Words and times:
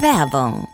Werbung. 0.00 0.68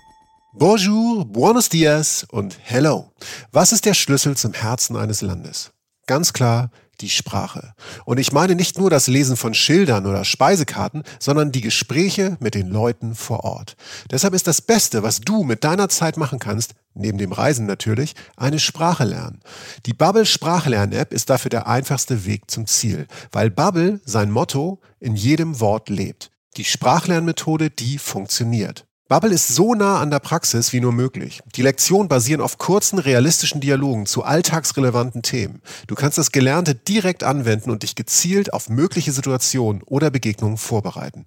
Bonjour, 0.53 1.25
buenos 1.25 1.71
dias 1.71 2.27
und 2.31 2.59
hello. 2.63 3.11
Was 3.53 3.73
ist 3.73 3.87
der 3.87 3.95
Schlüssel 3.95 4.37
zum 4.37 4.53
Herzen 4.53 4.97
eines 4.97 5.23
Landes? 5.23 5.73
Ganz 6.07 6.35
klar, 6.35 6.71
die 7.01 7.09
Sprache. 7.09 7.73
Und 8.05 8.21
ich 8.21 8.33
meine 8.33 8.55
nicht 8.55 8.79
nur 8.79 8.91
das 8.91 9.07
Lesen 9.07 9.39
von 9.39 9.55
Schildern 9.55 10.05
oder 10.05 10.27
Speisekarten, 10.27 11.05
sondern 11.19 11.53
die 11.53 11.63
Gespräche 11.63 12.37
mit 12.39 12.55
den 12.55 12.69
Leuten 12.69 13.15
vor 13.15 13.45
Ort. 13.45 13.77
Deshalb 14.11 14.35
ist 14.35 14.47
das 14.47 14.61
Beste, 14.61 15.03
was 15.03 15.21
du 15.21 15.43
mit 15.43 15.65
deiner 15.65 15.89
Zeit 15.89 16.19
machen 16.19 16.39
kannst, 16.39 16.75
neben 16.93 17.17
dem 17.17 17.33
Reisen 17.33 17.65
natürlich, 17.65 18.15
eine 18.37 18.59
Sprache 18.59 19.05
lernen. 19.05 19.41
Die 19.87 19.95
Bubble 19.95 20.27
Sprachlern-App 20.27 21.15
ist 21.15 21.31
dafür 21.31 21.49
der 21.49 21.67
einfachste 21.67 22.27
Weg 22.27 22.51
zum 22.51 22.67
Ziel, 22.67 23.07
weil 23.33 23.51
Bubble 23.51 24.03
sein 24.05 24.31
Motto 24.31 24.81
in 25.01 25.17
jedem 25.17 25.61
Wort 25.61 25.89
lebt. 25.89 26.31
Die 26.59 26.65
Sprachlernmethode, 26.65 27.71
die 27.71 27.97
funktioniert. 27.97 28.87
Bubble 29.07 29.35
ist 29.35 29.49
so 29.49 29.75
nah 29.75 30.01
an 30.01 30.11
der 30.11 30.19
Praxis 30.19 30.73
wie 30.73 30.81
nur 30.81 30.93
möglich. 30.93 31.43
Die 31.57 31.63
Lektionen 31.63 32.09
basieren 32.09 32.41
auf 32.41 32.57
kurzen, 32.57 32.99
realistischen 32.99 33.61
Dialogen 33.61 34.07
zu 34.07 34.23
alltagsrelevanten 34.23 35.21
Themen. 35.21 35.61
Du 35.87 35.95
kannst 35.95 36.17
das 36.17 36.33
Gelernte 36.33 36.75
direkt 36.75 37.23
anwenden 37.23 37.71
und 37.71 37.83
dich 37.83 37.97
gezielt 37.97 38.55
auf 38.55 38.71
mögliche 38.71 39.13
Situationen 39.13 39.83
oder 39.83 40.11
Begegnungen 40.11 40.57
vorbereiten. 40.57 41.25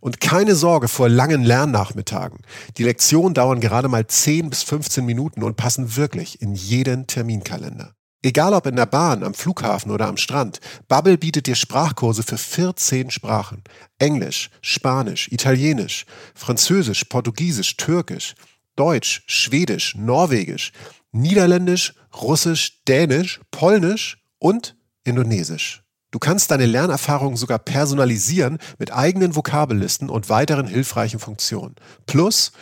Und 0.00 0.22
keine 0.22 0.54
Sorge 0.54 0.88
vor 0.88 1.10
langen 1.10 1.42
Lernnachmittagen. 1.44 2.38
Die 2.78 2.84
Lektionen 2.84 3.34
dauern 3.34 3.60
gerade 3.60 3.88
mal 3.88 4.06
10 4.06 4.48
bis 4.48 4.62
15 4.62 5.04
Minuten 5.04 5.42
und 5.42 5.58
passen 5.58 5.96
wirklich 5.96 6.40
in 6.40 6.54
jeden 6.54 7.08
Terminkalender. 7.08 7.92
Egal 8.22 8.52
ob 8.52 8.66
in 8.66 8.74
der 8.74 8.86
Bahn, 8.86 9.22
am 9.22 9.32
Flughafen 9.32 9.92
oder 9.92 10.08
am 10.08 10.16
Strand, 10.16 10.58
Bubble 10.88 11.18
bietet 11.18 11.46
dir 11.46 11.54
Sprachkurse 11.54 12.24
für 12.24 12.36
14 12.36 13.10
Sprachen. 13.10 13.62
Englisch, 13.98 14.50
Spanisch, 14.60 15.28
Italienisch, 15.30 16.04
Französisch, 16.34 17.04
Portugiesisch, 17.04 17.76
Türkisch, 17.76 18.34
Deutsch, 18.74 19.22
Schwedisch, 19.26 19.94
Norwegisch, 19.94 20.72
Niederländisch, 21.12 21.94
Russisch, 22.20 22.82
Dänisch, 22.86 23.40
Polnisch 23.52 24.18
und 24.38 24.76
Indonesisch. 25.04 25.84
Du 26.10 26.18
kannst 26.18 26.50
deine 26.50 26.64
Lernerfahrung 26.64 27.36
sogar 27.36 27.58
personalisieren 27.58 28.56
mit 28.78 28.94
eigenen 28.94 29.36
Vokabellisten 29.36 30.08
und 30.08 30.30
weiteren 30.30 30.66
hilfreichen 30.66 31.20
Funktionen. 31.20 31.74
Plus, 32.06 32.52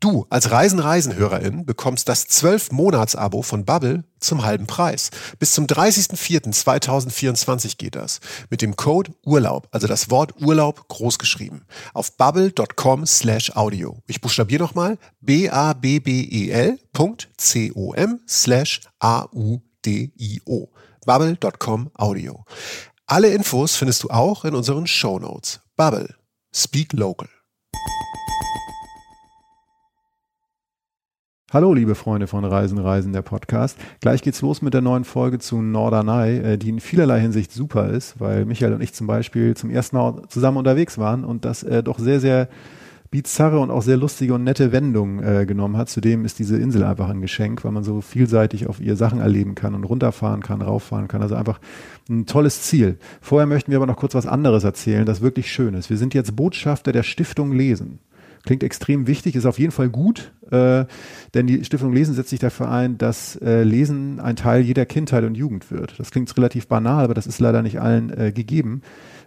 du 0.00 0.26
als 0.28 0.50
Reisen-Reisen-Hörerin 0.50 1.64
bekommst 1.64 2.10
das 2.10 2.28
12-Monats-Abo 2.28 3.40
von 3.40 3.64
Bubble 3.64 4.04
zum 4.18 4.44
halben 4.44 4.66
Preis. 4.66 5.08
Bis 5.38 5.52
zum 5.52 5.64
30.04.2024 5.64 7.78
geht 7.78 7.96
das. 7.96 8.20
Mit 8.50 8.60
dem 8.60 8.76
Code 8.76 9.12
Urlaub, 9.24 9.68
also 9.70 9.86
das 9.86 10.10
Wort 10.10 10.34
Urlaub 10.42 10.86
großgeschrieben. 10.88 11.64
Auf 11.94 12.18
bubble.com 12.18 13.06
slash 13.06 13.56
audio. 13.56 13.96
Ich 14.08 14.20
buchstabiere 14.20 14.62
nochmal 14.62 14.98
b-a-b-b-e-l.com 15.22 17.16
slash 18.26 18.82
a-u-d-i-o 18.98 20.68
bubble.com 21.06 21.90
Audio. 21.94 22.44
Alle 23.12 23.26
Infos 23.34 23.74
findest 23.74 24.04
du 24.04 24.10
auch 24.10 24.44
in 24.44 24.54
unseren 24.54 24.86
Show 24.86 25.18
Notes. 25.18 25.60
Bubble. 25.76 26.14
Speak 26.54 26.92
Local. 26.92 27.28
Hallo, 31.52 31.74
liebe 31.74 31.96
Freunde 31.96 32.28
von 32.28 32.44
Reisen, 32.44 32.78
Reisen, 32.78 33.12
der 33.12 33.22
Podcast. 33.22 33.76
Gleich 34.00 34.22
geht's 34.22 34.42
los 34.42 34.62
mit 34.62 34.74
der 34.74 34.80
neuen 34.80 35.02
Folge 35.02 35.40
zu 35.40 35.60
Norderney, 35.60 36.36
äh, 36.36 36.56
die 36.56 36.68
in 36.68 36.78
vielerlei 36.78 37.20
Hinsicht 37.20 37.50
super 37.50 37.88
ist, 37.88 38.20
weil 38.20 38.44
Michael 38.44 38.74
und 38.74 38.80
ich 38.80 38.92
zum 38.92 39.08
Beispiel 39.08 39.56
zum 39.56 39.70
ersten 39.70 39.96
Mal 39.96 40.22
zusammen 40.28 40.58
unterwegs 40.58 40.96
waren 40.96 41.24
und 41.24 41.44
das 41.44 41.64
äh, 41.64 41.82
doch 41.82 41.98
sehr, 41.98 42.20
sehr 42.20 42.48
bizarre 43.10 43.58
und 43.58 43.70
auch 43.70 43.82
sehr 43.82 43.96
lustige 43.96 44.34
und 44.34 44.44
nette 44.44 44.70
Wendung 44.70 45.22
äh, 45.22 45.44
genommen 45.44 45.76
hat. 45.76 45.88
Zudem 45.88 46.24
ist 46.24 46.38
diese 46.38 46.56
Insel 46.56 46.84
einfach 46.84 47.08
ein 47.08 47.20
Geschenk, 47.20 47.64
weil 47.64 47.72
man 47.72 47.82
so 47.82 48.00
vielseitig 48.00 48.68
auf 48.68 48.80
ihr 48.80 48.96
Sachen 48.96 49.20
erleben 49.20 49.54
kann 49.54 49.74
und 49.74 49.84
runterfahren 49.84 50.42
kann, 50.42 50.62
rauffahren 50.62 51.08
kann. 51.08 51.22
Also 51.22 51.34
einfach 51.34 51.60
ein 52.08 52.26
tolles 52.26 52.62
Ziel. 52.62 52.98
Vorher 53.20 53.46
möchten 53.46 53.72
wir 53.72 53.78
aber 53.78 53.86
noch 53.86 53.96
kurz 53.96 54.14
was 54.14 54.26
anderes 54.26 54.62
erzählen, 54.62 55.06
das 55.06 55.20
wirklich 55.20 55.50
schön 55.50 55.74
ist. 55.74 55.90
Wir 55.90 55.96
sind 55.96 56.14
jetzt 56.14 56.36
Botschafter 56.36 56.92
der 56.92 57.02
Stiftung 57.02 57.52
Lesen. 57.52 57.98
Klingt 58.44 58.62
extrem 58.62 59.06
wichtig, 59.06 59.36
ist 59.36 59.46
auf 59.46 59.58
jeden 59.58 59.72
Fall 59.72 59.90
gut, 59.90 60.32
äh, 60.50 60.86
denn 61.34 61.46
die 61.46 61.64
Stiftung 61.64 61.92
Lesen 61.92 62.14
setzt 62.14 62.30
sich 62.30 62.38
dafür 62.38 62.70
ein, 62.70 62.96
dass 62.96 63.36
äh, 63.36 63.62
Lesen 63.62 64.18
ein 64.18 64.36
Teil 64.36 64.62
jeder 64.62 64.86
Kindheit 64.86 65.24
und 65.24 65.36
Jugend 65.36 65.70
wird. 65.70 65.98
Das 65.98 66.10
klingt 66.10 66.34
relativ 66.36 66.66
banal, 66.66 67.04
aber 67.04 67.14
das 67.14 67.26
ist 67.26 67.38
leider 67.38 67.62
nicht 67.62 67.80
allen 67.80 68.10
äh, 68.10 68.32
gegeben 68.32 68.82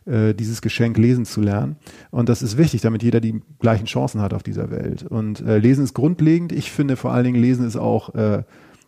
äh, 0.05 0.33
dieses 0.33 0.61
Geschenk 0.61 0.97
lesen 0.97 1.25
zu 1.25 1.41
lernen. 1.41 1.77
Und 2.11 2.29
das 2.29 2.41
ist 2.41 2.57
wichtig, 2.57 2.81
damit 2.81 3.03
jeder 3.03 3.21
die 3.21 3.41
gleichen 3.59 3.85
Chancen 3.85 4.21
hat 4.21 4.33
auf 4.33 4.43
dieser 4.43 4.71
Welt. 4.71 5.03
Und 5.03 5.41
äh, 5.41 5.57
Lesen 5.57 5.83
ist 5.83 5.93
grundlegend. 5.93 6.51
Ich 6.51 6.71
finde 6.71 6.95
vor 6.95 7.11
allen 7.11 7.25
Dingen, 7.25 7.41
Lesen 7.41 7.65
ist 7.65 7.77
auch 7.77 8.13
äh, 8.15 8.43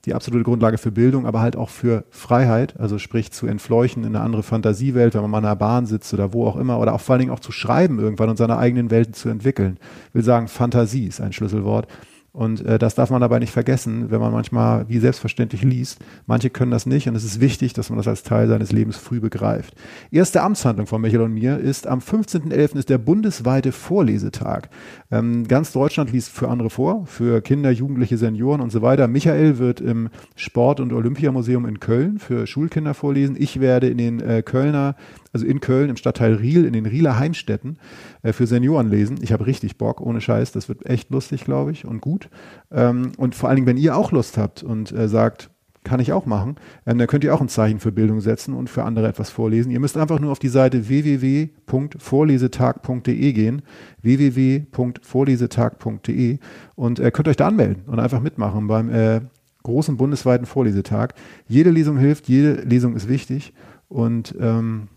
die 0.05 0.13
absolute 0.13 0.43
Grundlage 0.43 0.77
für 0.77 0.91
Bildung, 0.91 1.25
aber 1.25 1.41
halt 1.41 1.55
auch 1.55 1.69
für 1.69 2.05
Freiheit, 2.09 2.79
also 2.79 2.97
sprich 2.97 3.31
zu 3.31 3.47
entfleuchen 3.47 4.03
in 4.03 4.15
eine 4.15 4.23
andere 4.23 4.43
Fantasiewelt, 4.43 5.13
wenn 5.13 5.21
man 5.21 5.31
mal 5.31 5.39
in 5.39 5.45
einer 5.45 5.55
Bahn 5.55 5.85
sitzt 5.85 6.13
oder 6.13 6.33
wo 6.33 6.47
auch 6.47 6.55
immer, 6.55 6.79
oder 6.79 6.93
auch 6.93 7.01
vor 7.01 7.13
allen 7.13 7.21
Dingen 7.21 7.31
auch 7.31 7.39
zu 7.39 7.51
schreiben 7.51 7.99
irgendwann 7.99 8.29
und 8.29 8.37
seine 8.37 8.57
eigenen 8.57 8.91
Welten 8.91 9.13
zu 9.13 9.29
entwickeln. 9.29 9.77
Ich 10.09 10.15
will 10.15 10.23
sagen, 10.23 10.47
Fantasie 10.47 11.07
ist 11.07 11.21
ein 11.21 11.33
Schlüsselwort. 11.33 11.87
Und 12.35 12.65
äh, 12.65 12.77
das 12.77 12.95
darf 12.95 13.11
man 13.11 13.21
dabei 13.21 13.39
nicht 13.39 13.53
vergessen, 13.53 14.11
wenn 14.11 14.19
man 14.19 14.33
manchmal 14.33 14.89
wie 14.89 14.99
selbstverständlich 14.99 15.63
liest. 15.63 15.99
Manche 16.25 16.49
können 16.49 16.69
das 16.69 16.85
nicht 16.85 17.07
und 17.07 17.15
es 17.15 17.23
ist 17.23 17.39
wichtig, 17.39 17.71
dass 17.71 17.89
man 17.89 17.97
das 17.97 18.09
als 18.09 18.23
Teil 18.23 18.49
seines 18.49 18.73
Lebens 18.73 18.97
früh 18.97 19.21
begreift. 19.21 19.73
Erste 20.11 20.41
Amtshandlung 20.41 20.85
von 20.85 20.99
Michael 20.99 21.21
und 21.21 21.33
mir 21.33 21.57
ist, 21.57 21.87
am 21.87 21.99
15.11. 21.99 22.75
ist 22.75 22.89
der 22.89 22.97
bundesweite 22.97 23.71
Vorlesetag. 23.71 24.69
Ähm, 25.11 25.47
ganz 25.47 25.71
Deutschland 25.71 26.11
liest 26.11 26.29
für 26.29 26.49
andere 26.49 26.69
vor, 26.69 27.05
für 27.05 27.39
Kinder, 27.41 27.71
Jugendliche, 27.71 28.17
Senioren 28.17 28.59
und 28.59 28.69
so 28.69 28.81
weiter. 28.81 29.07
Michael 29.07 29.57
wird 29.57 29.79
im 29.79 30.09
Sport- 30.35 30.81
und 30.81 30.91
Olympiamuseum 30.91 31.65
in 31.65 31.79
Köln 31.79 32.19
für 32.19 32.47
Schulkinder 32.47 32.93
vorlesen. 32.93 33.37
Ich 33.39 33.61
werde 33.61 33.87
in 33.87 33.97
den 33.97 34.19
äh, 34.19 34.41
Kölner 34.41 34.97
also 35.35 35.45
in 35.45 35.59
Köln 35.59 35.89
im 35.89 35.97
Stadtteil 35.97 36.35
Riel, 36.35 36.63
in 36.63 36.71
den 36.71 36.85
Rieler 36.85 37.19
Heimstätten 37.19 37.77
äh, 38.23 38.31
für 38.31 38.47
Senioren 38.47 38.89
lesen. 38.89 39.17
Ich 39.21 39.33
habe 39.33 39.45
richtig 39.45 39.77
Bock, 39.77 39.99
ohne 39.99 40.21
Scheiß. 40.21 40.53
Das 40.53 40.69
wird 40.69 40.85
echt 40.85 41.09
lustig, 41.09 41.43
glaube 41.43 41.73
ich, 41.73 41.83
und 41.83 41.99
gut. 41.99 42.29
Ähm, 42.71 43.11
und 43.17 43.35
vor 43.35 43.49
allen 43.49 43.57
Dingen, 43.57 43.67
wenn 43.67 43.75
ihr 43.75 43.97
auch 43.97 44.13
Lust 44.13 44.37
habt 44.37 44.63
und 44.63 44.93
äh, 44.93 45.09
sagt, 45.09 45.49
kann 45.83 45.99
ich 45.99 46.13
auch 46.13 46.25
machen, 46.25 46.55
ähm, 46.85 46.97
dann 46.97 47.07
könnt 47.07 47.25
ihr 47.25 47.35
auch 47.35 47.41
ein 47.41 47.49
Zeichen 47.49 47.81
für 47.81 47.91
Bildung 47.91 48.21
setzen 48.21 48.53
und 48.53 48.69
für 48.69 48.85
andere 48.85 49.09
etwas 49.09 49.29
vorlesen. 49.29 49.71
Ihr 49.71 49.81
müsst 49.81 49.97
einfach 49.97 50.21
nur 50.21 50.31
auf 50.31 50.39
die 50.39 50.47
Seite 50.47 50.87
www.vorlesetag.de 50.87 53.33
gehen, 53.33 53.61
www.vorlesetag.de 54.01 56.39
und 56.75 56.99
äh, 57.01 57.11
könnt 57.11 57.27
euch 57.27 57.35
da 57.35 57.47
anmelden 57.47 57.83
und 57.87 57.99
einfach 57.99 58.21
mitmachen 58.21 58.67
beim 58.67 58.89
äh, 58.89 59.19
großen 59.63 59.97
bundesweiten 59.97 60.45
Vorlesetag. 60.45 61.13
Jede 61.45 61.71
Lesung 61.71 61.97
hilft, 61.97 62.29
jede 62.29 62.61
Lesung 62.61 62.95
ist 62.95 63.09
wichtig 63.09 63.51
und 63.89 64.33
ähm, 64.39 64.87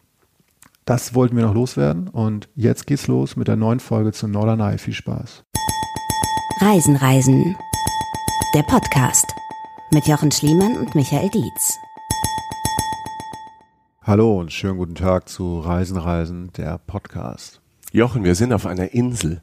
das 0.89 1.15
wollten 1.15 1.37
wir 1.37 1.45
noch 1.45 1.53
loswerden 1.53 2.09
und 2.09 2.49
jetzt 2.55 2.87
geht's 2.87 3.09
los 3.09 3.37
mit 3.37 3.47
der 3.47 3.57
neuen 3.57 3.79
Folge 3.79 4.11
zu 4.13 4.27
Norderney. 4.27 4.79
Viel 4.79 4.95
Spaß. 4.95 5.45
Reisen, 6.63 6.97
Reisen. 6.97 7.55
Der 8.55 8.63
Podcast 8.63 9.27
mit 9.93 10.07
Jochen 10.07 10.33
Schliemann 10.33 10.79
und 10.79 10.95
Michael 10.95 11.29
Dietz. 11.29 11.77
Hallo 14.03 14.41
und 14.41 14.51
schönen 14.51 14.79
guten 14.79 14.95
Tag 14.95 15.29
zu 15.29 15.61
Reisen, 15.61 15.99
Reisen, 15.99 16.53
der 16.57 16.79
Podcast. 16.79 17.61
Jochen, 17.93 18.25
wir 18.25 18.35
sind 18.35 18.55
auf 18.55 18.65
einer 18.65 18.95
Insel. 18.95 19.43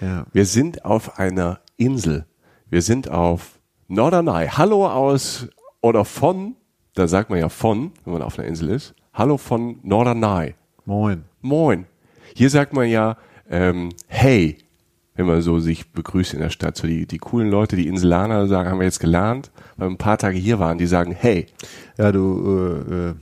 Ja. 0.00 0.26
Wir 0.32 0.46
sind 0.46 0.84
auf 0.84 1.18
einer 1.18 1.58
Insel. 1.78 2.26
Wir 2.68 2.82
sind 2.82 3.10
auf 3.10 3.58
Norderney. 3.88 4.46
Hallo 4.46 4.86
aus 4.86 5.48
oder 5.80 6.04
von, 6.04 6.54
da 6.94 7.08
sagt 7.08 7.28
man 7.28 7.40
ja 7.40 7.48
von, 7.48 7.90
wenn 8.04 8.12
man 8.12 8.22
auf 8.22 8.38
einer 8.38 8.46
Insel 8.46 8.68
ist. 8.68 8.94
Hallo 9.12 9.36
von 9.36 9.80
Norderney. 9.82 10.54
Moin. 10.90 11.22
Moin. 11.40 11.86
Hier 12.34 12.50
sagt 12.50 12.72
man 12.72 12.88
ja 12.88 13.16
ähm, 13.48 13.90
hey, 14.08 14.58
wenn 15.14 15.24
man 15.24 15.40
so 15.40 15.60
sich 15.60 15.92
begrüßt 15.92 16.34
in 16.34 16.40
der 16.40 16.50
Stadt. 16.50 16.76
So 16.76 16.88
die, 16.88 17.06
die 17.06 17.18
coolen 17.18 17.48
Leute, 17.48 17.76
die 17.76 17.86
Inselaner 17.86 18.48
sagen, 18.48 18.68
haben 18.68 18.80
wir 18.80 18.86
jetzt 18.86 18.98
gelernt, 18.98 19.52
weil 19.76 19.86
wir 19.86 19.92
ein 19.94 19.98
paar 19.98 20.18
Tage 20.18 20.36
hier 20.36 20.58
waren, 20.58 20.78
die 20.78 20.86
sagen 20.88 21.12
hey. 21.12 21.46
Ja, 21.96 22.10
du, 22.10 22.82
äh, 22.90 23.10
äh, 23.10 23.14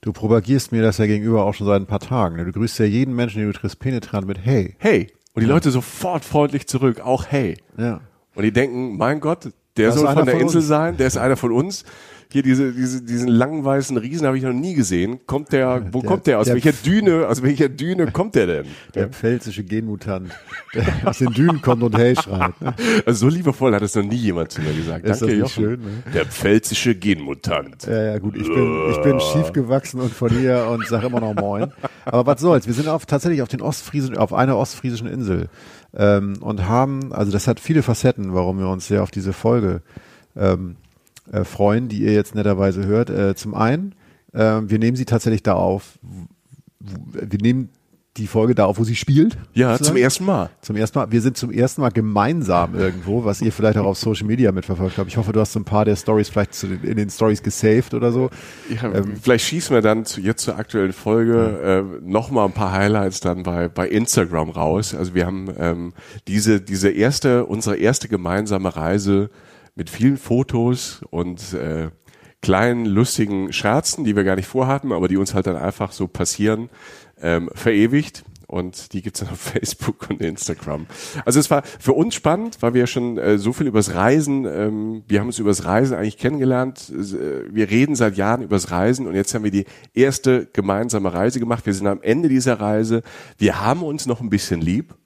du 0.00 0.12
propagierst 0.12 0.70
mir 0.70 0.80
das 0.80 0.98
ja 0.98 1.06
gegenüber 1.06 1.44
auch 1.44 1.54
schon 1.54 1.66
seit 1.66 1.82
ein 1.82 1.86
paar 1.86 1.98
Tagen. 1.98 2.36
Du 2.36 2.52
grüßt 2.52 2.78
ja 2.78 2.84
jeden 2.84 3.16
Menschen, 3.16 3.40
den 3.40 3.50
du 3.50 3.58
triffst, 3.58 3.80
penetrant 3.80 4.28
mit 4.28 4.38
hey. 4.44 4.76
Hey. 4.78 5.08
Und 5.34 5.42
die 5.42 5.48
Ja. 5.48 5.54
Leute 5.54 5.72
sofort 5.72 6.24
freundlich 6.24 6.68
zurück, 6.68 7.00
auch 7.00 7.26
hey. 7.26 7.56
Ja. 7.76 8.00
Und 8.36 8.44
die 8.44 8.52
denken, 8.52 8.96
mein 8.96 9.18
Gott, 9.18 9.50
der 9.76 9.88
Das 9.88 9.96
soll 9.96 10.06
von 10.06 10.24
der 10.24 10.34
von 10.34 10.42
Insel 10.42 10.58
uns. 10.58 10.68
sein, 10.68 10.96
der 10.96 11.08
ist 11.08 11.16
einer 11.16 11.36
von 11.36 11.50
uns. 11.50 11.84
Hier 12.30 12.42
diese, 12.42 12.72
diese, 12.72 13.00
diesen 13.02 13.28
langen 13.28 13.64
weißen 13.64 13.96
Riesen 13.96 14.26
habe 14.26 14.36
ich 14.36 14.42
noch 14.44 14.52
nie 14.52 14.74
gesehen. 14.74 15.20
Kommt 15.26 15.50
der, 15.50 15.82
wo 15.92 16.00
Der- 16.02 16.08
kommt 16.10 16.26
der? 16.26 16.38
Aus 16.38 16.44
der- 16.44 16.54
welcher 16.56 16.72
Düne, 16.72 17.26
aus 17.26 17.42
welcher 17.42 17.70
Düne 17.70 18.10
kommt 18.12 18.34
der 18.34 18.46
denn? 18.46 18.66
Der 18.94 19.08
pfälzische 19.08 19.64
Genmutant, 19.64 20.30
der 20.74 20.84
aus 21.08 21.16
den 21.18 21.32
Dünen 21.32 21.62
kommt 21.62 21.82
und 21.82 21.96
hey 21.96 22.14
schreit. 22.16 22.52
Also 23.06 23.30
so 23.30 23.34
liebevoll 23.34 23.74
hat 23.74 23.80
es 23.80 23.94
noch 23.94 24.02
nie 24.02 24.16
jemand 24.16 24.52
zu 24.52 24.60
mir 24.60 24.74
gesagt. 24.74 25.06
Ist 25.06 25.22
Danke, 25.22 25.38
das 25.38 25.52
schön, 25.52 25.80
ne? 25.80 26.02
Der 26.12 26.26
pfälzische 26.26 26.94
Genmutant. 26.94 27.86
Ja, 27.86 28.02
ja, 28.12 28.18
gut, 28.18 28.36
ich 28.36 28.46
bin, 28.46 28.90
ich 28.90 29.00
bin 29.00 29.20
schief 29.20 29.52
gewachsen 29.54 29.98
und 30.00 30.12
von 30.12 30.28
hier 30.28 30.66
und 30.70 30.86
sag 30.86 31.02
immer 31.04 31.20
noch 31.20 31.32
Moin. 31.34 31.72
Aber 32.04 32.26
was 32.26 32.42
soll's, 32.42 32.66
wir 32.66 32.74
sind 32.74 32.88
auf, 32.88 33.06
tatsächlich 33.06 33.40
auf 33.40 33.48
den 33.48 33.62
ostfriesischen, 33.62 34.18
auf 34.18 34.34
einer 34.34 34.58
ostfriesischen 34.58 35.06
Insel. 35.08 35.48
ähm, 35.96 36.34
und 36.42 36.68
haben, 36.68 37.10
also 37.14 37.32
das 37.32 37.46
hat 37.46 37.58
viele 37.58 37.82
Facetten, 37.82 38.34
warum 38.34 38.58
wir 38.58 38.68
uns 38.68 38.86
sehr 38.86 39.02
auf 39.02 39.10
diese 39.10 39.32
Folge 39.32 39.80
ähm, 40.36 40.76
äh, 41.32 41.44
freuen, 41.44 41.88
die 41.88 42.02
ihr 42.02 42.12
jetzt 42.12 42.34
netterweise 42.34 42.86
hört. 42.86 43.10
Äh, 43.10 43.34
zum 43.34 43.54
einen, 43.54 43.94
äh, 44.32 44.60
wir 44.62 44.78
nehmen 44.78 44.96
sie 44.96 45.04
tatsächlich 45.04 45.42
da 45.42 45.54
auf, 45.54 45.98
wir 46.80 47.38
nehmen 47.40 47.70
die 48.18 48.26
Folge 48.26 48.54
da 48.54 48.66
auf, 48.66 48.78
wo 48.78 48.84
sie 48.84 48.96
spielt. 48.96 49.38
Ja, 49.54 49.72
sozusagen. 49.72 49.96
zum 49.96 50.02
ersten 50.02 50.24
Mal. 50.24 50.50
Zum 50.60 50.76
ersten 50.76 50.98
Mal, 50.98 51.12
wir 51.12 51.20
sind 51.20 51.36
zum 51.36 51.50
ersten 51.50 51.80
Mal 51.80 51.90
gemeinsam 51.90 52.74
irgendwo, 52.74 53.24
was 53.24 53.40
ihr 53.40 53.52
vielleicht 53.52 53.78
auch 53.78 53.86
auf 53.86 53.98
Social 53.98 54.26
Media 54.26 54.52
mitverfolgt 54.52 54.98
habt. 54.98 55.08
Ich 55.08 55.16
hoffe, 55.16 55.32
du 55.32 55.40
hast 55.40 55.52
so 55.52 55.60
ein 55.60 55.64
paar 55.64 55.84
der 55.84 55.96
Stories 55.96 56.28
vielleicht 56.28 56.60
den, 56.62 56.82
in 56.82 56.96
den 56.96 57.10
Stories 57.10 57.42
gesaved 57.42 57.94
oder 57.94 58.12
so. 58.12 58.30
Ja, 58.70 58.90
vielleicht 59.22 59.46
schießen 59.46 59.74
wir 59.74 59.82
dann 59.82 60.04
zu, 60.04 60.20
jetzt 60.20 60.42
zur 60.42 60.56
aktuellen 60.56 60.92
Folge 60.92 61.94
äh, 62.02 62.08
noch 62.08 62.30
mal 62.30 62.44
ein 62.44 62.52
paar 62.52 62.72
Highlights 62.72 63.20
dann 63.20 63.44
bei, 63.44 63.68
bei 63.68 63.88
Instagram 63.88 64.50
raus. 64.50 64.94
Also 64.94 65.14
wir 65.14 65.24
haben 65.26 65.48
ähm, 65.58 65.92
diese, 66.26 66.60
diese 66.60 66.90
erste, 66.90 67.46
unsere 67.46 67.76
erste 67.76 68.08
gemeinsame 68.08 68.74
Reise 68.74 69.30
mit 69.78 69.88
vielen 69.88 70.16
Fotos 70.16 71.02
und 71.10 71.54
äh, 71.54 71.90
kleinen 72.42 72.84
lustigen 72.84 73.52
Scherzen, 73.52 74.02
die 74.02 74.16
wir 74.16 74.24
gar 74.24 74.34
nicht 74.34 74.48
vorhatten, 74.48 74.92
aber 74.92 75.06
die 75.06 75.16
uns 75.16 75.34
halt 75.34 75.46
dann 75.46 75.56
einfach 75.56 75.92
so 75.92 76.08
passieren, 76.08 76.68
ähm, 77.22 77.48
verewigt. 77.54 78.24
Und 78.48 78.92
die 78.92 79.02
gibt's 79.02 79.20
dann 79.20 79.28
auf 79.28 79.38
Facebook 79.52 80.10
und 80.10 80.20
Instagram. 80.20 80.86
Also 81.24 81.38
es 81.38 81.48
war 81.50 81.62
für 81.62 81.92
uns 81.92 82.16
spannend, 82.16 82.56
weil 82.60 82.74
wir 82.74 82.88
schon 82.88 83.18
äh, 83.18 83.38
so 83.38 83.52
viel 83.52 83.68
übers 83.68 83.94
Reisen, 83.94 84.46
ähm, 84.46 85.04
wir 85.06 85.20
haben 85.20 85.28
uns 85.28 85.38
übers 85.38 85.64
Reisen 85.64 85.96
eigentlich 85.96 86.18
kennengelernt. 86.18 86.90
Äh, 86.90 87.54
wir 87.54 87.70
reden 87.70 87.94
seit 87.94 88.16
Jahren 88.16 88.42
übers 88.42 88.72
Reisen 88.72 89.06
und 89.06 89.14
jetzt 89.14 89.32
haben 89.32 89.44
wir 89.44 89.52
die 89.52 89.66
erste 89.94 90.48
gemeinsame 90.52 91.12
Reise 91.12 91.38
gemacht. 91.38 91.66
Wir 91.66 91.74
sind 91.74 91.86
am 91.86 92.02
Ende 92.02 92.28
dieser 92.28 92.58
Reise. 92.58 93.02
Wir 93.36 93.60
haben 93.60 93.84
uns 93.84 94.06
noch 94.06 94.20
ein 94.20 94.30
bisschen 94.30 94.60
lieb. 94.60 94.96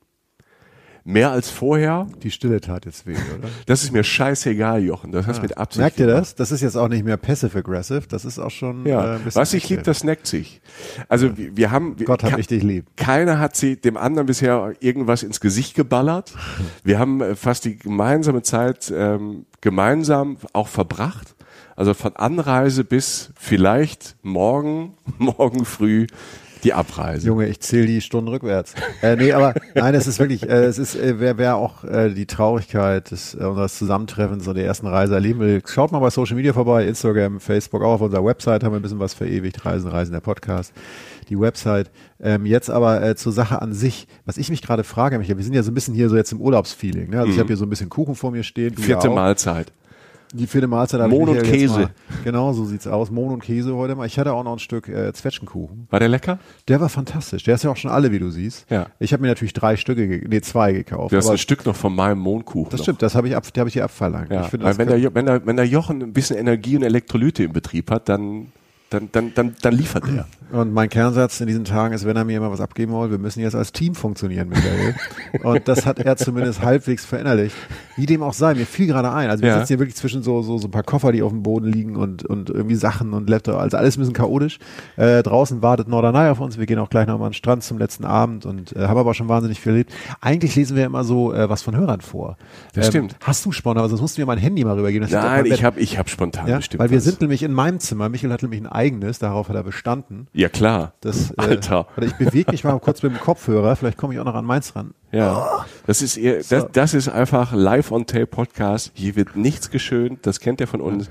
Mehr 1.04 1.32
als 1.32 1.50
vorher. 1.50 2.06
Die 2.22 2.30
Stille 2.30 2.60
tat 2.60 2.84
jetzt 2.86 3.06
weh, 3.06 3.14
oder? 3.14 3.48
Das 3.66 3.82
ist 3.82 3.92
mir 3.92 4.04
scheißegal, 4.04 4.82
Jochen. 4.82 5.10
Das 5.12 5.26
hast 5.26 5.38
du 5.38 5.42
mit 5.42 5.58
Absicht 5.58 5.80
Merkt 5.80 6.00
ihr 6.00 6.06
das? 6.06 6.34
Das 6.34 6.52
ist 6.52 6.60
jetzt 6.60 6.76
auch 6.76 6.88
nicht 6.88 7.04
mehr 7.04 7.16
passive-aggressive, 7.16 8.02
das 8.08 8.24
ist 8.24 8.38
auch 8.38 8.50
schon 8.50 8.86
Ja, 8.86 9.04
äh, 9.04 9.16
ein 9.16 9.24
bisschen 9.24 9.40
was 9.40 9.50
sich 9.50 9.68
liebt, 9.68 9.86
das 9.86 10.04
neckt 10.04 10.26
sich. 10.26 10.60
Also 11.08 11.36
wir, 11.36 11.56
wir 11.56 11.70
haben, 11.70 11.98
wir, 11.98 12.06
Gott 12.06 12.22
hab 12.22 12.38
ich 12.38 12.46
dich 12.46 12.62
lieb. 12.62 12.86
Keiner 12.96 13.38
hat 13.40 13.56
sie 13.56 13.76
dem 13.76 13.96
anderen 13.96 14.26
bisher 14.26 14.74
irgendwas 14.80 15.22
ins 15.22 15.40
Gesicht 15.40 15.74
geballert. 15.74 16.34
Wir 16.84 16.98
haben 16.98 17.20
äh, 17.20 17.34
fast 17.34 17.64
die 17.64 17.76
gemeinsame 17.76 18.42
Zeit 18.42 18.92
ähm, 18.94 19.46
gemeinsam 19.60 20.36
auch 20.52 20.68
verbracht. 20.68 21.34
Also 21.76 21.94
von 21.94 22.16
Anreise 22.16 22.84
bis 22.84 23.32
vielleicht 23.36 24.16
morgen, 24.22 24.94
morgen 25.18 25.64
früh 25.64 26.06
die 26.62 26.72
Abreise. 26.72 27.26
Junge, 27.26 27.46
ich 27.48 27.60
zähle 27.60 27.86
die 27.86 28.00
Stunden 28.00 28.28
rückwärts. 28.28 28.74
Äh, 29.02 29.16
nee, 29.16 29.32
aber 29.32 29.54
nein, 29.74 29.94
es 29.94 30.06
ist 30.06 30.18
wirklich, 30.18 30.48
äh, 30.48 30.64
es 30.64 30.78
ist, 30.78 30.94
äh, 30.94 31.18
wer, 31.18 31.38
wer 31.38 31.56
auch 31.56 31.84
äh, 31.84 32.10
die 32.10 32.26
Traurigkeit 32.26 33.10
des 33.10 33.34
äh, 33.34 33.44
unseres 33.44 33.76
Zusammentreffens 33.78 34.46
und 34.46 34.54
der 34.54 34.64
ersten 34.64 34.86
Reise 34.86 35.14
erleben 35.14 35.40
will, 35.40 35.62
schaut 35.66 35.92
mal 35.92 35.98
bei 35.98 36.10
Social 36.10 36.36
Media 36.36 36.52
vorbei, 36.52 36.86
Instagram, 36.86 37.40
Facebook, 37.40 37.82
auch 37.82 37.94
auf 37.94 38.00
unserer 38.00 38.24
Website 38.24 38.64
haben 38.64 38.72
wir 38.72 38.78
ein 38.78 38.82
bisschen 38.82 39.00
was 39.00 39.14
verewigt, 39.14 39.64
Reisen, 39.64 39.90
Reisen, 39.90 40.12
der 40.12 40.20
Podcast, 40.20 40.72
die 41.28 41.38
Website. 41.38 41.90
Ähm, 42.20 42.46
jetzt 42.46 42.70
aber 42.70 43.02
äh, 43.02 43.16
zur 43.16 43.32
Sache 43.32 43.60
an 43.60 43.72
sich, 43.72 44.06
was 44.24 44.36
ich 44.36 44.50
mich 44.50 44.62
gerade 44.62 44.84
frage, 44.84 45.18
Michael, 45.18 45.38
wir 45.38 45.44
sind 45.44 45.54
ja 45.54 45.62
so 45.62 45.70
ein 45.70 45.74
bisschen 45.74 45.94
hier 45.94 46.08
so 46.08 46.16
jetzt 46.16 46.32
im 46.32 46.40
Urlaubsfeeling. 46.40 47.10
Ne? 47.10 47.20
Also 47.20 47.32
ich 47.32 47.38
habe 47.38 47.48
hier 47.48 47.56
so 47.56 47.66
ein 47.66 47.70
bisschen 47.70 47.88
Kuchen 47.88 48.14
vor 48.14 48.30
mir 48.30 48.44
stehen. 48.44 48.76
Vierte. 48.76 49.10
Mahlzeit. 49.10 49.72
Die 50.32 50.46
vierte 50.46 50.66
Mahlzeit 50.66 51.08
Mohn 51.08 51.30
und 51.30 51.42
Käse. 51.42 51.90
Genau, 52.24 52.52
so 52.52 52.64
sieht's 52.64 52.86
aus. 52.86 53.10
Mohn 53.10 53.34
und 53.34 53.42
Käse 53.42 53.74
heute 53.74 53.94
mal. 53.94 54.06
Ich 54.06 54.18
hatte 54.18 54.32
auch 54.32 54.44
noch 54.44 54.54
ein 54.54 54.58
Stück 54.58 54.88
äh, 54.88 55.12
Zwetschgenkuchen. 55.12 55.86
War 55.90 56.00
der 56.00 56.08
lecker? 56.08 56.38
Der 56.68 56.80
war 56.80 56.88
fantastisch. 56.88 57.42
Der 57.44 57.54
ist 57.54 57.64
ja 57.64 57.70
auch 57.70 57.76
schon 57.76 57.90
alle, 57.90 58.12
wie 58.12 58.18
du 58.18 58.30
siehst. 58.30 58.66
Ja. 58.70 58.86
Ich 58.98 59.12
habe 59.12 59.22
mir 59.22 59.28
natürlich 59.28 59.52
drei 59.52 59.76
Stücke, 59.76 60.22
nee, 60.26 60.40
zwei 60.40 60.72
gekauft. 60.72 61.12
Du 61.12 61.16
hast 61.16 61.28
ein 61.28 61.38
Stück 61.38 61.66
noch 61.66 61.76
von 61.76 61.94
meinem 61.94 62.18
Mondkuchen. 62.18 62.70
das 62.70 62.80
noch. 62.80 62.84
stimmt, 62.84 63.02
das 63.02 63.14
habe 63.14 63.28
ich, 63.28 63.36
ab, 63.36 63.44
hab 63.56 63.66
ich 63.66 63.74
dir 63.74 63.84
abverlangt. 63.84 64.30
Ja, 64.30 64.42
ich 64.42 64.48
finde, 64.48 64.66
weil 64.66 64.78
wenn, 64.78 64.88
der, 64.88 65.14
wenn, 65.14 65.26
der, 65.26 65.46
wenn 65.46 65.56
der 65.56 65.66
Jochen 65.66 66.02
ein 66.02 66.12
bisschen 66.12 66.38
Energie 66.38 66.76
und 66.76 66.82
Elektrolyte 66.82 67.44
im 67.44 67.52
Betrieb 67.52 67.90
hat, 67.90 68.08
dann, 68.08 68.52
dann, 68.92 69.08
dann, 69.12 69.32
dann, 69.34 69.54
dann 69.62 69.74
liefert 69.74 70.04
er. 70.08 70.26
und 70.58 70.72
mein 70.72 70.88
Kernsatz 70.88 71.40
in 71.40 71.46
diesen 71.46 71.64
Tagen 71.64 71.94
ist, 71.94 72.04
wenn 72.06 72.16
er 72.16 72.24
mir 72.24 72.36
immer 72.36 72.50
was 72.50 72.60
abgeben 72.60 72.92
will, 72.92 73.10
wir 73.10 73.18
müssen 73.18 73.40
jetzt 73.40 73.54
als 73.54 73.72
Team 73.72 73.94
funktionieren, 73.94 74.48
Michael. 74.48 74.94
und 75.42 75.66
das 75.68 75.86
hat 75.86 75.98
er 75.98 76.16
zumindest 76.16 76.62
halbwegs 76.62 77.04
verinnerlicht. 77.04 77.56
Wie 77.96 78.06
dem 78.06 78.22
auch 78.22 78.32
sei, 78.32 78.54
mir 78.54 78.66
fiel 78.66 78.86
gerade 78.86 79.12
ein. 79.12 79.30
Also 79.30 79.42
wir 79.42 79.50
Ja. 79.50 79.58
sitzen 79.58 79.68
hier 79.68 79.78
wirklich 79.78 79.96
zwischen 79.96 80.22
so, 80.22 80.42
so, 80.42 80.58
so 80.58 80.68
ein 80.68 80.70
paar 80.70 80.82
Koffer, 80.82 81.12
die 81.12 81.22
auf 81.22 81.30
dem 81.32 81.42
Boden 81.42 81.66
liegen 81.70 81.96
und, 81.96 82.24
und 82.24 82.48
irgendwie 82.50 82.74
Sachen 82.74 83.12
und 83.12 83.28
Laptop. 83.28 83.56
Also 83.56 83.76
alles 83.76 83.96
ein 83.96 84.00
bisschen 84.00 84.14
chaotisch. 84.14 84.58
Äh, 84.96 85.22
draußen 85.22 85.62
wartet 85.62 85.88
Norderney 85.88 86.28
auf 86.30 86.40
uns. 86.40 86.58
Wir 86.58 86.66
gehen 86.66 86.78
auch 86.78 86.90
gleich 86.90 87.06
nochmal 87.06 87.26
an 87.26 87.32
den 87.32 87.36
Strand 87.36 87.62
zum 87.64 87.78
letzten 87.78 88.04
Abend 88.04 88.46
und 88.46 88.74
äh, 88.76 88.86
haben 88.86 88.98
aber 88.98 89.14
schon 89.14 89.28
wahnsinnig 89.28 89.60
viel 89.60 89.72
erlebt. 89.72 89.92
Eigentlich 90.20 90.54
lesen 90.56 90.76
wir 90.76 90.84
immer 90.86 91.04
so 91.04 91.32
äh, 91.34 91.48
was 91.48 91.62
von 91.62 91.76
Hörern 91.76 92.00
vor. 92.00 92.36
Das 92.74 92.86
stimmt. 92.88 93.16
Hast 93.22 93.44
du 93.44 93.52
spontan, 93.52 93.80
aber 93.80 93.88
sonst 93.90 94.00
musst 94.00 94.16
du 94.16 94.22
mir 94.22 94.26
mein 94.26 94.38
Handy 94.38 94.64
mal 94.64 94.74
rübergeben. 94.76 95.08
Das 95.08 95.12
Nein, 95.12 95.46
ich 95.46 95.62
habe 95.64 95.80
ich 95.80 95.98
hab 95.98 96.08
spontan 96.08 96.46
ja, 96.48 96.56
bestimmt 96.58 96.80
weil 96.80 96.90
wir 96.90 96.98
was. 96.98 97.04
sind 97.04 97.20
nämlich 97.20 97.42
in 97.42 97.52
meinem 97.52 97.78
Zimmer. 97.78 98.08
Michael 98.08 98.32
hat 98.32 98.42
nämlich 98.42 98.60
ein 98.60 98.66
eigenes, 98.82 99.20
darauf 99.20 99.48
hat 99.48 99.56
er 99.56 99.62
bestanden. 99.62 100.26
Ja, 100.32 100.48
klar. 100.48 100.94
Das, 101.00 101.30
äh, 101.30 101.34
Alter. 101.36 101.86
warte, 101.94 102.06
ich 102.06 102.14
bewege 102.14 102.50
mich 102.50 102.64
mal 102.64 102.78
kurz 102.80 103.02
mit 103.02 103.12
dem 103.12 103.20
Kopfhörer, 103.20 103.76
vielleicht 103.76 103.96
komme 103.96 104.14
ich 104.14 104.20
auch 104.20 104.24
noch 104.24 104.34
an 104.34 104.44
meins 104.44 104.74
ran. 104.74 104.92
Ja. 105.12 105.66
Das 105.86 106.02
ist 106.02 106.16
eher, 106.16 106.40
das, 106.48 106.66
das 106.72 106.94
ist 106.94 107.08
einfach 107.08 107.52
live 107.52 107.92
on 107.92 108.06
tape 108.06 108.26
Podcast. 108.26 108.92
Hier 108.94 109.14
wird 109.14 109.36
nichts 109.36 109.70
geschönt. 109.70 110.26
Das 110.26 110.40
kennt 110.40 110.60
ihr 110.60 110.66
von 110.66 110.80
uns. 110.80 111.08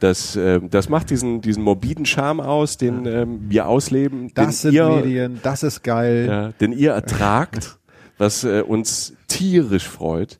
Das, 0.00 0.36
ähm, 0.36 0.68
das 0.70 0.88
macht 0.88 1.10
diesen, 1.10 1.40
diesen 1.40 1.62
morbiden 1.62 2.06
Charme 2.06 2.40
aus, 2.40 2.76
den 2.76 3.06
ähm, 3.06 3.40
wir 3.48 3.66
ausleben. 3.66 4.30
Das 4.34 4.62
sind 4.62 4.74
ihr, 4.74 4.88
Medien, 4.88 5.40
das 5.42 5.62
ist 5.62 5.82
geil. 5.82 6.26
Ja, 6.28 6.48
den 6.60 6.72
ihr 6.72 6.92
ertragt, 6.92 7.78
was 8.18 8.44
äh, 8.44 8.62
uns 8.62 9.14
tierisch 9.28 9.88
freut. 9.88 10.38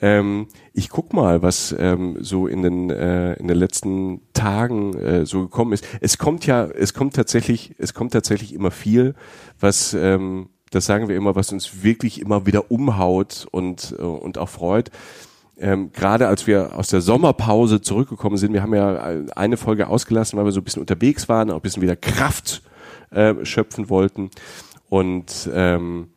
Ähm, 0.00 0.48
ich 0.72 0.88
guck 0.88 1.12
mal, 1.12 1.42
was 1.42 1.74
ähm, 1.78 2.16
so 2.20 2.46
in 2.46 2.62
den 2.62 2.90
äh, 2.90 3.34
in 3.34 3.48
den 3.48 3.56
letzten 3.56 4.22
Tagen 4.32 4.94
äh, 4.98 5.26
so 5.26 5.42
gekommen 5.42 5.72
ist. 5.72 5.86
Es 6.00 6.18
kommt 6.18 6.46
ja, 6.46 6.64
es 6.64 6.94
kommt 6.94 7.14
tatsächlich, 7.14 7.74
es 7.78 7.94
kommt 7.94 8.12
tatsächlich 8.12 8.54
immer 8.54 8.70
viel, 8.70 9.14
was 9.60 9.94
ähm, 9.94 10.48
das 10.70 10.86
sagen 10.86 11.08
wir 11.08 11.16
immer, 11.16 11.36
was 11.36 11.52
uns 11.52 11.82
wirklich 11.84 12.20
immer 12.20 12.46
wieder 12.46 12.70
umhaut 12.70 13.46
und 13.50 13.94
äh, 13.98 14.02
und 14.02 14.38
auch 14.38 14.48
freut. 14.48 14.90
Ähm, 15.58 15.92
Gerade 15.92 16.28
als 16.28 16.46
wir 16.46 16.76
aus 16.76 16.88
der 16.88 17.02
Sommerpause 17.02 17.80
zurückgekommen 17.80 18.36
sind, 18.36 18.52
wir 18.52 18.62
haben 18.62 18.74
ja 18.74 18.96
eine 19.36 19.56
Folge 19.56 19.86
ausgelassen, 19.86 20.38
weil 20.38 20.46
wir 20.46 20.52
so 20.52 20.60
ein 20.60 20.64
bisschen 20.64 20.80
unterwegs 20.80 21.28
waren, 21.28 21.50
auch 21.50 21.56
ein 21.56 21.60
bisschen 21.60 21.82
wieder 21.82 21.94
Kraft 21.94 22.62
äh, 23.10 23.34
schöpfen 23.44 23.90
wollten. 23.90 24.30
Und 24.88 25.48
ähm, 25.54 26.08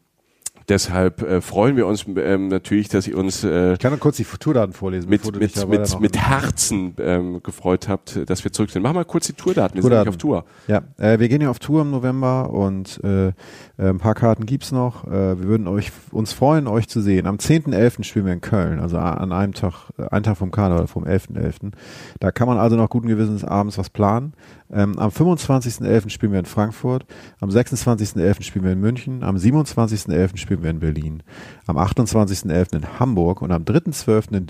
deshalb 0.70 1.22
äh, 1.22 1.42
freuen 1.42 1.76
wir 1.78 1.88
uns 1.88 2.06
ähm, 2.18 2.48
natürlich, 2.48 2.88
dass 2.90 3.08
ihr 3.08 3.18
uns 3.18 3.44
äh, 3.44 3.74
Ich 3.74 3.80
kann 3.80 3.92
noch 3.94 4.00
kurz 4.00 4.18
die 4.18 4.24
Tourdaten 4.26 4.74
vorlesen. 4.74 5.10
mit, 5.10 5.24
mit, 5.26 5.68
mit, 5.68 5.90
noch- 5.92 6.00
mit 6.00 6.18
Herzen 6.18 6.96
ähm, 7.00 7.42
gefreut 7.44 7.88
habt, 7.88 8.20
dass 8.30 8.44
wir 8.44 8.52
zurück 8.52 8.72
sind. 8.72 8.82
Mach 8.82 8.94
mal 8.94 9.06
kurz 9.06 9.28
die 9.28 9.34
Tourdaten, 9.34 9.76
wir 9.76 9.82
sind 9.82 9.92
Tourdaten. 9.92 10.12
nämlich 10.12 10.16
auf 10.16 10.18
Tour. 10.18 10.46
Ja, 10.68 10.84
äh, 10.98 11.20
wir 11.20 11.30
gehen 11.30 11.42
ja 11.42 11.50
auf 11.50 11.60
Tour 11.60 11.82
im 11.82 11.92
November 11.92 12.50
und 12.50 13.00
äh, 13.04 13.32
äh, 13.78 13.90
ein 13.90 13.98
paar 13.98 14.14
Karten 14.14 14.46
gibt's 14.46 14.72
noch. 14.72 15.06
Äh, 15.06 15.40
wir 15.40 15.48
würden 15.48 15.68
euch 15.68 15.92
uns 16.12 16.34
freuen, 16.34 16.68
euch 16.68 16.88
zu 16.88 17.02
sehen. 17.02 17.28
Am 17.28 17.38
10.11. 17.38 18.04
spielen 18.04 18.26
wir 18.26 18.34
in 18.34 18.42
Köln, 18.42 18.80
also 18.80 18.98
an 18.98 19.32
einem 19.32 19.54
Tag, 19.54 19.90
äh, 19.98 20.08
einen 20.10 20.24
Tag 20.24 20.38
vom 20.38 20.52
Karneval, 20.52 20.88
vom 20.88 21.04
11.11. 21.04 21.72
Da 22.20 22.32
kann 22.32 22.48
man 22.48 22.58
also 22.58 22.76
noch 22.76 22.90
guten 22.90 23.08
Gewissens 23.08 23.44
abends 23.44 23.78
was 23.78 23.90
planen. 23.90 24.34
Ähm, 24.72 24.98
am 24.98 25.10
25.11. 25.10 26.10
spielen 26.10 26.32
wir 26.32 26.40
in 26.40 26.46
Frankfurt, 26.46 27.06
am 27.40 27.50
26.11. 27.50 28.44
spielen 28.44 28.66
wir 28.66 28.72
in 28.72 28.82
München, 28.82 29.24
am 29.24 29.36
27.11. 29.36 30.38
spielen 30.38 30.64
wir 30.64 30.72
in 30.72 30.80
Berlin, 30.80 31.24
am 31.68 31.78
28.11. 31.78 32.76
in 32.76 33.00
Hamburg 33.00 33.42
und 33.42 33.52
am 33.52 33.64
3.12. 33.64 34.36
in 34.36 34.48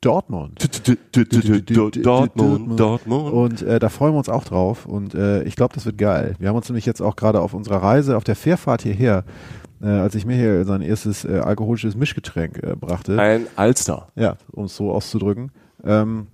Dortmund. 0.00 0.58
Dortmund, 2.02 2.80
Dortmund. 2.80 3.32
Und 3.32 3.62
äh, 3.62 3.78
da 3.78 3.88
freuen 3.90 4.14
wir 4.14 4.18
uns 4.18 4.28
auch 4.30 4.44
drauf. 4.44 4.86
Und 4.86 5.14
äh, 5.14 5.42
ich 5.42 5.56
glaube, 5.56 5.74
das 5.74 5.84
wird 5.84 5.98
geil. 5.98 6.36
Wir 6.38 6.48
haben 6.48 6.56
uns 6.56 6.68
nämlich 6.68 6.86
jetzt 6.86 7.02
auch 7.02 7.16
gerade 7.16 7.40
auf 7.40 7.52
unserer 7.52 7.82
Reise, 7.82 8.16
auf 8.16 8.24
der 8.24 8.36
Fährfahrt 8.36 8.82
hierher, 8.82 9.24
äh, 9.82 9.86
als 9.88 10.14
ich 10.14 10.24
mir 10.24 10.36
hier 10.36 10.64
sein 10.64 10.80
erstes 10.80 11.24
äh, 11.26 11.40
alkoholisches 11.40 11.96
Mischgetränk 11.96 12.62
äh, 12.62 12.76
brachte, 12.76 13.18
Ein 13.18 13.46
Alster. 13.56 14.08
ja, 14.16 14.36
um 14.52 14.64
es 14.64 14.76
so 14.76 14.90
auszudrücken, 14.90 15.52
ähm, 15.84 16.28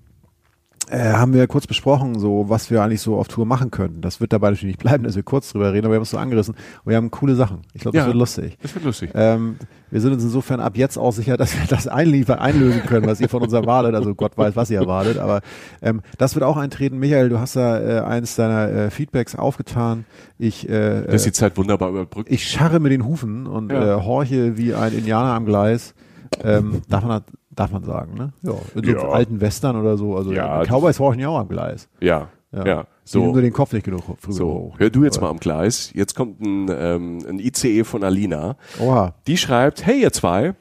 äh, 0.90 1.12
haben 1.12 1.32
wir 1.34 1.46
kurz 1.46 1.66
besprochen, 1.66 2.18
so 2.18 2.44
was 2.48 2.70
wir 2.70 2.82
eigentlich 2.82 3.00
so 3.00 3.16
auf 3.16 3.28
Tour 3.28 3.44
machen 3.46 3.70
könnten. 3.70 4.00
Das 4.00 4.20
wird 4.20 4.32
dabei 4.32 4.50
natürlich 4.50 4.74
nicht 4.76 4.78
bleiben, 4.80 5.04
dass 5.04 5.16
wir 5.16 5.22
kurz 5.22 5.50
drüber 5.52 5.72
reden, 5.72 5.86
aber 5.86 5.94
wir 5.94 5.96
haben 5.96 6.02
es 6.04 6.10
so 6.10 6.18
angerissen 6.18 6.54
und 6.84 6.90
wir 6.90 6.96
haben 6.96 7.10
coole 7.10 7.34
Sachen. 7.34 7.58
Ich 7.74 7.80
glaube, 7.82 7.96
das 7.96 8.04
Ja. 8.04 8.06
wird 8.08 8.16
lustig. 8.18 8.56
Das 8.62 8.74
wird 8.74 8.84
lustig. 8.84 9.10
Ähm, 9.14 9.56
wir 9.90 10.00
sind 10.00 10.12
uns 10.12 10.22
insofern 10.22 10.60
ab 10.60 10.76
jetzt 10.76 10.96
auch 10.96 11.12
sicher, 11.12 11.36
dass 11.36 11.54
wir 11.58 11.66
das 11.68 11.88
einliefern, 11.88 12.38
einlösen 12.38 12.82
können, 12.82 13.06
was 13.06 13.20
ihr 13.20 13.28
von 13.28 13.42
uns 13.42 13.52
erwartet. 13.52 13.94
Also 13.94 14.14
Gott 14.14 14.36
weiß, 14.38 14.54
was 14.56 14.70
ihr 14.70 14.78
erwartet. 14.80 15.18
Aber 15.18 15.40
ähm, 15.82 16.02
das 16.18 16.34
wird 16.34 16.44
auch 16.44 16.56
eintreten. 16.56 16.98
Michael, 16.98 17.28
du 17.30 17.38
hast 17.40 17.56
da 17.56 17.80
äh, 17.80 18.00
eines 18.00 18.36
deiner 18.36 18.68
äh, 18.70 18.90
Feedbacks 18.90 19.34
aufgetan. 19.34 20.04
Ich, 20.38 20.68
äh, 20.68 21.02
Das 21.06 21.24
die 21.24 21.32
Zeit 21.32 21.56
wunderbar 21.56 21.90
überbrückt. 21.90 22.30
ich 22.30 22.48
scharre 22.48 22.78
mit 22.80 22.92
den 22.92 23.04
Hufen 23.04 23.46
und 23.46 23.72
Ja. 23.72 23.96
äh, 23.98 24.02
horche 24.02 24.56
wie 24.56 24.74
ein 24.74 24.92
Indianer 24.92 25.34
am 25.34 25.46
Gleis. 25.46 25.94
Ähm, 26.42 26.82
darf 26.88 27.04
man 27.04 27.22
darf 27.50 27.70
man 27.72 27.84
sagen, 27.84 28.14
ne? 28.14 28.32
Ja, 28.42 28.52
in 28.74 28.84
so 28.84 28.90
Ja. 28.90 29.08
alten 29.08 29.40
Western 29.40 29.76
oder 29.76 29.96
so. 29.96 30.14
Also 30.16 30.32
Ja, 30.32 30.62
Cowboys 30.64 30.98
horchen 31.00 31.20
ja 31.20 31.28
auch 31.28 31.38
am 31.38 31.48
Gleis. 31.48 31.88
Ja. 32.00 32.28
Ja, 32.52 32.86
So. 33.04 33.20
so. 33.20 33.32
nur 33.32 33.42
den 33.42 33.52
Kopf 33.52 33.72
nicht 33.72 33.84
genug 33.84 34.02
früher 34.18 34.32
So, 34.32 34.46
hoch. 34.48 34.74
hör 34.78 34.88
du 34.88 35.04
jetzt 35.04 35.20
mal 35.20 35.28
am 35.28 35.38
Gleis. 35.38 35.90
Jetzt 35.94 36.14
kommt 36.14 36.40
ein, 36.40 36.68
ähm, 36.70 37.18
ein 37.28 37.38
ICE 37.38 37.84
von 37.84 38.02
Alina. 38.04 38.56
Oha. 38.80 39.14
Die 39.26 39.36
schreibt, 39.36 39.84
hey 39.84 40.00
ihr 40.00 40.12
zwei, 40.12 40.54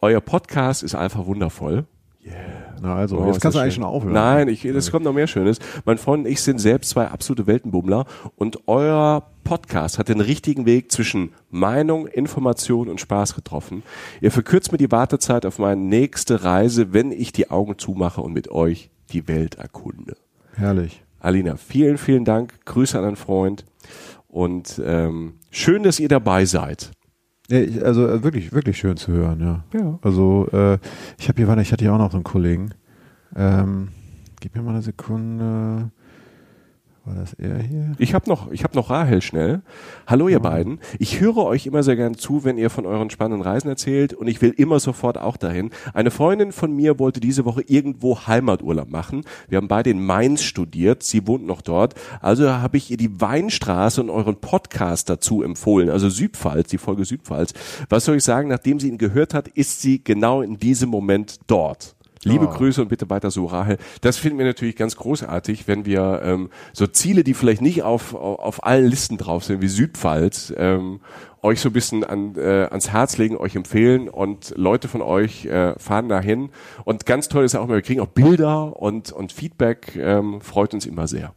euer 0.00 0.20
Podcast 0.20 0.82
ist 0.82 0.94
einfach 0.94 1.26
wundervoll. 1.26 1.86
Na 2.82 2.94
also, 2.96 3.18
Oh, 3.18 3.26
jetzt 3.26 3.40
kannst 3.40 3.56
du 3.56 3.60
eigentlich 3.60 3.74
schön. 3.74 3.82
schon 3.82 3.92
aufhören. 3.92 4.14
Nein, 4.14 4.48
ich, 4.48 4.64
es 4.64 4.90
kommt 4.90 5.04
noch 5.04 5.12
mehr 5.12 5.26
Schönes. 5.26 5.58
Mein 5.84 5.98
Freund 5.98 6.24
und 6.26 6.30
ich 6.32 6.40
sind 6.40 6.58
selbst 6.60 6.90
zwei 6.90 7.08
absolute 7.08 7.46
Weltenbummler 7.46 8.06
und 8.36 8.66
euer 8.68 9.24
Podcast 9.44 9.98
hat 9.98 10.08
den 10.08 10.20
richtigen 10.20 10.66
Weg 10.66 10.92
zwischen 10.92 11.32
Meinung, 11.50 12.06
Information 12.06 12.88
und 12.88 13.00
Spaß 13.00 13.34
getroffen. 13.34 13.82
Ihr 14.20 14.30
verkürzt 14.30 14.72
mir 14.72 14.78
die 14.78 14.90
Wartezeit 14.90 15.46
auf 15.46 15.58
meine 15.58 15.80
nächste 15.80 16.44
Reise, 16.44 16.92
wenn 16.92 17.12
ich 17.12 17.32
die 17.32 17.50
Augen 17.50 17.78
zumache 17.78 18.20
und 18.20 18.32
mit 18.32 18.50
euch 18.50 18.90
die 19.12 19.28
Welt 19.28 19.56
erkunde. 19.56 20.16
Herrlich. 20.54 21.04
Alina, 21.18 21.56
vielen, 21.56 21.98
vielen 21.98 22.24
Dank. 22.24 22.64
Grüße 22.64 22.98
an 22.98 23.04
einen 23.04 23.16
Freund 23.16 23.66
und 24.28 24.80
ähm, 24.84 25.34
schön, 25.50 25.82
dass 25.82 26.00
ihr 26.00 26.08
dabei 26.08 26.44
seid. 26.44 26.92
Also 27.50 28.06
äh, 28.06 28.22
wirklich, 28.22 28.52
wirklich 28.52 28.78
schön 28.78 28.96
zu 28.96 29.12
hören, 29.12 29.40
ja. 29.40 29.64
Ja. 29.78 29.98
Also 30.02 30.48
äh, 30.52 30.78
ich 31.18 31.28
habe 31.28 31.38
hier, 31.38 31.48
warte, 31.48 31.62
ich 31.62 31.72
hatte 31.72 31.84
hier 31.84 31.92
auch 31.92 31.98
noch 31.98 32.12
so 32.12 32.16
einen 32.16 32.24
Kollegen. 32.24 32.70
Ähm, 33.34 33.88
gib 34.40 34.54
mir 34.54 34.62
mal 34.62 34.70
eine 34.70 34.82
Sekunde. 34.82 35.90
War 37.10 37.16
das 37.16 37.32
er 37.34 37.58
hier? 37.58 37.92
Ich 37.98 38.14
habe 38.14 38.28
noch, 38.28 38.52
ich 38.52 38.62
habe 38.62 38.76
noch 38.76 38.88
Rahel 38.88 39.20
schnell. 39.20 39.62
Hallo 40.06 40.28
ihr 40.28 40.38
beiden. 40.38 40.78
Ich 41.00 41.18
höre 41.18 41.38
euch 41.38 41.66
immer 41.66 41.82
sehr 41.82 41.96
gern 41.96 42.14
zu, 42.14 42.44
wenn 42.44 42.56
ihr 42.56 42.70
von 42.70 42.86
euren 42.86 43.10
spannenden 43.10 43.42
Reisen 43.42 43.68
erzählt 43.68 44.14
und 44.14 44.28
ich 44.28 44.40
will 44.40 44.50
immer 44.50 44.78
sofort 44.78 45.18
auch 45.18 45.36
dahin. 45.36 45.70
Eine 45.92 46.12
Freundin 46.12 46.52
von 46.52 46.72
mir 46.72 47.00
wollte 47.00 47.18
diese 47.18 47.44
Woche 47.44 47.62
irgendwo 47.66 48.28
Heimaturlaub 48.28 48.88
machen. 48.90 49.24
Wir 49.48 49.56
haben 49.56 49.66
beide 49.66 49.90
in 49.90 50.06
Mainz 50.06 50.42
studiert. 50.42 51.02
Sie 51.02 51.26
wohnt 51.26 51.44
noch 51.44 51.62
dort. 51.62 51.94
Also 52.20 52.48
habe 52.48 52.76
ich 52.76 52.92
ihr 52.92 52.96
die 52.96 53.20
Weinstraße 53.20 54.00
und 54.00 54.10
euren 54.10 54.36
Podcast 54.36 55.10
dazu 55.10 55.42
empfohlen. 55.42 55.90
Also 55.90 56.10
Südpfalz, 56.10 56.68
die 56.68 56.78
Folge 56.78 57.04
Südpfalz. 57.04 57.54
Was 57.88 58.04
soll 58.04 58.18
ich 58.18 58.24
sagen? 58.24 58.48
Nachdem 58.48 58.78
sie 58.78 58.88
ihn 58.88 58.98
gehört 58.98 59.34
hat, 59.34 59.48
ist 59.48 59.82
sie 59.82 60.04
genau 60.04 60.42
in 60.42 60.58
diesem 60.58 60.90
Moment 60.90 61.40
dort. 61.48 61.96
Liebe 62.24 62.48
Oh. 62.48 62.50
Grüße 62.50 62.82
und 62.82 62.88
bitte 62.88 63.08
weiter 63.08 63.30
so, 63.30 63.46
Rahel. 63.46 63.78
Das 64.02 64.18
finden 64.18 64.38
wir 64.38 64.44
natürlich 64.44 64.76
ganz 64.76 64.96
großartig, 64.96 65.66
wenn 65.68 65.86
wir 65.86 66.20
ähm, 66.22 66.50
so 66.72 66.86
Ziele, 66.86 67.24
die 67.24 67.34
vielleicht 67.34 67.62
nicht 67.62 67.82
auf, 67.82 68.14
auf, 68.14 68.38
auf 68.38 68.64
allen 68.64 68.86
Listen 68.86 69.16
drauf 69.16 69.44
sind, 69.44 69.62
wie 69.62 69.68
Südpfalz, 69.68 70.52
ähm, 70.56 71.00
euch 71.42 71.60
so 71.60 71.68
ein 71.70 71.72
bisschen 71.72 72.04
an, 72.04 72.34
äh, 72.36 72.66
ans 72.70 72.90
Herz 72.90 73.18
legen, 73.18 73.36
euch 73.36 73.56
empfehlen 73.56 74.08
und 74.08 74.52
Leute 74.56 74.88
von 74.88 75.02
euch 75.02 75.46
äh, 75.46 75.78
fahren 75.78 76.08
dahin. 76.08 76.50
Und 76.84 77.06
ganz 77.06 77.28
toll 77.28 77.44
ist 77.44 77.54
auch 77.54 77.64
immer, 77.64 77.74
wir 77.74 77.82
kriegen 77.82 78.00
auch 78.00 78.06
Bilder 78.06 78.80
und, 78.80 79.12
und 79.12 79.32
Feedback, 79.32 79.96
ähm, 79.96 80.40
freut 80.40 80.74
uns 80.74 80.86
immer 80.86 81.06
sehr. 81.06 81.32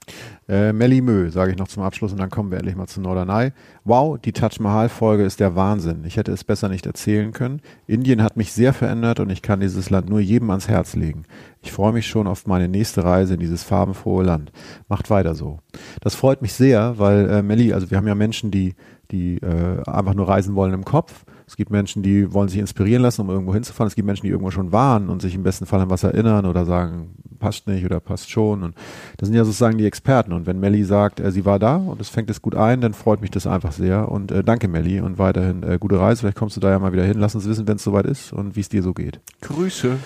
Äh, 0.50 0.74
Melly 0.74 1.02
Mö, 1.02 1.30
sage 1.32 1.52
ich 1.52 1.58
noch 1.58 1.70
zum 1.70 1.84
Abschluss 1.84 2.12
und 2.12 2.20
dann 2.20 2.30
kommen 2.30 2.52
wir 2.52 2.58
endlich 2.58 2.76
mal 2.76 2.88
zu 2.88 3.00
Norderney. 3.00 3.52
Wow, 3.86 4.18
die 4.20 4.34
Taj 4.34 4.60
Mahal-Folge 4.60 5.24
ist 5.24 5.40
der 5.40 5.56
Wahnsinn. 5.56 6.04
Ich 6.06 6.18
hätte 6.18 6.32
es 6.32 6.44
besser 6.44 6.68
nicht 6.68 6.86
erzählen 6.86 7.32
können. 7.32 7.62
Indien 7.88 8.22
hat 8.22 8.36
mich 8.36 8.52
sehr 8.52 8.74
verändert 8.74 9.20
und 9.22 9.30
ich 9.30 9.42
kann 9.42 9.62
dieses 9.62 9.90
Land 9.90 10.10
nur 10.10 10.20
jedem 10.20 10.50
ans 10.50 10.68
Herz 10.68 10.96
legen. 10.96 11.24
Ich 11.62 11.72
freue 11.72 11.94
mich 11.94 12.08
schon 12.08 12.28
auf 12.28 12.46
meine 12.46 12.68
nächste 12.68 13.06
Reise 13.06 13.36
in 13.36 13.40
dieses 13.40 13.64
farbenfrohe 13.64 14.24
Land. 14.24 14.52
Macht 14.90 15.10
weiter 15.10 15.34
so. 15.34 15.60
Das 16.02 16.14
freut 16.14 16.42
mich 16.42 16.54
sehr, 16.54 17.00
weil 17.00 17.30
äh, 17.30 17.42
Melly, 17.42 17.72
also 17.72 17.90
wir 17.90 17.98
haben 17.98 18.08
ja 18.08 18.16
Menschen, 18.16 18.52
die, 18.52 18.76
die 19.14 19.38
äh, 19.38 19.82
einfach 19.86 20.16
nur 20.16 20.28
reisen 20.28 20.56
wollen 20.56 20.74
im 20.74 20.84
Kopf. 20.84 21.24
Es 21.48 21.56
gibt 21.56 21.72
Menschen, 21.72 22.04
die 22.04 22.34
wollen 22.34 22.50
sich 22.50 22.60
inspirieren 22.60 23.04
lassen, 23.04 23.22
um 23.22 23.30
irgendwo 23.30 23.54
hinzufahren. 23.54 23.88
Es 23.88 23.96
gibt 23.96 24.06
Menschen, 24.06 24.26
die 24.26 24.32
irgendwo 24.32 24.52
schon 24.52 24.72
waren 24.72 25.10
und 25.10 25.22
sich 25.22 25.36
im 25.36 25.44
besten 25.44 25.66
Fall 25.66 25.82
an 25.82 25.90
was 25.90 26.04
erinnern 26.04 26.46
oder 26.46 26.66
sagen, 26.66 27.16
passt 27.40 27.68
nicht 27.68 27.86
oder 27.86 28.00
passt 28.00 28.32
schon. 28.32 28.64
Und 28.64 28.76
das 29.18 29.28
sind 29.28 29.36
ja 29.36 29.46
sozusagen 29.46 29.78
die 29.78 29.86
Experten. 29.86 30.34
Und 30.34 30.48
wenn 30.48 30.60
Melli 30.60 30.84
sagt, 30.84 31.20
äh, 31.20 31.32
sie 31.32 31.46
war 31.46 31.60
da 31.60 31.76
und 31.76 32.02
es 32.02 32.10
fängt 32.10 32.30
es 32.30 32.42
gut 32.42 32.56
ein, 32.56 32.82
dann 32.82 32.94
freut 32.94 33.22
mich 33.22 33.32
das 33.32 33.46
einfach 33.46 33.72
sehr. 33.72 34.10
Und 34.10 34.32
äh, 34.32 34.44
danke 34.44 34.68
Melli 34.68 35.00
und 35.00 35.20
weiterhin 35.20 35.64
äh, 35.64 35.78
gute 35.80 36.00
Reise. 36.00 36.22
Vielleicht 36.22 36.38
kommst 36.38 36.56
du 36.56 36.62
da 36.62 36.72
ja 36.72 36.80
mal 36.80 36.94
wieder 36.94 37.04
hin. 37.04 37.20
Lass 37.20 37.36
uns 37.36 37.48
wissen, 37.48 37.68
wenn 37.68 37.76
es 37.76 37.84
soweit 37.84 38.06
ist 38.06 38.34
und 38.34 38.56
wie 38.56 38.62
es 38.62 38.70
dir 38.70 38.82
so 38.82 38.94
geht. 38.94 39.20
Grüße. 39.42 39.98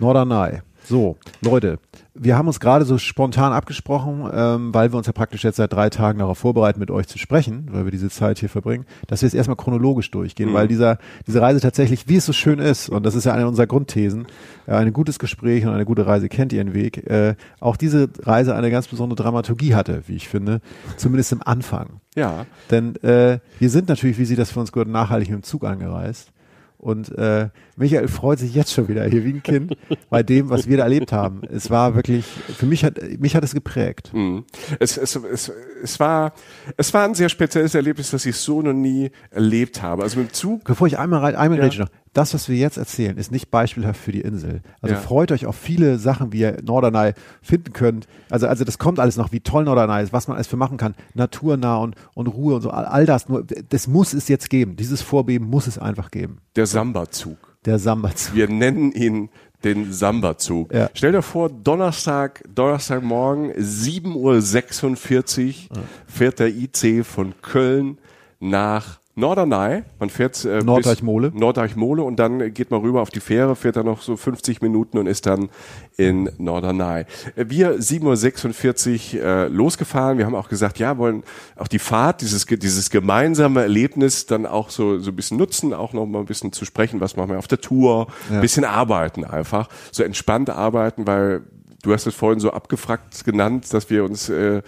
Norderney. 0.00 0.60
So, 0.88 1.18
Leute, 1.42 1.80
wir 2.14 2.38
haben 2.38 2.46
uns 2.46 2.60
gerade 2.60 2.86
so 2.86 2.96
spontan 2.96 3.52
abgesprochen, 3.52 4.26
ähm, 4.32 4.72
weil 4.72 4.90
wir 4.90 4.96
uns 4.96 5.06
ja 5.06 5.12
praktisch 5.12 5.44
jetzt 5.44 5.56
seit 5.56 5.70
drei 5.70 5.90
Tagen 5.90 6.20
darauf 6.20 6.38
vorbereiten, 6.38 6.80
mit 6.80 6.90
euch 6.90 7.06
zu 7.06 7.18
sprechen, 7.18 7.68
weil 7.70 7.84
wir 7.84 7.90
diese 7.90 8.08
Zeit 8.08 8.38
hier 8.38 8.48
verbringen, 8.48 8.86
dass 9.06 9.20
wir 9.20 9.26
jetzt 9.26 9.34
erstmal 9.34 9.58
chronologisch 9.58 10.10
durchgehen, 10.10 10.54
weil 10.54 10.66
dieser, 10.66 10.96
diese 11.26 11.42
Reise 11.42 11.60
tatsächlich, 11.60 12.08
wie 12.08 12.16
es 12.16 12.24
so 12.24 12.32
schön 12.32 12.58
ist, 12.58 12.88
und 12.88 13.04
das 13.04 13.14
ist 13.14 13.24
ja 13.24 13.34
eine 13.34 13.46
unserer 13.46 13.66
Grundthesen, 13.66 14.28
äh, 14.66 14.72
ein 14.72 14.94
gutes 14.94 15.18
Gespräch 15.18 15.66
und 15.66 15.74
eine 15.74 15.84
gute 15.84 16.06
Reise 16.06 16.30
kennt 16.30 16.54
ihren 16.54 16.72
Weg, 16.72 17.06
äh, 17.06 17.34
auch 17.60 17.76
diese 17.76 18.08
Reise 18.22 18.54
eine 18.54 18.70
ganz 18.70 18.88
besondere 18.88 19.22
Dramaturgie 19.22 19.74
hatte, 19.74 20.04
wie 20.06 20.16
ich 20.16 20.26
finde, 20.26 20.62
zumindest 20.96 21.32
im 21.32 21.42
Anfang. 21.42 22.00
Ja. 22.16 22.46
Denn 22.70 22.96
äh, 23.02 23.40
wir 23.58 23.68
sind 23.68 23.90
natürlich, 23.90 24.16
wie 24.16 24.24
Sie 24.24 24.36
das 24.36 24.52
für 24.52 24.60
uns 24.60 24.72
gehört, 24.72 24.88
nachhaltig 24.88 25.28
mit 25.28 25.40
dem 25.40 25.42
Zug 25.42 25.64
angereist. 25.64 26.32
Und 26.78 27.10
äh, 27.18 27.48
Michael 27.76 28.06
freut 28.06 28.38
sich 28.38 28.54
jetzt 28.54 28.72
schon 28.72 28.86
wieder 28.86 29.04
hier 29.04 29.24
wie 29.24 29.32
ein 29.32 29.42
Kind 29.42 29.76
bei 30.10 30.22
dem, 30.22 30.48
was 30.48 30.68
wir 30.68 30.76
da 30.76 30.84
erlebt 30.84 31.10
haben. 31.12 31.42
Es 31.50 31.70
war 31.70 31.96
wirklich, 31.96 32.24
für 32.24 32.66
mich 32.66 32.84
hat 32.84 32.98
mich 33.18 33.34
hat 33.34 33.42
es 33.42 33.52
geprägt. 33.52 34.12
Mhm. 34.14 34.44
Es, 34.78 34.96
es, 34.96 35.16
es, 35.16 35.52
es, 35.82 35.98
war, 35.98 36.32
es 36.76 36.94
war 36.94 37.04
ein 37.04 37.14
sehr 37.14 37.28
spezielles 37.28 37.74
Erlebnis, 37.74 38.12
das 38.12 38.24
ich 38.26 38.36
so 38.36 38.62
noch 38.62 38.72
nie 38.72 39.10
erlebt 39.30 39.82
habe. 39.82 40.04
Also 40.04 40.20
mit 40.20 40.30
dem 40.30 40.32
Zug 40.32 40.64
Bevor 40.64 40.86
ich 40.86 40.98
einmal 40.98 41.20
rein, 41.20 41.34
einmal 41.34 41.58
Ja. 41.58 41.80
noch, 41.80 41.88
das, 42.12 42.34
was 42.34 42.48
wir 42.48 42.56
jetzt 42.56 42.76
erzählen, 42.78 43.16
ist 43.16 43.30
nicht 43.32 43.50
beispielhaft 43.50 44.00
für 44.00 44.12
die 44.12 44.20
Insel. 44.20 44.60
Also 44.80 44.94
Ja. 44.94 45.00
freut 45.00 45.32
euch 45.32 45.46
auf 45.46 45.56
viele 45.56 45.98
Sachen, 45.98 46.32
wie 46.32 46.40
ihr 46.40 46.58
Norderney 46.62 47.12
finden 47.42 47.72
könnt. 47.72 48.06
Also, 48.30 48.46
also 48.46 48.64
das 48.64 48.78
kommt 48.78 48.98
alles 48.98 49.16
noch, 49.16 49.32
wie 49.32 49.40
toll 49.40 49.64
Norderney 49.64 50.02
ist, 50.02 50.12
was 50.12 50.28
man 50.28 50.36
alles 50.36 50.46
für 50.46 50.56
machen 50.56 50.76
kann. 50.78 50.94
Naturnah 51.14 51.76
und, 51.78 51.94
und 52.14 52.26
Ruhe 52.28 52.54
und 52.54 52.62
so, 52.62 52.70
all, 52.70 52.84
all 52.86 53.06
das. 53.06 53.28
Nur, 53.28 53.44
das 53.44 53.86
muss 53.86 54.14
es 54.14 54.28
jetzt 54.28 54.50
geben. 54.50 54.76
Dieses 54.76 55.02
Vorbeben 55.02 55.46
muss 55.48 55.66
es 55.66 55.78
einfach 55.78 56.10
geben. 56.10 56.38
der 56.56 56.66
Samba-Zug. 56.66 57.36
Der 57.64 57.78
Samba-Zug. 57.78 58.34
Wir 58.34 58.48
nennen 58.48 58.92
ihn 58.92 59.28
den 59.64 59.92
Samba-Zug. 59.92 60.72
Ja. 60.72 60.88
Stell 60.94 61.12
dir 61.12 61.22
vor, 61.22 61.50
Donnerstag, 61.50 62.42
Donnerstagmorgen, 62.54 63.52
7.46 63.54 65.70
Uhr 65.70 65.82
fährt 66.06 66.38
der 66.38 66.48
IC 66.48 67.04
von 67.04 67.34
Köln 67.42 67.98
nach 68.40 68.97
Norderney. 69.18 69.82
Man 69.98 70.10
fährt 70.10 70.44
äh, 70.44 70.62
Norddeichmole. 70.62 71.30
bis 71.32 71.40
Norddeichmole 71.40 72.02
und 72.02 72.16
dann 72.16 72.54
geht 72.54 72.70
man 72.70 72.80
rüber 72.80 73.02
auf 73.02 73.10
die 73.10 73.20
Fähre, 73.20 73.56
fährt 73.56 73.76
dann 73.76 73.86
noch 73.86 74.00
so 74.00 74.16
50 74.16 74.62
Minuten 74.62 74.96
und 74.96 75.06
ist 75.06 75.26
dann 75.26 75.48
in 75.96 76.30
Norderney. 76.38 77.04
Äh, 77.34 77.46
Wir 77.48 77.78
7.46 77.78 79.16
Uhr 79.16 79.24
äh, 79.24 79.48
losgefahren. 79.48 80.18
Wir 80.18 80.26
haben 80.26 80.34
auch 80.34 80.48
gesagt, 80.48 80.78
ja, 80.78 80.96
wollen 80.98 81.24
auch 81.56 81.68
die 81.68 81.80
Fahrt, 81.80 82.20
dieses, 82.20 82.46
dieses 82.46 82.90
gemeinsame 82.90 83.62
Erlebnis 83.62 84.26
dann 84.26 84.46
auch 84.46 84.70
so, 84.70 84.98
so 84.98 85.10
ein 85.10 85.16
bisschen 85.16 85.36
nutzen, 85.36 85.74
auch 85.74 85.92
noch 85.92 86.06
mal 86.06 86.20
ein 86.20 86.26
bisschen 86.26 86.52
zu 86.52 86.64
sprechen, 86.64 87.00
was 87.00 87.16
machen 87.16 87.30
wir 87.30 87.38
auf 87.38 87.48
der 87.48 87.60
Tour, 87.60 88.06
ein 88.30 88.40
bisschen 88.40 88.64
arbeiten 88.64 89.24
einfach, 89.24 89.68
so 89.90 90.02
entspannt 90.02 90.50
arbeiten, 90.50 91.06
weil 91.06 91.42
du 91.82 91.92
hast 91.92 92.06
es 92.06 92.14
vorhin 92.14 92.40
so 92.40 92.50
abgefragt 92.50 93.24
genannt, 93.24 93.72
dass 93.72 93.88
wir 93.90 94.04
uns 94.04 94.28
äh, 94.28 94.62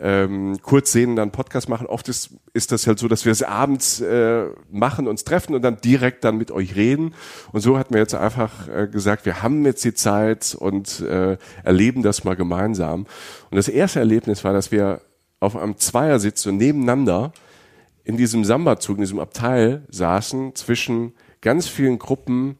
ähm, 0.00 0.58
kurz 0.62 0.92
sehen 0.92 1.10
und 1.10 1.16
dann 1.16 1.30
Podcast 1.30 1.68
machen. 1.68 1.86
Oft 1.86 2.08
ist, 2.08 2.30
ist 2.52 2.72
das 2.72 2.86
halt 2.86 2.98
so, 2.98 3.08
dass 3.08 3.24
wir 3.24 3.32
es 3.32 3.42
abends 3.42 4.00
äh, 4.00 4.46
machen, 4.70 5.08
uns 5.08 5.24
treffen 5.24 5.54
und 5.54 5.62
dann 5.62 5.80
direkt 5.80 6.24
dann 6.24 6.36
mit 6.36 6.50
euch 6.50 6.76
reden. 6.76 7.14
Und 7.52 7.60
so 7.60 7.78
hatten 7.78 7.94
wir 7.94 8.00
jetzt 8.00 8.14
einfach 8.14 8.68
äh, 8.68 8.88
gesagt, 8.88 9.24
wir 9.26 9.42
haben 9.42 9.64
jetzt 9.64 9.84
die 9.84 9.94
Zeit 9.94 10.56
und 10.58 11.00
äh, 11.00 11.36
erleben 11.62 12.02
das 12.02 12.24
mal 12.24 12.36
gemeinsam. 12.36 13.06
Und 13.50 13.56
das 13.56 13.68
erste 13.68 14.00
Erlebnis 14.00 14.44
war, 14.44 14.52
dass 14.52 14.72
wir 14.72 15.00
auf 15.40 15.56
einem 15.56 15.76
Zweiersitz 15.76 16.42
so 16.42 16.50
nebeneinander 16.50 17.32
in 18.04 18.16
diesem 18.16 18.44
Samba-Zug, 18.44 18.96
in 18.96 19.02
diesem 19.02 19.20
Abteil 19.20 19.82
saßen 19.90 20.54
zwischen 20.54 21.12
ganz 21.40 21.68
vielen 21.68 21.98
Gruppen 21.98 22.58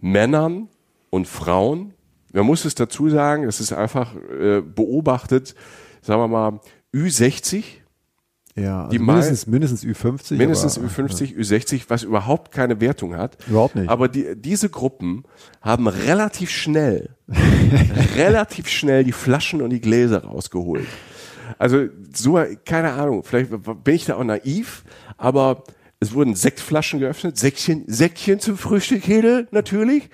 Männern 0.00 0.68
und 1.10 1.28
Frauen. 1.28 1.94
Man 2.32 2.46
muss 2.46 2.64
es 2.64 2.74
dazu 2.74 3.08
sagen, 3.08 3.44
das 3.46 3.60
ist 3.60 3.72
einfach 3.72 4.14
äh, 4.16 4.60
beobachtet, 4.62 5.54
sagen 6.00 6.20
wir 6.20 6.28
mal, 6.28 6.60
Ü60, 6.94 7.62
Ja, 8.54 8.80
also 8.84 8.90
Die 8.90 8.98
Mal- 8.98 9.14
mindestens, 9.14 9.46
mindestens 9.46 9.84
Ü50. 9.84 10.36
mindestens 10.36 10.78
aber, 10.78 10.86
Ü50, 10.88 11.36
Ü60, 11.36 11.84
was 11.88 12.02
überhaupt 12.02 12.52
keine 12.52 12.80
Wertung 12.80 13.16
hat. 13.16 13.36
Überhaupt 13.48 13.76
nicht. 13.76 13.88
Aber 13.88 14.08
die, 14.08 14.34
diese 14.36 14.68
Gruppen 14.68 15.24
haben 15.60 15.86
relativ 15.88 16.50
schnell, 16.50 17.16
relativ 18.16 18.68
schnell 18.68 19.04
die 19.04 19.12
Flaschen 19.12 19.62
und 19.62 19.70
die 19.70 19.80
Gläser 19.80 20.24
rausgeholt. 20.24 20.86
Also 21.58 21.86
so, 22.14 22.38
keine 22.64 22.92
Ahnung, 22.92 23.22
vielleicht 23.24 23.50
bin 23.50 23.94
ich 23.94 24.04
da 24.06 24.16
auch 24.16 24.24
naiv, 24.24 24.84
aber 25.16 25.64
es 26.02 26.12
wurden 26.14 26.34
Sektflaschen 26.34 27.00
geöffnet, 27.00 27.36
Säckchen, 27.38 27.84
Säckchen 27.86 28.40
zum 28.40 28.58
Frühstück, 28.58 29.06
Hede, 29.06 29.46
natürlich. 29.52 30.10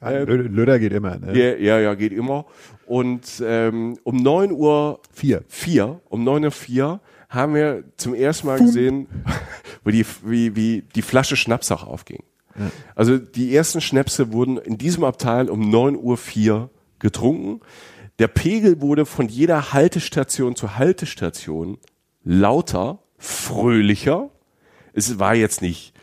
Ja, 0.00 0.08
Lö- 0.08 0.48
Löder 0.48 0.78
geht 0.78 0.92
immer. 0.92 1.18
Ne? 1.18 1.36
Ja, 1.36 1.56
ja, 1.56 1.80
ja, 1.80 1.94
geht 1.94 2.12
immer. 2.12 2.46
Und 2.86 3.42
ähm, 3.44 3.98
um 4.04 4.16
neun 4.16 4.52
Uhr 4.52 5.00
Vier. 5.12 5.42
vier, 5.48 6.00
um 6.08 6.24
neun 6.24 6.44
Uhr 6.44 6.50
vier 6.50 7.00
haben 7.28 7.54
wir 7.54 7.84
zum 7.96 8.14
ersten 8.14 8.46
Mal 8.46 8.58
gesehen, 8.58 9.06
wo 9.84 9.90
die, 9.90 10.04
wie, 10.24 10.54
wie 10.54 10.82
die 10.94 11.02
Flasche 11.02 11.36
Schnaps 11.36 11.70
auch 11.72 11.84
aufging. 11.86 12.22
Also 12.94 13.16
die 13.18 13.54
ersten 13.56 13.80
Schnäpse 13.80 14.32
wurden 14.32 14.58
in 14.58 14.76
diesem 14.76 15.04
Abteil 15.04 15.48
um 15.48 15.70
neun 15.70 15.96
Uhr 15.96 16.18
vier 16.18 16.68
getrunken. 16.98 17.60
Der 18.18 18.28
Pegel 18.28 18.80
wurde 18.82 19.06
von 19.06 19.28
jeder 19.28 19.72
Haltestation 19.72 20.54
zu 20.54 20.76
Haltestation 20.76 21.78
lauter, 22.22 22.98
fröhlicher. 23.18 24.28
Es 24.92 25.18
war 25.18 25.34
jetzt 25.34 25.62
nicht, 25.62 25.94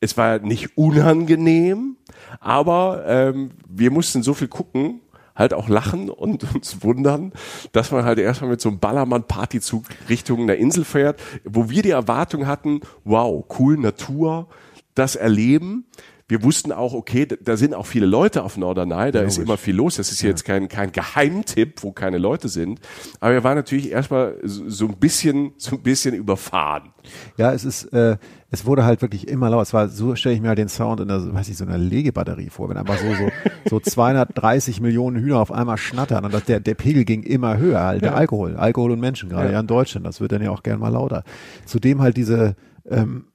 es 0.00 0.16
war 0.16 0.38
nicht 0.38 0.76
unangenehm, 0.76 1.96
aber 2.40 3.04
ähm, 3.06 3.50
wir 3.68 3.90
mussten 3.90 4.22
so 4.22 4.34
viel 4.34 4.48
gucken, 4.48 5.00
halt 5.34 5.52
auch 5.54 5.68
lachen 5.68 6.10
und 6.10 6.54
uns 6.54 6.82
wundern, 6.82 7.32
dass 7.72 7.92
man 7.92 8.04
halt 8.04 8.18
erstmal 8.18 8.50
mit 8.50 8.60
so 8.60 8.70
einem 8.70 8.78
Ballermann-Partyzug 8.78 9.84
Richtung 10.08 10.46
der 10.46 10.58
Insel 10.58 10.84
fährt, 10.84 11.20
wo 11.44 11.68
wir 11.70 11.82
die 11.82 11.90
Erwartung 11.90 12.46
hatten, 12.46 12.80
wow, 13.04 13.44
cool, 13.58 13.76
Natur, 13.76 14.48
das 14.94 15.14
erleben. 15.14 15.86
Wir 16.28 16.42
wussten 16.42 16.72
auch, 16.72 16.92
okay, 16.92 17.24
da 17.26 17.56
sind 17.56 17.72
auch 17.72 17.86
viele 17.86 18.06
Leute 18.06 18.42
auf 18.42 18.56
Norderney, 18.56 19.12
da 19.12 19.20
ist 19.20 19.38
immer 19.38 19.56
viel 19.56 19.76
los. 19.76 19.94
Das 19.94 20.10
ist 20.10 20.22
jetzt 20.22 20.44
kein, 20.44 20.68
kein 20.68 20.90
Geheimtipp, 20.90 21.84
wo 21.84 21.92
keine 21.92 22.18
Leute 22.18 22.48
sind. 22.48 22.80
Aber 23.20 23.32
wir 23.32 23.44
waren 23.44 23.54
natürlich 23.56 23.92
erstmal 23.92 24.36
so 24.42 24.68
so 24.68 24.86
ein 24.86 24.96
bisschen, 24.96 25.52
so 25.56 25.76
ein 25.76 25.82
bisschen 25.82 26.14
überfahren. 26.16 26.90
Ja, 27.36 27.52
es 27.52 27.64
ist, 27.64 27.84
äh, 27.92 28.16
es 28.50 28.66
wurde 28.66 28.84
halt 28.84 29.02
wirklich 29.02 29.28
immer 29.28 29.50
lauter. 29.50 29.62
Es 29.62 29.72
war, 29.72 29.88
so 29.88 30.16
stelle 30.16 30.34
ich 30.34 30.40
mir 30.40 30.48
halt 30.48 30.58
den 30.58 30.68
Sound 30.68 31.00
in 31.00 31.06
der, 31.06 31.32
weiß 31.32 31.48
ich, 31.48 31.56
so 31.56 31.64
einer 31.64 31.78
Legebatterie 31.78 32.50
vor, 32.50 32.68
wenn 32.68 32.76
einfach 32.76 32.98
so, 32.98 33.06
so, 33.14 33.30
so 33.70 33.80
230 33.80 34.80
Millionen 34.80 35.16
Hühner 35.22 35.38
auf 35.38 35.52
einmal 35.52 35.76
schnattern 35.78 36.24
und 36.24 36.34
das, 36.34 36.44
der, 36.44 36.58
der 36.58 36.74
Pegel 36.74 37.04
ging 37.04 37.22
immer 37.22 37.56
höher, 37.58 37.80
halt 37.80 38.02
der 38.02 38.16
Alkohol, 38.16 38.56
Alkohol 38.56 38.90
und 38.90 38.98
Menschen, 39.00 39.28
gerade 39.28 39.46
Ja. 39.46 39.52
ja 39.54 39.60
in 39.60 39.68
Deutschland, 39.68 40.04
das 40.04 40.20
wird 40.20 40.32
dann 40.32 40.42
ja 40.42 40.50
auch 40.50 40.64
gern 40.64 40.80
mal 40.80 40.88
lauter. 40.88 41.22
Zudem 41.66 42.02
halt 42.02 42.16
diese, 42.16 42.56
ähm, 42.88 43.26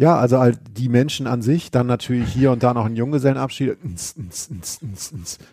ja, 0.00 0.16
also 0.16 0.38
halt 0.38 0.58
die 0.78 0.88
Menschen 0.88 1.26
an 1.26 1.42
sich, 1.42 1.70
dann 1.70 1.86
natürlich 1.86 2.32
hier 2.32 2.52
und 2.52 2.62
da 2.62 2.72
noch 2.72 2.86
ein 2.86 2.96
Junggesellenabschied, 2.96 3.76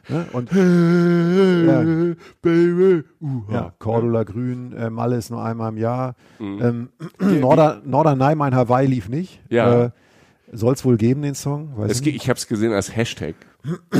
ne? 0.09 0.25
und 0.31 0.51
ja, 0.53 2.15
Baby. 2.41 3.03
ja, 3.51 3.73
Cordula 3.77 4.23
Grün, 4.23 4.71
äh, 4.71 4.89
Malle 4.89 5.17
ist 5.17 5.31
nur 5.31 5.43
einmal 5.43 5.71
im 5.73 5.77
Jahr. 5.77 6.15
Mhm. 6.39 6.89
Ähm, 7.19 7.39
Norder, 7.41 7.81
Norderney, 7.83 8.35
mein 8.35 8.55
Hawaii 8.55 8.87
lief 8.87 9.09
nicht. 9.09 9.41
Ja. 9.49 9.85
Äh, 9.85 9.89
Soll 10.53 10.73
es 10.75 10.85
wohl 10.85 10.95
geben, 10.95 11.23
den 11.23 11.35
Song? 11.35 11.73
Weiß 11.75 11.91
Es 11.91 11.97
ich 11.97 12.03
geht, 12.03 12.13
nicht. 12.13 12.23
ich 12.23 12.29
habe 12.29 12.37
es 12.37 12.47
gesehen 12.47 12.71
als 12.71 12.95
Hashtag. 12.95 13.35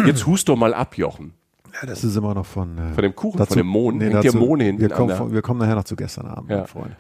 Jetzt 0.05 0.25
hust 0.27 0.47
doch 0.47 0.55
mal 0.55 0.73
ab, 0.73 0.97
Jochen. 0.97 1.33
Ja, 1.81 1.87
das 1.89 2.05
ist 2.05 2.15
immer 2.15 2.33
noch 2.33 2.45
von, 2.45 2.77
äh, 2.77 2.93
Von 2.93 3.03
dem 3.03 3.13
Kuchen, 3.13 3.45
von 3.45 3.57
dem 3.57 3.67
Mond. 3.67 4.01
Hängt 4.01 4.13
dazu, 4.15 4.31
der 4.31 4.39
Mond 4.39 4.61
wir, 4.61 4.89
kommen 4.89 5.13
von, 5.15 5.33
wir 5.33 5.41
kommen 5.41 5.59
nachher 5.59 5.75
noch 5.75 5.83
zu 5.83 5.97
gestern 5.97 6.25
Abend, 6.27 6.49
Ja. 6.49 6.59
mein 6.59 6.67
Freund. 6.67 6.95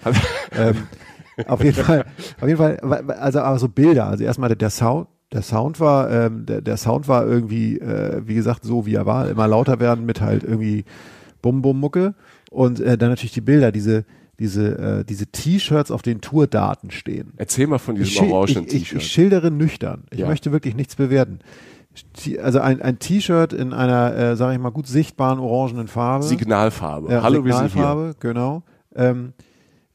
ähm, 0.51 0.75
auf 1.47 1.63
jeden 1.63 1.75
Fall, 1.83 2.05
auf 2.41 2.47
jeden 2.47 2.57
Fall, 2.57 2.77
also 3.19 3.39
aber 3.39 3.59
so 3.59 3.69
Bilder, 3.69 4.07
also 4.07 4.23
erstmal 4.23 4.49
der, 4.49 4.55
der 4.57 4.69
Sound, 4.69 5.07
der 5.31 5.41
Sound 5.41 5.79
war, 5.79 6.09
ähm, 6.09 6.45
der, 6.45 6.61
der 6.61 6.77
Sound 6.77 7.07
war 7.07 7.25
irgendwie, 7.27 7.77
äh, 7.79 8.21
wie 8.25 8.35
gesagt, 8.35 8.63
so 8.63 8.85
wie 8.85 8.95
er 8.95 9.05
war, 9.05 9.29
immer 9.29 9.47
lauter 9.47 9.79
werden 9.79 10.05
mit 10.05 10.21
halt 10.21 10.43
irgendwie 10.43 10.85
Bum 11.41 11.61
Bum 11.61 11.79
Mucke 11.79 12.15
und 12.49 12.79
äh, 12.79 12.97
dann 12.97 13.09
natürlich 13.09 13.33
die 13.33 13.41
Bilder, 13.41 13.71
diese 13.71 14.05
diese 14.39 14.77
äh, 14.99 15.03
diese 15.03 15.25
T-Shirts, 15.27 15.89
auf 15.89 16.03
denen 16.03 16.21
Tourdaten 16.21 16.91
stehen. 16.91 17.33
Erzähl 17.37 17.65
mal 17.67 17.79
von 17.79 17.95
diesem 17.95 18.11
schil- 18.23 18.31
orangenen 18.31 18.65
ich, 18.67 18.73
ich, 18.73 18.79
T-Shirt. 18.83 19.01
schildere 19.03 19.49
nüchtern. 19.51 20.03
Ich 20.11 20.19
Ja. 20.19 20.27
möchte 20.27 20.51
wirklich 20.51 20.75
nichts 20.75 20.95
bewerten. 20.95 21.39
Also 22.43 22.59
ein, 22.59 22.79
ein 22.81 22.99
T-Shirt 22.99 23.53
in 23.53 23.73
einer, 23.73 24.15
äh, 24.15 24.35
sage 24.35 24.53
ich 24.53 24.59
mal, 24.59 24.69
gut 24.69 24.85
sichtbaren 24.85 25.39
orangenen 25.39 25.87
Farbe. 25.87 26.23
Signalfarbe. 26.25 27.11
Ja, 27.11 27.23
Hallo, 27.23 27.43
wir 27.43 27.51
sind 27.53 27.61
hier. 27.63 27.69
Signalfarbe, 27.71 28.15
genau. 28.19 28.61
Ähm, 28.95 29.33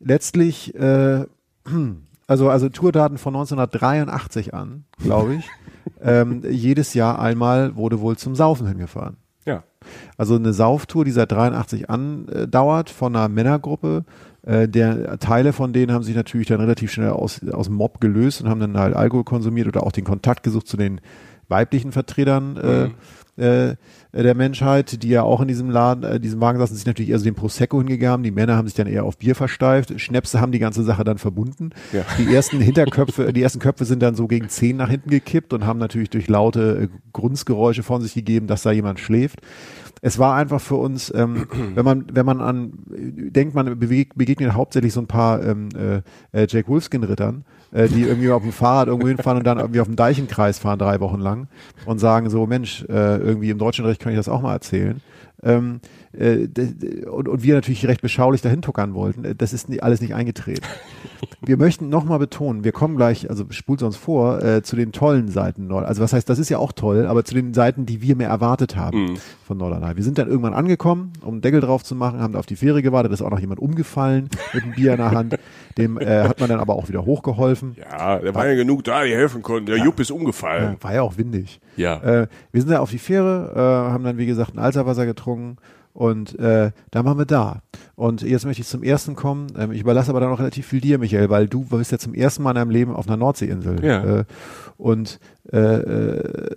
letztlich, 0.03 0.75
äh, 0.75 1.25
also, 2.27 2.51
also 2.51 2.69
Tourdaten 2.69 3.19
von 3.19 3.35
1983 3.35 4.55
an, 4.55 4.85
glaube 4.99 5.37
ich. 5.37 5.49
ähm, 6.03 6.43
jedes 6.49 6.95
Jahr 6.95 7.19
einmal 7.19 7.77
wurde 7.77 8.01
wohl 8.01 8.17
zum 8.17 8.35
Saufen 8.35 8.67
hingefahren. 8.67 9.17
Ja. 9.45 9.65
Also 10.17 10.37
eine 10.37 10.53
Sauftour, 10.53 11.05
die 11.05 11.11
seit 11.11 11.33
83 11.33 11.91
andauert 11.91 12.91
von 12.91 13.17
einer 13.17 13.29
Männergruppe. 13.29 14.05
Äh, 14.45 14.69
der 14.69 15.19
Teile 15.19 15.53
von 15.53 15.73
denen 15.73 15.93
haben 15.93 16.05
sich 16.05 16.15
natürlich 16.15 16.49
dann 16.49 16.61
relativ 16.61 16.93
schnell 16.93 17.11
aus, 17.11 17.41
aus 17.53 17.67
dem 17.67 17.77
Mob 17.77 18.01
gelöst 18.01 18.41
und 18.41 18.49
haben 18.49 18.61
dann 18.61 18.79
halt 18.79 18.95
Alkohol 18.95 19.25
konsumiert 19.25 19.69
oder 19.69 19.83
auch 19.83 19.93
den 19.93 20.05
Kontakt 20.05 20.43
gesucht 20.43 20.69
zu 20.69 20.77
den 20.77 21.01
weiblichen 21.49 21.93
Vertretern 21.93 22.57
äh, 22.57 22.91
äh, 23.37 23.77
der 24.13 24.35
Menschheit, 24.35 25.03
die 25.03 25.09
ja 25.09 25.23
auch 25.23 25.41
in 25.41 25.49
diesem 25.49 25.71
Laden, 25.71 26.05
äh, 26.05 26.21
diesem 26.21 26.41
Wagen 26.43 26.59
saßen, 26.59 26.77
sich 26.77 26.85
natürlich 26.85 27.11
eher 27.11 27.19
so 27.19 27.25
dem 27.25 27.35
Prosecco 27.35 27.79
hingegaben. 27.79 28.23
Die 28.23 28.31
Männer 28.31 28.57
haben 28.57 28.67
sich 28.69 28.77
dann 28.77 28.87
eher 28.87 29.05
auf 29.05 29.17
Bier 29.17 29.35
versteift. 29.35 29.99
Schnäpse 29.99 30.39
haben 30.39 30.53
die 30.53 30.59
ganze 30.59 30.83
Sache 30.83 31.03
dann 31.03 31.17
verbunden. 31.17 31.71
Ja. 31.93 32.05
Die 32.19 32.35
ersten 32.35 32.61
Hinterköpfe, 32.61 33.33
die 33.33 33.43
ersten 33.43 33.59
Köpfe 33.59 33.87
sind 33.87 34.03
dann 34.03 34.15
so 34.15 34.27
gegen 34.27 34.51
zehn 34.51 34.77
nach 34.77 34.91
hinten 34.91 35.09
gekippt 35.09 35.55
und 35.55 35.65
haben 35.65 35.79
natürlich 35.79 36.11
durch 36.11 36.29
laute 36.29 36.83
äh, 36.83 36.89
Grunzgeräusche 37.15 37.83
von 37.83 38.03
sich 38.03 38.13
gegeben, 38.13 38.49
dass 38.49 38.63
da 38.63 38.71
jemand 38.71 39.01
schläft. 39.01 39.41
Es 40.03 40.19
war 40.19 40.35
einfach 40.35 40.61
für 40.61 40.75
uns, 40.75 41.11
ähm, 41.15 41.47
wenn 41.75 41.85
man, 41.85 42.05
wenn 42.13 42.27
man 42.27 42.43
an, 42.43 42.73
äh, 42.95 43.31
denkt 43.31 43.55
man 43.55 43.79
begegnet 43.79 44.53
hauptsächlich 44.53 44.93
so 44.93 45.01
ein 45.01 45.07
paar 45.07 45.43
ähm, 45.43 45.71
äh, 45.75 46.03
äh, 46.39 46.47
Jack 46.51 46.69
Wolfskin-Rittern, 46.69 47.47
äh, 47.73 47.89
die 47.89 48.03
irgendwie 48.03 48.31
auf 48.31 48.43
dem 48.43 48.53
Fahrrad 48.53 48.89
irgendwo 48.89 49.09
hinfahren 49.09 49.39
und 49.39 49.45
dann 49.45 49.59
irgendwie 49.59 49.81
auf 49.81 49.89
dem 49.89 49.97
Deichenkreis 49.97 50.59
fahren 50.59 50.79
drei 50.79 51.01
Wochen 51.01 51.21
lang 51.21 51.49
und 51.87 51.99
sagen 51.99 52.31
so, 52.31 52.47
Mensch, 52.47 52.85
äh, 52.89 53.17
irgendwie 53.17 53.51
im 53.51 53.59
deutschen 53.59 53.85
Recht 53.85 54.01
kann 54.01 54.13
ich 54.13 54.19
das 54.19 54.29
auch 54.29 54.43
mal 54.43 54.53
erzählen. 54.53 55.01
Ähm, 55.45 55.81
äh, 56.13 56.47
und, 57.07 57.29
und 57.29 57.43
wir 57.43 57.55
natürlich 57.55 57.87
recht 57.87 58.03
beschaulich 58.03 58.43
dahin 58.43 58.63
tuckern 58.63 58.95
wollten. 58.95 59.25
Äh, 59.25 59.35
Das 59.35 59.53
ist 59.53 59.69
nie, 59.69 59.81
alles 59.81 60.01
nicht 60.01 60.15
eingetreten. 60.15 60.63
Wir 61.45 61.57
möchten 61.57 61.89
nochmal 61.89 62.21
betonen, 62.21 62.63
wir 62.63 62.71
kommen 62.71 62.97
gleich, 62.97 63.29
also 63.29 63.45
spult 63.51 63.83
uns 63.83 63.97
vor, 63.97 64.41
äh, 64.45 64.63
zu 64.63 64.77
den 64.77 64.93
tollen 64.93 65.27
Seiten 65.27 65.67
Nord. 65.67 65.85
Also 65.87 66.01
was 66.01 66.13
heißt, 66.13 66.29
das 66.29 66.39
ist 66.39 66.51
ja 66.51 66.59
auch 66.59 66.71
toll, 66.71 67.07
aber 67.07 67.25
zu 67.25 67.35
den 67.35 67.53
Seiten, 67.53 67.85
die 67.85 68.01
wir 68.01 68.15
mehr 68.15 68.29
erwartet 68.29 68.77
haben 68.77 69.19
von 69.45 69.57
Norderney. 69.59 69.97
Wir 69.97 70.05
sind 70.05 70.19
dann 70.19 70.29
irgendwann 70.29 70.55
angekommen, 70.55 71.13
um 71.21 71.31
einen 71.35 71.41
Deckel 71.41 71.61
drauf 71.61 71.83
zu 71.83 71.97
machen, 71.97 72.21
haben 72.21 72.33
da 72.35 72.39
auf 72.39 72.47
die 72.47 72.55
Fähre 72.55 72.81
gewartet, 72.81 73.11
da 73.11 73.15
ist 73.15 73.23
auch 73.23 73.31
noch 73.31 73.41
jemand 73.41 73.59
umgefallen 73.59 74.29
mit 74.53 74.63
einem 74.63 74.75
Bier 74.75 74.93
in 74.93 74.99
der 74.99 75.11
Hand. 75.11 75.37
Dem 75.79 75.99
äh, 75.99 76.23
hat 76.29 76.39
man 76.39 76.49
dann 76.49 76.61
aber 76.61 76.75
auch 76.77 76.89
wieder 76.89 77.05
hochgeholfen. 77.05 77.75
Ja, 77.77 78.21
da 78.21 78.35
waren 78.37 78.47
ja 78.49 78.55
genug 78.55 78.85
da, 78.85 79.03
die 79.03 79.13
helfen 79.15 79.43
konnten. 79.43 79.67
Der 79.67 79.79
Jupp 79.79 79.99
ist 79.99 80.13
umgefallen. 80.13 80.77
War 80.81 80.95
ja 80.95 81.03
auch 81.03 81.17
windig. 81.17 81.61
Ja. 81.77 81.97
Äh, 82.03 82.27
wir 82.53 82.61
sind 82.61 82.71
da 82.71 82.79
auf 82.79 82.91
die 82.91 82.99
Fähre, 82.99 83.53
äh, 83.57 83.93
haben 83.93 84.05
dann 84.05 84.17
wie 84.19 84.27
gesagt 84.27 84.55
ein 84.55 84.61
Alserwasser 84.61 85.07
getrunken 85.07 85.32
und 85.95 86.39
äh, 86.39 86.71
da 86.91 87.05
waren 87.05 87.19
wir 87.19 87.27
da. 87.27 87.61
Und 87.97 88.23
jetzt 88.23 88.47
möchte 88.47 88.63
ich 88.63 88.69
zum 88.69 88.83
ersten 88.83 89.15
kommen. 89.15 89.49
Ähm, 89.59 89.73
ich 89.73 89.81
überlasse 89.81 90.11
aber 90.11 90.21
dann 90.21 90.31
noch 90.31 90.39
relativ 90.39 90.67
viel 90.67 90.81
dir, 90.81 90.99
Michael, 90.99 91.29
weil 91.29 91.49
du 91.49 91.65
bist 91.65 91.93
ja 91.93 91.99
zum 91.99 92.15
ersten 92.15 92.43
Mal 92.43 92.51
in 92.51 92.57
deinem 92.57 92.71
Leben 92.71 92.95
auf 92.95 93.07
einer 93.07 93.19
Nordseeinsel. 93.19 93.85
Ja. 93.85 94.21
Äh, 94.21 94.25
und 94.79 95.21
äh, 95.53 95.59
äh, 95.59 96.55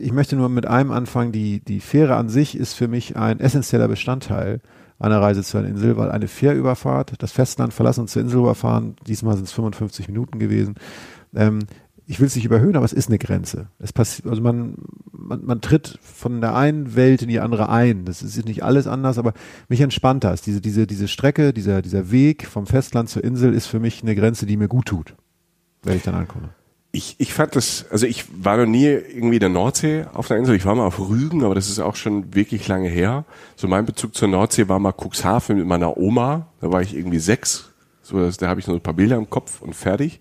ich 0.00 0.12
möchte 0.12 0.36
nur 0.36 0.48
mit 0.48 0.66
einem 0.66 0.90
anfangen. 0.90 1.32
Die, 1.32 1.60
die 1.60 1.80
Fähre 1.80 2.16
an 2.16 2.30
sich 2.30 2.56
ist 2.56 2.74
für 2.74 2.88
mich 2.88 3.16
ein 3.16 3.40
essentieller 3.40 3.88
Bestandteil 3.88 4.60
einer 4.98 5.20
Reise 5.20 5.42
zu 5.42 5.58
einer 5.58 5.68
Insel, 5.68 5.96
weil 5.96 6.10
eine 6.10 6.28
Fährüberfahrt, 6.28 7.14
das 7.18 7.32
Festland 7.32 7.74
verlassen 7.74 8.02
und 8.02 8.08
zur 8.08 8.22
Insel 8.22 8.38
überfahren, 8.38 8.94
diesmal 9.06 9.34
sind 9.34 9.44
es 9.44 9.52
55 9.52 10.08
Minuten 10.08 10.38
gewesen. 10.38 10.76
Ähm, 11.34 11.60
ich 12.12 12.20
will 12.20 12.26
es 12.26 12.36
nicht 12.36 12.44
überhöhen, 12.44 12.76
aber 12.76 12.84
es 12.84 12.92
ist 12.92 13.08
eine 13.08 13.18
Grenze. 13.18 13.68
Es 13.78 13.94
passiert, 13.94 14.28
also 14.28 14.42
man, 14.42 14.74
man, 15.12 15.46
man 15.46 15.62
tritt 15.62 15.98
von 16.02 16.42
der 16.42 16.54
einen 16.54 16.94
Welt 16.94 17.22
in 17.22 17.28
die 17.28 17.40
andere 17.40 17.70
ein. 17.70 18.04
Das 18.04 18.22
ist 18.22 18.44
nicht 18.44 18.62
alles 18.62 18.86
anders, 18.86 19.16
aber 19.16 19.32
mich 19.70 19.80
entspannt 19.80 20.22
das. 20.22 20.42
Diese, 20.42 20.60
diese, 20.60 20.86
diese 20.86 21.08
Strecke, 21.08 21.54
dieser, 21.54 21.80
dieser 21.80 22.10
Weg 22.10 22.46
vom 22.46 22.66
Festland 22.66 23.08
zur 23.08 23.24
Insel 23.24 23.54
ist 23.54 23.66
für 23.66 23.80
mich 23.80 24.02
eine 24.02 24.14
Grenze, 24.14 24.44
die 24.44 24.58
mir 24.58 24.68
gut 24.68 24.88
tut, 24.88 25.14
wenn 25.84 25.96
ich 25.96 26.02
dann 26.02 26.14
ankomme. 26.14 26.50
Ich, 26.94 27.14
ich 27.16 27.32
fand 27.32 27.56
das, 27.56 27.86
also 27.90 28.04
ich 28.04 28.26
war 28.44 28.58
noch 28.58 28.66
nie 28.66 28.84
irgendwie 28.84 29.36
in 29.36 29.40
der 29.40 29.48
Nordsee 29.48 30.04
auf 30.12 30.28
der 30.28 30.36
Insel. 30.36 30.54
Ich 30.54 30.66
war 30.66 30.74
mal 30.74 30.84
auf 30.84 31.00
Rügen, 31.00 31.44
aber 31.44 31.54
das 31.54 31.70
ist 31.70 31.78
auch 31.78 31.96
schon 31.96 32.34
wirklich 32.34 32.68
lange 32.68 32.90
her. 32.90 33.24
So 33.56 33.68
mein 33.68 33.86
Bezug 33.86 34.14
zur 34.14 34.28
Nordsee 34.28 34.68
war 34.68 34.78
mal 34.78 34.92
Cuxhaven 34.92 35.56
mit 35.56 35.66
meiner 35.66 35.96
Oma. 35.96 36.48
Da 36.60 36.70
war 36.70 36.82
ich 36.82 36.94
irgendwie 36.94 37.20
sechs. 37.20 37.70
So, 38.02 38.28
da 38.30 38.48
habe 38.48 38.60
ich 38.60 38.66
noch 38.66 38.74
ein 38.74 38.82
paar 38.82 38.92
Bilder 38.92 39.16
im 39.16 39.30
Kopf 39.30 39.62
und 39.62 39.74
fertig. 39.74 40.20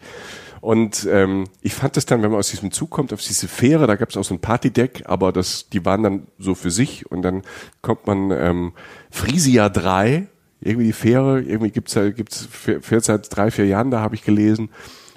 Und 0.62 1.08
ähm, 1.10 1.46
ich 1.62 1.74
fand 1.74 1.98
das 1.98 2.06
dann, 2.06 2.22
wenn 2.22 2.30
man 2.30 2.40
aus 2.40 2.52
diesem 2.52 2.72
Zug 2.72 2.92
kommt, 2.92 3.12
auf 3.14 3.22
diese 3.22 3.48
Fähre, 3.48 3.88
da 3.88 3.96
gab 3.96 4.12
es 4.12 4.18
auch 4.18 4.24
so 4.24 4.36
ein 4.36 4.40
Partydeck, 4.40 5.04
aber 5.06 5.32
das, 5.32 5.70
die 5.70 5.84
waren 5.86 6.04
dann 6.04 6.28
so 6.38 6.54
für 6.54 6.70
sich 6.70 7.10
und 7.10 7.24
dann 7.24 7.42
kommt 7.82 8.06
man 8.06 8.30
ähm, 8.30 8.74
Frisia 9.10 9.70
3, 9.70 10.28
irgendwie 10.62 10.86
die 10.86 10.94
Fähre, 10.94 11.42
irgendwie 11.42 11.72
gibt's 11.72 11.96
da, 11.96 12.12
gibt's 12.12 12.48
fährt 12.52 13.04
seit 13.04 13.36
drei, 13.36 13.50
vier 13.50 13.66
Jahren, 13.66 13.90
da 13.90 14.02
habe 14.02 14.14
ich 14.14 14.24
gelesen. 14.24 14.70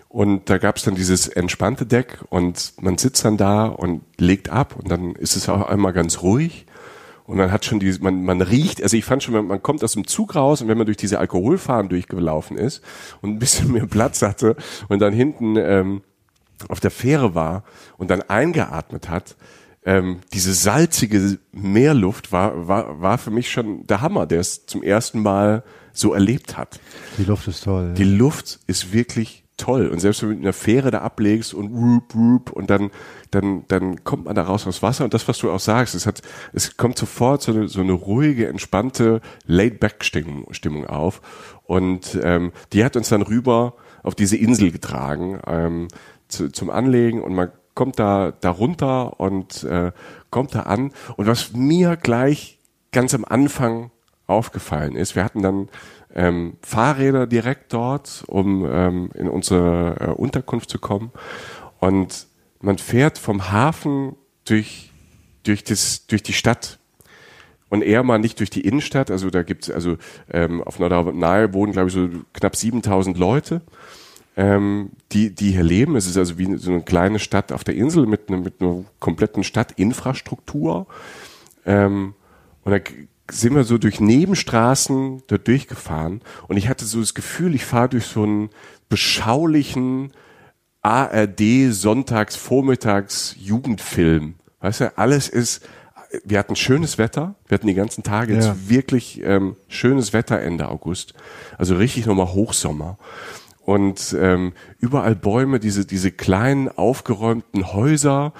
Und 0.08 0.48
da 0.48 0.58
gab's 0.58 0.84
dann 0.84 0.94
dieses 0.94 1.28
entspannte 1.28 1.84
Deck 1.84 2.20
und 2.30 2.72
man 2.80 2.96
sitzt 2.96 3.24
dann 3.24 3.36
da 3.36 3.66
und 3.66 4.02
legt 4.16 4.48
ab 4.48 4.76
und 4.76 4.90
dann 4.90 5.14
ist 5.14 5.36
es 5.36 5.48
auch 5.48 5.68
einmal 5.68 5.92
ganz 5.92 6.22
ruhig. 6.22 6.66
Und 7.26 7.38
man 7.38 7.50
hat 7.50 7.64
schon 7.64 7.80
diese, 7.80 8.02
man, 8.02 8.24
man 8.24 8.42
riecht, 8.42 8.82
also 8.82 8.96
ich 8.96 9.04
fand 9.04 9.22
schon, 9.22 9.34
man, 9.34 9.46
man 9.46 9.62
kommt 9.62 9.82
aus 9.82 9.92
dem 9.92 10.06
Zug 10.06 10.34
raus 10.34 10.60
und 10.60 10.68
wenn 10.68 10.76
man 10.76 10.86
durch 10.86 10.98
diese 10.98 11.18
Alkoholfahren 11.18 11.88
durchgelaufen 11.88 12.58
ist 12.58 12.82
und 13.22 13.30
ein 13.30 13.38
bisschen 13.38 13.72
mehr 13.72 13.86
Platz 13.86 14.20
hatte 14.22 14.56
und 14.88 14.98
dann 15.00 15.14
hinten 15.14 15.56
ähm, 15.56 16.02
auf 16.68 16.80
der 16.80 16.90
Fähre 16.90 17.34
war 17.34 17.64
und 17.96 18.10
dann 18.10 18.22
eingeatmet 18.22 19.08
hat, 19.08 19.36
ähm, 19.86 20.20
diese 20.32 20.52
salzige 20.52 21.38
Meerluft 21.52 22.32
war, 22.32 22.68
war, 22.68 23.00
war 23.00 23.18
für 23.18 23.30
mich 23.30 23.50
schon 23.50 23.86
der 23.86 24.00
Hammer, 24.00 24.26
der 24.26 24.40
es 24.40 24.66
zum 24.66 24.82
ersten 24.82 25.20
Mal 25.20 25.62
so 25.92 26.12
erlebt 26.12 26.56
hat. 26.56 26.80
Die 27.18 27.24
Luft 27.24 27.48
ist 27.48 27.64
toll. 27.64 27.94
Die 27.96 28.04
Luft 28.04 28.60
ist 28.66 28.92
wirklich 28.92 29.43
toll. 29.56 29.88
Und 29.88 30.00
selbst 30.00 30.22
wenn 30.22 30.30
du 30.30 30.34
mit 30.36 30.44
einer 30.44 30.52
Fähre 30.52 30.90
da 30.90 31.00
ablegst 31.00 31.54
und 31.54 31.72
whoop, 31.72 32.14
whoop, 32.14 32.50
und 32.50 32.70
dann, 32.70 32.90
dann, 33.30 33.64
dann 33.68 34.02
kommt 34.04 34.24
man 34.24 34.34
da 34.34 34.42
raus 34.42 34.66
aus 34.66 34.82
Wasser. 34.82 35.04
Und 35.04 35.14
das, 35.14 35.28
was 35.28 35.38
du 35.38 35.50
auch 35.50 35.60
sagst, 35.60 35.94
es 35.94 36.06
hat, 36.06 36.22
es 36.52 36.76
kommt 36.76 36.98
sofort 36.98 37.42
so 37.42 37.52
eine, 37.52 37.68
so 37.68 37.80
eine 37.80 37.92
ruhige, 37.92 38.48
entspannte 38.48 39.20
Laid-Back-Stimmung 39.46 40.52
Stimmung 40.52 40.86
auf. 40.86 41.20
Und 41.64 42.18
ähm, 42.22 42.52
die 42.72 42.84
hat 42.84 42.96
uns 42.96 43.08
dann 43.08 43.22
rüber 43.22 43.74
auf 44.02 44.14
diese 44.14 44.36
Insel 44.36 44.70
getragen 44.70 45.40
ähm, 45.46 45.88
zu, 46.28 46.50
zum 46.50 46.70
Anlegen 46.70 47.22
und 47.22 47.34
man 47.34 47.50
kommt 47.74 47.98
da, 47.98 48.32
da 48.40 48.50
runter 48.50 49.18
und 49.18 49.64
äh, 49.64 49.92
kommt 50.30 50.54
da 50.54 50.60
an. 50.60 50.92
Und 51.16 51.26
was 51.26 51.52
mir 51.52 51.96
gleich 51.96 52.58
ganz 52.92 53.14
am 53.14 53.24
Anfang 53.24 53.90
aufgefallen 54.26 54.96
ist, 54.96 55.16
wir 55.16 55.24
hatten 55.24 55.42
dann 55.42 55.68
ähm, 56.14 56.54
Fahrräder 56.62 57.26
direkt 57.26 57.72
dort, 57.72 58.24
um 58.26 58.64
ähm, 58.70 59.10
in 59.14 59.28
unsere 59.28 59.96
äh, 60.00 60.10
Unterkunft 60.10 60.70
zu 60.70 60.78
kommen. 60.78 61.10
Und 61.80 62.26
man 62.60 62.78
fährt 62.78 63.18
vom 63.18 63.50
Hafen 63.52 64.16
durch, 64.44 64.90
durch, 65.42 65.64
das, 65.64 66.06
durch 66.06 66.22
die 66.22 66.32
Stadt 66.32 66.78
und 67.68 67.82
eher 67.82 68.02
mal 68.04 68.18
nicht 68.18 68.38
durch 68.38 68.50
die 68.50 68.60
Innenstadt. 68.60 69.10
Also 69.10 69.30
da 69.30 69.42
gibt's 69.42 69.70
also 69.70 69.96
ähm, 70.30 70.62
auf 70.62 70.78
Norderney 70.78 71.52
wohnen, 71.52 71.72
glaube 71.72 71.88
ich, 71.88 71.94
so 71.94 72.08
knapp 72.32 72.54
7000 72.54 73.18
Leute, 73.18 73.62
ähm, 74.36 74.90
die, 75.12 75.34
die 75.34 75.50
hier 75.50 75.64
leben. 75.64 75.96
Es 75.96 76.06
ist 76.06 76.16
also 76.16 76.38
wie 76.38 76.56
so 76.56 76.70
eine 76.70 76.82
kleine 76.82 77.18
Stadt 77.18 77.50
auf 77.52 77.64
der 77.64 77.74
Insel 77.74 78.06
mit, 78.06 78.30
ne, 78.30 78.36
mit 78.36 78.60
einer 78.60 78.84
kompletten 79.00 79.42
Stadtinfrastruktur. 79.42 80.86
Ähm, 81.66 82.14
und 82.62 82.72
da 82.72 82.78
sind 83.30 83.54
wir 83.54 83.64
so 83.64 83.78
durch 83.78 84.00
Nebenstraßen 84.00 85.22
dort 85.26 85.48
durchgefahren 85.48 86.20
und 86.48 86.56
ich 86.56 86.68
hatte 86.68 86.84
so 86.84 87.00
das 87.00 87.14
Gefühl, 87.14 87.54
ich 87.54 87.64
fahre 87.64 87.88
durch 87.90 88.06
so 88.06 88.22
einen 88.22 88.50
beschaulichen 88.88 90.12
ARD 90.82 91.70
Sonntags 91.70 92.36
Vormittags 92.36 93.34
Jugendfilm. 93.38 94.34
Weißt 94.60 94.80
du, 94.80 94.98
alles 94.98 95.28
ist 95.28 95.66
wir 96.24 96.38
hatten 96.38 96.54
schönes 96.54 96.98
Wetter, 96.98 97.34
wir 97.48 97.56
hatten 97.56 97.66
die 97.66 97.74
ganzen 97.74 98.04
Tage 98.04 98.34
jetzt 98.34 98.46
ja. 98.46 98.56
wirklich 98.68 99.20
ähm, 99.24 99.56
schönes 99.66 100.12
Wetter 100.12 100.40
Ende 100.40 100.68
August, 100.68 101.14
also 101.58 101.74
richtig 101.74 102.06
nochmal 102.06 102.32
Hochsommer 102.32 102.98
und 103.62 104.14
ähm, 104.18 104.52
überall 104.78 105.16
Bäume, 105.16 105.58
diese 105.58 105.86
diese 105.86 106.12
kleinen 106.12 106.68
aufgeräumten 106.68 107.72
Häuser, 107.72 108.32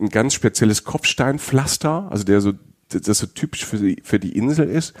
ein 0.00 0.10
ganz 0.10 0.34
spezielles 0.34 0.84
Kopfsteinpflaster, 0.84 2.08
also 2.10 2.24
der 2.24 2.40
so 2.40 2.52
das 2.88 3.18
so 3.18 3.26
typisch 3.26 3.64
für 3.64 3.78
die, 3.78 3.98
für 4.02 4.18
die 4.18 4.36
Insel 4.36 4.68
ist. 4.68 4.94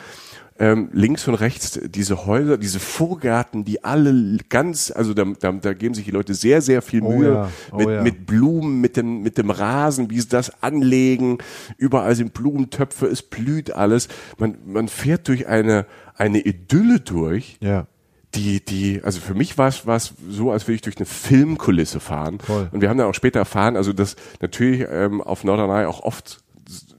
Ähm, 0.60 0.88
links 0.92 1.28
und 1.28 1.34
rechts 1.34 1.78
diese 1.84 2.26
Häuser, 2.26 2.58
diese 2.58 2.80
Vorgärten, 2.80 3.64
die 3.64 3.84
alle 3.84 4.38
ganz, 4.48 4.90
also 4.90 5.14
da, 5.14 5.24
da, 5.38 5.52
da 5.52 5.72
geben 5.72 5.94
sich 5.94 6.04
die 6.04 6.10
Leute 6.10 6.34
sehr, 6.34 6.62
sehr 6.62 6.82
viel 6.82 7.00
oh 7.02 7.12
Mühe 7.12 7.32
ja, 7.32 7.50
oh 7.70 7.76
mit, 7.76 7.88
ja. 7.88 8.02
mit 8.02 8.26
Blumen, 8.26 8.80
mit 8.80 8.96
dem, 8.96 9.22
mit 9.22 9.38
dem 9.38 9.50
Rasen, 9.50 10.10
wie 10.10 10.20
sie 10.20 10.28
das 10.28 10.60
anlegen. 10.60 11.38
Überall 11.76 12.16
sind 12.16 12.34
Blumentöpfe, 12.34 13.06
es 13.06 13.22
blüht 13.22 13.70
alles. 13.70 14.08
Man, 14.36 14.58
man 14.66 14.88
fährt 14.88 15.28
durch 15.28 15.46
eine, 15.46 15.86
eine 16.16 16.40
Idylle 16.40 16.98
durch. 16.98 17.56
Ja 17.60 17.86
die, 18.34 18.64
die, 18.64 19.00
also 19.02 19.20
für 19.20 19.34
mich 19.34 19.56
war 19.58 19.68
es, 19.68 19.86
war 19.86 19.96
es 19.96 20.14
so, 20.28 20.50
als 20.50 20.66
würde 20.66 20.74
ich 20.74 20.82
durch 20.82 20.96
eine 20.98 21.06
Filmkulisse 21.06 22.00
fahren. 22.00 22.38
Voll. 22.40 22.68
Und 22.70 22.80
wir 22.80 22.88
haben 22.88 22.98
dann 22.98 23.06
auch 23.06 23.14
später 23.14 23.38
erfahren, 23.38 23.76
also 23.76 23.92
dass 23.92 24.16
natürlich 24.40 24.86
ähm, 24.90 25.20
auf 25.20 25.44
Norderney 25.44 25.86
auch 25.86 26.00
oft 26.00 26.42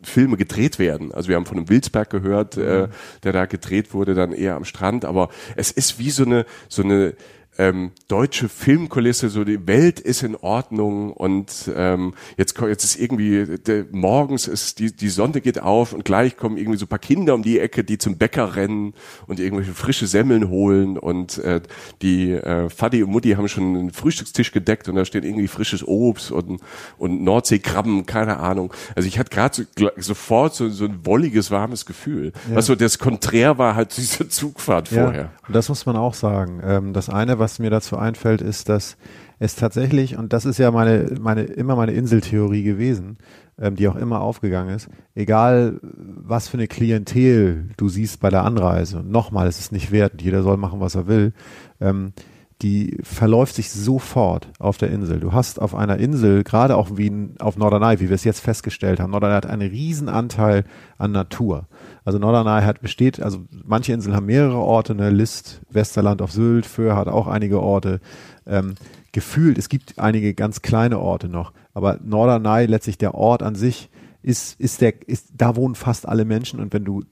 Filme 0.01 0.37
gedreht 0.37 0.79
werden. 0.79 1.11
Also 1.11 1.29
wir 1.29 1.35
haben 1.35 1.45
von 1.45 1.57
einem 1.57 1.69
Wilsberg 1.69 2.09
gehört, 2.09 2.57
äh, 2.57 2.87
mhm. 2.87 2.91
der 3.23 3.33
da 3.33 3.45
gedreht 3.45 3.93
wurde, 3.93 4.15
dann 4.15 4.31
eher 4.31 4.55
am 4.55 4.65
Strand. 4.65 5.05
Aber 5.05 5.29
es 5.55 5.71
ist 5.71 5.99
wie 5.99 6.09
so 6.09 6.23
eine 6.23 6.45
so 6.67 6.83
eine 6.83 7.15
ähm, 7.59 7.91
deutsche 8.07 8.47
Filmkulisse, 8.47 9.27
so 9.27 9.43
die 9.43 9.67
Welt 9.67 9.99
ist 9.99 10.23
in 10.23 10.37
Ordnung 10.37 11.11
und 11.11 11.69
ähm, 11.75 12.13
jetzt, 12.37 12.57
jetzt 12.57 12.85
ist 12.85 12.97
irgendwie, 12.97 13.57
der, 13.57 13.85
morgens 13.91 14.47
ist 14.47 14.79
die, 14.79 14.95
die 14.95 15.09
Sonne 15.09 15.41
geht 15.41 15.61
auf 15.61 15.91
und 15.91 16.05
gleich 16.05 16.37
kommen 16.37 16.57
irgendwie 16.57 16.77
so 16.77 16.87
paar 16.87 16.99
Kinder 16.99 17.35
um 17.35 17.43
die 17.43 17.59
Ecke, 17.59 17.83
die 17.83 17.97
zum 17.97 18.17
Bäcker 18.17 18.55
rennen 18.55 18.93
und 19.27 19.41
irgendwelche 19.41 19.73
frische 19.73 20.07
Semmeln 20.07 20.49
holen 20.49 20.97
und 20.97 21.37
äh, 21.39 21.59
die 22.01 22.31
äh, 22.31 22.69
Fadi 22.69 23.03
und 23.03 23.11
Mutti 23.11 23.31
haben 23.31 23.49
schon 23.49 23.75
einen 23.75 23.91
Frühstückstisch 23.91 24.53
gedeckt 24.53 24.87
und 24.87 24.95
da 24.95 25.03
steht 25.03 25.25
irgendwie 25.25 25.49
frisches 25.49 25.85
Obst 25.85 26.31
und, 26.31 26.61
und 26.97 27.21
Nordseekrabben, 27.23 28.05
keine 28.05 28.37
Ahnung. 28.37 28.73
Also 28.95 29.07
ich 29.09 29.19
hatte 29.19 29.31
gerade 29.31 29.67
so, 29.77 29.89
sofort 29.97 30.55
so, 30.55 30.69
so 30.69 30.85
ein 30.85 31.05
wolliges, 31.05 31.51
warmes 31.51 31.85
Gefühl. 31.85 32.31
Ja. 32.49 32.55
Was 32.55 32.67
so 32.67 32.75
das 32.75 32.99
Konträr 32.99 33.57
war 33.57 33.75
halt 33.75 33.93
diese 33.97 34.29
Zugfahrt 34.29 34.91
ja. 34.91 35.03
vorher. 35.03 35.31
Und 35.45 35.55
das 35.55 35.67
muss 35.67 35.85
man 35.85 35.97
auch 35.97 36.13
sagen. 36.13 36.61
Ähm, 36.63 36.93
das 36.93 37.09
eine, 37.09 37.37
was 37.37 37.48
was 37.49 37.57
mir 37.57 37.71
dazu 37.71 37.97
einfällt, 37.97 38.41
ist, 38.41 38.69
dass 38.69 38.95
es 39.39 39.55
tatsächlich, 39.55 40.17
und 40.17 40.33
das 40.33 40.45
ist 40.45 40.59
ja 40.59 40.69
meine, 40.69 41.15
meine, 41.19 41.41
immer 41.41 41.75
meine 41.75 41.93
Inseltheorie 41.93 42.61
gewesen, 42.61 43.17
ähm, 43.59 43.75
die 43.75 43.87
auch 43.87 43.95
immer 43.95 44.21
aufgegangen 44.21 44.75
ist, 44.75 44.87
egal 45.15 45.79
was 45.81 46.47
für 46.47 46.57
eine 46.57 46.67
Klientel 46.67 47.69
du 47.75 47.89
siehst 47.89 48.19
bei 48.19 48.29
der 48.29 48.45
Anreise, 48.45 48.99
und 48.99 49.09
nochmal, 49.09 49.47
es 49.47 49.59
ist 49.59 49.71
nicht 49.71 49.91
wert, 49.91 50.21
jeder 50.21 50.43
soll 50.43 50.57
machen, 50.57 50.79
was 50.79 50.93
er 50.93 51.07
will, 51.07 51.33
ähm, 51.81 52.13
die 52.61 52.97
verläuft 53.01 53.55
sich 53.55 53.71
sofort 53.71 54.49
auf 54.59 54.77
der 54.77 54.91
Insel. 54.91 55.19
Du 55.19 55.31
hast 55.33 55.59
auf 55.59 55.73
einer 55.73 55.97
Insel, 55.97 56.43
gerade 56.43 56.75
auch 56.75 56.97
wie 56.97 57.29
auf 57.39 57.57
Norderney, 57.57 57.99
wie 57.99 58.09
wir 58.09 58.15
es 58.15 58.25
jetzt 58.25 58.41
festgestellt 58.41 58.99
haben, 58.99 59.11
Norderney 59.11 59.33
hat 59.33 59.45
einen 59.47 59.69
riesen 59.69 60.09
Anteil 60.09 60.65
an 60.99 61.13
Natur. 61.13 61.67
Also 62.05 62.19
Norderney 62.19 62.63
hat 62.63 62.81
besteht, 62.81 63.21
also 63.21 63.45
manche 63.65 63.93
Inseln 63.93 64.15
haben 64.15 64.25
mehrere 64.25 64.57
Orte, 64.57 64.95
ne, 64.95 65.09
List, 65.09 65.61
Westerland 65.69 66.21
auf 66.21 66.31
Sylt, 66.31 66.65
Föhr 66.65 66.95
hat 66.95 67.07
auch 67.07 67.27
einige 67.27 67.61
Orte. 67.61 67.99
Ähm, 68.47 68.75
gefühlt, 69.11 69.57
es 69.57 69.69
gibt 69.69 69.99
einige 69.99 70.33
ganz 70.33 70.61
kleine 70.61 70.99
Orte 70.99 71.27
noch, 71.27 71.53
aber 71.73 71.99
Norderney, 72.03 72.65
letztlich 72.65 72.97
der 72.97 73.15
Ort 73.15 73.43
an 73.43 73.55
sich, 73.55 73.89
ist, 74.21 74.59
ist 74.59 74.81
der, 74.81 75.07
ist, 75.07 75.29
da 75.37 75.55
wohnen 75.55 75.75
fast 75.75 76.07
alle 76.07 76.25
Menschen 76.25 76.59
und 76.59 76.73
wenn 76.73 76.83
du 76.83 77.03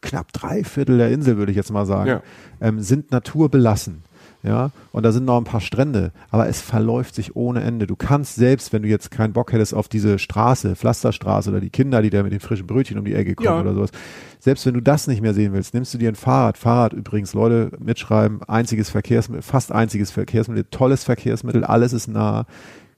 knapp 0.00 0.32
drei 0.32 0.64
Viertel 0.64 0.98
der 0.98 1.10
Insel, 1.10 1.36
würde 1.36 1.52
ich 1.52 1.56
jetzt 1.56 1.70
mal 1.70 1.86
sagen, 1.86 2.08
ja. 2.08 2.22
ähm, 2.60 2.80
sind 2.80 3.12
naturbelassen 3.12 4.02
ja, 4.42 4.70
und 4.92 5.02
da 5.02 5.10
sind 5.10 5.24
noch 5.24 5.36
ein 5.36 5.44
paar 5.44 5.60
Strände, 5.60 6.12
aber 6.30 6.48
es 6.48 6.60
verläuft 6.60 7.16
sich 7.16 7.34
ohne 7.34 7.62
Ende. 7.62 7.88
Du 7.88 7.96
kannst 7.96 8.36
selbst, 8.36 8.72
wenn 8.72 8.82
du 8.82 8.88
jetzt 8.88 9.10
keinen 9.10 9.32
Bock 9.32 9.52
hättest 9.52 9.74
auf 9.74 9.88
diese 9.88 10.18
Straße, 10.20 10.76
Pflasterstraße 10.76 11.50
oder 11.50 11.60
die 11.60 11.70
Kinder, 11.70 12.02
die 12.02 12.10
da 12.10 12.22
mit 12.22 12.32
den 12.32 12.38
frischen 12.38 12.66
Brötchen 12.66 12.98
um 12.98 13.04
die 13.04 13.14
Ecke 13.14 13.34
kommen 13.34 13.48
ja. 13.48 13.60
oder 13.60 13.74
sowas, 13.74 13.90
selbst 14.38 14.64
wenn 14.64 14.74
du 14.74 14.80
das 14.80 15.08
nicht 15.08 15.22
mehr 15.22 15.34
sehen 15.34 15.52
willst, 15.52 15.74
nimmst 15.74 15.92
du 15.92 15.98
dir 15.98 16.08
ein 16.08 16.14
Fahrrad. 16.14 16.56
Fahrrad 16.56 16.92
übrigens, 16.92 17.34
Leute, 17.34 17.72
mitschreiben, 17.80 18.42
einziges 18.44 18.90
Verkehrsmittel, 18.90 19.42
fast 19.42 19.72
einziges 19.72 20.12
Verkehrsmittel, 20.12 20.66
tolles 20.70 21.02
Verkehrsmittel, 21.02 21.64
alles 21.64 21.92
ist 21.92 22.06
nah. 22.08 22.46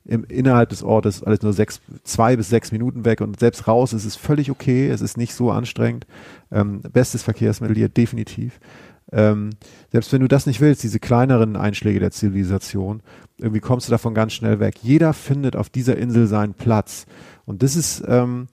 Im, 0.06 0.24
innerhalb 0.24 0.70
des 0.70 0.82
Ortes 0.82 1.22
alles 1.22 1.42
nur 1.42 1.52
sechs, 1.52 1.82
zwei 2.04 2.34
bis 2.34 2.48
sechs 2.48 2.72
Minuten 2.72 3.04
weg 3.04 3.20
und 3.20 3.38
selbst 3.38 3.68
raus 3.68 3.92
ist 3.92 4.06
es 4.06 4.16
völlig 4.16 4.50
okay, 4.50 4.88
es 4.88 5.02
ist 5.02 5.18
nicht 5.18 5.34
so 5.34 5.50
anstrengend. 5.50 6.06
Ähm, 6.50 6.80
bestes 6.80 7.22
Verkehrsmittel 7.22 7.76
hier 7.76 7.90
definitiv. 7.90 8.60
Ähm, 9.12 9.50
selbst 9.90 10.12
wenn 10.12 10.20
du 10.20 10.28
das 10.28 10.46
nicht 10.46 10.60
willst, 10.60 10.82
diese 10.82 11.00
kleineren 11.00 11.56
Einschläge 11.56 12.00
der 12.00 12.10
Zivilisation, 12.10 13.02
irgendwie 13.38 13.60
kommst 13.60 13.88
du 13.88 13.90
davon 13.90 14.14
ganz 14.14 14.32
schnell 14.32 14.60
weg. 14.60 14.76
Jeder 14.82 15.12
findet 15.12 15.56
auf 15.56 15.68
dieser 15.70 15.96
Insel 15.96 16.26
seinen 16.26 16.54
Platz. 16.54 17.06
Und 17.44 17.62
das 17.62 17.76
ist, 17.76 18.02
ähm, 18.06 18.48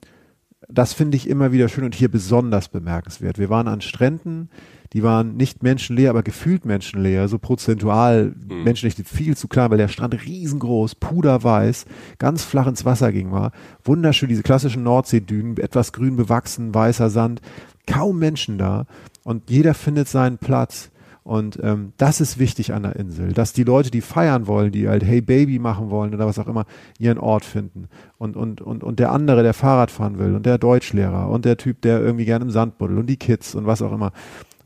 das 0.68 0.92
finde 0.92 1.16
ich 1.16 1.28
immer 1.28 1.52
wieder 1.52 1.68
schön 1.68 1.84
und 1.84 1.94
hier 1.94 2.10
besonders 2.10 2.68
bemerkenswert. 2.68 3.38
Wir 3.38 3.50
waren 3.50 3.68
an 3.68 3.80
Stränden, 3.80 4.50
die 4.92 5.02
waren 5.02 5.36
nicht 5.36 5.62
menschenleer, 5.62 6.10
aber 6.10 6.22
gefühlt 6.22 6.64
menschenleer, 6.64 7.28
so 7.28 7.38
prozentual 7.38 8.34
mhm. 8.48 8.64
menschlich 8.64 8.94
viel 9.04 9.36
zu 9.36 9.46
klein, 9.46 9.70
weil 9.70 9.78
der 9.78 9.88
Strand 9.88 10.14
riesengroß, 10.24 10.94
puderweiß, 10.94 11.84
ganz 12.18 12.44
flach 12.44 12.66
ins 12.66 12.84
Wasser 12.84 13.12
ging 13.12 13.30
war. 13.30 13.52
Wunderschön, 13.84 14.28
diese 14.28 14.42
klassischen 14.42 14.82
Nordseedünen, 14.82 15.58
etwas 15.58 15.92
grün 15.92 16.16
bewachsen, 16.16 16.74
weißer 16.74 17.10
Sand, 17.10 17.42
kaum 17.88 18.18
Menschen 18.18 18.58
da 18.58 18.86
und 19.24 19.50
jeder 19.50 19.74
findet 19.74 20.08
seinen 20.08 20.38
Platz. 20.38 20.90
Und 21.24 21.58
ähm, 21.62 21.92
das 21.98 22.22
ist 22.22 22.38
wichtig 22.38 22.72
an 22.72 22.84
der 22.84 22.96
Insel, 22.96 23.32
dass 23.34 23.52
die 23.52 23.64
Leute, 23.64 23.90
die 23.90 24.00
feiern 24.00 24.46
wollen, 24.46 24.72
die 24.72 24.88
halt 24.88 25.04
Hey 25.04 25.20
Baby 25.20 25.58
machen 25.58 25.90
wollen 25.90 26.14
oder 26.14 26.26
was 26.26 26.38
auch 26.38 26.46
immer, 26.46 26.64
ihren 26.98 27.18
Ort 27.18 27.44
finden. 27.44 27.88
Und, 28.16 28.34
und, 28.34 28.62
und, 28.62 28.82
und 28.82 28.98
der 28.98 29.12
andere, 29.12 29.42
der 29.42 29.52
Fahrrad 29.52 29.90
fahren 29.90 30.18
will 30.18 30.34
und 30.34 30.46
der 30.46 30.56
Deutschlehrer 30.56 31.28
und 31.28 31.44
der 31.44 31.58
Typ, 31.58 31.82
der 31.82 32.00
irgendwie 32.00 32.24
gerne 32.24 32.46
im 32.46 32.50
Sand 32.50 32.78
buddelt 32.78 33.00
und 33.00 33.06
die 33.08 33.18
Kids 33.18 33.54
und 33.54 33.66
was 33.66 33.82
auch 33.82 33.92
immer. 33.92 34.12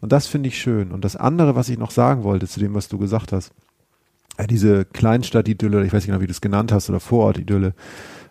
Und 0.01 0.13
das 0.13 0.29
finde 0.29 0.49
ich 0.49 0.61
schön. 0.61 0.93
Und 0.93 1.05
das 1.05 1.17
andere, 1.17 1.57
was 1.57 1.69
ich 1.69 1.79
noch 1.79 1.91
sagen 1.91 2.23
wollte 2.23 2.47
zu 2.47 2.61
dem, 2.61 2.75
was 2.75 2.89
du 2.89 2.99
gesagt 2.99 3.33
hast, 3.33 3.53
äh, 4.37 4.47
diese 4.47 4.85
Kleinstadt-Idylle, 4.85 5.85
ich 5.85 5.93
weiß 5.93 6.03
nicht 6.03 6.07
genau, 6.07 6.21
wie 6.21 6.27
du 6.27 6.33
es 6.33 6.41
genannt 6.41 6.73
hast, 6.73 6.89
oder 6.91 7.01
Vorort-Idylle, 7.01 7.75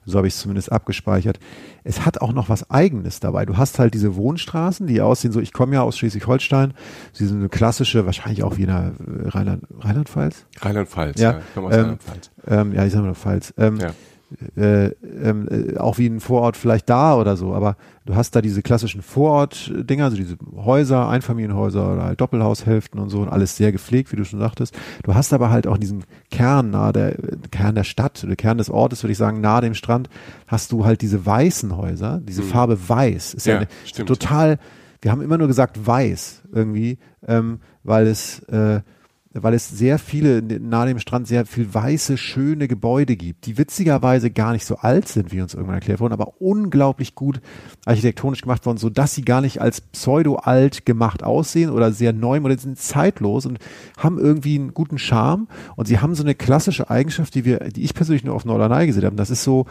so 0.05 0.17
habe 0.17 0.27
ich 0.27 0.33
es 0.33 0.39
zumindest 0.39 0.71
abgespeichert. 0.71 1.39
Es 1.83 2.05
hat 2.05 2.21
auch 2.21 2.33
noch 2.33 2.49
was 2.49 2.69
Eigenes 2.69 3.19
dabei. 3.19 3.45
Du 3.45 3.57
hast 3.57 3.79
halt 3.79 3.93
diese 3.93 4.15
Wohnstraßen, 4.15 4.87
die 4.87 5.01
aussehen 5.01 5.31
so, 5.31 5.39
ich 5.39 5.53
komme 5.53 5.75
ja 5.75 5.81
aus 5.83 5.97
Schleswig-Holstein, 5.97 6.73
sie 7.13 7.27
sind 7.27 7.37
eine 7.39 7.49
klassische, 7.49 8.05
wahrscheinlich 8.05 8.43
auch 8.43 8.57
wie 8.57 8.63
in 8.63 8.67
der 8.67 8.93
Rheinland, 9.25 9.63
Rheinland-Pfalz? 9.79 10.45
Rheinland-Pfalz, 10.59 11.19
ja. 11.19 11.31
ja. 11.31 11.39
Ich 11.39 11.53
komme 11.53 11.67
aus 11.67 11.73
ähm, 11.73 11.79
Rheinland-Pfalz. 11.79 12.31
Ähm, 12.47 12.73
ja, 12.73 12.85
ich 12.85 12.93
sage 12.93 13.05
mal 13.05 13.15
Pfalz. 13.15 13.53
Ähm, 13.57 13.77
ja. 13.77 13.91
Äh, 14.55 14.87
ähm, 14.87 15.47
äh, 15.49 15.77
auch 15.77 15.97
wie 15.97 16.07
ein 16.07 16.19
Vorort 16.19 16.57
vielleicht 16.57 16.89
da 16.89 17.15
oder 17.15 17.35
so, 17.35 17.53
aber 17.53 17.75
du 18.05 18.15
hast 18.15 18.35
da 18.35 18.41
diese 18.41 18.61
klassischen 18.61 19.01
Vorort-Dinger, 19.01 20.05
also 20.05 20.17
diese 20.17 20.37
Häuser, 20.55 21.09
Einfamilienhäuser 21.09 21.93
oder 21.93 22.03
halt 22.03 22.21
Doppelhaushälften 22.21 22.99
und 22.99 23.09
so 23.09 23.21
und 23.21 23.29
alles 23.29 23.57
sehr 23.57 23.71
gepflegt, 23.71 24.11
wie 24.11 24.15
du 24.15 24.25
schon 24.25 24.39
sagtest. 24.39 24.77
Du 25.03 25.15
hast 25.15 25.33
aber 25.33 25.49
halt 25.49 25.67
auch 25.67 25.77
diesen 25.77 26.03
Kern 26.29 26.71
nahe 26.71 26.93
der 26.93 27.15
Kern 27.51 27.75
der 27.75 27.83
Stadt 27.83 28.23
oder 28.23 28.35
Kern 28.35 28.57
des 28.57 28.69
Ortes, 28.69 29.03
würde 29.03 29.11
ich 29.11 29.17
sagen, 29.17 29.41
nahe 29.41 29.61
dem 29.61 29.73
Strand, 29.73 30.09
hast 30.47 30.71
du 30.71 30.85
halt 30.85 31.01
diese 31.01 31.25
weißen 31.25 31.75
Häuser, 31.75 32.21
diese 32.23 32.43
mhm. 32.43 32.47
Farbe 32.47 32.89
weiß. 32.89 33.33
Ist 33.33 33.45
ja, 33.47 33.61
ja 33.61 33.67
eine, 33.95 34.05
total, 34.05 34.59
wir 35.01 35.11
haben 35.11 35.21
immer 35.21 35.37
nur 35.37 35.47
gesagt 35.47 35.85
weiß 35.85 36.43
irgendwie, 36.53 36.99
ähm, 37.27 37.59
weil 37.83 38.07
es 38.07 38.39
äh, 38.43 38.81
weil 39.33 39.53
es 39.53 39.69
sehr 39.69 39.97
viele, 39.97 40.41
nahe 40.41 40.87
dem 40.87 40.99
Strand 40.99 41.27
sehr 41.27 41.45
viel 41.45 41.73
weiße, 41.73 42.17
schöne 42.17 42.67
Gebäude 42.67 43.15
gibt, 43.15 43.45
die 43.45 43.57
witzigerweise 43.57 44.29
gar 44.29 44.51
nicht 44.51 44.65
so 44.65 44.75
alt 44.77 45.07
sind, 45.07 45.31
wie 45.31 45.41
uns 45.41 45.53
irgendwann 45.53 45.75
erklärt 45.75 46.01
wurden, 46.01 46.13
aber 46.13 46.41
unglaublich 46.41 47.15
gut 47.15 47.39
architektonisch 47.85 48.41
gemacht 48.41 48.65
worden, 48.65 48.77
so 48.77 48.89
dass 48.89 49.15
sie 49.15 49.23
gar 49.23 49.41
nicht 49.41 49.61
als 49.61 49.79
pseudo-alt 49.81 50.85
gemacht 50.85 51.23
aussehen 51.23 51.69
oder 51.69 51.91
sehr 51.93 52.13
neu, 52.13 52.41
oder 52.41 52.57
sind 52.57 52.77
zeitlos 52.77 53.45
und 53.45 53.59
haben 53.97 54.17
irgendwie 54.17 54.55
einen 54.55 54.73
guten 54.73 54.97
Charme 54.97 55.47
und 55.75 55.87
sie 55.87 55.99
haben 55.99 56.15
so 56.15 56.23
eine 56.23 56.35
klassische 56.35 56.89
Eigenschaft, 56.89 57.35
die 57.35 57.45
wir, 57.45 57.59
die 57.69 57.83
ich 57.83 57.93
persönlich 57.93 58.23
nur 58.23 58.35
auf 58.35 58.45
Norderney 58.45 58.87
gesehen 58.87 59.05
habe. 59.05 59.15
Das 59.15 59.29
ist 59.29 59.43
so, 59.43 59.65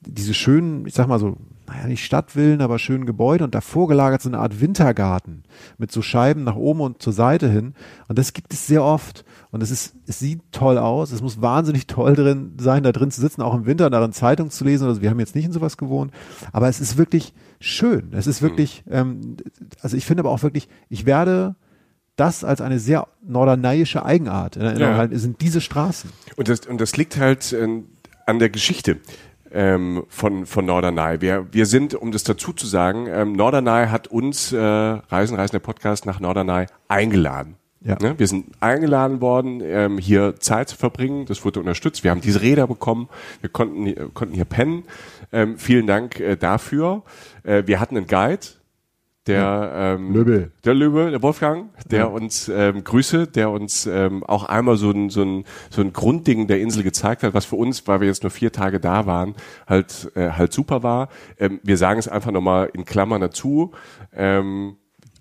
diese 0.00 0.34
schönen, 0.34 0.86
ich 0.86 0.94
sag 0.94 1.08
mal 1.08 1.18
so, 1.18 1.36
naja, 1.68 1.86
nicht 1.86 2.04
Stadtvillen, 2.04 2.62
aber 2.62 2.78
schönen 2.78 3.04
Gebäude 3.04 3.44
und 3.44 3.54
davor 3.54 3.88
gelagert 3.88 4.22
so 4.22 4.30
eine 4.30 4.38
Art 4.38 4.60
Wintergarten 4.60 5.44
mit 5.76 5.92
so 5.92 6.00
Scheiben 6.00 6.42
nach 6.42 6.56
oben 6.56 6.80
und 6.80 7.02
zur 7.02 7.12
Seite 7.12 7.48
hin. 7.48 7.74
Und 8.08 8.18
das 8.18 8.32
gibt 8.32 8.54
es 8.54 8.66
sehr 8.66 8.82
oft. 8.82 9.24
Und 9.50 9.62
es 9.62 9.70
ist, 9.70 9.94
es 10.06 10.18
sieht 10.18 10.40
toll 10.50 10.78
aus. 10.78 11.12
Es 11.12 11.20
muss 11.20 11.42
wahnsinnig 11.42 11.86
toll 11.86 12.14
drin 12.14 12.54
sein, 12.58 12.82
da 12.82 12.92
drin 12.92 13.10
zu 13.10 13.20
sitzen, 13.20 13.42
auch 13.42 13.54
im 13.54 13.66
Winter 13.66 13.90
darin 13.90 14.12
Zeitung 14.12 14.50
zu 14.50 14.64
lesen. 14.64 14.88
Also 14.88 15.02
wir 15.02 15.10
haben 15.10 15.20
jetzt 15.20 15.34
nicht 15.34 15.44
in 15.44 15.52
sowas 15.52 15.76
gewohnt. 15.76 16.12
Aber 16.52 16.68
es 16.68 16.80
ist 16.80 16.96
wirklich 16.96 17.34
schön. 17.60 18.12
Es 18.12 18.26
ist 18.26 18.40
wirklich, 18.40 18.82
ähm, 18.90 19.36
also 19.82 19.96
ich 19.96 20.06
finde 20.06 20.22
aber 20.22 20.30
auch 20.30 20.42
wirklich, 20.42 20.68
ich 20.88 21.04
werde 21.04 21.54
das 22.16 22.44
als 22.44 22.60
eine 22.60 22.78
sehr 22.78 23.06
norderneiische 23.22 24.04
Eigenart 24.04 24.56
in 24.56 24.62
Erinnerung 24.62 25.12
ja. 25.12 25.18
sind 25.18 25.40
diese 25.40 25.60
Straßen. 25.60 26.10
Und 26.36 26.48
das, 26.48 26.60
und 26.60 26.80
das 26.80 26.96
liegt 26.96 27.18
halt 27.18 27.52
äh, 27.52 27.82
an 28.26 28.38
der 28.38 28.50
Geschichte 28.50 28.98
ähm, 29.52 30.04
von, 30.08 30.46
von 30.46 30.66
Norderney. 30.66 31.20
Wir, 31.20 31.46
wir 31.52 31.66
sind, 31.66 31.94
um 31.94 32.12
das 32.12 32.24
dazu 32.24 32.52
zu 32.52 32.66
sagen, 32.66 33.06
ähm, 33.08 33.32
Norderney 33.32 33.88
hat 33.88 34.08
uns, 34.08 34.52
äh, 34.52 34.58
Reisen, 34.58 35.36
Reisen 35.36 35.52
der 35.52 35.60
Podcast 35.60 36.06
nach 36.06 36.20
Norderney 36.20 36.66
eingeladen. 36.88 37.56
Ja. 37.80 37.96
Ne? 38.00 38.18
Wir 38.18 38.26
sind 38.26 38.46
eingeladen 38.60 39.20
worden, 39.20 39.60
ähm, 39.64 39.98
hier 39.98 40.36
Zeit 40.40 40.68
zu 40.68 40.76
verbringen. 40.76 41.26
Das 41.26 41.44
wurde 41.44 41.60
unterstützt. 41.60 42.02
Wir 42.02 42.10
haben 42.10 42.20
diese 42.20 42.42
Räder 42.42 42.66
bekommen. 42.66 43.08
Wir 43.40 43.50
konnten, 43.50 44.12
konnten 44.14 44.34
hier 44.34 44.44
pennen. 44.44 44.84
Ähm, 45.32 45.58
vielen 45.58 45.86
Dank 45.86 46.18
äh, 46.18 46.36
dafür. 46.36 47.02
Äh, 47.44 47.64
wir 47.66 47.78
hatten 47.78 47.96
einen 47.96 48.06
Guide 48.06 48.46
der 49.28 49.72
ähm, 49.74 50.12
Löbel. 50.12 50.50
der 50.64 50.74
Löbel, 50.74 51.10
der 51.10 51.22
Wolfgang, 51.22 51.70
der 51.90 52.00
ja. 52.00 52.04
uns 52.06 52.48
ähm, 52.48 52.82
Grüße, 52.82 53.26
der 53.26 53.50
uns 53.50 53.86
ähm, 53.86 54.24
auch 54.24 54.44
einmal 54.44 54.76
so 54.76 54.90
ein, 54.90 55.10
so, 55.10 55.22
ein, 55.22 55.44
so 55.70 55.82
ein 55.82 55.92
Grundding 55.92 56.46
der 56.46 56.60
Insel 56.60 56.82
gezeigt 56.82 57.22
hat, 57.22 57.34
was 57.34 57.44
für 57.44 57.56
uns, 57.56 57.86
weil 57.86 58.00
wir 58.00 58.08
jetzt 58.08 58.22
nur 58.22 58.30
vier 58.30 58.50
Tage 58.50 58.80
da 58.80 59.06
waren, 59.06 59.34
halt 59.66 60.10
äh, 60.16 60.30
halt 60.30 60.52
super 60.52 60.82
war. 60.82 61.08
Ähm, 61.38 61.60
wir 61.62 61.76
sagen 61.76 61.98
es 61.98 62.08
einfach 62.08 62.32
nochmal 62.32 62.70
in 62.72 62.84
Klammern 62.84 63.20
dazu. 63.20 63.72
Ähm, 64.12 64.77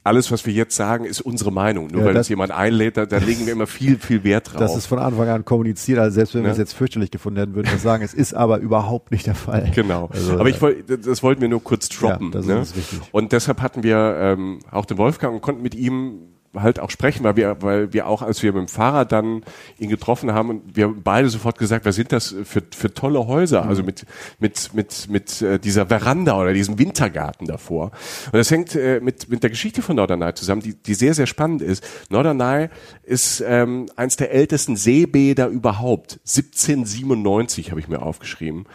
alles, 0.07 0.31
was 0.31 0.45
wir 0.45 0.53
jetzt 0.53 0.75
sagen, 0.75 1.05
ist 1.05 1.21
unsere 1.21 1.51
Meinung. 1.51 1.87
Nur 1.87 2.01
ja, 2.01 2.07
weil 2.07 2.17
uns 2.17 2.29
jemand 2.29 2.51
einlädt, 2.51 2.97
da, 2.97 3.05
da, 3.05 3.17
legen 3.17 3.45
wir 3.45 3.53
immer 3.53 3.67
viel, 3.67 3.97
viel 3.97 4.23
Wert 4.23 4.51
drauf. 4.51 4.59
Das 4.59 4.75
ist 4.75 4.85
von 4.87 4.99
Anfang 4.99 5.27
an 5.27 5.45
kommuniziert. 5.45 5.99
Also 5.99 6.15
selbst 6.15 6.33
wenn 6.33 6.41
ja. 6.41 6.47
wir 6.47 6.51
es 6.53 6.57
jetzt 6.57 6.73
fürchterlich 6.73 7.11
gefunden 7.11 7.39
hätten, 7.39 7.55
würden 7.55 7.69
wir 7.69 7.77
sagen, 7.77 8.03
es 8.03 8.13
ist 8.13 8.33
aber 8.33 8.59
überhaupt 8.59 9.11
nicht 9.11 9.27
der 9.27 9.35
Fall. 9.35 9.71
Genau. 9.75 10.09
Also, 10.11 10.39
aber 10.39 10.49
ich 10.49 10.61
wollte, 10.61 10.97
das 10.97 11.21
wollten 11.21 11.41
wir 11.41 11.49
nur 11.49 11.63
kurz 11.63 11.89
droppen. 11.89 12.27
Ja, 12.27 12.39
das 12.39 12.45
ne? 12.45 12.59
ist 12.61 12.75
wichtig. 12.75 12.99
Und 13.11 13.31
deshalb 13.31 13.61
hatten 13.61 13.83
wir 13.83 14.17
ähm, 14.19 14.59
auch 14.71 14.85
den 14.85 14.97
Wolfgang 14.97 15.35
und 15.35 15.41
konnten 15.41 15.61
mit 15.61 15.75
ihm 15.75 16.36
halt 16.55 16.79
auch 16.79 16.89
sprechen, 16.89 17.23
weil 17.23 17.35
wir, 17.35 17.61
weil 17.61 17.93
wir 17.93 18.07
auch, 18.07 18.21
als 18.21 18.41
wir 18.43 18.53
mit 18.53 18.61
dem 18.61 18.67
Fahrrad 18.67 19.11
dann 19.11 19.43
ihn 19.77 19.89
getroffen 19.89 20.33
haben, 20.33 20.49
und 20.49 20.75
wir 20.75 20.85
haben 20.85 21.03
beide 21.03 21.29
sofort 21.29 21.57
gesagt, 21.57 21.85
was 21.85 21.95
sind 21.95 22.11
das 22.11 22.35
für, 22.43 22.61
für 22.69 22.93
tolle 22.93 23.27
Häuser, 23.27 23.65
also 23.65 23.83
mit, 23.83 24.05
mit, 24.39 24.73
mit, 24.73 25.07
mit 25.09 25.41
äh, 25.41 25.59
dieser 25.59 25.87
Veranda 25.87 26.39
oder 26.39 26.53
diesem 26.53 26.79
Wintergarten 26.79 27.47
davor. 27.47 27.91
Und 28.25 28.33
das 28.33 28.51
hängt 28.51 28.75
äh, 28.75 28.99
mit, 28.99 29.29
mit 29.29 29.43
der 29.43 29.49
Geschichte 29.49 29.81
von 29.81 29.95
Norderney 29.95 30.33
zusammen, 30.33 30.61
die, 30.61 30.73
die 30.73 30.93
sehr, 30.93 31.13
sehr 31.13 31.27
spannend 31.27 31.61
ist. 31.61 31.83
Norderney 32.09 32.69
ist 33.03 33.43
ähm, 33.45 33.87
eins 33.95 34.15
der 34.15 34.31
ältesten 34.31 34.75
Seebäder 34.75 35.47
überhaupt. 35.47 36.19
1797 36.25 37.71
habe 37.71 37.79
ich 37.79 37.87
mir 37.87 38.01
aufgeschrieben 38.01 38.65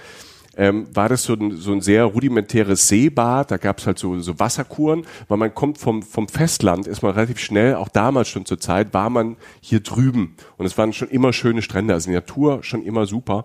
ähm, 0.56 0.86
war 0.94 1.08
das 1.08 1.24
so 1.24 1.34
ein, 1.34 1.56
so 1.56 1.72
ein 1.72 1.80
sehr 1.80 2.04
rudimentäres 2.04 2.88
Seebad. 2.88 3.50
Da 3.50 3.56
gab 3.56 3.78
es 3.78 3.86
halt 3.86 3.98
so, 3.98 4.18
so 4.20 4.38
Wasserkuren, 4.38 5.06
weil 5.28 5.38
man 5.38 5.54
kommt 5.54 5.78
vom, 5.78 6.02
vom 6.02 6.28
Festland, 6.28 6.86
ist 6.86 7.02
man 7.02 7.12
relativ 7.12 7.38
schnell, 7.38 7.76
auch 7.76 7.88
damals 7.88 8.28
schon 8.28 8.44
zur 8.44 8.60
Zeit, 8.60 8.92
war 8.92 9.10
man 9.10 9.36
hier 9.60 9.80
drüben. 9.80 10.36
Und 10.56 10.66
es 10.66 10.76
waren 10.76 10.92
schon 10.92 11.08
immer 11.08 11.32
schöne 11.32 11.62
Strände, 11.62 11.94
also 11.94 12.10
die 12.10 12.14
Natur 12.14 12.62
schon 12.62 12.82
immer 12.82 13.06
super. 13.06 13.44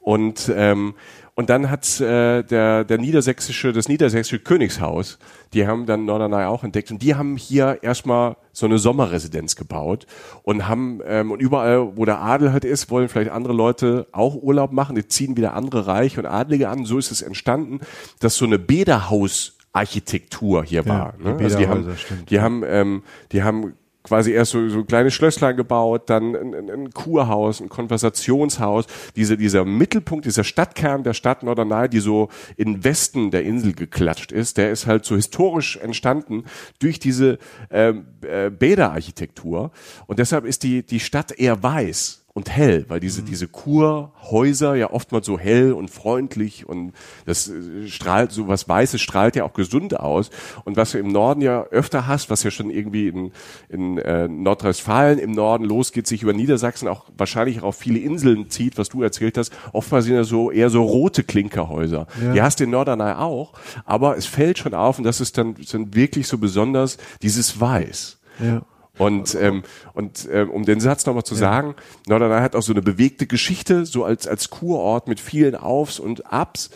Und 0.00 0.52
ähm, 0.54 0.94
und 1.36 1.50
dann 1.50 1.68
hat 1.68 2.00
äh, 2.00 2.42
der, 2.44 2.84
der 2.84 2.98
niedersächsische, 2.98 3.72
das 3.72 3.88
niedersächsische 3.88 4.38
Königshaus, 4.38 5.18
die 5.52 5.66
haben 5.66 5.84
dann 5.84 6.04
Norderney 6.04 6.44
auch 6.44 6.62
entdeckt 6.62 6.92
und 6.92 7.02
die 7.02 7.16
haben 7.16 7.36
hier 7.36 7.80
erstmal 7.82 8.36
so 8.52 8.66
eine 8.66 8.78
Sommerresidenz 8.78 9.56
gebaut 9.56 10.06
und 10.44 10.68
haben 10.68 11.00
ähm, 11.04 11.32
und 11.32 11.40
überall, 11.40 11.96
wo 11.96 12.04
der 12.04 12.20
Adel 12.20 12.52
halt 12.52 12.64
ist, 12.64 12.88
wollen 12.90 13.08
vielleicht 13.08 13.32
andere 13.32 13.52
Leute 13.52 14.06
auch 14.12 14.36
Urlaub 14.36 14.70
machen. 14.70 14.94
Die 14.94 15.08
ziehen 15.08 15.36
wieder 15.36 15.54
andere 15.54 15.88
Reiche 15.88 16.20
und 16.20 16.26
Adlige 16.26 16.68
an. 16.68 16.84
So 16.84 16.98
ist 16.98 17.10
es 17.10 17.20
entstanden, 17.20 17.80
dass 18.20 18.36
so 18.36 18.44
eine 18.44 18.60
Bäderhaus 18.60 19.58
Architektur 19.72 20.62
hier 20.62 20.86
war. 20.86 21.14
Ja, 21.18 21.32
ne? 21.32 21.38
Also 21.42 21.58
die 21.58 21.66
haben, 21.66 21.96
die 22.30 22.40
haben, 22.40 22.62
ähm, 22.64 23.02
die 23.32 23.42
haben 23.42 23.74
quasi 24.04 24.32
erst 24.32 24.52
so, 24.52 24.68
so 24.68 24.84
kleine 24.84 25.10
Schlösslein 25.10 25.56
gebaut, 25.56 26.10
dann 26.10 26.36
ein, 26.36 26.70
ein, 26.70 26.90
Kurhaus, 26.90 27.60
ein 27.60 27.70
Konversationshaus, 27.70 28.84
diese, 29.16 29.36
dieser 29.36 29.64
Mittelpunkt, 29.64 30.26
dieser 30.26 30.44
Stadtkern 30.44 31.02
der 31.02 31.14
Stadt 31.14 31.42
Norderney, 31.42 31.88
die 31.88 32.00
so 32.00 32.28
in 32.56 32.84
Westen 32.84 33.30
der 33.30 33.44
Insel 33.44 33.72
geklatscht 33.72 34.30
ist, 34.30 34.58
der 34.58 34.70
ist 34.70 34.86
halt 34.86 35.04
so 35.06 35.16
historisch 35.16 35.78
entstanden 35.78 36.44
durch 36.78 36.98
diese 36.98 37.38
ähm, 37.70 38.06
äh, 38.20 38.50
Bäderarchitektur. 38.50 39.72
Und 40.06 40.18
deshalb 40.18 40.44
ist 40.44 40.62
die, 40.62 40.84
die 40.84 41.00
Stadt 41.00 41.32
eher 41.32 41.62
weiß 41.62 42.23
und 42.36 42.50
hell, 42.50 42.84
weil 42.88 42.98
diese, 42.98 43.22
mhm. 43.22 43.26
diese 43.26 43.46
Kurhäuser 43.46 44.74
ja 44.74 44.90
oftmals 44.90 45.24
so 45.24 45.38
hell 45.38 45.72
und 45.72 45.88
freundlich 45.88 46.68
und 46.68 46.92
das 47.26 47.48
äh, 47.48 47.86
strahlt, 47.86 48.32
so 48.32 48.48
was 48.48 48.68
Weißes 48.68 49.00
strahlt 49.00 49.36
ja 49.36 49.44
auch 49.44 49.52
gesund 49.52 50.00
aus. 50.00 50.30
Und 50.64 50.76
was 50.76 50.90
du 50.90 50.98
im 50.98 51.06
Norden 51.06 51.40
ja 51.40 51.62
öfter 51.62 52.08
hast, 52.08 52.30
was 52.30 52.42
ja 52.42 52.50
schon 52.50 52.70
irgendwie 52.70 53.06
in, 53.06 53.30
in 53.68 53.98
äh, 53.98 54.26
Nordrhein-Westfalen 54.26 55.20
im 55.20 55.30
Norden 55.30 55.64
losgeht, 55.64 56.08
sich 56.08 56.24
über 56.24 56.32
Niedersachsen 56.32 56.88
auch 56.88 57.04
wahrscheinlich 57.16 57.60
auch 57.60 57.68
auf 57.68 57.76
viele 57.76 58.00
Inseln 58.00 58.50
zieht, 58.50 58.78
was 58.78 58.88
du 58.88 59.04
erzählt 59.04 59.38
hast, 59.38 59.52
oftmals 59.72 60.06
sind 60.06 60.14
ja 60.14 60.24
so 60.24 60.50
eher 60.50 60.70
so 60.70 60.82
rote 60.82 61.22
Klinkerhäuser. 61.22 62.08
Ja. 62.20 62.32
Die 62.32 62.42
hast 62.42 62.58
du 62.58 62.64
in 62.64 62.70
Norderney 62.70 63.12
auch, 63.12 63.52
aber 63.84 64.16
es 64.16 64.26
fällt 64.26 64.58
schon 64.58 64.74
auf 64.74 64.98
und 64.98 65.04
das 65.04 65.20
ist 65.20 65.38
dann 65.38 65.54
sind 65.60 65.94
wirklich 65.94 66.26
so 66.26 66.38
besonders 66.38 66.98
dieses 67.22 67.60
Weiß. 67.60 68.18
Ja. 68.40 68.62
Und, 68.96 69.34
ähm, 69.34 69.64
und 69.92 70.28
ähm, 70.30 70.50
um 70.50 70.64
den 70.64 70.80
Satz 70.80 71.04
nochmal 71.06 71.24
zu 71.24 71.34
ja. 71.34 71.40
sagen, 71.40 71.74
Norderney 72.06 72.40
hat 72.40 72.54
auch 72.54 72.62
so 72.62 72.72
eine 72.72 72.82
bewegte 72.82 73.26
Geschichte, 73.26 73.86
so 73.86 74.04
als, 74.04 74.28
als 74.28 74.50
Kurort 74.50 75.08
mit 75.08 75.20
vielen 75.20 75.56
Aufs 75.56 75.98
und 75.98 76.32
Abs. 76.32 76.70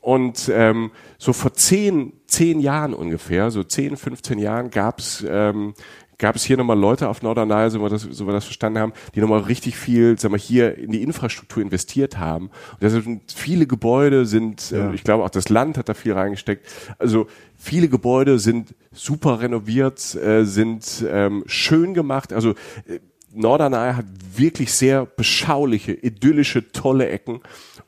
Und 0.00 0.48
ähm, 0.54 0.92
so 1.18 1.32
vor 1.32 1.54
zehn, 1.54 2.12
zehn 2.28 2.60
Jahren 2.60 2.94
ungefähr, 2.94 3.50
so 3.50 3.64
zehn, 3.64 3.96
15 3.96 4.38
Jahren 4.38 4.70
gab's 4.70 5.24
ähm, 5.28 5.74
gab 6.18 6.36
es 6.36 6.44
hier 6.44 6.56
nochmal 6.56 6.78
Leute 6.78 7.08
auf 7.08 7.22
Norderney, 7.22 7.70
so 7.70 7.80
wir 7.80 7.88
das, 7.88 8.02
so 8.02 8.26
wir 8.26 8.32
das 8.32 8.44
verstanden 8.44 8.78
haben, 8.78 8.92
die 9.14 9.20
nochmal 9.20 9.40
richtig 9.40 9.76
viel, 9.76 10.18
sagen 10.18 10.34
wir, 10.34 10.38
hier 10.38 10.78
in 10.78 10.90
die 10.90 11.02
Infrastruktur 11.02 11.62
investiert 11.62 12.18
haben. 12.18 12.46
Und 12.46 12.82
deshalb 12.82 13.04
sind 13.04 13.32
viele 13.32 13.66
Gebäude 13.66 14.26
sind, 14.26 14.70
ja. 14.70 14.90
äh, 14.90 14.94
ich 14.94 15.04
glaube 15.04 15.24
auch 15.24 15.30
das 15.30 15.48
Land 15.48 15.78
hat 15.78 15.88
da 15.88 15.94
viel 15.94 16.12
reingesteckt. 16.12 16.66
Also 16.98 17.26
viele 17.56 17.88
Gebäude 17.88 18.38
sind 18.38 18.74
super 18.92 19.40
renoviert, 19.40 20.14
äh, 20.14 20.44
sind 20.44 21.04
ähm, 21.08 21.44
schön 21.46 21.94
gemacht. 21.94 22.32
Also 22.32 22.50
äh, 22.86 23.00
Norderney 23.32 23.94
hat 23.94 24.06
wirklich 24.34 24.72
sehr 24.72 25.04
beschauliche, 25.04 25.92
idyllische, 25.92 26.72
tolle 26.72 27.08
Ecken. 27.08 27.40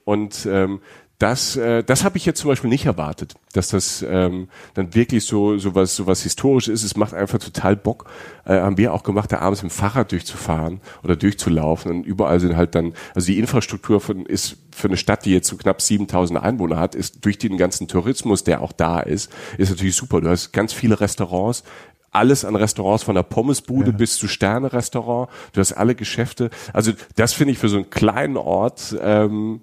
Und 0.05 0.47
ähm, 0.51 0.81
das, 1.18 1.57
äh, 1.57 1.83
das 1.83 2.04
habe 2.04 2.16
ich 2.16 2.26
jetzt 2.26 2.38
zum 2.40 2.48
Beispiel 2.48 2.70
nicht 2.70 2.87
erwartet, 2.87 3.35
dass 3.52 3.68
das 3.68 4.04
ähm, 4.09 4.48
dann 4.74 4.94
wirklich 4.94 5.24
so 5.24 5.59
so 5.59 5.74
was 5.74 5.96
so 5.96 6.07
was 6.07 6.22
historisch 6.22 6.68
ist. 6.68 6.85
Es 6.85 6.96
macht 6.96 7.12
einfach 7.12 7.40
total 7.40 7.74
Bock. 7.74 8.09
Äh, 8.44 8.61
haben 8.61 8.78
wir 8.78 8.94
auch 8.94 9.02
gemacht, 9.02 9.33
da 9.33 9.40
abends 9.40 9.64
im 9.64 9.70
Fahrrad 9.70 10.12
durchzufahren 10.12 10.81
oder 11.02 11.16
durchzulaufen 11.16 11.90
und 11.90 12.07
überall 12.07 12.38
sind 12.38 12.57
halt 12.57 12.76
dann 12.76 12.94
also 13.16 13.26
die 13.26 13.38
Infrastruktur 13.40 14.00
von 14.00 14.26
ist 14.26 14.59
für 14.70 14.87
eine 14.87 14.96
Stadt, 14.96 15.24
die 15.24 15.33
jetzt 15.33 15.48
so 15.48 15.57
knapp 15.57 15.83
7000 15.83 16.40
Einwohner 16.40 16.78
hat, 16.78 16.94
ist 16.94 17.24
durch 17.24 17.37
den 17.37 17.57
ganzen 17.57 17.88
Tourismus, 17.88 18.44
der 18.44 18.62
auch 18.62 18.72
da 18.72 19.00
ist, 19.00 19.33
ist 19.59 19.70
natürlich 19.70 19.96
super. 19.96 20.20
Du 20.20 20.28
hast 20.28 20.52
ganz 20.52 20.72
viele 20.72 21.00
Restaurants, 21.00 21.64
alles 22.12 22.44
an 22.44 22.54
Restaurants 22.54 23.02
von 23.02 23.16
der 23.16 23.24
Pommesbude 23.24 23.90
ja. 23.90 23.96
bis 23.96 24.16
zu 24.16 24.28
Sterne-Restaurant. 24.28 25.28
Du 25.52 25.61
hast 25.61 25.72
alle 25.72 25.96
Geschäfte. 25.96 26.50
Also 26.72 26.92
das 27.16 27.33
finde 27.33 27.52
ich 27.52 27.59
für 27.59 27.68
so 27.68 27.76
einen 27.76 27.90
kleinen 27.90 28.37
Ort 28.37 28.96
ähm, 29.00 29.62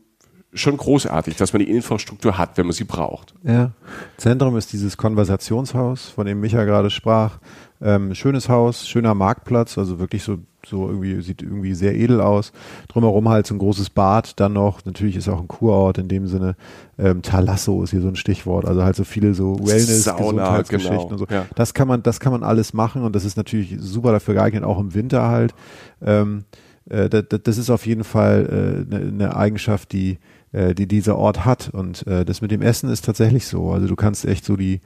schon 0.55 0.77
großartig, 0.77 1.35
dass 1.35 1.53
man 1.53 1.63
die 1.63 1.69
Infrastruktur 1.69 2.37
hat, 2.37 2.57
wenn 2.57 2.65
man 2.65 2.73
sie 2.73 2.85
braucht. 2.85 3.33
Ja. 3.43 3.71
Zentrum 4.17 4.57
ist 4.57 4.73
dieses 4.73 4.97
Konversationshaus, 4.97 6.09
von 6.09 6.25
dem 6.25 6.39
Micha 6.39 6.63
gerade 6.63 6.89
sprach. 6.89 7.39
Ähm, 7.81 8.15
schönes 8.15 8.47
Haus, 8.47 8.87
schöner 8.87 9.13
Marktplatz, 9.13 9.77
also 9.77 9.99
wirklich 9.99 10.23
so, 10.23 10.37
so 10.65 10.87
irgendwie, 10.87 11.21
sieht 11.21 11.41
irgendwie 11.41 11.73
sehr 11.73 11.93
edel 11.93 12.21
aus. 12.21 12.53
Drumherum 12.87 13.27
halt 13.27 13.45
so 13.45 13.53
ein 13.53 13.59
großes 13.59 13.89
Bad 13.89 14.39
dann 14.39 14.53
noch. 14.53 14.85
Natürlich 14.85 15.17
ist 15.17 15.27
auch 15.27 15.41
ein 15.41 15.49
Kurort 15.49 15.97
in 15.97 16.07
dem 16.07 16.25
Sinne. 16.25 16.55
Ähm, 16.97 17.21
Talasso 17.21 17.83
ist 17.83 17.91
hier 17.91 18.01
so 18.01 18.07
ein 18.07 18.15
Stichwort. 18.15 18.65
Also 18.65 18.83
halt 18.83 18.95
so 18.95 19.03
viele 19.03 19.33
so 19.33 19.59
Wellness, 19.59 20.05
Sauna, 20.05 20.21
Gesundheitsgeschichten 20.21 20.99
genau. 20.99 21.11
und 21.11 21.17
so. 21.17 21.25
Ja. 21.29 21.45
Das 21.55 21.73
kann 21.73 21.87
man, 21.87 22.01
das 22.01 22.21
kann 22.21 22.31
man 22.31 22.43
alles 22.43 22.73
machen 22.73 23.03
und 23.03 23.13
das 23.13 23.25
ist 23.25 23.35
natürlich 23.35 23.75
super 23.77 24.13
dafür 24.13 24.35
geeignet, 24.35 24.63
auch 24.63 24.79
im 24.79 24.93
Winter 24.93 25.27
halt. 25.27 25.53
Ähm, 26.01 26.45
äh, 26.89 27.09
das, 27.09 27.25
das 27.43 27.57
ist 27.57 27.69
auf 27.69 27.85
jeden 27.85 28.03
Fall 28.03 28.85
eine 28.89 29.01
äh, 29.01 29.11
ne 29.11 29.35
Eigenschaft, 29.35 29.91
die, 29.91 30.17
äh, 30.51 30.73
die 30.73 30.87
dieser 30.87 31.17
Ort 31.17 31.45
hat. 31.45 31.69
Und 31.69 32.05
äh, 32.07 32.25
das 32.25 32.41
mit 32.41 32.51
dem 32.51 32.61
Essen 32.61 32.89
ist 32.89 33.05
tatsächlich 33.05 33.47
so. 33.47 33.71
Also 33.71 33.87
du 33.87 33.95
kannst 33.95 34.25
echt 34.25 34.45
so 34.45 34.55
die 34.55 34.81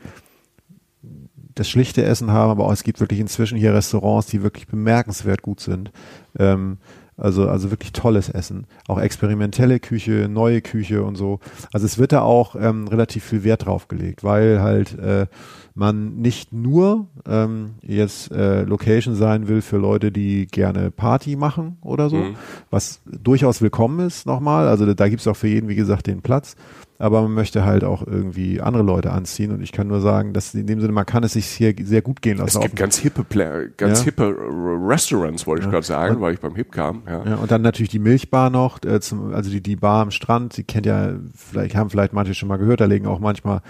das 1.56 1.70
schlichte 1.70 2.04
Essen 2.04 2.32
haben, 2.32 2.52
aber 2.52 2.66
auch 2.66 2.72
es 2.72 2.84
gibt 2.84 3.02
wirklich 3.02 3.20
inzwischen 3.20 3.58
hier 3.58 3.74
Restaurants, 3.74 4.28
die 4.28 4.44
wirklich 4.44 4.68
bemerkenswert 4.68 5.42
gut 5.42 5.60
sind. 5.60 5.92
Ähm, 6.38 6.78
also, 7.18 7.50
also 7.50 7.70
wirklich 7.70 7.92
tolles 7.92 8.30
Essen. 8.30 8.66
Auch 8.88 9.00
experimentelle 9.00 9.82
Küche, 9.82 10.30
neue 10.30 10.62
Küche 10.62 11.04
und 11.04 11.16
so. 11.16 11.40
Also 11.74 11.86
es 11.86 11.98
wird 11.98 12.14
da 12.14 12.22
auch 12.22 12.56
ähm, 12.56 12.88
relativ 12.88 13.26
viel 13.26 13.44
Wert 13.44 13.66
drauf 13.66 13.90
gelegt, 13.90 14.24
weil 14.24 14.62
halt 14.62 14.98
äh, 14.98 15.28
man 15.76 16.18
nicht 16.18 16.52
nur 16.54 17.08
ähm, 17.28 17.72
jetzt 17.82 18.32
äh, 18.32 18.64
Location 18.64 19.16
sein 19.16 19.48
will 19.48 19.62
für 19.62 19.78
Leute, 19.78 20.12
die 20.12 20.48
gerne 20.48 20.92
Party 20.92 21.36
machen 21.36 21.78
oder 21.82 22.10
so, 22.10 22.18
Mhm. 22.18 22.36
was 22.70 23.02
durchaus 23.06 23.62
willkommen 23.62 24.06
ist 24.06 24.26
nochmal. 24.26 24.68
Also 24.68 24.92
da 24.94 25.08
gibt's 25.10 25.28
auch 25.28 25.36
für 25.38 25.48
jeden, 25.48 25.70
wie 25.70 25.76
gesagt, 25.76 26.08
den 26.08 26.22
Platz. 26.22 26.56
Aber 27.02 27.22
man 27.22 27.34
möchte 27.34 27.64
halt 27.64 27.86
auch 27.86 28.06
irgendwie 28.06 28.60
andere 28.60 28.84
Leute 28.84 29.12
anziehen 29.12 29.52
und 29.54 29.62
ich 29.62 29.72
kann 29.72 29.88
nur 29.88 30.02
sagen, 30.02 30.34
dass 30.34 30.54
in 30.54 30.68
dem 30.68 30.82
Sinne, 30.82 30.92
man 30.92 31.06
kann 31.06 31.24
es 31.24 31.32
sich 31.32 31.46
hier 31.46 31.74
sehr 31.82 32.02
gut 32.02 32.22
gehen 32.22 32.40
lassen. 32.40 32.58
Es 32.58 32.62
gibt 32.64 32.76
ganz 32.76 32.98
hippe, 32.98 33.24
Pla 33.24 33.68
ganz 33.78 34.00
Ja. 34.00 34.06
hippe 34.06 34.36
Restaurants, 34.86 35.48
wollte 35.48 35.64
ich 35.66 35.72
gerade 35.72 35.86
sagen, 35.86 36.20
weil 36.20 36.34
ich 36.34 36.42
beim 36.42 36.56
Hip 36.56 36.74
kam. 36.74 37.04
Ja. 37.08 37.24
Ja, 37.26 37.36
und 37.36 37.52
dann 37.52 37.62
natürlich 37.62 37.90
die 37.90 38.00
Milchbar 38.00 38.50
noch, 38.50 38.84
äh, 38.84 39.00
zum, 39.00 39.34
also 39.34 39.50
die, 39.50 39.62
die 39.62 39.78
Bar 39.78 40.02
am 40.02 40.12
Strand, 40.12 40.58
die 40.58 40.64
kennt 40.64 40.86
ja, 40.86 41.12
vielleicht 41.34 41.74
haben 41.76 41.90
vielleicht 41.90 42.12
manche 42.12 42.34
schon 42.34 42.50
mal 42.50 42.58
gehört, 42.58 42.82
da 42.82 42.86
legen 42.86 43.08
auch 43.08 43.20
manchmal 43.20 43.62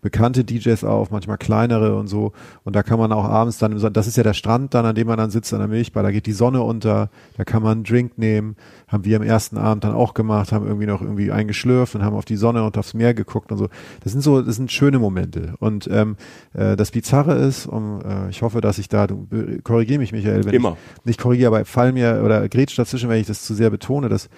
bekannte 0.00 0.44
DJs 0.44 0.84
auf, 0.84 1.10
manchmal 1.10 1.38
kleinere 1.38 1.96
und 1.96 2.06
so. 2.06 2.32
Und 2.64 2.76
da 2.76 2.82
kann 2.82 2.98
man 2.98 3.12
auch 3.12 3.24
abends 3.24 3.58
dann, 3.58 3.76
das 3.92 4.06
ist 4.06 4.16
ja 4.16 4.22
der 4.22 4.34
Strand 4.34 4.74
dann, 4.74 4.86
an 4.86 4.94
dem 4.94 5.06
man 5.06 5.18
dann 5.18 5.30
sitzt 5.30 5.52
an 5.52 5.58
der 5.58 5.68
Milchbar, 5.68 6.02
da 6.02 6.10
geht 6.10 6.26
die 6.26 6.32
Sonne 6.32 6.62
unter, 6.62 7.10
da 7.36 7.44
kann 7.44 7.62
man 7.62 7.78
einen 7.78 7.84
Drink 7.84 8.16
nehmen, 8.16 8.56
haben 8.86 9.04
wir 9.04 9.16
am 9.16 9.22
ersten 9.22 9.56
Abend 9.56 9.84
dann 9.84 9.94
auch 9.94 10.14
gemacht, 10.14 10.52
haben 10.52 10.66
irgendwie 10.66 10.86
noch 10.86 11.02
irgendwie 11.02 11.32
eingeschlürft 11.32 11.94
und 11.94 12.04
haben 12.04 12.16
auf 12.16 12.24
die 12.24 12.36
Sonne 12.36 12.64
und 12.64 12.78
aufs 12.78 12.94
Meer 12.94 13.14
geguckt 13.14 13.50
und 13.50 13.58
so. 13.58 13.68
Das 14.02 14.12
sind 14.12 14.22
so, 14.22 14.42
das 14.42 14.56
sind 14.56 14.70
schöne 14.70 14.98
Momente. 14.98 15.54
Und 15.58 15.88
ähm, 15.90 16.16
äh, 16.54 16.76
das 16.76 16.92
Bizarre 16.92 17.34
ist, 17.34 17.66
um, 17.66 18.00
äh, 18.02 18.30
ich 18.30 18.42
hoffe, 18.42 18.60
dass 18.60 18.78
ich 18.78 18.88
da, 18.88 19.06
du 19.06 19.26
korrigier 19.64 19.98
mich, 19.98 20.12
Michael, 20.12 20.44
wenn 20.44 20.54
Immer. 20.54 20.76
ich 20.98 21.06
nicht 21.06 21.20
korrigiere, 21.20 21.48
aber 21.48 21.64
fall 21.64 21.92
mir 21.92 22.22
oder 22.24 22.48
grätsch 22.48 22.78
dazwischen, 22.78 23.08
wenn 23.08 23.20
ich 23.20 23.26
das 23.26 23.42
zu 23.42 23.54
sehr 23.54 23.70
betone, 23.70 24.08
dass 24.08 24.28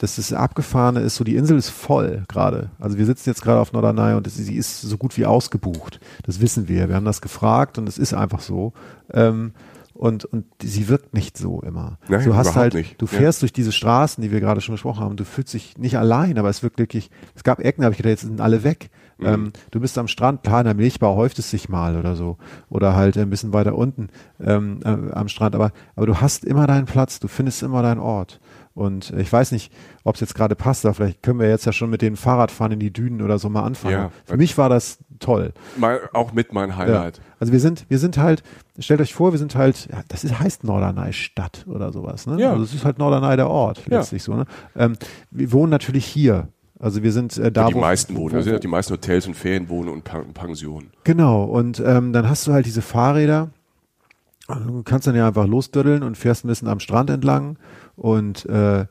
dass 0.00 0.16
das 0.16 0.32
Abgefahrene 0.32 1.00
ist, 1.00 1.16
so 1.16 1.24
die 1.24 1.36
Insel 1.36 1.58
ist 1.58 1.68
voll 1.68 2.24
gerade. 2.26 2.70
Also 2.78 2.96
wir 2.96 3.04
sitzen 3.04 3.28
jetzt 3.28 3.42
gerade 3.42 3.60
auf 3.60 3.74
Norderney 3.74 4.14
und 4.14 4.26
sie 4.30 4.56
ist 4.56 4.80
so 4.80 4.96
gut 4.96 5.14
wie 5.18 5.26
ausgebucht. 5.26 6.00
Das 6.24 6.40
wissen 6.40 6.68
wir. 6.68 6.88
Wir 6.88 6.96
haben 6.96 7.04
das 7.04 7.20
gefragt 7.20 7.76
und 7.76 7.86
es 7.86 7.98
ist 7.98 8.14
einfach 8.14 8.40
so. 8.40 8.72
Ähm, 9.12 9.52
und, 9.92 10.24
und 10.24 10.46
sie 10.62 10.88
wirkt 10.88 11.12
nicht 11.12 11.36
so 11.36 11.60
immer. 11.60 11.98
Nein, 12.08 12.24
du 12.24 12.34
hast 12.34 12.56
halt, 12.56 12.72
nicht. 12.72 12.98
du 13.02 13.04
Ja. 13.04 13.18
fährst 13.18 13.42
durch 13.42 13.52
diese 13.52 13.72
Straßen, 13.72 14.22
die 14.22 14.30
wir 14.32 14.40
gerade 14.40 14.62
schon 14.62 14.74
besprochen 14.74 15.04
haben, 15.04 15.16
du 15.16 15.26
fühlst 15.26 15.52
dich 15.52 15.76
nicht 15.76 15.98
allein, 15.98 16.38
aber 16.38 16.48
es 16.48 16.62
wirkt 16.62 16.78
wirklich, 16.78 17.10
es 17.34 17.44
gab 17.44 17.60
Ecken, 17.60 17.84
habe 17.84 17.92
ich 17.92 17.98
gedacht, 17.98 18.12
jetzt 18.12 18.22
sind 18.22 18.40
alle 18.40 18.64
weg. 18.64 18.88
Mhm. 19.18 19.26
Ähm, 19.26 19.52
du 19.70 19.80
bist 19.80 19.98
am 19.98 20.08
Strand, 20.08 20.42
klar, 20.42 20.60
in 20.60 20.64
der 20.64 20.74
Milchbar 20.74 21.14
häuft 21.14 21.38
es 21.38 21.50
sich 21.50 21.68
mal 21.68 21.98
oder 21.98 22.16
so. 22.16 22.38
Oder 22.70 22.96
halt 22.96 23.18
ein 23.18 23.28
bisschen 23.28 23.52
weiter 23.52 23.74
unten 23.74 24.08
ähm, 24.42 24.80
äh, 24.82 25.12
am 25.12 25.28
Strand. 25.28 25.54
Aber, 25.54 25.72
aber 25.94 26.06
du 26.06 26.22
hast 26.22 26.46
immer 26.46 26.66
deinen 26.66 26.86
Platz, 26.86 27.20
du 27.20 27.28
findest 27.28 27.62
immer 27.62 27.82
deinen 27.82 28.00
Ort. 28.00 28.40
Und 28.74 29.10
äh, 29.10 29.20
ich 29.20 29.32
weiß 29.32 29.52
nicht, 29.52 29.72
ob 30.04 30.14
es 30.14 30.20
jetzt 30.20 30.34
gerade 30.34 30.54
passt, 30.54 30.84
aber 30.86 30.94
vielleicht 30.94 31.22
können 31.22 31.40
wir 31.40 31.48
jetzt 31.48 31.66
ja 31.66 31.72
schon 31.72 31.90
mit 31.90 32.02
den 32.02 32.16
Fahrradfahren 32.16 32.72
in 32.72 32.78
die 32.80 32.92
Dünen 32.92 33.20
oder 33.20 33.38
so 33.38 33.48
mal 33.48 33.62
anfangen. 33.64 33.94
Ja. 33.94 34.10
Für 34.24 34.36
mich 34.36 34.56
war 34.58 34.68
das 34.68 34.98
toll. 35.18 35.52
Mal, 35.76 36.00
auch 36.12 36.32
mit 36.32 36.52
mein 36.52 36.70
Ja. 36.70 36.76
Highlight. 36.76 37.20
Also 37.40 37.52
wir 37.52 37.60
sind, 37.60 37.84
wir 37.88 37.98
sind 37.98 38.16
halt, 38.16 38.42
stellt 38.78 39.00
euch 39.00 39.12
vor, 39.12 39.32
wir 39.32 39.38
sind 39.38 39.54
halt, 39.56 39.88
ja, 39.90 40.00
das 40.08 40.24
ist, 40.24 40.38
heißt 40.38 40.64
Norderney 40.64 41.12
Stadt 41.12 41.64
oder 41.68 41.92
sowas. 41.92 42.26
Ne? 42.26 42.40
Ja. 42.40 42.52
Also 42.52 42.62
es 42.64 42.72
ist 42.74 42.84
halt 42.84 42.98
Norderney 42.98 43.36
der 43.36 43.48
Ort, 43.50 43.82
Ja. 43.90 43.98
letztlich 43.98 44.22
so. 44.22 44.34
Ne? 44.34 44.44
Ähm, 44.76 44.96
wir 45.30 45.50
wohnen 45.52 45.70
natürlich 45.70 46.06
hier. 46.06 46.48
Also 46.78 47.02
wir 47.02 47.12
sind 47.12 47.36
äh, 47.36 47.52
da, 47.52 47.68
die 47.68 47.74
wo 47.74 47.80
meisten 47.80 48.14
wo, 48.16 48.20
wohnen. 48.20 48.32
wo, 48.32 48.36
Das 48.36 48.44
sind 48.44 48.54
ja 48.54 48.58
die 48.58 48.68
meisten 48.68 48.94
Hotels 48.94 49.26
und 49.26 49.34
Ferienwohnen 49.34 49.92
und 49.92 50.04
Pen- 50.04 50.32
Pensionen. 50.32 50.90
Genau, 51.04 51.44
und 51.44 51.82
ähm, 51.84 52.12
dann 52.14 52.26
hast 52.30 52.46
du 52.46 52.52
halt 52.52 52.64
diese 52.64 52.80
Fahrräder. 52.80 53.50
Du 54.58 54.82
kannst 54.82 55.06
dann 55.06 55.14
ja 55.14 55.26
einfach 55.26 55.46
losdöddeln 55.46 56.02
und 56.02 56.16
fährst 56.16 56.44
ein 56.44 56.48
bisschen 56.48 56.68
am 56.68 56.80
Strand 56.80 57.10
entlang 57.10 57.58
und 57.96 58.46
äh, 58.46 58.80
äh, 58.80 58.86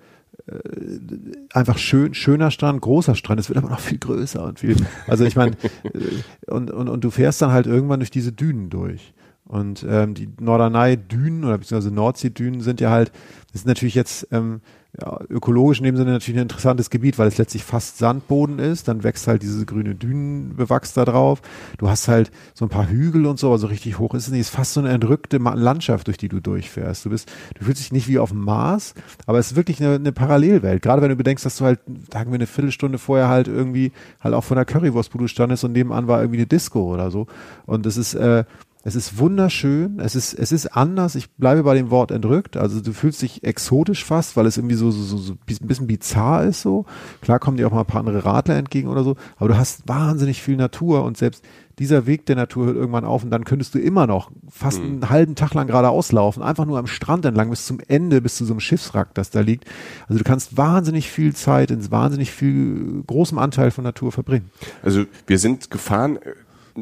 einfach 1.53 1.77
schön, 1.77 2.13
schöner 2.13 2.51
Strand, 2.51 2.81
großer 2.81 3.15
Strand, 3.15 3.39
es 3.39 3.49
wird 3.49 3.57
aber 3.57 3.69
noch 3.69 3.79
viel 3.79 3.97
größer 3.97 4.43
und 4.43 4.59
viel, 4.59 4.75
also 5.07 5.25
ich 5.25 5.35
meine, 5.35 5.51
äh, 5.83 6.51
und, 6.51 6.71
und, 6.71 6.89
und 6.89 7.03
du 7.03 7.09
fährst 7.09 7.41
dann 7.41 7.51
halt 7.51 7.67
irgendwann 7.67 7.99
durch 7.99 8.11
diese 8.11 8.31
Dünen 8.31 8.69
durch. 8.69 9.13
Und 9.45 9.83
ähm, 9.89 10.13
die 10.13 10.29
Norderney-Dünen 10.39 11.43
oder 11.43 11.57
beziehungsweise 11.57 11.93
Nordsee-Dünen 11.93 12.61
sind 12.61 12.79
ja 12.81 12.91
halt, 12.91 13.11
das 13.51 13.61
ist 13.61 13.67
natürlich 13.67 13.95
jetzt 13.95 14.27
ähm, 14.31 14.61
ja, 14.99 15.19
ökologisch 15.29 15.79
in 15.79 15.85
dem 15.85 15.97
Sinne 15.97 16.11
natürlich 16.11 16.39
ein 16.39 16.43
interessantes 16.43 16.89
Gebiet, 16.89 17.19
weil 17.19 17.27
es 17.27 17.37
letztlich 17.37 17.63
fast 17.63 17.97
Sandboden 17.99 18.57
ist. 18.57 18.87
Dann 18.87 19.03
wächst 19.03 19.27
halt 19.27 19.43
diese 19.43 19.65
grüne 19.65 19.93
Dünenbewachs 19.93 20.93
da 20.93 21.05
drauf. 21.05 21.41
Du 21.77 21.89
hast 21.89 22.07
halt 22.07 22.31
so 22.55 22.65
ein 22.65 22.69
paar 22.69 22.89
Hügel 22.89 23.27
und 23.27 23.37
so, 23.37 23.51
also 23.51 23.67
richtig 23.67 23.99
hoch 23.99 24.15
ist 24.15 24.27
es 24.27 24.31
nicht. 24.31 24.41
Es 24.41 24.47
ist 24.47 24.55
fast 24.55 24.73
so 24.73 24.79
eine 24.79 24.89
entrückte 24.89 25.37
Landschaft, 25.37 26.07
durch 26.07 26.17
die 26.17 26.29
du 26.29 26.39
durchfährst. 26.39 27.05
Du 27.05 27.11
bist, 27.11 27.31
du 27.55 27.65
fühlst 27.65 27.81
dich 27.81 27.91
nicht 27.91 28.07
wie 28.07 28.19
auf 28.19 28.29
dem 28.29 28.43
Mars, 28.43 28.95
aber 29.27 29.37
es 29.37 29.51
ist 29.51 29.55
wirklich 29.55 29.79
eine, 29.79 29.95
eine 29.95 30.11
Parallelwelt. 30.11 30.81
Gerade 30.81 31.01
wenn 31.01 31.09
du 31.09 31.15
bedenkst, 31.15 31.45
dass 31.45 31.57
du 31.57 31.65
halt, 31.65 31.79
sagen 32.11 32.31
wir, 32.31 32.35
eine 32.35 32.47
Viertelstunde 32.47 32.97
vorher 32.97 33.29
halt 33.29 33.47
irgendwie 33.47 33.91
halt 34.21 34.33
auch 34.33 34.43
von 34.43 34.55
der 34.55 34.65
Currywurstbude 34.65 35.27
standest 35.27 35.63
und 35.63 35.73
nebenan 35.73 36.07
war 36.07 36.21
irgendwie 36.21 36.39
eine 36.39 36.47
Disco 36.47 36.81
oder 36.91 37.11
so. 37.11 37.27
Und 37.65 37.85
es 37.85 37.97
ist, 37.97 38.15
äh, 38.15 38.43
es 38.89 38.95
ist 38.95 39.19
wunderschön, 39.19 39.99
es 39.99 40.15
ist, 40.15 40.33
es 40.33 40.51
ist 40.51 40.75
anders, 40.75 41.13
ich 41.13 41.29
bleibe 41.29 41.61
bei 41.61 41.75
dem 41.75 41.91
Wort 41.91 42.09
entrückt, 42.09 42.57
also 42.57 42.81
du 42.81 42.91
fühlst 42.91 43.21
dich 43.21 43.43
exotisch 43.43 44.03
fast, 44.03 44.35
weil 44.35 44.47
es 44.47 44.57
irgendwie 44.57 44.75
so, 44.75 44.89
so, 44.89 45.03
so, 45.03 45.17
so 45.17 45.33
ein 45.33 45.67
bisschen 45.67 45.85
bizarr 45.85 46.43
ist 46.43 46.63
so. 46.63 46.85
Klar 47.21 47.37
kommen 47.37 47.57
dir 47.57 47.67
auch 47.67 47.71
mal 47.71 47.81
ein 47.81 47.85
paar 47.85 47.99
andere 47.99 48.25
Radler 48.25 48.57
entgegen 48.57 48.89
oder 48.89 49.03
so, 49.03 49.15
aber 49.37 49.49
du 49.49 49.57
hast 49.57 49.87
wahnsinnig 49.87 50.41
viel 50.41 50.55
Natur 50.55 51.03
und 51.03 51.17
selbst 51.17 51.45
dieser 51.77 52.07
Weg 52.07 52.25
der 52.25 52.35
Natur 52.35 52.65
hört 52.65 52.77
irgendwann 52.77 53.05
auf 53.05 53.23
und 53.23 53.29
dann 53.29 53.45
könntest 53.45 53.75
du 53.75 53.79
immer 53.79 54.07
noch 54.07 54.31
fast 54.49 54.79
einen 54.79 55.09
halben 55.09 55.35
Tag 55.35 55.53
lang 55.53 55.67
geradeaus 55.67 56.11
laufen, 56.11 56.41
einfach 56.41 56.65
nur 56.65 56.79
am 56.79 56.87
Strand 56.87 57.25
entlang 57.25 57.51
bis 57.51 57.67
zum 57.67 57.79
Ende, 57.87 58.21
bis 58.21 58.35
zu 58.35 58.45
so 58.45 58.53
einem 58.53 58.59
Schiffswrack, 58.59 59.13
das 59.13 59.29
da 59.29 59.41
liegt. 59.41 59.65
Also 60.07 60.17
du 60.17 60.23
kannst 60.23 60.57
wahnsinnig 60.57 61.09
viel 61.09 61.35
Zeit 61.35 61.71
in 61.71 61.89
wahnsinnig 61.91 62.31
viel 62.31 63.03
großem 63.05 63.37
Anteil 63.37 63.71
von 63.71 63.83
Natur 63.83 64.11
verbringen. 64.11 64.49
Also 64.81 65.05
wir 65.27 65.37
sind 65.37 65.69
gefahren 65.69 66.17
äh, 66.17 66.33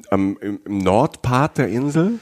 am, 0.10 0.38
im, 0.42 0.60
Nordpart 0.68 1.58
der 1.58 1.68
Insel 1.70 2.20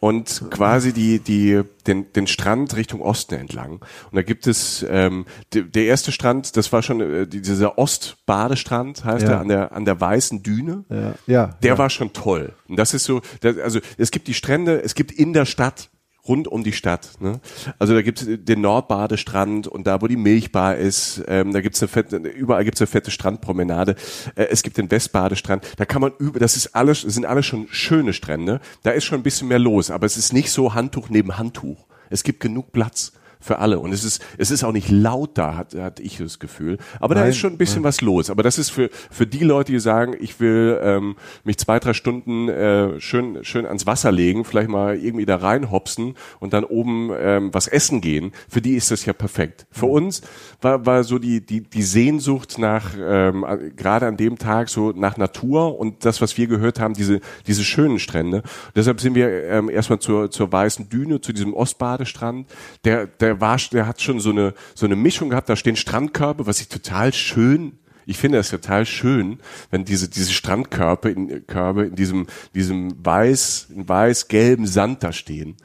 und 0.00 0.44
quasi 0.50 0.92
die, 0.92 1.20
die, 1.20 1.62
den, 1.86 2.12
den 2.12 2.26
Strand 2.26 2.76
Richtung 2.76 3.00
Osten 3.00 3.34
entlang. 3.34 3.72
Und 4.10 4.14
da 4.14 4.22
gibt 4.22 4.46
es 4.46 4.84
ähm, 4.88 5.24
de, 5.54 5.62
der 5.62 5.84
erste 5.86 6.12
Strand, 6.12 6.56
das 6.56 6.70
war 6.72 6.82
schon 6.82 7.00
äh, 7.00 7.26
die- 7.26 7.40
dieser 7.40 7.78
Ostbadestrand, 7.78 9.04
heißt 9.04 9.24
Ja. 9.24 9.30
er, 9.32 9.40
an 9.40 9.48
der, 9.48 9.72
an 9.72 9.84
der 9.84 10.00
weißen 10.00 10.42
Düne. 10.42 10.84
Ja, 10.90 11.14
ja, 11.26 11.46
Der 11.62 11.72
ja. 11.72 11.78
war 11.78 11.90
schon 11.90 12.12
toll. 12.12 12.52
Und 12.68 12.76
das 12.78 12.92
ist 12.94 13.04
so, 13.04 13.20
das, 13.40 13.56
also 13.58 13.80
es 13.96 14.10
gibt 14.10 14.28
die 14.28 14.34
Strände, 14.34 14.82
es 14.82 14.94
gibt 14.94 15.12
in 15.12 15.32
der 15.32 15.46
Stadt 15.46 15.88
rund 16.28 16.48
um 16.48 16.64
die 16.64 16.72
Stadt. 16.72 17.10
Ne? 17.20 17.40
Also 17.78 17.94
da 17.94 18.02
gibt 18.02 18.22
es 18.22 18.28
den 18.44 18.60
Nordbadestrand 18.60 19.66
und 19.66 19.86
da, 19.86 20.00
wo 20.02 20.06
die 20.06 20.16
Milchbar 20.16 20.76
ist, 20.76 21.22
ähm, 21.28 21.52
da 21.52 21.60
gibt's 21.60 21.82
eine 21.82 21.88
fette, 21.88 22.16
überall 22.16 22.64
gibt's 22.64 22.80
eine 22.80 22.86
fette 22.86 23.10
Strandpromenade. 23.10 23.96
Äh, 24.34 24.46
es 24.50 24.62
gibt 24.62 24.76
den 24.76 24.90
Westbadestrand. 24.90 25.64
Da 25.76 25.84
kann 25.84 26.00
man 26.00 26.12
über, 26.18 26.38
das 26.38 26.56
ist 26.56 26.74
alles, 26.74 27.02
sind 27.02 27.26
alles 27.26 27.46
schon 27.46 27.68
schöne 27.70 28.12
Strände. 28.12 28.60
Da 28.82 28.90
ist 28.90 29.04
schon 29.04 29.20
ein 29.20 29.22
bisschen 29.22 29.48
mehr 29.48 29.58
los, 29.58 29.90
aber 29.90 30.06
es 30.06 30.16
ist 30.16 30.32
nicht 30.32 30.50
so 30.50 30.74
Handtuch 30.74 31.08
neben 31.08 31.38
Handtuch. 31.38 31.86
Es 32.10 32.22
gibt 32.22 32.40
genug 32.40 32.72
Platz 32.72 33.12
für 33.40 33.58
alle. 33.58 33.78
Und 33.78 33.92
es 33.92 34.04
ist 34.04 34.24
es 34.38 34.50
ist 34.50 34.64
auch 34.64 34.72
nicht 34.72 34.90
laut 34.90 35.38
da 35.38 35.56
hat 35.56 35.74
hat 35.74 36.00
ich 36.00 36.18
das 36.18 36.38
Gefühl. 36.38 36.78
Aber 37.00 37.14
da 37.14 37.22
Nein, 37.22 37.30
ist 37.30 37.38
schon 37.38 37.52
ein 37.52 37.58
bisschen 37.58 37.84
was 37.84 38.00
los. 38.00 38.30
Aber 38.30 38.42
das 38.42 38.58
ist 38.58 38.70
für 38.70 38.90
für 39.10 39.26
die 39.26 39.44
Leute 39.44 39.72
die 39.72 39.80
sagen 39.80 40.14
ich 40.18 40.40
will 40.40 40.78
ähm, 40.82 41.16
mich 41.44 41.58
zwei 41.58 41.78
drei 41.78 41.92
Stunden 41.92 42.48
äh, 42.48 43.00
schön 43.00 43.44
schön 43.44 43.66
ans 43.66 43.86
Wasser 43.86 44.12
legen 44.12 44.44
vielleicht 44.44 44.68
mal 44.68 44.96
irgendwie 44.96 45.26
da 45.26 45.36
reinhopsen 45.36 46.14
und 46.40 46.52
dann 46.52 46.64
oben 46.64 47.10
ähm, 47.18 47.52
was 47.52 47.68
essen 47.68 48.00
gehen 48.00 48.32
für 48.48 48.60
die 48.60 48.74
ist 48.74 48.90
das 48.90 49.04
ja 49.04 49.12
perfekt. 49.12 49.66
Für 49.70 49.86
uns 49.86 50.22
war 50.60 50.86
war 50.86 51.04
so 51.04 51.18
die 51.18 51.44
die 51.44 51.62
die 51.62 51.82
Sehnsucht 51.82 52.58
nach 52.58 52.94
ähm, 52.98 53.44
gerade 53.76 54.06
an 54.06 54.16
dem 54.16 54.38
Tag 54.38 54.68
so 54.68 54.92
nach 54.92 55.16
Natur 55.16 55.78
und 55.78 56.04
das 56.04 56.20
was 56.20 56.36
wir 56.38 56.46
gehört 56.46 56.80
haben 56.80 56.94
diese 56.94 57.20
diese 57.46 57.64
schönen 57.64 57.98
Strände. 57.98 58.42
Deshalb 58.74 59.00
sind 59.00 59.14
wir 59.14 59.44
ähm, 59.44 59.68
erstmal 59.68 59.98
zur 59.98 60.30
zur 60.30 60.50
weißen 60.52 60.88
Düne 60.88 61.20
zu 61.20 61.32
diesem 61.32 61.54
Ostbadestrand. 61.54 62.46
Der 62.84 63.06
der 63.06 63.25
war 63.40 63.58
der 63.72 63.86
hat 63.86 64.00
schon 64.00 64.20
so 64.20 64.30
eine 64.30 64.54
so 64.74 64.86
eine 64.86 64.96
Mischung 64.96 65.30
gehabt 65.30 65.48
da 65.48 65.56
stehen 65.56 65.76
Strandkörbe 65.76 66.46
was 66.46 66.60
ich 66.60 66.68
total 66.68 67.12
schön 67.12 67.78
Ich 68.08 68.18
finde 68.18 68.38
es 68.38 68.50
total 68.50 68.86
schön, 68.86 69.40
wenn 69.70 69.84
diese, 69.84 70.08
diese 70.08 70.32
Strandkörbe 70.32 71.10
in, 71.10 71.44
Körbe 71.46 71.86
in 71.86 71.96
diesem, 71.96 72.28
diesem 72.54 73.04
weiß, 73.04 73.66
weiß-gelben 73.74 74.66
Sand 74.66 75.02
da 75.02 75.12
stehen. 75.12 75.56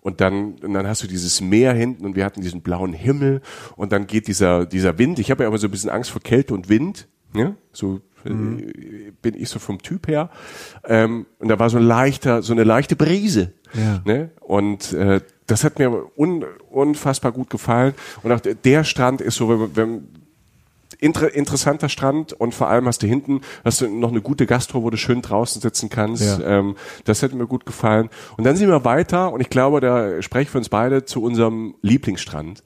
Und 0.00 0.22
dann, 0.22 0.54
und 0.62 0.72
dann 0.72 0.86
hast 0.86 1.02
du 1.02 1.06
dieses 1.06 1.42
Meer 1.42 1.74
hinten 1.74 2.06
und 2.06 2.16
wir 2.16 2.24
hatten 2.24 2.40
diesen 2.40 2.62
blauen 2.62 2.94
Himmel 2.94 3.42
und 3.76 3.92
dann 3.92 4.06
geht 4.06 4.28
dieser, 4.28 4.64
dieser 4.64 4.96
Wind. 4.98 5.18
Ich 5.18 5.30
habe 5.30 5.42
ja 5.42 5.48
immer 5.48 5.58
so 5.58 5.66
ein 5.66 5.70
bisschen 5.70 5.90
Angst 5.90 6.10
vor 6.10 6.22
Kälte 6.22 6.54
und 6.54 6.70
Wind. 6.70 7.06
Ja? 7.34 7.54
So 7.72 8.00
mhm. 8.24 8.72
bin 9.20 9.34
ich 9.34 9.50
so 9.50 9.58
vom 9.58 9.82
Typ 9.82 10.08
her. 10.08 10.30
Ähm, 10.84 11.26
und 11.38 11.48
da 11.48 11.58
war 11.58 11.68
so 11.68 11.76
ein 11.76 11.84
leichter, 11.84 12.42
so 12.42 12.54
eine 12.54 12.64
leichte 12.64 12.96
Brise. 12.96 13.52
Ja. 13.74 14.00
Ne? 14.06 14.30
Und 14.40 14.94
äh, 14.94 15.20
das 15.46 15.64
hat 15.64 15.78
mir 15.78 15.90
un, 16.16 16.44
unfassbar 16.70 17.32
gut 17.32 17.50
gefallen. 17.50 17.94
Und 18.22 18.32
auch 18.32 18.40
der 18.40 18.84
Strand 18.84 19.20
ist 19.20 19.36
so, 19.36 19.48
wenn, 19.48 19.76
wenn 19.76 20.08
inter, 21.00 21.34
interessanter 21.34 21.88
Strand 21.88 22.32
und 22.32 22.54
vor 22.54 22.68
allem 22.68 22.86
hast 22.86 23.02
du 23.02 23.06
hinten 23.06 23.40
hast 23.64 23.80
du 23.80 23.88
noch 23.88 24.10
eine 24.10 24.20
gute 24.20 24.46
Gastro, 24.46 24.82
wo 24.82 24.90
du 24.90 24.96
schön 24.96 25.22
draußen 25.22 25.60
sitzen 25.60 25.88
kannst. 25.88 26.40
Ja. 26.40 26.58
Ähm, 26.58 26.76
das 27.04 27.22
hätte 27.22 27.36
mir 27.36 27.46
gut 27.46 27.66
gefallen. 27.66 28.10
Und 28.36 28.44
dann 28.44 28.56
sind 28.56 28.68
wir 28.68 28.84
weiter 28.84 29.32
und 29.32 29.40
ich 29.40 29.50
glaube, 29.50 29.80
da 29.80 30.20
spreche 30.22 30.44
ich 30.44 30.50
für 30.50 30.58
uns 30.58 30.68
beide 30.68 31.04
zu 31.04 31.22
unserem 31.22 31.74
Lieblingsstrand. 31.82 32.62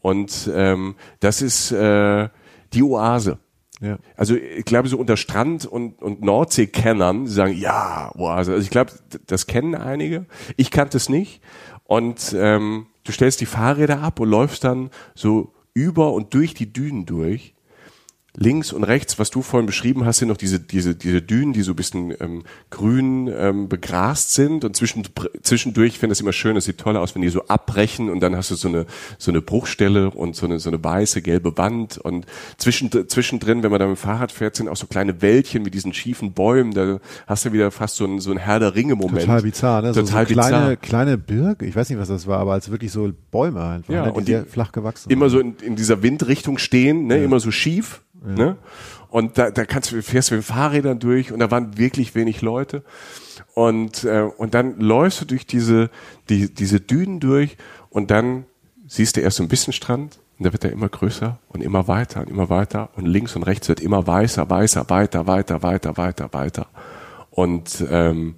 Und 0.00 0.50
ähm, 0.54 0.94
das 1.20 1.42
ist 1.42 1.72
äh, 1.72 2.28
die 2.72 2.82
Oase. 2.82 3.38
Ja. 3.80 3.98
Also 4.16 4.34
ich 4.34 4.64
glaube, 4.66 4.88
so 4.88 4.98
unter 4.98 5.16
Strand- 5.16 5.64
und, 5.64 6.02
und 6.02 6.22
Nordsee-Kennern, 6.22 7.26
sagen, 7.26 7.56
ja, 7.56 8.12
Oase. 8.14 8.52
Also 8.52 8.62
ich 8.62 8.70
glaube, 8.70 8.92
das 9.26 9.46
kennen 9.46 9.74
einige. 9.74 10.26
Ich 10.56 10.70
kannte 10.70 10.98
es 10.98 11.08
nicht. 11.08 11.40
Und 11.84 12.34
ähm, 12.38 12.86
du 13.04 13.12
stellst 13.12 13.40
die 13.40 13.46
Fahrräder 13.46 14.02
ab 14.02 14.20
und 14.20 14.28
läufst 14.28 14.64
dann 14.64 14.90
so 15.14 15.52
über 15.74 16.12
und 16.12 16.34
durch 16.34 16.54
die 16.54 16.72
Dünen 16.72 17.06
durch 17.06 17.54
links 18.40 18.72
und 18.72 18.84
rechts, 18.84 19.18
was 19.18 19.30
du 19.30 19.42
vorhin 19.42 19.66
beschrieben 19.66 20.06
hast, 20.06 20.18
sind 20.18 20.28
noch 20.28 20.36
diese, 20.38 20.58
diese, 20.58 20.94
diese 20.94 21.20
Dünen, 21.20 21.52
die 21.52 21.60
so 21.60 21.72
ein 21.72 21.76
bisschen 21.76 22.14
ähm, 22.20 22.42
grün 22.70 23.28
ähm, 23.28 23.68
begrast 23.68 24.32
sind 24.32 24.64
und 24.64 24.74
zwischen, 24.74 25.04
zwischendurch, 25.42 25.88
ich 25.88 25.98
finde 25.98 26.12
das 26.12 26.20
immer 26.22 26.32
schön, 26.32 26.54
das 26.54 26.64
sieht 26.64 26.78
toll 26.78 26.96
aus, 26.96 27.14
wenn 27.14 27.20
die 27.20 27.28
so 27.28 27.46
abbrechen 27.48 28.08
und 28.08 28.20
dann 28.20 28.34
hast 28.34 28.50
du 28.50 28.54
so 28.54 28.68
eine, 28.68 28.86
so 29.18 29.30
eine 29.30 29.42
Bruchstelle 29.42 30.10
und 30.10 30.36
so 30.36 30.46
eine, 30.46 30.58
so 30.58 30.70
eine 30.70 30.82
weiße, 30.82 31.20
gelbe 31.20 31.58
Wand 31.58 31.98
und 31.98 32.24
zwischen, 32.56 32.90
zwischendrin, 32.90 33.62
wenn 33.62 33.70
man 33.70 33.78
da 33.78 33.86
mit 33.86 33.98
dem 33.98 34.00
Fahrrad 34.00 34.32
fährt, 34.32 34.56
sind 34.56 34.68
auch 34.68 34.76
so 34.76 34.86
kleine 34.86 35.20
Wäldchen 35.20 35.62
mit 35.62 35.74
diesen 35.74 35.92
schiefen 35.92 36.32
Bäumen, 36.32 36.72
da 36.72 36.98
hast 37.26 37.44
du 37.44 37.52
wieder 37.52 37.70
fast 37.70 37.96
so 37.96 38.06
ein, 38.06 38.20
so 38.20 38.30
ein 38.30 38.38
Herr 38.38 38.58
der 38.58 38.74
Ringe-Moment. 38.74 39.20
Total 39.20 39.42
bizarr, 39.42 39.82
ne? 39.82 39.92
Total 39.92 40.26
so, 40.26 40.34
so 40.34 40.40
kleine, 40.40 40.56
bizarr. 40.56 40.76
kleine 40.76 41.18
Birk, 41.18 41.60
ich 41.60 41.76
weiß 41.76 41.90
nicht, 41.90 41.98
was 41.98 42.08
das 42.08 42.26
war, 42.26 42.38
aber 42.38 42.54
als 42.54 42.70
wirklich 42.70 42.90
so 42.90 43.12
Bäume 43.30 43.62
einfach, 43.62 43.92
ja, 43.92 44.06
ne? 44.06 44.12
die 44.12 44.18
und 44.18 44.28
die 44.28 44.50
flach 44.50 44.72
gewachsen. 44.72 45.10
Immer 45.10 45.28
so 45.28 45.40
in, 45.40 45.56
in 45.62 45.76
dieser 45.76 46.02
Windrichtung 46.02 46.56
stehen, 46.56 47.06
ne? 47.06 47.18
Ja. 47.18 47.24
immer 47.24 47.38
so 47.38 47.50
schief 47.50 48.00
ja. 48.26 48.32
Ne? 48.32 48.56
Und 49.08 49.38
da, 49.38 49.50
da 49.50 49.64
kannst 49.64 49.92
du, 49.92 50.02
fährst 50.02 50.30
du 50.30 50.36
mit 50.36 50.44
Fahrrädern 50.44 50.98
durch 50.98 51.32
und 51.32 51.40
da 51.40 51.50
waren 51.50 51.76
wirklich 51.78 52.14
wenig 52.14 52.42
Leute. 52.42 52.84
Und, 53.54 54.04
äh, 54.04 54.22
und 54.36 54.54
dann 54.54 54.78
läufst 54.78 55.20
du 55.20 55.24
durch 55.24 55.46
diese, 55.46 55.90
die, 56.28 56.52
diese 56.52 56.80
Dünen 56.80 57.18
durch 57.18 57.56
und 57.88 58.10
dann 58.10 58.44
siehst 58.86 59.16
du 59.16 59.20
erst 59.20 59.38
so 59.38 59.42
ein 59.42 59.48
bisschen 59.48 59.72
Strand 59.72 60.20
und 60.38 60.46
da 60.46 60.52
wird 60.52 60.64
er 60.64 60.72
immer 60.72 60.88
größer 60.88 61.38
und 61.48 61.62
immer 61.62 61.88
weiter 61.88 62.20
und 62.20 62.30
immer 62.30 62.48
weiter 62.48 62.90
und 62.96 63.06
links 63.06 63.36
und 63.36 63.42
rechts 63.42 63.68
wird 63.68 63.80
immer 63.80 64.06
weißer, 64.06 64.48
weißer, 64.48 64.88
weiter, 64.88 65.26
weiter, 65.26 65.62
weiter, 65.62 65.96
weiter, 65.96 66.32
weiter. 66.32 66.66
Und, 67.30 67.84
ähm, 67.90 68.36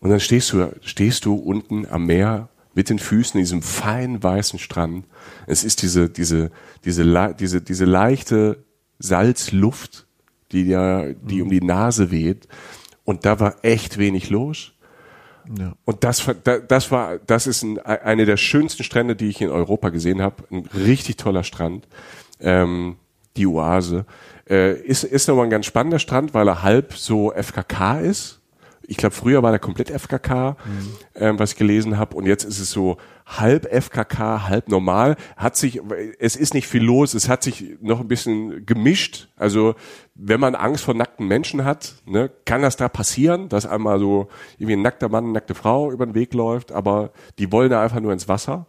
und 0.00 0.10
dann 0.10 0.20
stehst 0.20 0.52
du, 0.52 0.72
stehst 0.80 1.24
du 1.24 1.34
unten 1.34 1.86
am 1.86 2.06
Meer 2.06 2.48
mit 2.74 2.90
den 2.90 2.98
Füßen 2.98 3.38
in 3.38 3.44
diesem 3.44 3.62
feinen 3.62 4.22
weißen 4.22 4.58
Strand. 4.58 5.04
Es 5.46 5.64
ist 5.64 5.82
diese, 5.82 6.10
diese, 6.10 6.50
diese, 6.84 7.34
diese, 7.38 7.60
diese 7.60 7.84
leichte 7.84 8.63
Salzluft, 8.98 10.06
die 10.52 10.64
ja, 10.64 11.12
die 11.12 11.42
um 11.42 11.50
die 11.50 11.60
Nase 11.60 12.10
weht. 12.10 12.48
Und 13.04 13.26
da 13.26 13.40
war 13.40 13.56
echt 13.62 13.98
wenig 13.98 14.30
los. 14.30 14.72
Ja. 15.58 15.74
Und 15.84 16.04
das, 16.04 16.24
das 16.68 16.90
war, 16.90 17.18
das 17.18 17.46
ist 17.46 17.62
ein, 17.62 17.78
eine 17.78 18.24
der 18.24 18.38
schönsten 18.38 18.82
Strände, 18.82 19.14
die 19.14 19.28
ich 19.28 19.40
in 19.40 19.50
Europa 19.50 19.90
gesehen 19.90 20.22
habe. 20.22 20.44
Ein 20.50 20.66
richtig 20.74 21.16
toller 21.16 21.44
Strand. 21.44 21.86
Ähm, 22.40 22.96
die 23.36 23.46
Oase. 23.46 24.06
Äh, 24.48 24.78
ist, 24.80 25.04
ist 25.04 25.28
nochmal 25.28 25.46
ein 25.46 25.50
ganz 25.50 25.66
spannender 25.66 25.98
Strand, 25.98 26.34
weil 26.34 26.48
er 26.48 26.62
halb 26.62 26.94
so 26.94 27.32
FKK 27.32 28.00
ist. 28.00 28.40
Ich 28.86 28.96
glaube, 28.96 29.14
früher 29.14 29.42
war 29.42 29.50
der 29.50 29.60
komplett 29.60 29.90
FKK, 29.90 30.56
mhm. 30.64 30.96
ähm, 31.14 31.38
was 31.38 31.52
ich 31.52 31.56
gelesen 31.56 31.98
habe. 31.98 32.16
Und 32.16 32.26
jetzt 32.26 32.44
ist 32.44 32.60
es 32.60 32.70
so 32.70 32.98
halb 33.26 33.66
FKK, 33.72 34.48
halb 34.48 34.68
normal. 34.68 35.16
Hat 35.36 35.56
sich, 35.56 35.80
es 36.18 36.36
ist 36.36 36.54
nicht 36.54 36.66
viel 36.66 36.82
los, 36.82 37.14
es 37.14 37.28
hat 37.28 37.42
sich 37.42 37.76
noch 37.80 38.00
ein 38.00 38.08
bisschen 38.08 38.66
gemischt. 38.66 39.28
Also 39.36 39.74
wenn 40.14 40.40
man 40.40 40.54
Angst 40.54 40.84
vor 40.84 40.94
nackten 40.94 41.26
Menschen 41.26 41.64
hat, 41.64 41.94
ne, 42.06 42.30
kann 42.44 42.62
das 42.62 42.76
da 42.76 42.88
passieren, 42.88 43.48
dass 43.48 43.66
einmal 43.66 43.98
so 43.98 44.28
irgendwie 44.58 44.74
ein 44.74 44.82
nackter 44.82 45.08
Mann, 45.08 45.24
eine 45.24 45.32
nackte 45.32 45.54
Frau 45.54 45.90
über 45.90 46.06
den 46.06 46.14
Weg 46.14 46.34
läuft, 46.34 46.72
aber 46.72 47.12
die 47.38 47.50
wollen 47.50 47.70
da 47.70 47.82
einfach 47.82 48.00
nur 48.00 48.12
ins 48.12 48.28
Wasser 48.28 48.66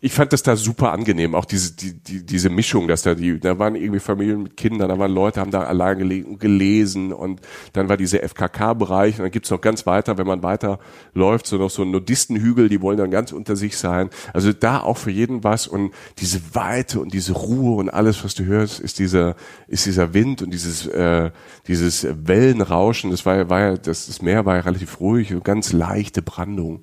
ich 0.00 0.12
fand 0.12 0.32
das 0.32 0.42
da 0.42 0.54
super 0.54 0.92
angenehm, 0.92 1.34
auch 1.34 1.44
diese, 1.44 1.72
die, 1.72 1.94
die, 1.94 2.24
diese 2.24 2.50
Mischung, 2.50 2.86
dass 2.86 3.02
da 3.02 3.14
die, 3.14 3.40
da 3.40 3.58
waren 3.58 3.74
irgendwie 3.74 3.98
Familien 3.98 4.44
mit 4.44 4.56
Kindern, 4.56 4.88
da 4.88 4.98
waren 4.98 5.10
Leute, 5.10 5.40
haben 5.40 5.50
da 5.50 5.62
allein 5.62 6.38
gelesen 6.38 7.12
und 7.12 7.40
dann 7.72 7.88
war 7.88 7.96
dieser 7.96 8.22
FKK-Bereich 8.22 9.18
und 9.18 9.24
dann 9.24 9.30
gibt's 9.32 9.50
noch 9.50 9.60
ganz 9.60 9.86
weiter, 9.86 10.18
wenn 10.18 10.26
man 10.26 10.42
weiter 10.42 10.78
läuft, 11.14 11.46
so 11.46 11.56
noch 11.56 11.70
so 11.70 11.84
Nudistenhügel, 11.84 12.68
die 12.68 12.80
wollen 12.80 12.98
dann 12.98 13.10
ganz 13.10 13.32
unter 13.32 13.56
sich 13.56 13.76
sein. 13.76 14.10
Also 14.32 14.52
da 14.52 14.80
auch 14.80 14.98
für 14.98 15.10
jeden 15.10 15.42
was 15.42 15.66
und 15.66 15.92
diese 16.18 16.54
Weite 16.54 17.00
und 17.00 17.12
diese 17.12 17.32
Ruhe 17.32 17.76
und 17.76 17.88
alles, 17.88 18.22
was 18.22 18.34
du 18.34 18.44
hörst, 18.44 18.78
ist 18.78 18.98
dieser, 18.98 19.34
ist 19.66 19.86
dieser 19.86 20.14
Wind 20.14 20.42
und 20.42 20.52
dieses, 20.52 20.86
äh, 20.86 21.30
dieses 21.66 22.06
Wellenrauschen, 22.24 23.10
das 23.10 23.26
war 23.26 23.48
war 23.48 23.60
ja, 23.60 23.76
das, 23.76 24.06
das 24.06 24.22
Meer 24.22 24.46
war 24.46 24.56
ja 24.56 24.62
relativ 24.62 25.00
ruhig 25.00 25.34
und 25.34 25.44
ganz 25.44 25.72
leichte 25.72 26.22
Brandung. 26.22 26.82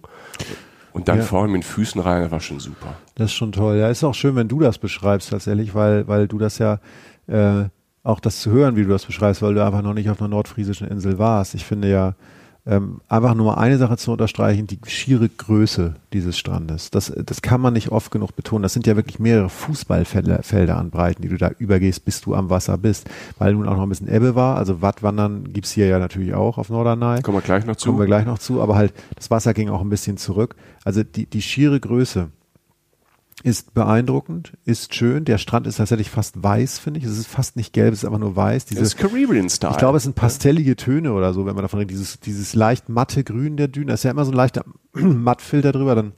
Und 0.96 1.10
dann 1.10 1.18
ja. 1.18 1.24
vorne 1.24 1.52
mit 1.52 1.62
den 1.62 1.68
Füßen 1.68 2.00
rein, 2.00 2.22
das 2.22 2.32
war 2.32 2.40
schon 2.40 2.62
super. 2.62 2.96
Das 3.16 3.26
ist 3.26 3.34
schon 3.34 3.52
toll. 3.52 3.76
Ja, 3.76 3.90
ist 3.90 4.06
auch 4.06 4.14
schön, 4.14 4.38
wenn 4.38 4.48
du 4.48 4.62
das 4.62 4.78
beschreibst 4.78 5.30
tatsächlich, 5.30 5.76
weil, 5.76 6.08
weil 6.08 6.30
du 6.30 6.38
das 6.38 6.58
ja 6.58 6.80
äh, 7.28 7.66
auch 8.02 8.22
das 8.22 8.40
zu 8.40 8.52
hören, 8.52 8.78
wie 8.78 8.84
du 8.84 8.88
das 8.88 9.06
beschreibst, 9.06 9.42
weil 9.42 9.56
du 9.56 9.66
einfach 9.66 9.82
noch 9.82 9.94
nicht 9.94 10.10
auf 10.10 10.22
einer 10.22 10.30
nordfriesischen 10.30 10.88
Insel 10.88 11.20
warst. 11.20 11.54
Ich 11.54 11.66
finde 11.66 11.90
ja, 11.90 12.16
ähm, 12.68 13.02
einfach 13.08 13.36
nur 13.36 13.58
eine 13.60 13.78
Sache 13.78 13.98
zu 13.98 14.12
unterstreichen, 14.12 14.66
die 14.66 14.80
schiere 14.88 15.30
Größe 15.30 15.96
dieses 16.14 16.38
Strandes. 16.38 16.90
Das, 16.90 17.14
das 17.16 17.42
kann 17.42 17.62
man 17.62 17.74
nicht 17.74 17.90
oft 17.90 18.10
genug 18.12 18.36
betonen. 18.36 18.64
Das 18.64 18.74
sind 18.74 18.88
ja 18.88 18.96
wirklich 18.96 19.20
mehrere 19.20 19.50
Fußballfelder 19.50 20.78
an 20.78 20.90
Breiten, 20.90 21.22
die 21.22 21.30
du 21.30 21.38
da 21.38 21.52
übergehst, 21.60 22.06
bis 22.06 22.22
du 22.22 22.34
am 22.34 22.50
Wasser 22.50 22.78
bist. 22.78 23.08
Weil 23.38 23.54
nun 23.54 23.68
auch 23.68 23.76
noch 23.76 23.84
ein 23.84 23.90
bisschen 23.90 24.08
Ebbe 24.08 24.36
war. 24.36 24.58
Also 24.58 24.82
Wattwandern 24.82 25.54
gibt's 25.54 25.72
hier 25.72 25.88
ja 25.88 26.00
natürlich 26.00 26.34
auch 26.34 26.58
auf 26.58 26.70
Norderney. 26.70 27.22
Kommen 27.22 27.38
wir 27.38 27.42
gleich 27.42 27.66
noch 27.66 27.76
zu. 27.76 27.90
Kommen 27.90 28.00
wir 28.00 28.08
gleich 28.08 28.26
noch 28.26 28.40
zu. 28.40 28.62
Aber 28.62 28.76
halt, 28.76 28.94
das 29.16 29.30
Wasser 29.30 29.54
ging 29.54 29.70
auch 29.70 29.82
ein 29.82 29.90
bisschen 29.90 30.18
zurück. 30.18 30.56
Also 30.84 31.04
die, 31.04 31.28
die 31.28 31.42
schiere 31.44 31.80
Größe 31.80 32.30
ist 33.46 33.76
beeindruckend, 33.76 34.54
ist 34.66 34.96
schön. 34.96 35.24
Der 35.24 35.38
Strand 35.38 35.68
ist 35.68 35.76
tatsächlich 35.76 36.10
fast 36.10 36.42
weiß, 36.42 36.80
finde 36.80 37.00
ich. 37.00 37.06
Es 37.06 37.16
ist 37.16 37.28
fast 37.28 37.56
nicht 37.56 37.74
gelb, 37.74 37.94
es 37.94 38.00
ist 38.00 38.06
einfach 38.06 38.18
nur 38.18 38.36
weiß. 38.36 38.66
Diese, 38.66 38.80
das 38.80 38.88
ist 38.90 38.98
Caribbean-Style. 38.98 39.72
Ich 39.72 39.78
glaube, 39.78 39.98
es 39.98 40.04
sind 40.04 40.16
pastellige 40.16 40.76
Töne 40.76 41.14
oder 41.14 41.32
so, 41.32 41.46
wenn 41.46 41.54
man 41.54 41.62
davon 41.62 41.78
redet. 41.78 41.92
Dieses, 41.92 42.20
dieses 42.20 42.56
leicht 42.56 42.90
matte 42.90 43.24
Grün 43.24 43.56
der 43.56 43.68
Düne. 43.68 43.86
Da 43.86 43.94
ist 43.94 44.04
ja 44.04 44.10
immer 44.10 44.26
so 44.26 44.32
ein 44.32 44.36
leichter 44.36 44.66
Mattfilter 44.94 45.72
drüber. 45.72 45.94
Dann 45.94 46.14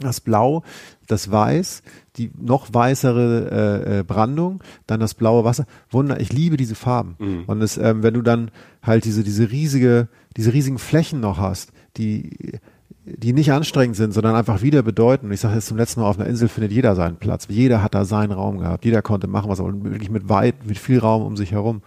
das 0.00 0.20
Blau, 0.20 0.64
das 1.06 1.30
Weiß, 1.30 1.84
die 2.16 2.32
noch 2.36 2.74
weißere 2.74 3.84
äh, 3.86 3.98
äh, 4.00 4.02
Brandung, 4.02 4.60
dann 4.88 4.98
das 4.98 5.14
blaue 5.14 5.44
Wasser. 5.44 5.66
Wunder, 5.88 6.18
ich 6.18 6.32
liebe 6.32 6.56
diese 6.56 6.74
Farben. 6.74 7.14
Mhm. 7.20 7.44
Und 7.46 7.62
es, 7.62 7.78
ähm, 7.78 8.02
wenn 8.02 8.14
du 8.14 8.22
dann 8.22 8.50
halt 8.82 9.04
diese, 9.04 9.22
diese 9.22 9.52
riesige, 9.52 10.08
diese 10.36 10.52
riesigen 10.52 10.78
Flächen 10.78 11.20
noch 11.20 11.38
hast, 11.38 11.70
die 11.96 12.58
die 13.04 13.32
nicht 13.32 13.52
anstrengend 13.52 13.96
sind, 13.96 14.12
sondern 14.12 14.34
einfach 14.34 14.62
wieder 14.62 14.82
bedeuten. 14.82 15.26
Und 15.26 15.32
ich 15.32 15.40
sage 15.40 15.54
jetzt 15.54 15.66
zum 15.66 15.76
letzten 15.76 16.00
Mal, 16.00 16.08
auf 16.08 16.18
einer 16.18 16.28
Insel 16.28 16.48
findet 16.48 16.72
jeder 16.72 16.94
seinen 16.94 17.16
Platz. 17.16 17.46
Jeder 17.48 17.82
hat 17.82 17.94
da 17.94 18.04
seinen 18.04 18.32
Raum 18.32 18.58
gehabt. 18.58 18.84
Jeder 18.84 19.02
konnte 19.02 19.26
machen, 19.26 19.50
was 19.50 19.58
er 19.58 19.64
wollte. 19.64 19.84
Wirklich 19.84 20.10
mit 20.10 20.28
weit, 20.28 20.66
mit 20.66 20.78
viel 20.78 20.98
Raum 20.98 21.22
um 21.22 21.36
sich 21.36 21.52
herum. 21.52 21.82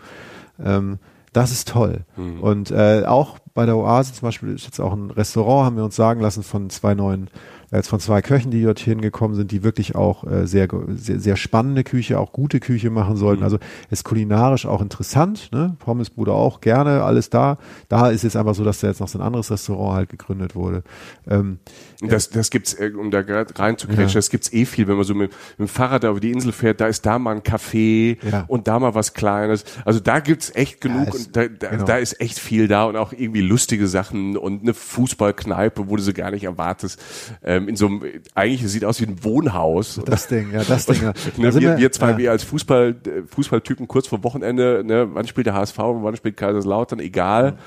Ähm, 0.64 0.98
das 1.32 1.52
ist 1.52 1.68
toll. 1.68 2.02
Mhm. 2.16 2.40
Und 2.40 2.72
äh, 2.72 3.04
auch 3.06 3.38
bei 3.54 3.66
der 3.66 3.78
Oase 3.78 4.14
zum 4.14 4.28
Beispiel 4.28 4.50
ist 4.50 4.66
jetzt 4.66 4.80
auch 4.80 4.94
ein 4.94 5.12
Restaurant, 5.12 5.66
haben 5.66 5.78
wir 5.78 5.84
uns 5.84 5.96
sagen 5.96 6.22
lassen 6.22 6.44
von 6.44 6.70
zwei 6.70 6.94
neuen 6.96 7.30
jetzt 7.78 7.90
von 7.90 8.00
zwei 8.00 8.22
Köchen, 8.22 8.52
die 8.52 8.64
dort 8.64 8.80
hingekommen 8.80 9.36
sind, 9.36 9.52
die 9.52 9.64
wirklich 9.64 9.96
auch 9.96 10.26
äh, 10.26 10.46
sehr, 10.48 10.68
sehr, 10.96 11.20
sehr 11.20 11.36
spannende 11.36 11.84
Küche, 11.84 12.20
auch 12.20 12.32
gute 12.32 12.60
Küche 12.60 12.90
machen 12.90 13.18
sollten. 13.18 13.42
Mhm. 13.42 13.46
Also 13.46 13.58
ist 13.90 14.04
kulinarisch 14.04 14.66
auch 14.66 14.82
interessant, 14.82 15.50
ne? 15.52 15.76
Pommesbude 15.80 16.34
auch 16.34 16.62
gerne, 16.62 17.04
alles 17.04 17.30
da. 17.30 17.58
Da 17.90 18.10
ist 18.10 18.24
es 18.24 18.36
einfach 18.36 18.56
so, 18.56 18.64
dass 18.64 18.80
da 18.80 18.88
jetzt 18.88 19.00
noch 19.00 19.08
so 19.08 19.20
ein 19.20 19.22
anderes 19.22 19.52
Restaurant 19.52 19.96
halt 19.96 20.10
gegründet 20.10 20.56
wurde. 20.56 20.84
Ähm, 21.28 21.60
das, 22.02 22.30
das 22.30 22.50
gibt's, 22.50 22.74
äh, 22.74 22.92
um 22.98 23.12
da 23.12 23.22
gerade 23.22 23.58
reinzukretschen, 23.58 24.08
ja. 24.08 24.14
das 24.14 24.30
gibt's 24.30 24.52
eh 24.52 24.66
viel, 24.66 24.88
wenn 24.88 24.96
man 24.96 25.06
so 25.06 25.16
mit, 25.16 25.32
mit 25.58 25.68
dem 25.68 25.68
Fahrrad 25.68 26.04
über 26.04 26.20
die 26.20 26.32
Insel 26.32 26.52
fährt, 26.52 26.82
da 26.82 26.88
ist 26.88 27.06
da 27.06 27.18
mal 27.20 27.36
ein 27.36 27.42
Café 27.42 28.18
ja. 28.30 28.46
und 28.48 28.68
da 28.68 28.80
mal 28.80 28.94
was 28.96 29.14
Kleines. 29.14 29.64
Also 29.86 30.00
da 30.00 30.20
gibt's 30.20 30.52
echt 30.56 30.82
genug 30.82 31.08
ja, 31.08 31.14
ist, 31.14 31.28
und 31.28 31.36
da, 31.36 31.48
da, 31.48 31.70
genau. 31.70 31.86
da 31.86 31.98
ist 31.98 32.20
echt 32.20 32.40
viel 32.40 32.68
da 32.68 32.86
und 32.86 32.98
auch 32.98 33.14
irgendwie 33.14 33.42
lustige 33.42 33.88
Sachen 33.88 34.38
und 34.38 34.64
eine 34.64 34.74
Fußballkneipe, 34.74 35.90
wo 35.90 35.96
du 35.96 36.02
sie 36.02 36.14
gar 36.14 36.32
nicht 36.32 36.44
erwartest. 36.44 37.02
Ähm, 37.44 37.63
in 37.68 37.76
so 37.76 37.88
einem, 37.88 38.04
eigentlich 38.36 38.70
sieht 38.72 38.86
aus 38.86 39.02
wie 39.02 39.06
ein 39.06 39.24
Wohnhaus. 39.24 40.02
Das 40.06 40.28
Ding, 40.28 40.52
ja, 40.52 40.64
das 40.64 40.86
Ding. 40.86 41.02
Ja. 41.02 41.14
ne, 41.38 41.54
wir, 41.60 41.78
wir 41.78 41.92
zwei, 41.92 42.12
ja. 42.12 42.18
wir 42.18 42.32
als 42.32 42.44
Fußball, 42.44 42.96
äh, 43.06 43.22
Fußballtypen 43.28 43.88
kurz 43.88 44.08
vor 44.08 44.24
Wochenende, 44.24 44.84
ne, 44.86 45.08
wann 45.14 45.28
spielt 45.28 45.48
der 45.48 45.54
HSV, 45.54 45.78
wann 45.78 46.16
spielt 46.16 46.38
Kaiserslautern, 46.38 47.00
egal. 47.00 47.58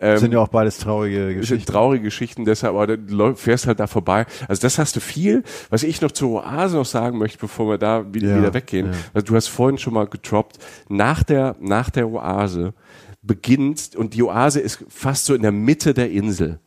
Ähm, 0.00 0.18
sind 0.18 0.32
ja 0.32 0.40
auch 0.40 0.48
beides 0.48 0.78
traurige 0.78 1.34
Geschichten. 1.34 1.46
Sind 1.46 1.66
traurige 1.66 2.04
Geschichten, 2.04 2.44
deshalb, 2.44 2.74
aber 2.74 2.96
du 2.96 3.34
fährst 3.34 3.66
halt 3.66 3.80
da 3.80 3.86
vorbei. 3.86 4.26
Also 4.48 4.62
das 4.62 4.78
hast 4.78 4.96
du 4.96 5.00
viel. 5.00 5.42
Was 5.70 5.82
ich 5.82 6.00
noch 6.00 6.12
zur 6.12 6.44
Oase 6.44 6.76
noch 6.76 6.86
sagen 6.86 7.18
möchte, 7.18 7.38
bevor 7.38 7.68
wir 7.68 7.78
da 7.78 8.12
wieder, 8.12 8.30
ja, 8.30 8.38
wieder 8.38 8.54
weggehen. 8.54 8.90
Also 9.12 9.26
du 9.26 9.36
hast 9.36 9.48
vorhin 9.48 9.78
schon 9.78 9.94
mal 9.94 10.06
getroppt, 10.06 10.58
nach 10.88 11.22
der, 11.22 11.56
nach 11.60 11.90
der 11.90 12.08
Oase 12.08 12.74
beginnt 13.22 13.96
und 13.96 14.14
die 14.14 14.22
Oase 14.22 14.60
ist 14.60 14.84
fast 14.88 15.24
so 15.24 15.34
in 15.34 15.42
der 15.42 15.52
Mitte 15.52 15.94
der 15.94 16.10
Insel. 16.10 16.60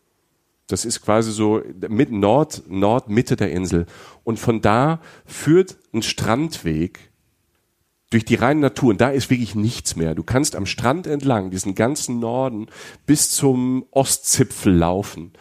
Das 0.67 0.83
ist 0.83 1.01
quasi 1.01 1.31
so 1.31 1.61
mit 1.87 2.11
Nord, 2.11 2.63
Nordmitte 2.67 3.37
der 3.37 3.51
Insel. 3.51 3.85
Und 4.23 4.37
von 4.37 4.61
da 4.61 4.99
führt 5.25 5.77
ein 5.93 6.01
Strandweg 6.01 7.11
durch 8.09 8.25
die 8.25 8.35
reine 8.35 8.59
Natur. 8.59 8.89
Und 8.89 9.01
da 9.01 9.09
ist 9.09 9.29
wirklich 9.29 9.55
nichts 9.55 9.95
mehr. 9.95 10.13
Du 10.13 10.23
kannst 10.23 10.55
am 10.55 10.65
Strand 10.65 11.07
entlang, 11.07 11.51
diesen 11.51 11.73
ganzen 11.73 12.19
Norden, 12.19 12.67
bis 13.05 13.31
zum 13.31 13.85
Ostzipfel 13.91 14.73
laufen. 14.73 15.33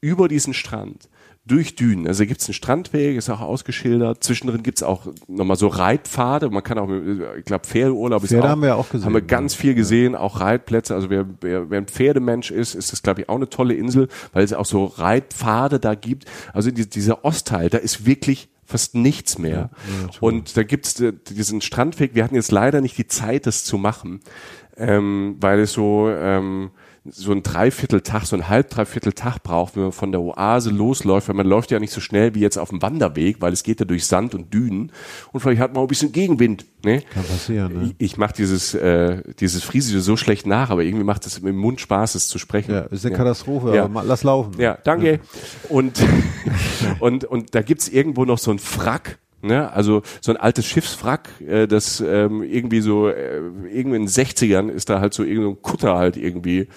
Über 0.00 0.28
diesen 0.28 0.52
Strand 0.52 1.08
durch 1.46 1.76
Dünen. 1.76 2.06
Also 2.06 2.22
da 2.22 2.26
gibt's 2.26 2.46
einen 2.46 2.54
Strandweg, 2.54 3.16
ist 3.16 3.28
auch 3.28 3.42
ausgeschildert. 3.42 4.24
Zwischendrin 4.24 4.62
gibt's 4.62 4.82
auch 4.82 5.06
nochmal 5.28 5.58
so 5.58 5.68
Reitpfade. 5.68 6.48
Man 6.48 6.62
kann 6.62 6.78
auch, 6.78 6.88
ich 6.88 7.44
glaube, 7.44 7.66
Pferdeurlaub 7.66 8.22
Pferde 8.22 8.36
ist 8.36 8.44
auch, 8.44 8.48
haben 8.48 8.62
wir 8.62 8.76
auch 8.76 8.88
gesehen. 8.88 9.04
Haben 9.04 9.14
wir 9.14 9.22
ganz 9.22 9.54
viel 9.54 9.74
gesehen, 9.74 10.14
auch 10.14 10.40
Reitplätze. 10.40 10.94
Also 10.94 11.10
wer, 11.10 11.26
wer, 11.42 11.68
wer 11.68 11.78
ein 11.78 11.86
Pferdemensch 11.86 12.50
ist, 12.50 12.74
ist 12.74 12.92
das, 12.92 13.02
glaube 13.02 13.22
ich, 13.22 13.28
auch 13.28 13.36
eine 13.36 13.50
tolle 13.50 13.74
Insel, 13.74 14.08
weil 14.32 14.42
es 14.42 14.54
auch 14.54 14.64
so 14.64 14.86
Reitpfade 14.86 15.78
da 15.80 15.94
gibt. 15.94 16.24
Also 16.54 16.70
die, 16.70 16.88
dieser 16.88 17.24
Ostteil, 17.26 17.68
da 17.68 17.78
ist 17.78 18.06
wirklich 18.06 18.48
fast 18.64 18.94
nichts 18.94 19.38
mehr. 19.38 19.50
Ja, 19.50 19.70
ja, 20.02 20.08
und 20.20 20.56
da 20.56 20.62
gibt's 20.62 20.94
diesen 21.28 21.60
Strandweg. 21.60 22.14
Wir 22.14 22.24
hatten 22.24 22.36
jetzt 22.36 22.52
leider 22.52 22.80
nicht 22.80 22.96
die 22.96 23.06
Zeit, 23.06 23.46
das 23.46 23.64
zu 23.64 23.76
machen, 23.76 24.20
ähm, 24.78 25.36
weil 25.40 25.60
es 25.60 25.72
so 25.72 26.08
ähm, 26.08 26.70
so 27.06 27.32
ein 27.32 27.42
Dreivierteltag, 27.42 28.24
so 28.24 28.34
ein 28.34 28.48
halb 28.48 28.70
Dreivierteltag 28.70 29.42
braucht, 29.42 29.76
wenn 29.76 29.82
man 29.82 29.92
von 29.92 30.10
der 30.10 30.22
Oase 30.22 30.70
losläuft, 30.70 31.28
weil 31.28 31.36
man 31.36 31.46
läuft 31.46 31.70
ja 31.70 31.78
nicht 31.78 31.92
so 31.92 32.00
schnell 32.00 32.34
wie 32.34 32.40
jetzt 32.40 32.56
auf 32.56 32.70
dem 32.70 32.80
Wanderweg, 32.80 33.40
weil 33.40 33.52
es 33.52 33.62
geht 33.62 33.80
ja 33.80 33.86
durch 33.86 34.06
Sand 34.06 34.34
und 34.34 34.54
Dünen 34.54 34.90
und 35.32 35.40
vielleicht 35.40 35.60
hat 35.60 35.72
man 35.74 35.80
auch 35.80 35.84
ein 35.84 35.88
bisschen 35.88 36.12
Gegenwind. 36.12 36.64
Ne? 36.82 37.02
Kann 37.12 37.24
passieren. 37.24 37.72
Ne? 37.72 37.94
Ich, 37.98 38.12
ich 38.12 38.16
mache 38.16 38.32
dieses 38.32 38.74
äh, 38.74 39.22
dieses 39.38 39.64
Friesische 39.64 40.00
so 40.00 40.16
schlecht 40.16 40.46
nach, 40.46 40.70
aber 40.70 40.82
irgendwie 40.82 41.04
macht 41.04 41.26
es 41.26 41.38
im 41.38 41.56
Mund 41.56 41.80
Spaß, 41.80 42.14
es 42.14 42.28
zu 42.28 42.38
sprechen. 42.38 42.72
Ja, 42.72 42.80
ist 42.80 43.04
eine 43.04 43.12
ja. 43.12 43.18
Katastrophe, 43.18 43.74
ja. 43.74 43.84
aber 43.84 44.02
lass 44.02 44.22
laufen. 44.22 44.58
Ja, 44.58 44.78
danke. 44.82 45.12
Ja. 45.12 45.18
Und 45.68 46.02
und 47.00 47.24
und 47.24 47.54
da 47.54 47.60
gibt's 47.60 47.88
irgendwo 47.88 48.24
noch 48.24 48.38
so 48.38 48.50
ein 48.50 48.58
Frack 48.58 49.18
Ne? 49.44 49.72
Also 49.72 50.02
so 50.20 50.32
ein 50.32 50.36
altes 50.36 50.66
Schiffswrack, 50.66 51.28
äh, 51.40 51.66
das 51.66 52.00
ähm, 52.00 52.42
irgendwie 52.42 52.80
so, 52.80 53.08
äh, 53.08 53.36
irgendwie 53.36 53.96
in 53.96 54.06
den 54.06 54.08
60ern 54.08 54.70
ist 54.70 54.88
da 54.88 55.00
halt 55.00 55.14
so 55.14 55.22
irgendein 55.22 55.60
Kutter 55.60 55.96
halt 55.96 56.16
irgendwie 56.16 56.68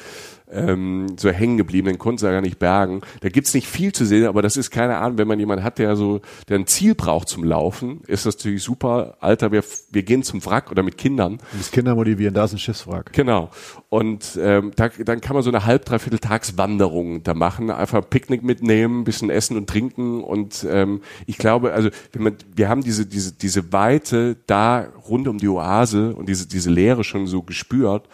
ähm, 0.51 1.07
so 1.17 1.29
hängen 1.29 1.57
geblieben, 1.57 1.87
den 1.87 1.97
konnten 1.97 2.19
sie 2.19 2.25
ja 2.25 2.31
gar 2.31 2.41
nicht 2.41 2.59
bergen. 2.59 3.01
Da 3.21 3.29
gibt's 3.29 3.53
nicht 3.53 3.67
viel 3.67 3.91
zu 3.91 4.05
sehen, 4.05 4.27
aber 4.27 4.41
das 4.41 4.57
ist 4.57 4.71
keine 4.71 4.97
Ahnung, 4.97 5.17
wenn 5.17 5.27
man 5.27 5.39
jemanden 5.39 5.63
hat, 5.63 5.77
der 5.77 5.95
so, 5.95 6.21
der 6.47 6.59
ein 6.59 6.67
Ziel 6.67 6.95
braucht 6.95 7.27
zum 7.27 7.43
Laufen, 7.43 8.01
ist 8.07 8.25
das 8.25 8.37
natürlich 8.37 8.63
super. 8.63 9.17
Alter, 9.19 9.51
wir, 9.51 9.63
wir 9.91 10.03
gehen 10.03 10.23
zum 10.23 10.43
Wrack 10.45 10.71
oder 10.71 10.83
mit 10.83 10.97
Kindern. 10.97 11.39
Du 11.51 11.57
musst 11.57 11.71
Kinder 11.71 11.95
motivieren, 11.95 12.33
da 12.33 12.45
ist 12.45 12.53
ein 12.53 12.59
Schiffswrack. 12.59 13.13
Genau. 13.13 13.49
Und 13.89 14.37
ähm, 14.41 14.71
da, 14.75 14.89
dann 14.89 15.21
kann 15.21 15.33
man 15.33 15.43
so 15.43 15.49
eine 15.49 15.65
halb, 15.65 15.85
dreiviertel 15.85 16.19
Tagswanderung 16.19 17.23
da 17.23 17.33
machen, 17.33 17.69
einfach 17.69 18.03
ein 18.03 18.09
Picknick 18.09 18.43
mitnehmen, 18.43 19.03
bisschen 19.03 19.29
essen 19.29 19.57
und 19.57 19.69
trinken 19.69 20.23
und 20.23 20.65
ähm, 20.69 21.01
ich 21.25 21.37
glaube, 21.37 21.73
also 21.73 21.89
wenn 22.13 22.23
man, 22.23 22.35
wir 22.55 22.69
haben 22.69 22.83
diese, 22.83 23.05
diese, 23.05 23.33
diese 23.33 23.73
Weite 23.73 24.37
da 24.47 24.87
rund 25.07 25.27
um 25.27 25.37
die 25.37 25.47
Oase 25.47 26.15
und 26.15 26.29
diese, 26.29 26.47
diese 26.47 26.69
Leere 26.69 27.03
schon 27.03 27.27
so 27.27 27.43
gespürt 27.43 28.07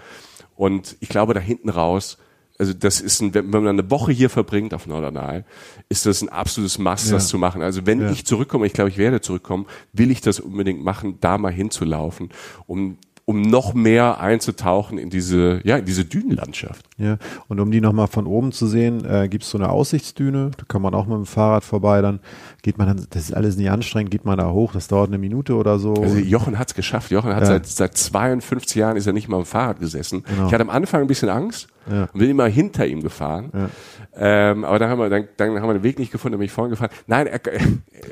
und 0.56 0.98
ich 1.00 1.10
glaube, 1.10 1.34
da 1.34 1.40
hinten 1.40 1.70
raus 1.70 2.18
also 2.60 2.74
das 2.74 3.02
ist 3.02 3.22
ein, 3.22 3.34
wenn 3.34 3.50
man 3.50 3.68
eine 3.68 3.90
Woche 3.90 4.12
hier 4.12 4.30
verbringt 4.30 4.74
auf 4.74 4.86
Norderney, 4.86 5.44
ist 5.90 6.06
das 6.06 6.22
ein 6.22 6.30
absolutes 6.30 6.78
Must, 6.78 7.08
ja. 7.08 7.14
das 7.14 7.28
zu 7.28 7.38
machen. 7.38 7.62
Also 7.62 7.86
wenn 7.86 8.02
ja. 8.02 8.12
ich 8.12 8.26
zurückkomme, 8.26 8.66
ich 8.66 8.74
glaube, 8.74 8.90
ich 8.90 8.98
werde 8.98 9.22
zurückkommen, 9.22 9.66
will 9.92 10.12
ich 10.12 10.22
das 10.22 10.40
unbedingt 10.40 10.84
machen, 10.84 11.18
da 11.20 11.38
mal 11.38 11.52
hinzulaufen, 11.52 12.30
um 12.68 12.98
um 13.26 13.42
noch 13.42 13.74
mehr 13.74 14.20
einzutauchen 14.20 14.98
in 14.98 15.10
diese, 15.10 15.62
ja, 15.64 15.78
in 15.78 15.86
diese 15.86 16.04
Dünenlandschaft. 16.04 16.86
Ja, 16.98 17.18
und 17.48 17.60
um 17.62 17.72
die 17.72 17.80
nochmal 17.80 18.08
von 18.08 18.28
oben 18.28 18.52
zu 18.52 18.68
sehen, 18.68 19.06
äh, 19.06 19.30
gibt 19.30 19.46
es 19.46 19.50
so 19.50 19.58
eine 19.58 19.70
Aussichtsdüne, 19.70 20.52
da 20.58 20.64
kann 20.68 20.82
man 20.82 20.94
auch 20.94 21.06
mit 21.06 21.16
dem 21.16 21.26
Fahrrad 21.26 21.64
vorbei, 21.64 22.02
dann 22.02 22.20
geht 22.64 22.78
man 22.78 22.88
dann, 22.88 23.08
das 23.10 23.24
ist 23.24 23.34
alles 23.34 23.56
nicht 23.56 23.70
anstrengend, 23.70 24.12
geht 24.12 24.26
man 24.26 24.38
da 24.38 24.52
hoch, 24.52 24.74
das 24.74 24.90
dauert 24.90 25.08
eine 25.08 25.18
Minute 25.18 25.56
oder 25.56 25.80
so. 25.80 25.94
Also 25.94 26.18
Jochen 26.18 26.60
hat's 26.60 26.76
geschafft, 26.76 27.12
Jochen 27.12 27.34
hat 27.34 27.44
ja. 27.44 27.48
seit, 27.48 27.66
seit 27.66 27.98
52 27.98 28.76
Jahren 28.76 28.98
ist 28.98 29.08
er 29.08 29.14
nicht 29.14 29.30
mal 29.30 29.38
im 29.40 29.46
Fahrrad 29.46 29.80
gesessen. 29.80 30.24
Genau. 30.24 30.48
Ich 30.48 30.54
hatte 30.54 30.64
am 30.64 30.70
Anfang 30.70 31.02
ein 31.02 31.08
bisschen 31.08 31.30
Angst 31.30 31.68
ja. 31.90 32.10
und 32.12 32.20
bin 32.20 32.30
immer 32.30 32.48
hinter 32.48 32.86
ihm 32.86 33.02
gefahren. 33.02 33.52
Ja. 33.54 33.70
Ähm, 34.16 34.66
aber 34.66 34.80
dann 34.80 34.90
haben 34.90 35.00
wir, 35.00 35.10
dann, 35.10 35.28
dann 35.38 35.62
haben 35.62 35.70
wir 35.70 35.74
den 35.74 35.84
Weg 35.84 35.98
nicht 35.98 36.12
gefunden, 36.12 36.34
dann 36.34 36.40
bin 36.40 36.46
ich 36.46 36.52
vorhin 36.52 36.72
gefahren. 36.72 36.92
Nein, 37.08 37.28
er, 37.28 37.40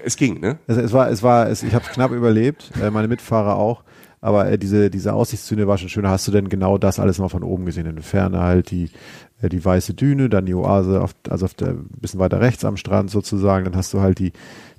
es 0.05 0.16
ging, 0.16 0.39
ne? 0.39 0.57
Es, 0.68 0.78
es 0.78 0.93
war, 0.93 1.09
es 1.09 1.22
war, 1.22 1.49
es, 1.49 1.64
ich 1.64 1.74
habe 1.76 1.86
knapp 1.86 2.12
überlebt, 2.12 2.72
äh, 2.82 2.89
meine 2.89 3.09
Mitfahrer 3.09 3.55
auch. 3.55 3.84
Aber 4.24 4.48
äh, 4.50 4.58
diese, 4.60 4.92
diese 4.92 5.14
Aussichtszone 5.14 5.68
war 5.68 5.80
schon 5.80 5.90
schön. 5.90 6.08
Hast 6.08 6.28
du 6.28 6.32
denn 6.32 6.48
genau 6.48 6.78
das 6.78 7.00
alles 7.00 7.18
mal 7.18 7.28
von 7.28 7.44
oben 7.44 7.66
gesehen? 7.66 7.88
In 7.88 7.96
der 7.96 8.04
Ferne 8.04 8.40
halt 8.40 8.70
die, 8.70 8.92
äh, 9.42 9.50
die 9.50 9.66
weiße 9.66 9.96
Düne, 9.96 10.30
dann 10.30 10.46
die 10.46 10.54
Oase, 10.54 11.02
auf, 11.02 11.16
also 11.28 11.46
auf 11.46 11.56
der, 11.56 11.74
bisschen 12.00 12.20
weiter 12.20 12.40
rechts 12.40 12.64
am 12.64 12.78
Strand 12.78 13.10
sozusagen. 13.10 13.66
Dann 13.66 13.76
hast 13.76 13.94
du 13.96 14.00
halt 14.00 14.20
die, 14.20 14.32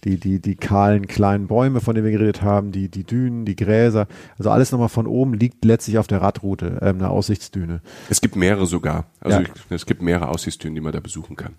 die, 0.04 0.16
die, 0.16 0.40
die 0.40 0.54
kahlen 0.54 1.08
kleinen 1.08 1.48
Bäume, 1.48 1.80
von 1.80 1.96
denen 1.96 2.04
wir 2.04 2.12
geredet 2.12 2.42
haben, 2.42 2.70
die, 2.70 2.88
die 2.88 3.02
Dünen, 3.02 3.44
die 3.44 3.56
Gräser. 3.56 4.06
Also 4.38 4.50
alles 4.50 4.70
nochmal 4.70 4.88
von 4.88 5.08
oben 5.08 5.34
liegt 5.34 5.64
letztlich 5.64 5.98
auf 5.98 6.06
der 6.06 6.22
Radroute, 6.22 6.78
ähm, 6.80 6.98
eine 6.98 7.10
Aussichtsdüne. 7.10 7.80
Es 8.08 8.20
gibt 8.20 8.36
mehrere 8.36 8.66
sogar. 8.66 9.06
Also 9.18 9.40
ja. 9.40 9.46
es 9.70 9.86
gibt 9.86 10.02
mehrere 10.02 10.28
Aussichtsdünen, 10.28 10.76
die 10.76 10.80
man 10.80 10.92
da 10.92 11.00
besuchen 11.00 11.34
kann. 11.34 11.54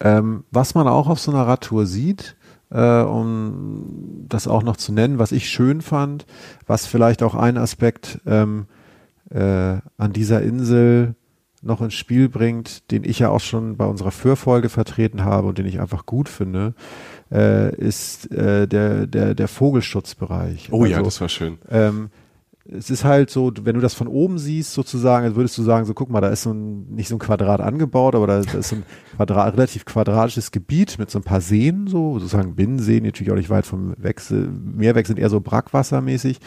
Ähm, 0.00 0.44
was 0.50 0.74
man 0.74 0.86
auch 0.88 1.08
auf 1.08 1.20
so 1.20 1.30
einer 1.30 1.46
Radtour 1.46 1.86
sieht, 1.86 2.36
äh, 2.74 3.02
um 3.02 4.26
das 4.28 4.48
auch 4.48 4.62
noch 4.62 4.76
zu 4.76 4.92
nennen, 4.92 5.18
was 5.18 5.32
ich 5.32 5.48
schön 5.48 5.80
fand, 5.80 6.26
was 6.66 6.86
vielleicht 6.86 7.22
auch 7.22 7.34
ein 7.34 7.56
Aspekt 7.56 8.20
ähm, 8.26 8.66
äh, 9.30 9.78
an 9.96 10.12
dieser 10.12 10.42
Insel 10.42 11.14
noch 11.62 11.80
ins 11.80 11.94
Spiel 11.94 12.28
bringt, 12.28 12.90
den 12.90 13.04
ich 13.04 13.20
ja 13.20 13.30
auch 13.30 13.40
schon 13.40 13.76
bei 13.76 13.86
unserer 13.86 14.10
Fürfolge 14.10 14.68
vertreten 14.68 15.24
habe 15.24 15.48
und 15.48 15.56
den 15.56 15.64
ich 15.64 15.80
einfach 15.80 16.04
gut 16.04 16.28
finde, 16.28 16.74
äh, 17.32 17.74
ist 17.76 18.30
äh, 18.32 18.68
der, 18.68 19.06
der, 19.06 19.34
der 19.34 19.48
Vogelschutzbereich. 19.48 20.68
Oh 20.72 20.82
also, 20.82 20.92
ja, 20.92 21.02
das 21.02 21.20
war 21.22 21.30
schön. 21.30 21.58
Ähm, 21.70 22.10
es 22.66 22.88
ist 22.88 23.04
halt 23.04 23.28
so, 23.28 23.52
wenn 23.62 23.74
du 23.74 23.80
das 23.80 23.92
von 23.92 24.08
oben 24.08 24.38
siehst, 24.38 24.72
sozusagen, 24.72 25.36
würdest 25.36 25.58
du 25.58 25.62
sagen, 25.62 25.84
so 25.84 25.92
guck 25.92 26.08
mal, 26.08 26.22
da 26.22 26.28
ist 26.28 26.42
so 26.42 26.52
ein, 26.52 26.94
nicht 26.94 27.08
so 27.08 27.16
ein 27.16 27.18
Quadrat 27.18 27.60
angebaut, 27.60 28.14
aber 28.14 28.26
da, 28.26 28.40
da 28.40 28.58
ist 28.58 28.70
so 28.70 28.76
ein 28.76 28.84
Quadrat, 29.16 29.54
relativ 29.54 29.84
quadratisches 29.84 30.50
Gebiet 30.50 30.98
mit 30.98 31.10
so 31.10 31.18
ein 31.18 31.24
paar 31.24 31.42
Seen, 31.42 31.86
so, 31.86 32.18
sozusagen 32.18 32.54
Binnenseen, 32.54 33.04
natürlich 33.04 33.32
auch 33.32 33.36
nicht 33.36 33.50
weit 33.50 33.66
vom 33.66 33.94
Wechsel, 33.98 34.48
Meerweg 34.48 35.06
sind 35.06 35.18
eher 35.18 35.28
so 35.28 35.40
brackwassermäßig. 35.40 36.40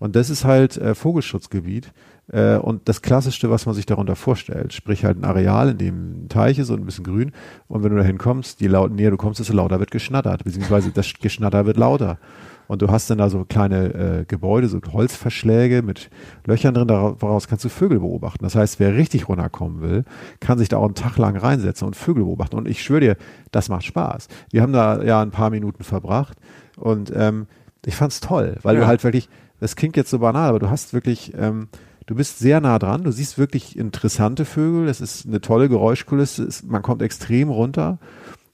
Und 0.00 0.16
das 0.16 0.28
ist 0.28 0.44
halt 0.44 0.76
äh, 0.76 0.94
Vogelschutzgebiet. 0.94 1.92
Äh, 2.28 2.56
und 2.56 2.88
das 2.88 3.00
Klassischste, 3.00 3.50
was 3.50 3.64
man 3.64 3.74
sich 3.74 3.86
darunter 3.86 4.16
vorstellt, 4.16 4.72
sprich 4.72 5.04
halt 5.04 5.18
ein 5.18 5.24
Areal, 5.24 5.70
in 5.70 5.78
dem 5.78 6.24
ein 6.24 6.28
Teich 6.28 6.58
ist 6.58 6.70
und 6.70 6.80
ein 6.80 6.86
bisschen 6.86 7.04
grün. 7.04 7.32
Und 7.68 7.82
wenn 7.82 7.90
du 7.90 7.96
da 7.96 8.04
hinkommst, 8.04 8.60
je 8.60 8.68
laut, 8.68 8.92
näher 8.92 9.10
du 9.10 9.16
kommst, 9.16 9.40
desto 9.40 9.54
lauter 9.54 9.80
wird 9.80 9.90
geschnattert, 9.90 10.44
beziehungsweise 10.44 10.90
das 10.90 11.12
Geschnatter 11.20 11.66
wird 11.66 11.76
lauter. 11.76 12.18
Und 12.66 12.82
du 12.82 12.88
hast 12.88 13.10
dann 13.10 13.18
da 13.18 13.28
so 13.28 13.44
kleine 13.44 13.94
äh, 13.94 14.24
Gebäude, 14.26 14.68
so 14.68 14.80
Holzverschläge 14.92 15.82
mit 15.82 16.10
Löchern 16.46 16.74
drin, 16.74 16.88
daraus 16.88 17.48
kannst 17.48 17.64
du 17.64 17.68
Vögel 17.68 18.00
beobachten. 18.00 18.44
Das 18.44 18.54
heißt, 18.54 18.80
wer 18.80 18.94
richtig 18.94 19.28
runterkommen 19.28 19.82
will, 19.82 20.04
kann 20.40 20.58
sich 20.58 20.68
da 20.68 20.78
auch 20.78 20.86
einen 20.86 20.94
Tag 20.94 21.18
lang 21.18 21.36
reinsetzen 21.36 21.86
und 21.86 21.96
Vögel 21.96 22.24
beobachten. 22.24 22.56
Und 22.56 22.68
ich 22.68 22.82
schwöre 22.82 23.00
dir, 23.00 23.16
das 23.50 23.68
macht 23.68 23.84
Spaß. 23.84 24.28
Wir 24.50 24.62
haben 24.62 24.72
da 24.72 25.02
ja 25.02 25.20
ein 25.20 25.30
paar 25.30 25.50
Minuten 25.50 25.84
verbracht 25.84 26.38
und 26.76 27.12
ähm, 27.14 27.46
ich 27.84 27.96
fand's 27.96 28.20
toll, 28.20 28.56
weil 28.62 28.74
ja. 28.76 28.82
du 28.82 28.86
halt 28.86 29.04
wirklich, 29.04 29.28
das 29.60 29.76
klingt 29.76 29.96
jetzt 29.96 30.10
so 30.10 30.18
banal, 30.18 30.48
aber 30.48 30.58
du 30.58 30.70
hast 30.70 30.94
wirklich, 30.94 31.34
ähm, 31.36 31.68
du 32.06 32.14
bist 32.14 32.38
sehr 32.38 32.60
nah 32.60 32.78
dran, 32.78 33.04
du 33.04 33.10
siehst 33.10 33.38
wirklich 33.38 33.78
interessante 33.78 34.44
Vögel, 34.44 34.86
das 34.86 35.00
ist 35.00 35.26
eine 35.26 35.40
tolle 35.40 35.68
Geräuschkulisse, 35.68 36.48
man 36.66 36.82
kommt 36.82 37.02
extrem 37.02 37.50
runter 37.50 37.98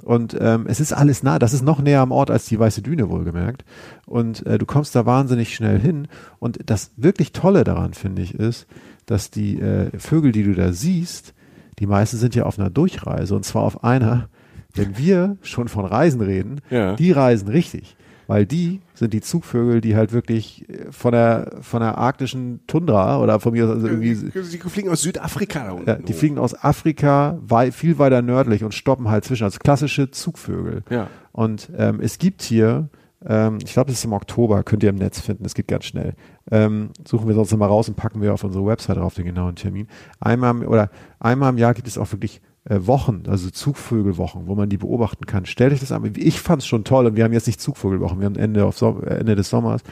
und 0.03 0.37
ähm, 0.41 0.67
es 0.67 0.81
ist 0.81 0.93
alles 0.93 1.23
nah, 1.23 1.39
das 1.39 1.53
ist 1.53 1.63
noch 1.63 1.81
näher 1.81 2.01
am 2.01 2.13
Ort 2.13 2.31
als 2.31 2.47
die 2.47 2.59
Weiße 2.59 2.83
Düne 2.83 3.09
wohlgemerkt. 3.09 3.65
Und 4.07 4.47
äh, 4.47 4.59
du 4.59 4.67
kommst 4.67 4.95
da 4.95 5.07
wahnsinnig 5.07 5.55
schnell 5.55 5.79
hin. 5.79 6.09
Und 6.39 6.59
das 6.67 6.93
wirklich 6.97 7.33
Tolle 7.33 7.65
daran, 7.65 7.95
finde 7.95 8.23
ich, 8.23 8.35
ist, 8.35 8.67
dass 9.07 9.31
die 9.31 9.61
äh, 9.61 9.91
Vögel, 9.99 10.33
die 10.33 10.45
du 10.45 10.55
da 10.55 10.73
siehst, 10.73 11.35
die 11.79 11.87
meisten 11.87 12.17
sind 12.17 12.35
ja 12.35 12.45
auf 12.45 12.59
einer 12.59 12.71
Durchreise 12.71 13.35
und 13.35 13.45
zwar 13.45 13.63
auf 13.63 13.83
einer, 13.83 14.29
wenn 14.75 14.97
wir 14.99 15.37
schon 15.43 15.69
von 15.69 15.85
Reisen 15.85 16.21
reden, 16.21 16.61
ja. 16.71 16.95
die 16.95 17.11
reisen 17.11 17.49
richtig. 17.49 17.97
Weil 18.31 18.47
die 18.47 18.81
sind 18.95 19.13
die 19.13 19.23
Zugvögel, 19.23 19.81
die 19.81 19.97
halt 19.97 20.13
wirklich 20.13 20.69
äh, 20.69 20.93
von 20.93 21.11
der 21.11 21.51
von 21.63 21.81
der 21.81 21.99
arktischen 21.99 22.61
Tundra 22.69 23.21
oder 23.21 23.41
von 23.41 23.53
mir 23.53 23.65
aus 23.65 23.71
also 23.71 23.89
irgendwie 23.89 24.15
Die 24.15 24.59
fliegen 24.59 24.89
aus 24.89 25.03
Südafrika 25.03 25.65
da 25.65 25.73
unten. 25.73 25.89
ja, 25.89 25.97
die 25.97 26.13
fliegen 26.13 26.39
aus 26.39 26.55
Afrika 26.55 27.39
wei 27.43 27.73
viel 27.73 27.99
weiter 27.99 28.23
nördlich 28.23 28.63
und 28.63 28.73
stoppen 28.73 29.09
halt 29.09 29.25
zwischen 29.25 29.43
als 29.43 29.59
klassische 29.59 30.13
Zugvögel. 30.13 30.85
Ja. 30.91 31.09
Und 31.33 31.71
ähm, 31.77 31.99
es 32.01 32.19
gibt 32.19 32.43
hier, 32.43 32.89
ähm, 33.27 33.59
ich 33.65 33.73
glaube, 33.73 33.89
das 33.89 33.99
ist 33.99 34.05
im 34.05 34.13
Oktober, 34.13 34.63
könnt 34.63 34.85
ihr 34.85 34.91
im 34.91 34.97
Netz 34.97 35.21
finden, 35.21 35.43
das 35.43 35.55
geht 35.55 35.67
ganz 35.67 35.87
schnell. 35.87 36.15
Ähm, 36.53 36.91
suchen 37.05 37.27
wir 37.27 37.35
sonst 37.35 37.57
mal 37.57 37.67
raus 37.67 37.89
und 37.89 37.97
packen 37.97 38.23
wir 38.23 38.33
auf 38.33 38.45
unsere 38.45 38.65
Website 38.65 38.97
drauf 38.97 39.15
den 39.15 39.25
genauen 39.25 39.57
Termin. 39.57 39.89
Einmal 40.21 40.53
im, 40.53 40.69
oder 40.69 40.89
einmal 41.19 41.51
im 41.51 41.59
Jahr 41.59 41.75
gibt 41.75 41.89
es 41.89 41.99
auch 41.99 42.13
wirklich 42.13 42.37
äh, 42.37 42.41
Wochen, 42.69 43.23
also 43.27 43.51
Zugvögelwochen, 43.51 44.47
wo 44.47 44.55
man 44.55 44.69
die 44.69 44.77
beobachten 44.77 45.27
kann. 45.27 45.47
Stellt 45.47 45.73
euch 45.73 45.81
das 45.81 45.93
an. 45.93 46.13
Ich 46.17 46.41
fand 46.41 46.63
es 46.63 46.69
schon 46.69 46.85
toll 46.85 47.07
und 47.07 47.17
wir 47.17 47.25
haben 47.25 47.33
jetzt 47.33 47.47
nicht 47.47 47.61
Zugvögelwochen, 47.61 48.21
wir 48.21 48.27
haben 48.27 48.37
Ende, 48.37 48.61
äh, 48.63 49.15
Ende 49.15 49.37
des 49.37 49.49
Sommers. 49.49 49.83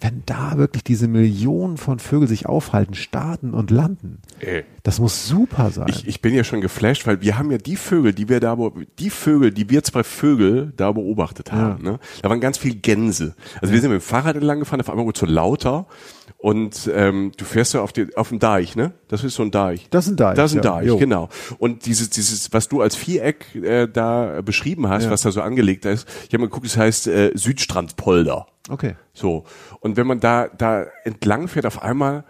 Wenn 0.00 0.22
da 0.26 0.56
wirklich 0.58 0.84
diese 0.84 1.08
Millionen 1.08 1.76
von 1.76 1.98
Vögeln 1.98 2.28
sich 2.28 2.46
aufhalten, 2.46 2.94
starten 2.94 3.52
und 3.52 3.72
landen, 3.72 4.22
Ey. 4.38 4.64
das 4.84 5.00
muss 5.00 5.26
super 5.26 5.70
sein. 5.72 5.86
Ich, 5.88 6.06
ich 6.06 6.22
bin 6.22 6.34
ja 6.34 6.44
schon 6.44 6.60
geflasht, 6.60 7.04
weil 7.08 7.20
wir 7.20 7.36
haben 7.36 7.50
ja 7.50 7.58
die 7.58 7.74
Vögel, 7.74 8.12
die 8.12 8.28
wir 8.28 8.38
da, 8.38 8.56
die 9.00 9.10
Vögel, 9.10 9.50
die 9.50 9.68
wir 9.70 9.82
zwei 9.82 10.04
Vögel 10.04 10.72
da 10.76 10.92
beobachtet 10.92 11.50
haben, 11.50 11.82
ne? 11.82 11.98
Da 12.22 12.30
waren 12.30 12.40
ganz 12.40 12.58
viel 12.58 12.76
Gänse. 12.76 13.34
Also 13.60 13.72
wir 13.74 13.80
sind 13.80 13.90
mit 13.90 14.00
dem 14.00 14.04
Fahrrad 14.04 14.36
entlang 14.36 14.60
gefahren, 14.60 14.80
auf 14.80 14.88
einmal 14.88 15.04
wurde 15.04 15.16
es 15.16 15.20
so 15.20 15.26
lauter 15.26 15.86
und 16.36 16.88
ähm, 16.94 17.32
du 17.36 17.44
fährst 17.44 17.74
ja 17.74 17.80
auf, 17.82 17.92
die, 17.92 18.16
auf 18.16 18.28
dem 18.28 18.38
Deich, 18.38 18.76
ne? 18.76 18.92
Das 19.08 19.24
ist 19.24 19.34
so 19.34 19.42
ein 19.42 19.50
Deich. 19.50 19.88
Das 19.90 20.06
ist 20.06 20.12
ein 20.12 20.16
Deich, 20.16 20.36
Das 20.36 20.52
ist 20.52 20.58
ein 20.58 20.62
ja. 20.62 20.74
Deich, 20.76 20.86
Jo. 20.86 20.96
genau. 20.98 21.28
Und 21.58 21.86
dieses, 21.86 22.10
dieses, 22.10 22.52
was 22.52 22.68
du 22.68 22.82
als 22.82 22.94
Viereck 22.94 23.52
äh, 23.56 23.88
da 23.88 24.42
beschrieben 24.42 24.88
hast, 24.88 25.04
Ja. 25.06 25.10
was 25.10 25.22
da 25.22 25.32
so 25.32 25.40
angelegt 25.42 25.84
ist, 25.86 26.06
ich 26.28 26.34
habe 26.34 26.38
mal 26.38 26.46
geguckt, 26.46 26.66
es 26.66 26.76
heißt 26.76 27.08
äh, 27.08 27.32
Südstrandpolder. 27.34 28.46
Okay. 28.68 28.94
So. 29.12 29.44
Und 29.80 29.96
wenn 29.96 30.06
man 30.06 30.20
da, 30.20 30.48
da 30.48 30.86
entlang 31.04 31.48
fährt, 31.48 31.66
auf 31.66 31.82
einmal, 31.82 32.24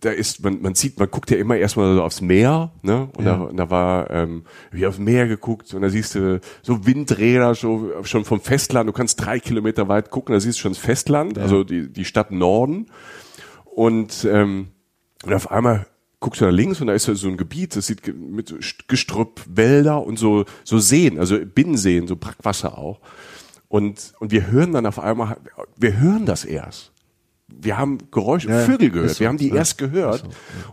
da 0.00 0.10
ist, 0.10 0.42
man, 0.42 0.60
man 0.60 0.74
sieht, 0.74 0.98
man 0.98 1.08
guckt 1.10 1.30
ja 1.30 1.36
immer 1.36 1.56
erstmal 1.56 1.94
so 1.94 2.02
aufs 2.02 2.20
Meer, 2.20 2.72
ne? 2.82 3.08
Und, 3.16 3.24
Ja. 3.24 3.36
da, 3.36 3.42
und 3.44 3.56
da 3.56 3.70
war, 3.70 4.10
ähm, 4.10 4.42
wie 4.72 4.86
aufs 4.86 4.98
Meer 4.98 5.28
geguckt 5.28 5.72
und 5.72 5.82
da 5.82 5.88
siehst 5.88 6.16
du 6.16 6.40
so 6.62 6.84
Windräder 6.86 7.54
so 7.54 7.92
schon 8.02 8.24
vom 8.24 8.40
Festland, 8.40 8.88
du 8.88 8.92
kannst 8.92 9.24
drei 9.24 9.38
Kilometer 9.38 9.86
weit 9.88 10.10
gucken, 10.10 10.32
da 10.32 10.40
siehst 10.40 10.58
du 10.58 10.62
schon 10.62 10.72
das 10.72 10.80
Festland, 10.80 11.38
also 11.38 11.62
die, 11.62 11.92
die 11.92 12.04
Stadt 12.04 12.32
Norden. 12.32 12.86
Und, 13.64 14.26
ähm, 14.28 14.68
und 15.24 15.32
auf 15.32 15.50
einmal 15.50 15.86
guckst 16.20 16.40
du 16.40 16.46
nach 16.46 16.52
links 16.52 16.80
und 16.80 16.88
da 16.88 16.92
ist 16.94 17.06
ja 17.06 17.14
so 17.14 17.28
ein 17.28 17.36
Gebiet, 17.36 17.76
das 17.76 17.86
sieht 17.86 18.12
mit 18.12 18.52
Gestrüpp, 18.88 19.40
Wälder 19.48 20.04
und 20.04 20.18
so, 20.18 20.44
so 20.64 20.80
Seen, 20.80 21.20
also 21.20 21.38
Binnenseen, 21.38 22.08
so 22.08 22.16
Brackwasser 22.16 22.76
auch. 22.76 23.00
Und, 23.68 24.14
und 24.18 24.32
wir 24.32 24.50
hören 24.50 24.72
dann 24.72 24.86
auf 24.86 24.98
einmal, 24.98 25.36
wir 25.76 25.98
hören 25.98 26.26
das 26.26 26.44
erst. 26.44 26.92
Wir 27.50 27.78
haben 27.78 27.98
Geräusche, 28.10 28.50
Ja, 28.50 28.58
Vögel 28.60 28.90
gehört, 28.90 29.10
so, 29.10 29.20
wir 29.20 29.28
haben 29.28 29.38
die 29.38 29.48
ja. 29.48 29.56
erst 29.56 29.78
gehört. 29.78 30.22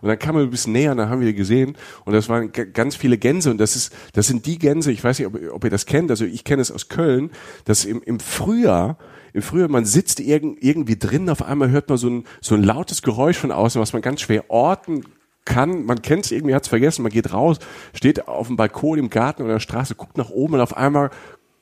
Und 0.02 0.10
dann 0.10 0.20
kamen 0.20 0.40
wir 0.40 0.44
ein 0.44 0.50
bisschen 0.50 0.74
näher 0.74 0.92
und 0.92 0.98
dann 0.98 1.10
haben 1.10 1.22
wir 1.22 1.34
gesehen. 1.34 1.78
Und 2.04 2.14
das 2.14 2.28
waren 2.28 2.52
ganz 2.52 2.98
viele 2.98 3.18
Gänse. 3.18 3.50
Und 3.50 3.60
das 3.60 3.78
ist, 3.78 3.94
das 4.12 4.28
sind 4.28 4.46
die 4.46 4.60
Gänse, 4.60 4.92
ich 4.92 5.02
weiß 5.02 5.20
nicht, 5.20 5.28
ob, 5.28 5.40
ob 5.54 5.64
ihr 5.64 5.70
das 5.70 5.86
kennt, 5.86 6.12
also 6.12 6.26
ich 6.26 6.44
kenne 6.44 6.62
es 6.62 6.72
aus 6.72 6.90
Köln, 6.90 7.32
dass 7.64 7.86
im, 7.86 8.02
im 8.02 8.20
Frühjahr, 8.20 8.98
im 9.34 9.42
Frühjahr, 9.42 9.70
man 9.70 9.86
sitzt 9.86 10.20
irgend, 10.20 10.62
irgendwie 10.62 10.98
drin, 10.98 11.30
auf 11.30 11.44
einmal 11.44 11.70
hört 11.70 11.88
man 11.88 11.98
so 11.98 12.10
ein, 12.10 12.26
so 12.42 12.56
ein 12.56 12.64
lautes 12.64 13.02
Geräusch 13.02 13.38
von 13.38 13.52
außen, 13.52 13.80
was 13.80 13.94
man 13.94 14.02
ganz 14.02 14.22
schwer 14.22 14.50
orten 14.50 15.04
kann, 15.46 15.86
man 15.86 16.02
kennt 16.02 16.26
es 16.26 16.32
irgendwie, 16.32 16.56
hat 16.56 16.64
es 16.64 16.70
vergessen, 16.70 17.04
man 17.04 17.12
geht 17.12 17.32
raus, 17.32 17.60
steht 17.94 18.28
auf 18.28 18.48
dem 18.48 18.58
Balkon 18.58 18.98
im 18.98 19.10
Garten 19.10 19.44
oder 19.44 19.54
der 19.54 19.60
Straße, 19.60 19.96
guckt 19.96 20.18
nach 20.18 20.32
oben 20.32 20.56
und 20.56 20.62
auf 20.62 20.76
einmal 20.76 21.12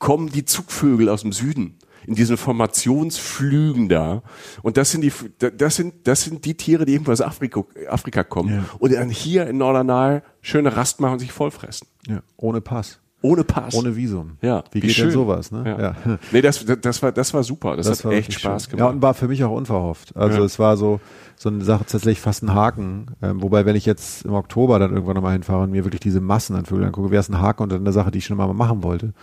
kommen 0.03 0.29
die 0.29 0.43
Zugvögel 0.43 1.07
aus 1.07 1.21
dem 1.21 1.31
Süden 1.31 1.77
in 2.05 2.15
diesen 2.15 2.35
Formationsflügen 2.35 3.87
da. 3.87 4.21
Und 4.61 4.75
das 4.75 4.91
sind 4.91 4.99
die, 5.01 5.13
das 5.57 5.77
sind, 5.77 5.93
das 6.05 6.23
sind 6.23 6.43
die 6.43 6.55
Tiere, 6.55 6.83
die 6.85 6.91
irgendwo 6.91 7.13
aus 7.13 7.21
Afrika, 7.21 7.63
Afrika 7.89 8.23
kommen 8.25 8.49
Ja. 8.53 8.65
und 8.79 8.93
dann 8.93 9.09
hier 9.09 9.47
in 9.47 9.57
Norderney 9.59 10.19
schöne 10.41 10.75
Rast 10.75 10.99
machen 10.99 11.13
und 11.13 11.19
sich 11.19 11.31
vollfressen. 11.31 11.87
Ja. 12.07 12.19
Ohne 12.35 12.59
Pass. 12.59 12.99
Ohne 13.21 13.45
Pass. 13.45 13.73
Ohne 13.73 13.95
Visum. 13.95 14.31
ja. 14.41 14.65
Wie, 14.73 14.81
geht 14.81 14.91
schön. 14.91 15.05
denn 15.05 15.13
sowas, 15.13 15.49
ne? 15.53 15.95
Ja. 16.05 16.17
Nee, 16.33 16.41
das, 16.41 16.65
das, 16.65 16.77
das 16.81 17.01
war, 17.01 17.13
das 17.13 17.33
war 17.33 17.41
super. 17.43 17.77
Das, 17.77 17.89
hat 17.89 18.03
war 18.03 18.11
echt 18.11 18.33
Spaß 18.33 18.63
schön. 18.65 18.71
gemacht. 18.71 18.85
Ja, 18.85 18.93
und 18.93 19.01
war 19.01 19.13
für 19.13 19.29
mich 19.29 19.41
auch 19.45 19.55
unverhofft. 19.55 20.13
Also 20.17 20.39
Ja. 20.39 20.43
es 20.43 20.59
war 20.59 20.75
so, 20.75 20.99
so 21.37 21.47
eine 21.47 21.63
Sache 21.63 21.85
tatsächlich 21.85 22.19
fast 22.19 22.43
ein 22.43 22.53
Haken. 22.53 23.05
Ähm, 23.21 23.41
wobei, 23.41 23.65
wenn 23.65 23.77
ich 23.77 23.85
jetzt 23.85 24.25
im 24.25 24.33
Oktober 24.33 24.77
dann 24.77 24.91
irgendwann 24.91 25.15
nochmal 25.15 25.31
hinfahre 25.31 25.63
und 25.63 25.71
mir 25.71 25.85
wirklich 25.85 26.01
diese 26.01 26.19
Massen 26.19 26.57
an 26.57 26.65
Vögeln 26.65 26.87
angucke, 26.87 27.11
wäre 27.11 27.21
es 27.21 27.29
ein 27.29 27.39
Haken 27.39 27.63
und 27.63 27.71
dann 27.71 27.79
eine 27.79 27.93
Sache, 27.93 28.11
die 28.11 28.17
ich 28.17 28.25
schon 28.25 28.35
mal 28.35 28.53
machen 28.53 28.83
wollte. 28.83 29.13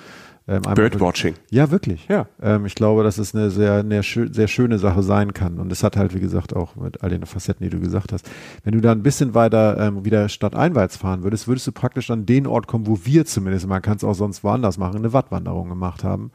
Ähm, 0.51 0.63
Birdwatching. 0.75 1.37
Ja, 1.51 1.71
wirklich. 1.71 2.09
Ja. 2.09 2.27
Ähm, 2.43 2.67
ich 2.67 2.75
glaube, 2.75 3.05
dass 3.05 3.19
es 3.19 3.37
eine 3.37 3.53
sehr, 3.53 3.75
eine 3.75 4.03
sehr 4.03 4.49
schöne 4.49 4.81
Sache 4.81 5.05
sein 5.05 5.33
kann. 5.33 5.61
Und 5.61 5.71
es 5.71 5.85
hat 5.85 5.97
halt, 5.97 6.13
wie 6.13 6.19
gesagt, 6.19 6.57
auch 6.57 6.75
mit 6.75 7.05
all 7.05 7.11
den 7.11 7.25
Facetten, 7.25 7.63
die 7.63 7.71
du 7.71 7.79
gesagt 7.79 8.13
hast. 8.13 8.29
Wenn 8.65 8.73
du 8.73 8.81
da 8.81 8.91
ein 8.91 9.05
bisschen 9.05 9.35
weiter 9.35 9.79
ähm, 9.79 10.05
wieder 10.05 10.29
stadteinwärts 10.29 10.97
fahren 10.97 11.23
würdest, 11.23 11.47
würdest 11.47 11.69
du 11.69 11.73
praktisch 11.73 12.11
an 12.11 12.27
den 12.27 12.49
Ort 12.49 12.67
kommen, 12.67 12.89
wo 12.89 12.99
wir 13.05 13.25
zumindest, 13.27 13.69
man 13.69 13.81
kann 13.81 13.97
es 13.97 14.03
auch 14.03 14.15
sonst 14.15 14.43
woanders 14.43 14.77
machen, 14.77 14.97
eine 14.97 15.13
Wattwanderung 15.13 15.69
gemacht 15.69 16.03
haben. 16.03 16.33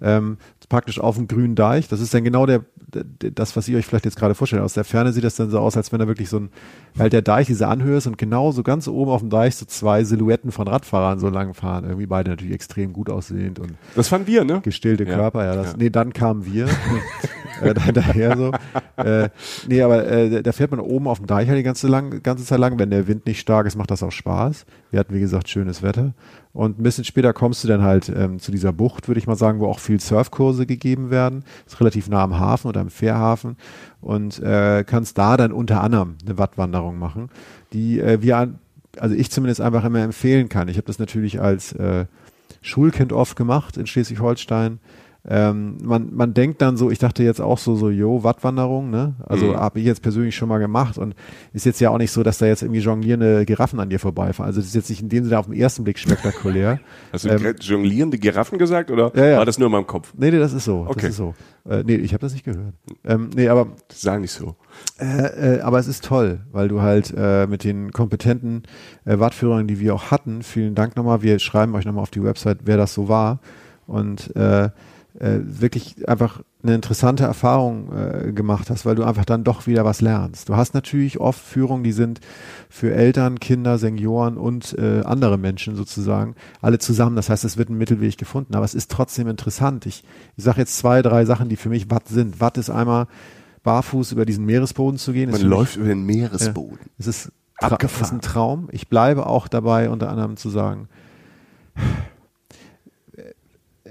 Ähm, 0.00 0.36
praktisch 0.68 1.00
auf 1.00 1.16
dem 1.16 1.26
grünen 1.26 1.56
Deich. 1.56 1.88
Das 1.88 2.00
ist 2.00 2.14
dann 2.14 2.22
genau 2.22 2.46
der, 2.46 2.64
der, 2.94 3.30
das, 3.32 3.56
was 3.56 3.66
ihr 3.68 3.78
euch 3.78 3.86
vielleicht 3.86 4.04
jetzt 4.04 4.16
gerade 4.16 4.36
vorstellt. 4.36 4.62
Aus 4.62 4.74
der 4.74 4.84
Ferne 4.84 5.12
sieht 5.12 5.24
das 5.24 5.34
dann 5.34 5.50
so 5.50 5.58
aus, 5.58 5.76
als 5.76 5.90
wenn 5.90 5.98
da 5.98 6.06
wirklich 6.06 6.28
so 6.28 6.38
ein, 6.38 6.50
halt 6.98 7.12
der 7.12 7.22
Deich 7.22 7.46
diese 7.46 7.68
Anhöhe 7.68 7.98
ist 7.98 8.06
und 8.06 8.18
genau 8.18 8.52
so 8.52 8.62
ganz 8.62 8.88
oben 8.88 9.10
auf 9.10 9.20
dem 9.20 9.30
Deich 9.30 9.56
so 9.56 9.66
zwei 9.66 10.04
Silhouetten 10.04 10.52
von 10.52 10.68
Radfahrern 10.68 11.18
so 11.18 11.28
lang 11.28 11.54
fahren. 11.54 11.84
Irgendwie 11.84 12.06
beide 12.06 12.30
natürlich 12.30 12.54
extrem 12.54 12.92
gut 12.92 13.10
aussehend 13.10 13.58
und 13.58 13.74
Das 13.94 14.10
waren 14.12 14.26
wir, 14.26 14.44
ne? 14.44 14.60
gestillte 14.62 15.04
Ja. 15.04 15.14
Körper, 15.14 15.44
ja. 15.44 15.54
Das, 15.54 15.72
Ja. 15.72 15.78
Nee, 15.78 15.90
dann 15.90 16.12
kamen 16.12 16.46
wir. 16.46 16.66
äh, 17.62 17.74
da, 17.74 17.92
daher 17.92 18.36
so. 18.36 18.52
Äh, 18.96 19.28
nee, 19.68 19.82
aber 19.82 20.06
äh, 20.06 20.42
da 20.42 20.52
fährt 20.52 20.70
man 20.70 20.80
oben 20.80 21.06
auf 21.08 21.18
dem 21.18 21.26
Deich 21.26 21.48
halt 21.48 21.58
die 21.58 21.62
ganze, 21.62 21.88
lang, 21.88 22.22
ganze 22.22 22.44
Zeit 22.44 22.58
lang. 22.58 22.78
Wenn 22.78 22.90
der 22.90 23.06
Wind 23.08 23.26
nicht 23.26 23.40
stark 23.40 23.66
ist, 23.66 23.76
macht 23.76 23.90
das 23.90 24.02
auch 24.02 24.12
Spaß. 24.12 24.64
Wir 24.90 25.00
hatten, 25.00 25.14
wie 25.14 25.20
gesagt, 25.20 25.48
schönes 25.48 25.82
Wetter. 25.82 26.14
Und 26.52 26.78
ein 26.78 26.82
bisschen 26.82 27.04
später 27.04 27.34
kommst 27.34 27.62
du 27.62 27.68
dann 27.68 27.82
halt 27.82 28.08
ähm, 28.08 28.38
zu 28.38 28.50
dieser 28.50 28.72
Bucht, 28.72 29.08
würde 29.08 29.18
ich 29.18 29.26
mal 29.26 29.36
sagen, 29.36 29.60
wo 29.60 29.66
auch 29.66 29.78
viel 29.78 30.00
Surfkurse 30.00 30.64
gegeben 30.64 31.10
werden. 31.10 31.44
Ist 31.66 31.78
relativ 31.80 32.08
nah 32.08 32.22
am 32.22 32.38
Hafen 32.38 32.68
oder 32.68 32.80
am 32.80 32.88
Fährhafen. 32.88 33.56
Und 34.06 34.38
äh, 34.38 34.84
kannst 34.86 35.18
da 35.18 35.36
dann 35.36 35.50
unter 35.50 35.82
anderem 35.82 36.14
eine 36.24 36.38
Wattwanderung 36.38 36.96
machen, 36.96 37.28
die 37.72 37.98
äh, 37.98 38.22
wir 38.22 38.54
also 39.00 39.16
ich 39.16 39.32
zumindest 39.32 39.60
einfach 39.60 39.84
immer 39.84 39.98
empfehlen 39.98 40.48
kann. 40.48 40.68
Ich 40.68 40.76
habe 40.76 40.86
das 40.86 41.00
natürlich 41.00 41.40
als 41.40 41.72
äh, 41.72 42.06
Schulkind 42.62 43.12
oft 43.12 43.36
gemacht 43.36 43.76
in 43.76 43.88
Schleswig-Holstein. 43.88 44.78
Ähm, 45.28 45.78
man, 45.82 46.14
man 46.14 46.34
denkt 46.34 46.62
dann 46.62 46.76
so, 46.76 46.88
ich 46.90 46.98
dachte 47.00 47.24
jetzt 47.24 47.40
auch 47.40 47.58
so, 47.58 47.74
so, 47.74 47.90
jo, 47.90 48.22
Wattwanderung, 48.22 48.90
ne? 48.90 49.14
Also 49.26 49.46
Mhm. 49.46 49.56
habe 49.56 49.80
ich 49.80 49.86
jetzt 49.86 50.00
persönlich 50.00 50.36
schon 50.36 50.48
mal 50.48 50.58
gemacht 50.58 50.98
und 50.98 51.16
ist 51.52 51.66
jetzt 51.66 51.80
ja 51.80 51.90
auch 51.90 51.98
nicht 51.98 52.12
so, 52.12 52.22
dass 52.22 52.38
da 52.38 52.46
jetzt 52.46 52.62
irgendwie 52.62 52.80
jonglierende 52.80 53.44
Giraffen 53.44 53.80
an 53.80 53.90
dir 53.90 53.98
vorbeifahren. 53.98 54.46
Also 54.46 54.60
das 54.60 54.68
ist 54.68 54.74
jetzt 54.76 54.88
nicht 54.88 55.02
in 55.02 55.08
dem 55.08 55.24
Sinne 55.24 55.38
auf 55.40 55.46
den 55.46 55.54
ersten 55.56 55.82
Blick 55.82 55.98
spektakulär. 55.98 56.78
Hast 57.12 57.24
du 57.24 57.28
Ähm, 57.30 57.54
jonglierende 57.60 58.18
Giraffen 58.18 58.56
gesagt 58.56 58.90
oder 58.92 59.10
Ja, 59.16 59.26
ja. 59.26 59.38
war 59.38 59.44
das 59.44 59.58
nur 59.58 59.66
in 59.66 59.72
meinem 59.72 59.86
Kopf? 59.88 60.12
nee, 60.16 60.30
nee, 60.30 60.38
das 60.38 60.52
ist 60.52 60.64
so. 60.64 60.82
Okay. 60.86 61.00
Das 61.00 61.04
ist 61.10 61.16
so. 61.16 61.34
Äh, 61.68 61.82
nee, 61.84 61.96
ich 61.96 62.12
habe 62.12 62.20
das 62.20 62.32
nicht 62.32 62.44
gehört. 62.44 62.74
Ähm, 63.04 63.30
nee, 63.34 63.48
aber 63.48 63.66
Das 63.88 64.02
sah 64.02 64.18
nicht 64.20 64.30
so. 64.30 64.54
äh, 65.00 65.56
äh, 65.56 65.60
aber 65.62 65.80
es 65.80 65.88
ist 65.88 66.04
toll, 66.04 66.38
weil 66.52 66.68
du 66.68 66.82
halt 66.82 67.12
äh, 67.16 67.48
mit 67.48 67.64
den 67.64 67.90
kompetenten 67.90 68.62
äh, 69.04 69.18
Wattführern, 69.18 69.66
die 69.66 69.80
wir 69.80 69.92
auch 69.94 70.12
hatten, 70.12 70.42
vielen 70.44 70.76
Dank 70.76 70.94
nochmal, 70.94 71.22
wir 71.22 71.40
schreiben 71.40 71.74
euch 71.74 71.84
nochmal 71.84 72.02
auf 72.02 72.10
die 72.10 72.22
Website, 72.22 72.58
wer 72.64 72.76
das 72.76 72.94
so 72.94 73.08
war 73.08 73.40
und 73.88 74.34
äh, 74.36 74.70
äh, 75.18 75.38
wirklich 75.42 76.08
einfach 76.08 76.42
eine 76.62 76.74
interessante 76.74 77.24
Erfahrung 77.24 77.90
äh, 77.96 78.32
gemacht 78.32 78.70
hast, 78.70 78.84
weil 78.84 78.94
du 78.96 79.04
einfach 79.04 79.24
dann 79.24 79.44
doch 79.44 79.66
wieder 79.66 79.84
was 79.84 80.00
lernst. 80.00 80.48
Du 80.48 80.56
hast 80.56 80.74
natürlich 80.74 81.18
oft 81.20 81.40
Führungen, 81.40 81.84
die 81.84 81.92
sind 81.92 82.20
für 82.68 82.92
Eltern, 82.92 83.40
Kinder, 83.40 83.78
Senioren 83.78 84.36
und 84.36 84.76
äh, 84.78 85.02
andere 85.04 85.38
Menschen 85.38 85.76
sozusagen 85.76 86.34
alle 86.60 86.78
zusammen. 86.78 87.16
Das 87.16 87.30
heißt, 87.30 87.44
es 87.44 87.56
wird 87.56 87.70
ein 87.70 87.78
Mittelweg 87.78 88.18
gefunden, 88.18 88.54
aber 88.54 88.64
es 88.64 88.74
ist 88.74 88.90
trotzdem 88.90 89.28
interessant. 89.28 89.86
Ich, 89.86 90.04
ich 90.36 90.44
sage 90.44 90.60
jetzt 90.60 90.76
zwei, 90.76 91.02
drei 91.02 91.24
Sachen, 91.24 91.48
die 91.48 91.56
für 91.56 91.68
mich 91.68 91.90
Watt 91.90 92.08
sind. 92.08 92.40
Watt 92.40 92.58
ist 92.58 92.68
einmal 92.70 93.06
barfuß 93.62 94.12
über 94.12 94.26
diesen 94.26 94.44
Meeresboden 94.44 94.98
zu 94.98 95.12
gehen. 95.12 95.30
Man 95.30 95.40
für 95.40 95.46
mich- 95.46 95.50
läuft 95.50 95.76
über 95.76 95.88
den 95.88 96.04
Meeresboden. 96.04 96.78
es 96.98 97.06
ist, 97.06 97.32
Abgefahren. 97.58 98.02
es 98.02 98.08
ist 98.08 98.12
ein 98.12 98.20
Traum. 98.20 98.68
Ich 98.70 98.88
bleibe 98.88 99.26
auch 99.26 99.48
dabei, 99.48 99.88
unter 99.88 100.10
anderem 100.10 100.36
zu 100.36 100.50
sagen, 100.50 100.88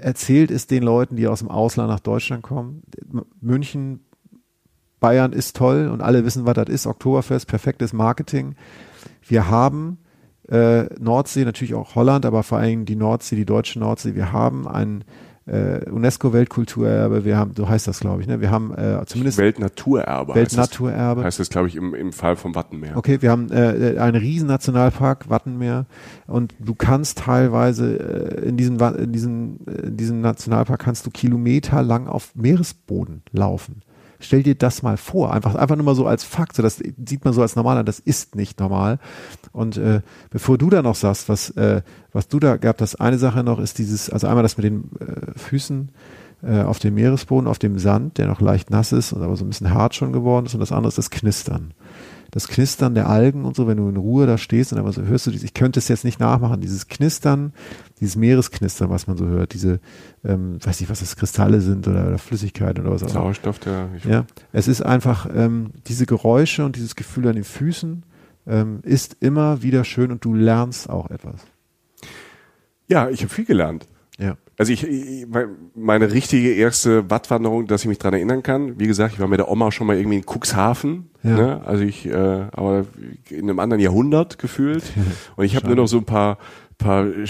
erzählt 0.00 0.50
es 0.50 0.66
den 0.66 0.82
Leuten, 0.82 1.16
die 1.16 1.26
aus 1.26 1.40
dem 1.40 1.50
Ausland 1.50 1.88
nach 1.88 2.00
Deutschland 2.00 2.42
kommen. 2.42 2.82
München, 3.40 4.00
Bayern 5.00 5.32
ist 5.32 5.56
toll 5.56 5.88
und 5.88 6.00
alle 6.00 6.24
wissen, 6.24 6.46
was 6.46 6.54
das 6.54 6.68
ist. 6.68 6.86
Oktoberfest, 6.86 7.46
perfektes 7.46 7.92
Marketing. 7.92 8.54
Wir 9.22 9.50
haben 9.50 9.98
äh, 10.48 10.84
Nordsee, 10.98 11.44
natürlich 11.44 11.74
auch 11.74 11.94
Holland, 11.94 12.24
aber 12.24 12.42
vor 12.42 12.58
allem 12.58 12.84
die 12.84 12.96
Nordsee, 12.96 13.36
die 13.36 13.44
deutsche 13.44 13.78
Nordsee. 13.78 14.14
Wir 14.14 14.32
haben 14.32 14.66
ein 14.68 15.04
äh, 15.46 15.88
UNESCO-Weltkulturerbe, 15.88 17.24
wir 17.24 17.36
haben, 17.36 17.52
so 17.56 17.68
heißt 17.68 17.86
das, 17.86 18.00
glaube 18.00 18.20
ich, 18.20 18.26
ne? 18.26 18.40
Wir 18.40 18.50
haben 18.50 18.74
äh, 18.74 19.04
zumindest 19.06 19.38
Weltnaturerbe. 19.38 20.34
Weltnaturerbe. 20.34 21.22
Heißt 21.22 21.38
das, 21.38 21.50
glaube 21.50 21.68
ich, 21.68 21.76
im, 21.76 21.94
im 21.94 22.12
Fall 22.12 22.36
vom 22.36 22.54
Wattenmeer. 22.54 22.96
Okay, 22.96 23.22
wir 23.22 23.30
haben 23.30 23.50
äh, 23.50 23.98
einen 23.98 24.16
riesen 24.16 24.48
Nationalpark, 24.48 25.30
Wattenmeer, 25.30 25.86
und 26.26 26.54
du 26.58 26.74
kannst 26.74 27.18
teilweise 27.18 27.96
äh, 27.96 28.48
in 28.48 28.56
diesem, 28.56 28.78
in 28.80 29.12
diesem, 29.12 29.58
in 29.66 29.96
diesem 29.96 30.20
Nationalpark 30.20 30.80
kannst 30.80 31.06
du 31.06 31.10
kilometerlang 31.10 32.08
auf 32.08 32.34
Meeresboden 32.34 33.22
laufen. 33.32 33.82
Stell 34.20 34.42
dir 34.42 34.54
das 34.54 34.82
mal 34.82 34.96
vor, 34.96 35.32
einfach, 35.32 35.54
einfach 35.54 35.76
nur 35.76 35.84
mal 35.84 35.94
so 35.94 36.06
als 36.06 36.24
Fakt, 36.24 36.56
so 36.56 36.62
das 36.62 36.76
sieht 36.76 37.24
man 37.24 37.34
so 37.34 37.42
als 37.42 37.56
normal 37.56 37.78
an, 37.78 37.86
das 37.86 37.98
ist 37.98 38.34
nicht 38.34 38.60
normal. 38.60 38.98
Und 39.52 39.76
äh, 39.76 40.02
bevor 40.30 40.58
du 40.58 40.70
da 40.70 40.82
noch 40.82 40.94
sagst, 40.94 41.28
was, 41.28 41.50
äh, 41.50 41.82
was 42.12 42.28
du 42.28 42.38
da 42.38 42.56
gab, 42.56 42.78
das 42.78 42.94
eine 42.94 43.18
Sache 43.18 43.42
noch 43.42 43.58
ist 43.58 43.78
dieses, 43.78 44.10
also 44.10 44.26
einmal 44.26 44.42
das 44.42 44.56
mit 44.56 44.64
den 44.64 44.90
äh, 45.00 45.38
Füßen 45.38 45.90
äh, 46.42 46.62
auf 46.62 46.78
dem 46.78 46.94
Meeresboden, 46.94 47.48
auf 47.48 47.58
dem 47.58 47.78
Sand, 47.78 48.18
der 48.18 48.26
noch 48.26 48.40
leicht 48.40 48.70
nass 48.70 48.92
ist 48.92 49.12
und 49.12 49.22
aber 49.22 49.36
so 49.36 49.44
ein 49.44 49.48
bisschen 49.48 49.72
hart 49.72 49.94
schon 49.94 50.12
geworden 50.12 50.46
ist. 50.46 50.54
Und 50.54 50.60
das 50.60 50.72
andere 50.72 50.88
ist 50.88 50.98
das 50.98 51.10
Knistern. 51.10 51.72
Das 52.30 52.48
Knistern 52.48 52.94
der 52.94 53.08
Algen 53.08 53.44
und 53.44 53.56
so, 53.56 53.66
wenn 53.66 53.78
du 53.78 53.88
in 53.88 53.96
Ruhe 53.96 54.26
da 54.26 54.36
stehst 54.36 54.72
und 54.72 54.78
aber 54.78 54.92
so 54.92 55.02
hörst 55.02 55.26
du 55.26 55.30
dieses, 55.30 55.44
ich 55.44 55.54
könnte 55.54 55.78
es 55.78 55.88
jetzt 55.88 56.04
nicht 56.04 56.20
nachmachen, 56.20 56.60
dieses 56.60 56.88
Knistern, 56.88 57.52
dieses 58.00 58.16
Meeresknistern, 58.16 58.90
was 58.90 59.06
man 59.06 59.16
so 59.16 59.26
hört, 59.26 59.54
diese, 59.54 59.80
ähm, 60.24 60.58
weiß 60.64 60.80
nicht, 60.80 60.90
was 60.90 61.00
das 61.00 61.16
Kristalle 61.16 61.60
sind 61.60 61.88
oder, 61.88 62.08
oder 62.08 62.18
Flüssigkeit 62.18 62.78
oder 62.78 62.90
was 62.90 63.02
auch 63.02 63.08
immer. 63.08 63.20
Sauerstoff, 63.20 63.58
der. 63.58 63.88
Ja, 64.08 64.26
es 64.52 64.68
ist 64.68 64.82
einfach 64.82 65.28
ähm, 65.34 65.70
diese 65.86 66.06
Geräusche 66.06 66.64
und 66.64 66.76
dieses 66.76 66.96
Gefühl 66.96 67.26
an 67.28 67.36
den 67.36 67.44
Füßen 67.44 68.04
ähm, 68.46 68.80
ist 68.82 69.16
immer 69.20 69.62
wieder 69.62 69.84
schön 69.84 70.12
und 70.12 70.24
du 70.24 70.34
lernst 70.34 70.90
auch 70.90 71.10
etwas. 71.10 71.40
Ja, 72.88 73.08
ich 73.08 73.22
habe 73.22 73.32
viel 73.32 73.44
gelernt. 73.44 73.86
Ja. 74.18 74.36
Also 74.58 74.72
ich, 74.72 74.84
ich, 74.84 75.26
meine 75.74 76.12
richtige 76.12 76.54
erste 76.54 77.10
Wattwanderung, 77.10 77.66
dass 77.66 77.82
ich 77.82 77.88
mich 77.88 77.98
dran 77.98 78.14
erinnern 78.14 78.42
kann. 78.42 78.78
Wie 78.78 78.86
gesagt, 78.86 79.12
ich 79.12 79.20
war 79.20 79.28
mit 79.28 79.38
der 79.38 79.50
Oma 79.50 79.70
schon 79.70 79.86
mal 79.86 79.96
irgendwie 79.96 80.16
in 80.16 80.24
Cuxhaven. 80.24 81.10
Ja. 81.22 81.36
Ne? 81.36 81.60
Also 81.66 81.84
ich, 81.84 82.06
äh, 82.06 82.14
aber 82.52 82.86
in 83.28 83.42
einem 83.42 83.58
anderen 83.58 83.82
Jahrhundert 83.82 84.38
gefühlt. 84.38 84.84
Und 85.36 85.44
ich 85.44 85.56
habe 85.56 85.66
nur 85.66 85.76
noch 85.76 85.88
so 85.88 85.98
ein 85.98 86.04
paar, 86.04 86.38
paar, 86.78 87.06
äh, 87.06 87.24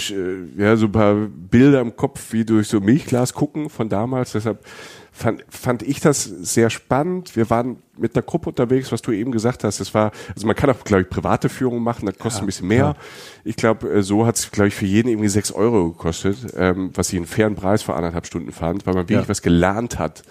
ja, 0.57 0.75
so 0.75 0.85
ein 0.87 0.91
paar 0.91 1.15
Bilder 1.15 1.81
im 1.81 1.95
Kopf, 1.95 2.31
wie 2.33 2.45
durch 2.45 2.67
so 2.67 2.79
Milchglas 2.79 3.33
gucken 3.33 3.69
von 3.69 3.89
damals. 3.89 4.33
Deshalb 4.33 4.65
fand, 5.11 5.43
fand 5.49 5.83
ich 5.83 5.99
das 5.99 6.23
sehr 6.23 6.69
spannend. 6.69 7.35
Wir 7.35 7.49
waren 7.49 7.77
mit 7.97 8.15
einer 8.15 8.21
Gruppe 8.23 8.49
unterwegs, 8.49 8.91
was 8.91 9.01
du 9.01 9.11
eben 9.11 9.31
gesagt 9.31 9.63
hast. 9.63 9.79
Das 9.79 9.93
war, 9.93 10.11
also 10.35 10.45
man 10.45 10.55
kann 10.55 10.69
auch, 10.69 10.83
glaube 10.83 11.03
ich, 11.03 11.09
private 11.09 11.49
Führung 11.49 11.81
machen, 11.81 12.05
das 12.05 12.17
kostet 12.19 12.39
Ja, 12.41 12.43
ein 12.43 12.45
bisschen 12.47 12.67
mehr. 12.67 12.81
klar. 12.93 12.97
Ich 13.43 13.55
glaube, 13.55 13.89
äh, 13.89 14.03
so 14.03 14.25
hat 14.25 14.35
es, 14.35 14.51
glaube 14.51 14.67
ich, 14.67 14.75
für 14.75 14.85
jeden 14.85 15.09
irgendwie 15.09 15.29
sechs 15.29 15.51
Euro 15.51 15.91
gekostet, 15.91 16.37
ähm, 16.57 16.91
was 16.93 17.09
ich 17.11 17.17
einen 17.17 17.25
fairen 17.25 17.55
Preis 17.55 17.83
für 17.83 17.93
anderthalb 17.95 18.25
Stunden 18.27 18.51
fand, 18.51 18.85
weil 18.85 18.93
man 18.93 19.09
wirklich 19.09 19.25
Ja. 19.25 19.29
was 19.29 19.41
gelernt 19.41 19.97
hat. 19.97 20.23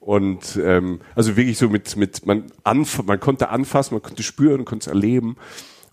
Und 0.00 0.58
ähm, 0.62 1.00
also 1.16 1.36
wirklich 1.36 1.58
so 1.58 1.68
mit, 1.68 1.96
mit 1.96 2.24
man, 2.26 2.44
anf 2.62 3.02
man 3.04 3.18
konnte 3.18 3.48
anfassen, 3.48 3.94
man 3.94 4.02
konnte 4.02 4.22
spüren, 4.22 4.64
konnte 4.64 4.84
es 4.88 4.92
erleben. 4.94 5.36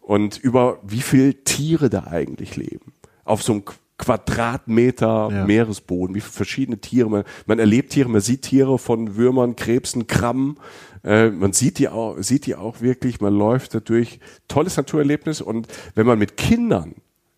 Und 0.05 0.37
über 0.37 0.79
wie 0.83 1.01
viel 1.01 1.33
Tiere 1.33 1.89
da 1.89 2.05
eigentlich 2.07 2.55
leben. 2.57 2.93
Auf 3.23 3.41
so 3.41 3.53
einem 3.53 3.61
Qu- 3.63 3.75
Quadratmeter 3.97 5.29
Ja. 5.31 5.45
Meeresboden, 5.45 6.15
wie 6.15 6.19
viele 6.21 6.33
verschiedene 6.33 6.77
Tiere. 6.79 7.09
Man, 7.09 7.23
man 7.45 7.59
erlebt 7.59 7.91
Tiere, 7.93 8.09
man 8.09 8.21
sieht 8.21 8.41
Tiere 8.41 8.77
von 8.77 9.15
Würmern, 9.15 9.55
Krebsen, 9.55 10.07
Krabben. 10.07 10.57
Äh, 11.03 11.29
man 11.29 11.53
sieht 11.53 11.79
die, 11.79 11.87
auch, 11.89 12.17
sieht 12.19 12.45
die 12.45 12.55
auch 12.55 12.81
wirklich, 12.81 13.21
man 13.21 13.33
läuft 13.37 13.73
dadurch. 13.75 14.19
Tolles 14.47 14.75
Naturerlebnis. 14.77 15.41
Und 15.41 15.67
wenn 15.95 16.05
man 16.05 16.19
mit 16.19 16.35
Kindern, 16.37 16.95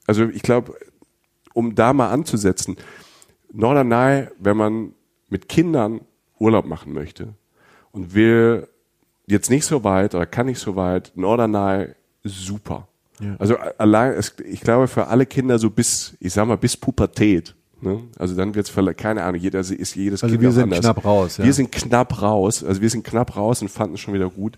also 0.08 0.24
ich 0.26 0.42
glaube, 0.42 0.74
um 1.54 1.76
da 1.76 1.94
mal 1.94 2.10
anzusetzen, 2.10 2.78
Norderney, 3.54 4.28
wenn 4.40 4.58
man 4.58 4.94
mit 5.30 5.48
Kindern 5.50 6.02
Urlaub 6.40 6.66
machen 6.66 6.94
möchte 6.94 7.36
und 7.92 8.14
will 8.16 8.68
jetzt 9.28 9.50
nicht 9.50 9.66
so 9.66 9.84
weit 9.84 10.16
oder 10.16 10.26
kann 10.26 10.48
nicht 10.48 10.60
so 10.60 10.76
weit, 10.76 11.12
Norderney 11.16 11.90
super. 12.26 12.88
Ja. 13.20 13.36
Also 13.40 13.56
allein, 13.78 14.14
es, 14.14 14.36
ich 14.46 14.62
glaube 14.62 14.88
für 14.88 15.08
alle 15.08 15.26
Kinder 15.26 15.58
so 15.60 15.70
bis, 15.70 16.16
ich 16.20 16.34
sag 16.34 16.48
mal, 16.48 16.58
bis 16.58 16.76
Pubertät. 16.76 17.56
Ne? 17.82 18.04
Also 18.18 18.36
dann 18.36 18.56
wird's 18.56 18.70
vielleicht, 18.70 18.98
keine 18.98 19.24
Ahnung, 19.24 19.40
jeder 19.40 19.60
ist 19.60 19.96
jedes 19.96 20.24
Also 20.24 20.34
Kind 20.34 20.42
wir 20.42 20.52
sind 20.52 20.64
anders. 20.64 20.80
knapp 20.82 21.06
raus, 21.06 21.38
ja. 21.38 21.46
Wir 21.46 21.54
sind 21.54 21.72
knapp 21.72 22.22
raus, 22.22 22.64
also 22.64 22.82
wir 22.82 22.90
sind 22.90 23.06
knapp 23.06 23.36
raus 23.36 23.62
und 23.62 23.70
fanden 23.70 23.96
es 23.96 24.02
schon 24.02 24.14
wieder 24.14 24.30
gut. 24.30 24.58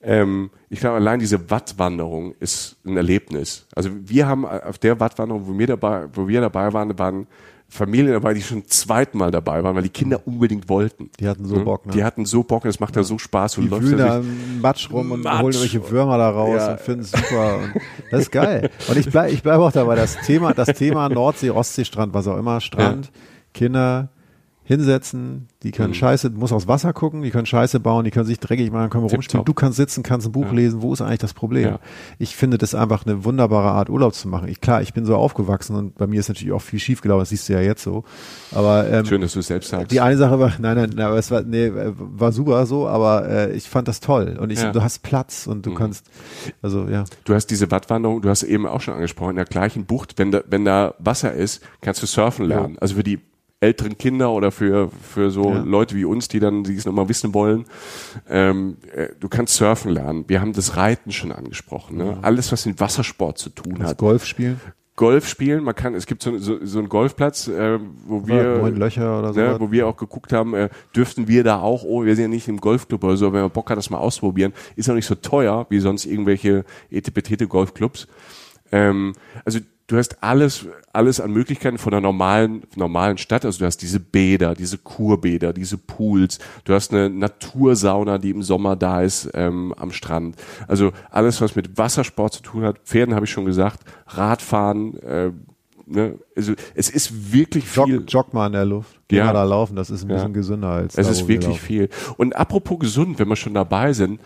Ähm, 0.00 0.50
ich 0.68 0.80
glaube, 0.80 0.96
allein 0.96 1.18
diese 1.18 1.50
Wattwanderung 1.50 2.34
ist 2.40 2.76
ein 2.84 2.96
Erlebnis. 2.96 3.66
Also 3.74 3.90
wir 3.92 4.26
haben 4.26 4.46
auf 4.46 4.78
der 4.78 5.00
Wattwanderung, 5.00 5.46
wo 5.46 5.58
wir 5.58 5.66
dabei, 5.66 6.06
wo 6.12 6.28
wir 6.28 6.40
dabei 6.40 6.72
waren, 6.72 6.98
waren 6.98 7.26
Familien 7.70 8.12
dabei, 8.14 8.32
die 8.32 8.40
schon 8.40 8.64
zweimal 8.66 9.30
dabei 9.30 9.62
waren, 9.62 9.76
weil 9.76 9.82
die 9.82 9.90
Kinder 9.90 10.20
unbedingt 10.26 10.68
wollten. 10.70 11.10
Die 11.20 11.28
hatten 11.28 11.44
so 11.44 11.56
Hm? 11.56 11.64
Bock, 11.64 11.84
ne? 11.86 11.92
Die 11.92 12.02
hatten 12.02 12.24
so 12.24 12.42
Bock, 12.42 12.64
es 12.64 12.80
macht 12.80 12.96
da 12.96 13.02
so 13.04 13.18
Spaß. 13.18 13.54
Du 13.54 13.60
Die 13.60 13.68
läufst 13.68 13.88
wühlen 13.88 13.98
da 13.98 14.18
im 14.18 14.60
Matsch 14.62 14.90
rum 14.90 15.12
und 15.12 15.22
Matsch. 15.22 15.34
holen 15.42 15.52
irgendwelche 15.54 15.90
Würmer 15.90 16.16
da 16.16 16.30
raus 16.30 16.56
Ja. 16.56 16.72
und 16.72 16.80
finden 16.80 17.00
es 17.02 17.10
super. 17.10 17.56
Und 17.58 17.72
das 18.10 18.20
ist 18.22 18.32
geil. 18.32 18.70
Und 18.88 18.96
ich 18.96 19.10
bleibe 19.10 19.30
ich 19.32 19.42
bleib 19.42 19.58
auch 19.60 19.70
dabei. 19.72 19.96
Das 19.96 20.16
Thema, 20.24 20.54
das 20.54 20.68
Thema 20.78 21.08
Nordsee, 21.10 21.50
Ostseestrand, 21.50 22.14
was 22.14 22.26
auch 22.26 22.38
immer, 22.38 22.60
Strand, 22.62 23.10
Kinder 23.52 24.08
hinsetzen, 24.68 25.48
die 25.62 25.68
Mhm. 25.68 25.72
können 25.72 25.94
Scheiße, 25.94 26.28
muss 26.30 26.52
aufs 26.52 26.68
Wasser 26.68 26.92
gucken, 26.92 27.22
die 27.22 27.30
können 27.30 27.46
Scheiße 27.46 27.80
bauen, 27.80 28.04
die 28.04 28.10
können 28.10 28.26
sich 28.26 28.38
dreckig 28.38 28.70
machen, 28.70 28.90
können 28.90 29.04
rumspielen. 29.08 29.44
Du 29.46 29.54
kannst 29.54 29.78
sitzen, 29.78 30.02
kannst 30.02 30.26
ein 30.28 30.32
Buch 30.32 30.46
Ja. 30.46 30.52
lesen. 30.52 30.82
Wo 30.82 30.92
ist 30.92 31.00
eigentlich 31.00 31.18
das 31.20 31.32
Problem? 31.32 31.64
Ja. 31.64 31.78
Ich 32.18 32.36
finde 32.36 32.58
das 32.58 32.74
einfach 32.74 33.06
eine 33.06 33.24
wunderbare 33.24 33.70
Art, 33.70 33.88
Urlaub 33.88 34.14
zu 34.14 34.28
machen. 34.28 34.46
Ich, 34.48 34.60
klar, 34.60 34.82
ich 34.82 34.92
bin 34.92 35.06
so 35.06 35.16
aufgewachsen 35.16 35.74
und 35.74 35.94
bei 35.96 36.06
mir 36.06 36.20
ist 36.20 36.28
natürlich 36.28 36.52
auch 36.52 36.60
viel 36.62 36.78
schief 36.78 37.00
gelaufen, 37.00 37.20
das 37.20 37.30
siehst 37.30 37.48
du 37.48 37.54
ja 37.54 37.60
jetzt 37.60 37.82
so. 37.82 38.04
Aber 38.52 38.88
ähm, 38.90 39.06
Schön, 39.06 39.22
dass 39.22 39.32
du 39.32 39.40
es 39.40 39.46
selbst 39.46 39.70
sagst. 39.70 39.90
die 39.90 40.00
eine 40.02 40.18
Sache 40.18 40.38
war, 40.38 40.52
nein, 40.58 40.76
nein, 40.76 40.90
nein, 40.94 41.06
aber 41.06 41.16
es 41.16 41.30
war, 41.30 41.40
nee, 41.42 41.72
war 41.72 42.30
super 42.32 42.66
so, 42.66 42.86
aber 42.86 43.26
äh, 43.28 43.52
ich 43.52 43.68
fand 43.68 43.88
das 43.88 44.00
toll. 44.00 44.36
Und 44.38 44.50
ich, 44.52 44.60
Ja. 44.60 44.68
Mhm. 44.68 44.72
du 44.74 44.82
hast 44.82 45.02
Platz 45.02 45.46
und 45.46 45.64
du 45.64 45.72
kannst, 45.74 46.04
also 46.60 46.86
ja. 46.88 47.04
Du 47.24 47.34
hast 47.34 47.46
diese 47.46 47.70
Wattwanderung, 47.70 48.20
du 48.20 48.28
hast 48.28 48.42
eben 48.42 48.66
auch 48.66 48.82
schon 48.82 48.94
angesprochen, 48.94 49.30
in 49.30 49.36
der 49.36 49.44
gleichen 49.46 49.86
Bucht, 49.86 50.18
wenn 50.18 50.30
da, 50.30 50.42
wenn 50.46 50.64
da 50.66 50.94
Wasser 50.98 51.32
ist, 51.32 51.62
kannst 51.80 52.02
du 52.02 52.06
surfen 52.06 52.44
lernen. 52.46 52.76
Also 52.80 52.96
für 52.96 53.02
die 53.04 53.18
älteren 53.60 53.98
Kinder 53.98 54.30
oder 54.30 54.52
für, 54.52 54.90
für 55.02 55.30
so 55.30 55.50
Ja. 55.52 55.62
Leute 55.62 55.96
wie 55.96 56.04
uns, 56.04 56.28
die 56.28 56.38
dann, 56.40 56.62
die 56.64 56.76
es 56.76 56.84
nochmal 56.84 57.08
wissen 57.08 57.34
wollen, 57.34 57.64
ähm, 58.28 58.76
äh, 58.94 59.08
du 59.18 59.28
kannst 59.28 59.54
surfen 59.56 59.90
lernen. 59.92 60.24
Wir 60.28 60.40
haben 60.40 60.52
das 60.52 60.76
Reiten 60.76 61.10
schon 61.10 61.32
angesprochen. 61.32 61.96
Ne? 61.96 62.18
Alles, 62.22 62.52
was 62.52 62.66
mit 62.66 62.78
Wassersport 62.80 63.38
zu 63.38 63.50
tun 63.50 63.76
Das 63.80 63.90
hat. 63.90 63.98
Golf 63.98 64.24
spielen, 64.24 64.60
Golf 64.94 65.28
spielen, 65.28 65.62
man 65.62 65.74
kann, 65.76 65.94
es 65.94 66.06
gibt 66.06 66.22
so, 66.22 66.38
so, 66.38 66.58
so 66.64 66.78
einen 66.78 66.88
Golfplatz, 66.88 67.46
äh, 67.48 67.78
wo 68.06 68.26
wir 68.26 68.58
neun 68.58 68.76
Löcher 68.76 69.18
oder 69.18 69.32
so. 69.32 69.40
ne, 69.40 69.56
wo 69.60 69.70
wir 69.70 69.86
auch 69.86 69.96
geguckt 69.96 70.32
haben, 70.32 70.54
äh, 70.54 70.68
dürften 70.94 71.28
wir 71.28 71.44
da 71.44 71.60
auch, 71.60 71.84
oh, 71.84 72.04
wir 72.04 72.14
sind 72.16 72.22
ja 72.22 72.28
nicht 72.28 72.48
im 72.48 72.58
Golfclub 72.60 73.02
oder 73.04 73.16
so, 73.16 73.32
wenn 73.32 73.42
man 73.42 73.50
Bock 73.50 73.70
hat, 73.70 73.78
das 73.78 73.90
mal 73.90 73.98
ausprobieren, 73.98 74.52
ist 74.74 74.90
auch 74.90 74.94
nicht 74.94 75.06
so 75.06 75.14
teuer 75.14 75.66
wie 75.70 75.78
sonst 75.78 76.04
irgendwelche 76.04 76.64
etipetete 76.90 77.46
Golfclubs. 77.46 78.08
Ähm, 78.72 79.14
also 79.44 79.60
du 79.88 79.96
hast 79.96 80.22
alles, 80.22 80.66
alles 80.92 81.18
an 81.20 81.32
Möglichkeiten 81.32 81.78
von 81.78 81.92
einer 81.92 82.00
normalen, 82.00 82.62
normalen 82.76 83.18
Stadt. 83.18 83.44
Also 83.44 83.58
du 83.58 83.64
hast 83.66 83.78
diese 83.78 83.98
Bäder, 83.98 84.54
diese 84.54 84.78
Kurbäder, 84.78 85.52
diese 85.52 85.76
Pools. 85.78 86.38
Du 86.64 86.74
hast 86.74 86.92
eine 86.94 87.10
Natursauna, 87.10 88.18
die 88.18 88.30
im 88.30 88.42
Sommer 88.42 88.76
da 88.76 89.02
ist 89.02 89.30
ähm, 89.34 89.74
am 89.76 89.90
Strand. 89.90 90.36
Also 90.68 90.92
alles, 91.10 91.40
was 91.40 91.56
mit 91.56 91.76
Wassersport 91.76 92.34
zu 92.34 92.42
tun 92.42 92.62
hat. 92.64 92.78
Pferden 92.84 93.14
habe 93.14 93.24
ich 93.26 93.32
schon 93.32 93.46
gesagt. 93.46 93.80
Radfahren. 94.06 94.98
Äh, 95.02 95.32
ne? 95.86 96.14
Also 96.36 96.52
es 96.74 96.90
ist 96.90 97.32
wirklich 97.32 97.66
viel. 97.66 97.94
Jog, 97.96 98.04
jog 98.12 98.34
mal 98.34 98.46
in 98.46 98.52
der 98.52 98.66
Luft. 98.66 99.00
Geh 99.08 99.16
Ja. 99.16 99.24
mal 99.26 99.32
da 99.32 99.44
laufen, 99.44 99.74
das 99.74 99.88
ist 99.88 100.04
ein 100.04 100.10
Ja. 100.10 100.16
bisschen 100.16 100.34
gesünder 100.34 100.68
als 100.68 100.98
Es 100.98 101.06
da, 101.06 101.12
ist 101.12 101.20
wir 101.22 101.28
wirklich 101.28 101.48
laufen. 101.54 101.66
viel. 101.66 101.88
Und 102.18 102.36
apropos 102.36 102.78
gesund, 102.78 103.18
wenn 103.18 103.28
wir 103.28 103.36
schon 103.36 103.54
dabei 103.54 103.94
sind, 103.94 104.20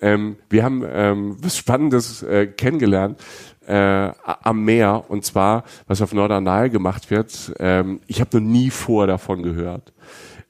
ähm, 0.00 0.36
wir 0.50 0.64
haben 0.64 0.82
ähm, 0.90 1.36
was 1.40 1.56
Spannendes 1.56 2.22
äh, 2.24 2.46
kennengelernt 2.46 3.20
äh, 3.66 4.10
am 4.24 4.64
Meer 4.64 5.04
und 5.08 5.24
zwar, 5.24 5.64
was 5.86 6.02
auf 6.02 6.12
Norderney 6.12 6.70
gemacht 6.70 7.10
wird. 7.10 7.52
Ähm, 7.58 8.00
ich 8.06 8.20
habe 8.20 8.40
noch 8.40 8.46
nie 8.46 8.70
vorher 8.70 9.06
davon 9.06 9.42
gehört. 9.42 9.92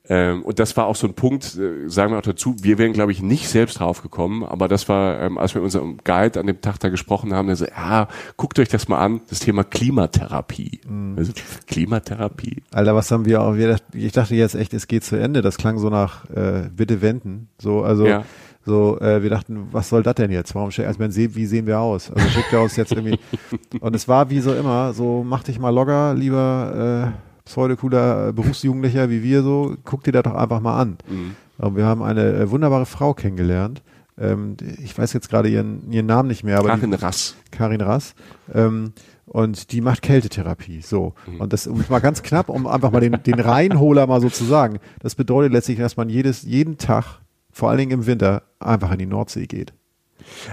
Ähm, 0.08 0.42
und 0.42 0.58
das 0.58 0.76
war 0.76 0.86
auch 0.86 0.96
so 0.96 1.06
ein 1.06 1.14
Punkt, 1.14 1.56
äh, 1.56 1.88
sagen 1.88 2.12
wir 2.12 2.18
auch 2.18 2.22
dazu, 2.22 2.56
wir 2.60 2.76
wären, 2.76 2.92
glaube 2.92 3.12
ich, 3.12 3.22
nicht 3.22 3.48
selbst 3.48 3.78
drauf 3.78 4.02
gekommen, 4.02 4.42
aber 4.42 4.66
das 4.66 4.88
war, 4.88 5.20
ähm, 5.20 5.38
als 5.38 5.54
wir 5.54 5.60
mit 5.60 5.66
unserem 5.66 5.98
Guide 6.02 6.40
an 6.40 6.48
dem 6.48 6.60
Tag 6.60 6.80
da 6.80 6.88
gesprochen 6.88 7.32
haben, 7.32 7.46
der 7.46 7.56
so, 7.56 7.66
ja, 7.66 8.08
guckt 8.36 8.58
euch 8.58 8.68
das 8.68 8.88
mal 8.88 8.98
an, 8.98 9.20
das 9.30 9.38
Thema 9.38 9.62
Klimatherapie. 9.62 10.80
Mhm. 10.88 11.14
Also, 11.16 11.32
Klimatherapie. 11.68 12.64
Alter, 12.72 12.96
was 12.96 13.12
haben 13.12 13.26
wir 13.26 13.42
auch, 13.42 13.54
wir, 13.54 13.76
ich 13.94 14.12
dachte 14.12 14.34
jetzt 14.34 14.56
echt, 14.56 14.74
es 14.74 14.88
geht 14.88 15.04
zu 15.04 15.16
Ende. 15.16 15.40
Das 15.40 15.56
klang 15.56 15.78
so 15.78 15.88
nach, 15.88 16.28
äh, 16.30 16.68
bitte 16.74 17.00
wenden. 17.00 17.48
So, 17.58 17.82
also, 17.82 18.06
Ja. 18.06 18.24
So, 18.64 18.98
äh, 19.00 19.22
wir 19.22 19.30
dachten, 19.30 19.68
was 19.72 19.88
soll 19.88 20.02
das 20.02 20.14
denn 20.14 20.30
jetzt? 20.30 20.54
Warum, 20.54 20.70
schick- 20.70 20.86
also, 20.86 21.00
man 21.00 21.10
sieht, 21.10 21.34
wie 21.34 21.46
sehen 21.46 21.66
wir 21.66 21.80
aus? 21.80 22.10
Also, 22.10 22.28
schickt 22.28 22.52
er 22.52 22.62
uns 22.62 22.76
jetzt 22.76 22.92
irgendwie, 22.92 23.18
und 23.80 23.94
es 23.96 24.06
war 24.08 24.30
wie 24.30 24.40
so 24.40 24.54
immer, 24.54 24.92
so, 24.92 25.24
mach 25.26 25.42
dich 25.42 25.58
mal 25.58 25.70
locker, 25.70 26.14
lieber, 26.14 27.12
äh, 27.14 27.18
pseudocooler 27.44 28.28
äh, 28.28 28.32
Berufsjugendlicher 28.32 29.10
wie 29.10 29.22
wir 29.22 29.42
so, 29.42 29.76
guck 29.84 30.04
dir 30.04 30.12
das 30.12 30.22
doch 30.22 30.34
einfach 30.34 30.60
mal 30.60 30.78
an. 30.80 30.96
Mhm. 31.08 31.34
Und 31.58 31.76
wir 31.76 31.84
haben 31.84 32.02
eine 32.02 32.32
äh, 32.34 32.50
wunderbare 32.50 32.86
Frau 32.86 33.14
kennengelernt, 33.14 33.82
ähm, 34.18 34.56
ich 34.82 34.96
weiß 34.96 35.12
jetzt 35.14 35.28
gerade 35.30 35.48
ihren, 35.48 35.90
ihren 35.90 36.06
Namen 36.06 36.28
nicht 36.28 36.44
mehr, 36.44 36.58
aber 36.58 36.68
Karin 36.68 36.90
die, 36.90 36.96
Rass. 36.96 37.34
Karin 37.50 37.80
Rass. 37.80 38.14
Ähm, 38.54 38.92
und 39.26 39.72
die 39.72 39.80
macht 39.80 40.02
Kältetherapie. 40.02 40.82
So. 40.82 41.14
Mhm. 41.26 41.40
Und 41.40 41.52
das, 41.52 41.66
um 41.66 41.82
mal 41.88 42.00
ganz 42.00 42.22
knapp, 42.22 42.48
um 42.50 42.66
einfach 42.66 42.90
mal 42.90 43.00
den, 43.00 43.22
den 43.22 43.40
Reinholer 43.40 44.06
mal 44.06 44.20
so 44.20 44.28
zu 44.28 44.44
sagen. 44.44 44.78
Das 45.00 45.14
bedeutet 45.14 45.52
letztlich, 45.52 45.78
dass 45.78 45.96
man 45.96 46.10
jedes, 46.10 46.42
jeden 46.42 46.76
Tag, 46.76 47.20
vor 47.52 47.68
allen 47.70 47.78
Dingen 47.78 47.92
im 47.92 48.06
Winter, 48.06 48.42
einfach 48.58 48.90
in 48.92 48.98
die 48.98 49.06
Nordsee 49.06 49.46
geht. 49.46 49.72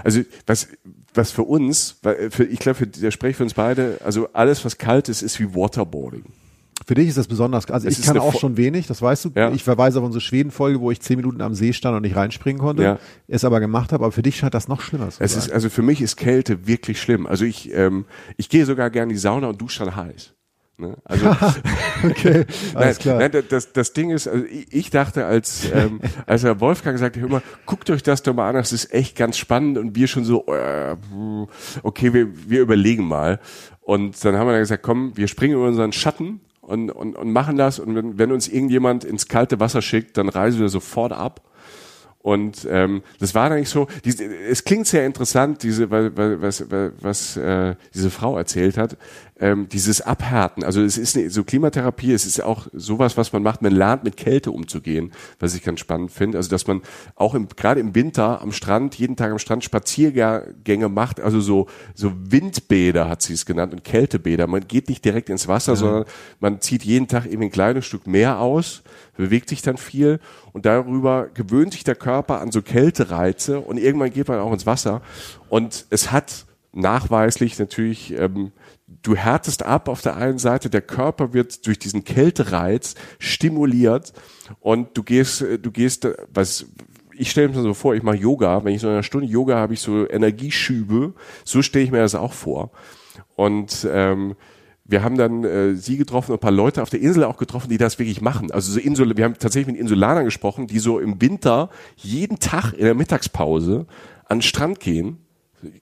Also 0.04 0.20
was, 0.46 0.68
was 1.14 1.30
für 1.30 1.42
uns, 1.44 2.00
für, 2.30 2.44
ich 2.44 2.58
glaube, 2.58 2.86
der 2.86 3.10
spreche 3.10 3.36
für 3.38 3.42
uns 3.44 3.54
beide, 3.54 3.98
also 4.04 4.28
alles, 4.32 4.64
was 4.64 4.78
kalt 4.78 5.08
ist, 5.08 5.22
ist 5.22 5.38
wie 5.40 5.54
Waterboarding. 5.54 6.24
Für 6.86 6.94
dich 6.94 7.08
ist 7.08 7.18
das 7.18 7.28
besonders, 7.28 7.70
also 7.70 7.86
Es 7.86 7.98
ich 7.98 8.04
kann 8.06 8.18
auch 8.18 8.32
Fo- 8.32 8.38
schon 8.40 8.56
wenig, 8.56 8.86
das 8.86 9.00
weißt 9.02 9.26
du. 9.26 9.30
Ja. 9.36 9.52
Ich 9.52 9.62
verweise 9.62 9.98
auf 10.00 10.04
unsere 10.04 10.20
Schweden-Folge, 10.22 10.80
wo 10.80 10.90
ich 10.90 11.00
zehn 11.00 11.16
Minuten 11.18 11.40
am 11.42 11.54
See 11.54 11.72
stand 11.72 11.94
und 11.94 12.02
nicht 12.02 12.16
reinspringen 12.16 12.60
konnte, 12.60 12.82
Ja. 12.82 12.98
es 13.28 13.44
aber 13.44 13.60
gemacht 13.60 13.92
habe, 13.92 14.04
aber 14.04 14.12
für 14.12 14.22
dich 14.22 14.36
scheint 14.38 14.54
das 14.54 14.66
noch 14.66 14.80
schlimmer 14.80 15.10
zu 15.10 15.22
Es 15.22 15.34
sein. 15.34 15.42
ist, 15.42 15.52
also 15.52 15.68
für 15.70 15.82
mich 15.82 16.00
ist 16.00 16.16
Kälte 16.16 16.66
wirklich 16.66 17.00
schlimm. 17.00 17.26
Also 17.26 17.44
ich, 17.44 17.72
ähm, 17.74 18.06
ich 18.38 18.48
gehe 18.48 18.64
sogar 18.64 18.90
gerne 18.90 19.10
in 19.12 19.16
die 19.16 19.20
Sauna 19.20 19.48
und 19.48 19.60
dusche 19.60 19.84
dann 19.84 19.94
heiß. 19.94 20.32
Ne? 20.80 20.96
Also, 21.04 21.26
okay, 22.04 22.44
alles 22.74 22.74
nein, 22.74 22.94
klar. 22.98 23.18
Nein, 23.18 23.30
das- 23.32 23.48
das, 23.48 23.72
das 23.72 23.92
Ding 23.92 24.10
ist, 24.10 24.26
also 24.26 24.44
ich, 24.70 24.90
dachte, 24.90 25.26
als, 25.26 25.70
ähm, 25.72 26.00
als 26.26 26.42
der 26.42 26.60
Wolfgang 26.60 26.98
sagte, 26.98 27.20
hör 27.20 27.28
mal, 27.28 27.42
guckt 27.66 27.90
euch 27.90 28.02
das 28.02 28.22
doch 28.22 28.34
mal 28.34 28.48
an, 28.48 28.54
das 28.56 28.72
ist 28.72 28.92
echt 28.92 29.16
ganz 29.16 29.36
spannend 29.36 29.78
und 29.78 29.94
wir 29.94 30.06
schon 30.08 30.24
so, 30.24 30.46
äh, 30.46 30.96
okay, 31.82 32.12
wir, 32.12 32.28
wir 32.50 32.60
überlegen 32.60 33.06
mal. 33.06 33.40
Und 33.80 34.24
dann 34.24 34.36
haben 34.36 34.46
wir 34.46 34.52
dann 34.52 34.62
gesagt, 34.62 34.82
komm, 34.82 35.16
wir 35.16 35.28
springen 35.28 35.54
über 35.54 35.66
unseren 35.66 35.92
Schatten 35.92 36.40
und, 36.60 36.90
und, 36.90 37.16
und 37.16 37.32
machen 37.32 37.56
das 37.56 37.78
und 37.78 37.94
wenn, 37.94 38.18
wenn 38.18 38.32
uns 38.32 38.48
irgendjemand 38.48 39.04
ins 39.04 39.26
kalte 39.28 39.58
Wasser 39.60 39.82
schickt, 39.82 40.16
dann 40.16 40.28
reisen 40.28 40.60
wir 40.60 40.68
sofort 40.68 41.12
ab. 41.12 41.42
Und 42.22 42.68
ähm, 42.70 43.02
das 43.18 43.34
war 43.34 43.50
eigentlich 43.50 43.70
so, 43.70 43.86
diese, 44.04 44.24
es 44.26 44.64
klingt 44.64 44.86
sehr 44.86 45.06
interessant, 45.06 45.62
diese, 45.62 45.90
was, 45.90 46.12
weil, 46.70 46.92
was 47.00 47.36
äh, 47.38 47.74
diese 47.94 48.10
Frau 48.10 48.36
erzählt 48.36 48.76
hat, 48.76 48.98
ähm, 49.40 49.68
dieses 49.68 50.02
Abhärten. 50.02 50.62
Also 50.62 50.82
es 50.82 50.98
ist 50.98 51.16
eine, 51.16 51.30
so 51.30 51.44
Klimatherapie, 51.44 52.12
es 52.12 52.26
ist 52.26 52.42
auch 52.42 52.66
sowas, 52.72 53.16
was 53.16 53.32
man 53.32 53.42
macht, 53.42 53.62
man 53.62 53.72
lernt 53.72 54.04
mit 54.04 54.16
Kälte 54.16 54.50
umzugehen, 54.50 55.12
was 55.38 55.54
ich 55.54 55.62
ganz 55.62 55.80
spannend 55.80 56.10
finde. 56.10 56.38
Also 56.38 56.50
dass 56.50 56.66
man 56.66 56.82
auch 57.14 57.34
im, 57.34 57.48
gerade 57.48 57.80
im 57.80 57.94
Winter 57.94 58.42
am 58.42 58.52
Strand, 58.52 58.96
jeden 58.96 59.16
Tag 59.16 59.32
am 59.32 59.38
Strand 59.38 59.64
Spaziergänge 59.64 60.88
macht, 60.88 61.20
also 61.20 61.40
so, 61.40 61.66
so 61.94 62.12
Windbäder 62.14 63.08
hat 63.08 63.22
sie 63.22 63.32
es 63.32 63.46
genannt 63.46 63.72
und 63.72 63.82
Kältebäder. 63.82 64.46
Man 64.46 64.68
geht 64.68 64.88
nicht 64.88 65.04
direkt 65.04 65.30
ins 65.30 65.48
Wasser, 65.48 65.74
sondern 65.74 66.04
man 66.38 66.60
zieht 66.60 66.84
jeden 66.84 67.08
Tag 67.08 67.26
eben 67.26 67.42
ein 67.42 67.50
kleines 67.50 67.86
Stück 67.86 68.06
Meer 68.06 68.38
aus, 68.40 68.82
bewegt 69.16 69.48
sich 69.48 69.62
dann 69.62 69.78
viel 69.78 70.20
und 70.52 70.66
darüber 70.66 71.28
gewöhnt 71.32 71.72
sich 71.72 71.84
der 71.84 71.94
Körper 71.94 72.40
an 72.40 72.52
so 72.52 72.60
Kältereize 72.60 73.60
und 73.60 73.78
irgendwann 73.78 74.10
geht 74.12 74.28
man 74.28 74.38
auch 74.38 74.52
ins 74.52 74.66
Wasser 74.66 75.00
und 75.48 75.86
es 75.90 76.12
hat 76.12 76.44
nachweislich 76.72 77.58
natürlich, 77.58 78.12
ähm, 78.16 78.52
du 79.02 79.16
härtest 79.16 79.64
ab 79.64 79.88
auf 79.88 80.02
der 80.02 80.16
einen 80.16 80.38
Seite, 80.38 80.70
der 80.70 80.82
Körper 80.82 81.32
wird 81.32 81.66
durch 81.66 81.78
diesen 81.78 82.04
Kältereiz 82.04 82.94
stimuliert 83.18 84.12
und 84.60 84.96
du 84.96 85.02
gehst, 85.02 85.42
äh, 85.42 85.58
du 85.58 85.70
gehst, 85.70 86.04
äh, 86.04 86.14
was 86.32 86.66
ich 87.16 87.30
stelle 87.30 87.48
mir 87.48 87.60
so 87.60 87.74
vor, 87.74 87.94
ich 87.94 88.02
mache 88.02 88.16
Yoga, 88.16 88.64
wenn 88.64 88.74
ich 88.74 88.80
so 88.80 88.86
in 88.86 88.94
einer 88.94 89.02
Stunde 89.02 89.26
Yoga 89.26 89.56
habe 89.56 89.74
ich 89.74 89.80
so 89.80 90.08
Energieschübe, 90.08 91.12
so 91.44 91.60
stelle 91.60 91.84
ich 91.84 91.90
mir 91.90 91.98
das 91.98 92.14
auch 92.14 92.32
vor. 92.32 92.70
Und 93.36 93.86
ähm, 93.90 94.36
wir 94.86 95.02
haben 95.02 95.18
dann 95.18 95.44
äh, 95.44 95.74
sie 95.74 95.98
getroffen 95.98 96.32
ein 96.32 96.38
paar 96.38 96.50
Leute 96.50 96.82
auf 96.82 96.88
der 96.88 97.00
Insel 97.00 97.24
auch 97.24 97.36
getroffen, 97.36 97.68
die 97.68 97.76
das 97.76 97.98
wirklich 97.98 98.22
machen. 98.22 98.50
Also 98.50 98.72
so 98.72 98.80
Insel, 98.80 99.16
wir 99.16 99.24
haben 99.24 99.34
tatsächlich 99.34 99.72
mit 99.72 99.80
Insulanern 99.80 100.24
gesprochen, 100.24 100.66
die 100.66 100.78
so 100.78 100.98
im 100.98 101.20
Winter 101.20 101.68
jeden 101.96 102.38
Tag 102.38 102.72
in 102.72 102.84
der 102.84 102.94
Mittagspause 102.94 103.86
an 104.24 104.38
den 104.38 104.42
Strand 104.42 104.80
gehen, 104.80 105.18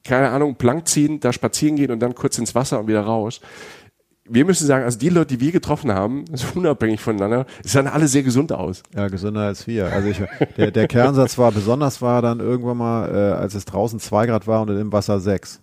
keine 0.05 0.31
Ahnung, 0.31 0.57
Plank 0.57 0.89
ziehen, 0.89 1.21
da 1.21 1.33
spazieren 1.33 1.77
gehen 1.77 1.91
und 1.91 2.01
dann 2.01 2.15
kurz 2.15 2.39
ins 2.39 2.55
Wasser 2.55 2.81
und 2.81 2.89
wieder 2.89 3.03
raus. 3.03 3.41
Wir 4.31 4.45
müssen 4.45 4.67
sagen, 4.67 4.85
also 4.85 4.99
die 4.99 5.09
Leute, 5.09 5.37
die 5.37 5.41
wir 5.41 5.53
getroffen 5.53 5.91
haben, 5.91 6.25
unabhängig 6.55 7.01
voneinander, 7.01 7.47
sahen 7.65 7.87
alle 7.87 8.09
sehr 8.09 8.23
gesund 8.23 8.53
aus. 8.53 8.83
Ja, 8.95 9.09
gesünder 9.09 9.41
als 9.43 9.67
wir. 9.67 9.87
Also 9.91 10.09
ich, 10.09 10.21
der, 10.57 10.71
der 10.71 10.87
Kernsatz 10.87 11.39
war, 11.39 11.51
besonders 11.51 12.03
war 12.03 12.21
dann 12.21 12.41
irgendwann 12.41 12.77
mal, 12.77 13.09
äh, 13.09 13.33
als 13.33 13.55
es 13.55 13.65
draußen 13.65 13.99
zwei 14.01 14.27
Grad 14.27 14.47
war 14.47 14.61
und 14.63 14.69
im 14.69 14.93
Wasser 14.93 15.19
sechs. 15.21 15.61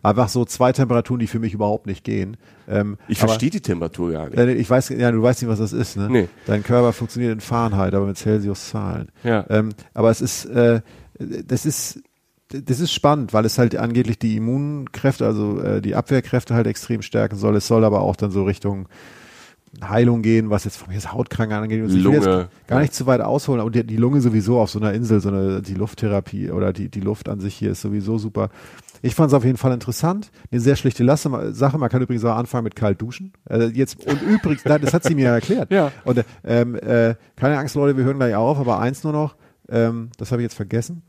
Einfach 0.00 0.28
so 0.28 0.44
zwei 0.44 0.70
Temperaturen, 0.70 1.18
die 1.18 1.26
für 1.26 1.40
mich 1.40 1.54
überhaupt 1.54 1.86
nicht 1.86 2.04
gehen. 2.04 2.36
Ähm, 2.68 2.98
Ich 3.08 3.18
verstehe 3.18 3.50
die 3.50 3.60
Temperatur 3.60 4.12
gar 4.12 4.28
nicht. 4.28 4.38
Äh, 4.38 4.52
Ich 4.52 4.70
weiß, 4.70 4.90
ja, 4.90 5.10
du 5.10 5.20
weißt 5.20 5.42
nicht, 5.42 5.50
was 5.50 5.58
das 5.58 5.72
ist, 5.72 5.96
ne? 5.96 6.08
Nee. 6.08 6.28
Dein 6.46 6.62
Körper 6.62 6.92
funktioniert 6.92 7.32
in 7.32 7.40
Fahrenheit, 7.40 7.94
aber 7.94 8.06
mit 8.06 8.16
Celsius-Zahlen. 8.16 9.08
Ja. 9.24 9.44
Ähm, 9.50 9.70
aber 9.94 10.10
es 10.10 10.20
ist, 10.20 10.44
äh, 10.44 10.82
das 11.18 11.66
ist, 11.66 12.00
das 12.48 12.80
ist 12.80 12.92
spannend, 12.92 13.32
weil 13.32 13.44
es 13.44 13.58
halt 13.58 13.76
angeblich 13.76 14.18
die 14.18 14.36
Immunkräfte, 14.36 15.26
also 15.26 15.60
äh, 15.60 15.80
die 15.82 15.94
Abwehrkräfte 15.94 16.54
halt 16.54 16.66
extrem 16.66 17.02
stärken 17.02 17.36
soll. 17.36 17.56
Es 17.56 17.66
soll 17.66 17.84
aber 17.84 18.00
auch 18.00 18.16
dann 18.16 18.30
so 18.30 18.44
Richtung 18.44 18.88
Heilung 19.86 20.22
gehen, 20.22 20.48
was 20.48 20.64
jetzt 20.64 20.78
von 20.78 20.88
mir 20.88 20.96
ist 20.96 21.12
Hautkrankheit 21.12 21.62
angeht. 21.62 21.84
Ich 21.86 21.92
will 21.92 22.00
Lunge. 22.00 22.16
jetzt 22.16 22.66
gar 22.68 22.80
nicht 22.80 22.94
zu 22.94 23.06
weit 23.06 23.20
ausholen, 23.20 23.60
aber 23.60 23.70
die, 23.70 23.84
die 23.84 23.96
Lunge 23.98 24.20
sowieso 24.22 24.58
auf 24.60 24.70
so 24.70 24.78
einer 24.80 24.94
Insel, 24.94 25.20
so 25.20 25.28
eine, 25.28 25.60
die 25.60 25.74
Lufttherapie 25.74 26.50
oder 26.50 26.72
die, 26.72 26.88
die 26.88 27.00
Luft 27.00 27.28
an 27.28 27.38
sich 27.40 27.54
hier 27.54 27.72
ist 27.72 27.82
sowieso 27.82 28.16
super. 28.16 28.48
Ich 29.02 29.14
fand 29.14 29.28
es 29.28 29.34
auf 29.34 29.44
jeden 29.44 29.58
Fall 29.58 29.72
interessant. 29.72 30.30
Eine 30.50 30.60
sehr 30.60 30.74
schlichte 30.74 31.04
Lasse- 31.04 31.52
Sache. 31.52 31.78
Man 31.78 31.88
kann 31.90 32.02
übrigens 32.02 32.24
auch 32.24 32.34
anfangen 32.34 32.64
mit 32.64 32.74
kalt 32.76 33.00
duschen. 33.00 33.32
Äh, 33.48 33.66
jetzt, 33.66 34.04
und 34.06 34.20
übrigens, 34.22 34.64
nein, 34.64 34.80
das 34.80 34.92
hat 34.94 35.04
sie 35.04 35.14
mir 35.14 35.28
erklärt. 35.28 35.70
Ja. 35.78 35.92
Und 36.04 36.24
ähm, 36.44 36.74
äh, 36.76 37.14
keine 37.36 37.58
Angst, 37.58 37.74
Leute, 37.74 37.96
wir 37.96 38.04
hören 38.04 38.16
gleich 38.16 38.34
auf, 38.34 38.58
aber 38.58 38.80
eins 38.80 39.04
nur 39.04 39.12
noch, 39.12 39.36
ähm, 39.68 40.08
das 40.16 40.32
habe 40.32 40.40
ich 40.40 40.46
jetzt 40.46 40.54
vergessen. 40.54 41.02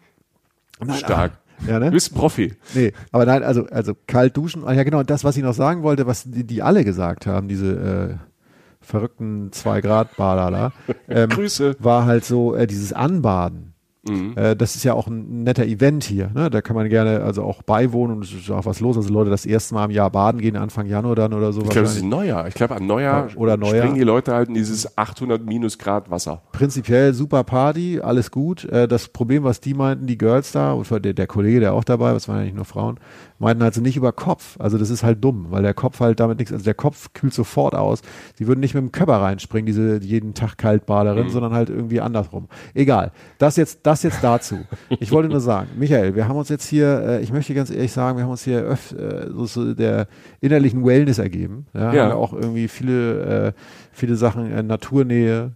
Nein, 0.88 0.98
Stark. 0.98 1.32
ah, 1.36 1.64
Ja, 1.68 1.80
ne? 1.80 1.86
Du 1.88 1.92
bist 1.92 2.12
ein 2.12 2.16
Profi. 2.16 2.54
Nee, 2.74 2.94
aber 3.12 3.26
nein, 3.26 3.44
also, 3.44 3.66
also 3.68 3.94
kalt 4.08 4.36
duschen. 4.38 4.64
Ah, 4.66 4.74
Ja, 4.74 4.84
genau, 4.84 5.04
das, 5.04 5.24
was 5.24 5.36
ich 5.38 5.44
noch 5.44 5.54
sagen 5.54 5.84
wollte, 5.84 6.08
was 6.08 6.24
die, 6.26 6.44
die 6.46 6.62
alle 6.62 6.84
gesagt 6.86 7.26
haben, 7.28 7.48
diese 7.48 8.18
äh, 8.20 8.86
verrückten 8.86 9.52
zwei 9.52 9.82
Grad 9.82 10.16
Bader 10.16 10.72
ähm, 11.10 11.30
Grüße. 11.30 11.76
war 11.80 12.06
halt 12.06 12.24
so 12.26 12.56
äh, 12.56 12.66
dieses 12.68 12.94
Anbaden. 12.94 13.74
Mhm. 14.08 14.34
Äh, 14.38 14.56
das 14.56 14.76
ist 14.76 14.84
ja 14.84 14.94
auch 14.94 15.08
ein 15.08 15.44
netter 15.44 15.66
Event 15.66 16.04
hier. 16.04 16.32
Ne? 16.34 16.50
Da 16.50 16.62
kann 16.62 16.76
man 16.76 16.88
gerne 16.88 17.22
also 17.22 17.44
auch 17.44 17.62
beiwohnen 17.64 18.18
und 18.18 18.24
es 18.24 18.34
ist 18.34 18.50
auch 18.50 18.66
was 18.66 18.80
los. 18.80 18.96
Also 18.96 19.12
Leute 19.12 19.30
das 19.30 19.46
erste 19.46 19.74
Mal 19.74 19.86
im 19.86 19.92
Jahr 19.92 20.10
baden 20.10 20.40
gehen, 20.40 20.56
Anfang 20.56 20.86
Januar 20.86 21.16
dann 21.16 21.34
oder 21.34 21.52
so. 21.52 21.62
Ich 21.62 21.70
glaube, 21.70 21.88
es 21.88 21.98
ist. 21.98 22.04
Neujahr. 22.04 22.48
Ich 22.48 22.54
glaube, 22.54 22.76
an 22.76 22.86
Neujahr, 22.88 23.28
Oder 23.36 23.58
Neujahr. 23.58 23.78
springen 23.78 23.96
die 23.96 24.04
Leute 24.04 24.34
halt 24.34 24.48
in 24.48 24.56
dieses 24.56 24.98
800 24.98 25.46
Minusgrad 25.46 26.10
Wasser. 26.10 26.42
Prinzipiell 26.54 27.14
super 27.14 27.44
Party, 27.44 28.00
alles 28.00 28.32
gut. 28.32 28.64
Äh, 28.66 28.88
das 28.88 29.10
Problem, 29.10 29.44
was 29.44 29.60
die 29.60 29.74
meinten, 29.74 30.08
die 30.08 30.18
Girls 30.18 30.52
da, 30.52 30.72
und 30.72 30.90
der, 30.90 31.14
der 31.14 31.28
Kollege, 31.28 31.60
der 31.60 31.74
auch 31.74 31.84
dabei 31.84 32.10
war, 32.10 32.16
es 32.16 32.28
waren 32.28 32.38
ja 32.38 32.44
nicht 32.46 32.56
nur 32.56 32.66
Frauen, 32.66 33.00
meinten 33.40 33.64
halt 33.64 33.74
so 33.74 33.82
nicht 33.82 33.98
über 33.98 34.12
Kopf. 34.12 34.58
Also 34.60 34.78
das 34.78 34.90
ist 34.90 35.04
halt 35.04 35.24
dumm, 35.24 35.48
weil 35.50 35.64
der 35.64 35.74
Kopf 35.74 36.00
halt 36.00 36.20
damit 36.20 36.40
nichts, 36.40 36.52
also 36.52 36.64
der 36.64 36.74
Kopf 36.74 37.14
kühlt 37.14 37.34
sofort 37.34 37.74
aus. 37.74 38.02
Sie 38.36 38.48
würden 38.48 38.60
nicht 38.60 38.74
mit 38.76 38.84
dem 38.84 38.92
Körper 38.92 39.22
reinspringen, 39.22 39.66
diese 39.66 40.00
jeden 40.04 40.34
Tag 40.34 40.58
Kaltbaderin, 40.58 41.30
sondern 41.30 41.54
halt 41.54 41.70
irgendwie 41.70 42.02
andersrum. 42.02 42.48
Egal. 42.74 43.12
Das 43.38 43.56
jetzt, 43.56 43.80
das 43.84 44.04
jetzt 44.04 44.24
dazu. 44.24 44.60
Ich 45.00 45.12
wollte 45.12 45.30
nur 45.30 45.40
sagen, 45.40 45.70
Michael, 45.78 46.16
wir 46.16 46.28
haben 46.28 46.38
uns 46.38 46.50
jetzt 46.50 46.68
hier, 46.68 47.02
äh, 47.02 47.22
ich 47.22 47.32
möchte 47.32 47.54
ganz 47.54 47.70
ehrlich 47.72 47.92
sagen, 47.92 48.18
wir 48.18 48.26
haben 48.26 48.32
uns 48.32 48.44
hier 48.44 48.64
öf, 48.64 48.92
äh, 48.92 49.28
so, 49.32 49.46
so 49.46 49.74
der 49.74 50.08
innerlichen 50.42 50.86
Wellness 50.86 51.18
ergeben. 51.18 51.66
Ja, 51.74 51.94
Ja. 51.94 52.14
Auch 52.14 52.34
irgendwie 52.34 52.68
viele, 52.68 53.48
äh, 53.48 53.52
viele 53.92 54.16
Sachen, 54.16 54.52
äh, 54.52 54.62
Naturnähe, 54.64 55.54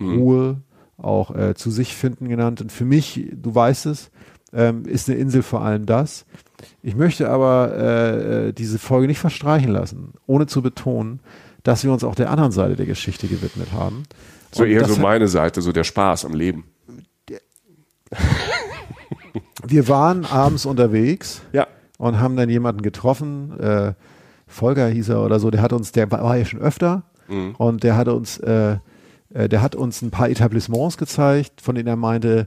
Ruhe, 0.00 0.60
auch 0.98 1.34
äh, 1.34 1.54
zu 1.54 1.70
sich 1.70 1.94
finden 1.94 2.28
genannt. 2.28 2.60
Und 2.60 2.72
für 2.72 2.84
mich, 2.84 3.28
du 3.32 3.54
weißt 3.54 3.86
es, 3.86 4.10
ähm, 4.52 4.84
ist 4.84 5.08
eine 5.08 5.18
Insel 5.18 5.42
vor 5.42 5.62
allem 5.62 5.86
das. 5.86 6.24
Ich 6.82 6.94
möchte 6.96 7.28
aber 7.30 7.72
äh, 7.76 8.48
äh, 8.48 8.52
diese 8.52 8.78
Folge 8.78 9.06
nicht 9.08 9.18
verstreichen 9.18 9.70
lassen, 9.70 10.14
ohne 10.26 10.46
zu 10.46 10.62
betonen, 10.62 11.20
dass 11.62 11.84
wir 11.84 11.92
uns 11.92 12.04
auch 12.04 12.14
der 12.14 12.30
anderen 12.30 12.52
Seite 12.52 12.76
der 12.76 12.86
Geschichte 12.86 13.26
gewidmet 13.28 13.72
haben. 13.72 14.04
So 14.52 14.62
Und 14.62 14.70
eher 14.70 14.84
so 14.86 14.94
hat- 14.94 15.02
meine 15.02 15.28
Seite, 15.28 15.60
so 15.62 15.72
der 15.72 15.84
Spaß 15.84 16.24
am 16.24 16.34
Leben. 16.34 16.64
Wir 19.66 19.88
waren 19.88 20.24
abends 20.24 20.64
unterwegs 20.66 21.42
Ja. 21.52 21.66
und 21.98 22.20
haben 22.20 22.36
dann 22.36 22.48
jemanden 22.48 22.82
getroffen, 22.82 23.58
äh, 23.58 23.94
Volker 24.46 24.88
hieß 24.88 25.08
er 25.10 25.24
oder 25.24 25.40
so, 25.40 25.50
der 25.50 25.60
hat 25.62 25.72
uns, 25.72 25.90
der 25.92 26.10
war 26.10 26.36
ja 26.36 26.44
schon 26.44 26.60
öfter 26.60 27.02
und 27.58 27.82
der 27.82 27.96
hatte 27.96 28.14
uns, 28.14 28.38
äh, 28.38 28.76
äh, 29.34 29.48
der 29.48 29.60
hat 29.60 29.74
uns 29.74 30.00
ein 30.02 30.12
paar 30.12 30.30
Etablissements 30.30 30.96
gezeigt, 30.96 31.60
von 31.60 31.74
denen 31.74 31.88
er 31.88 31.96
meinte, 31.96 32.46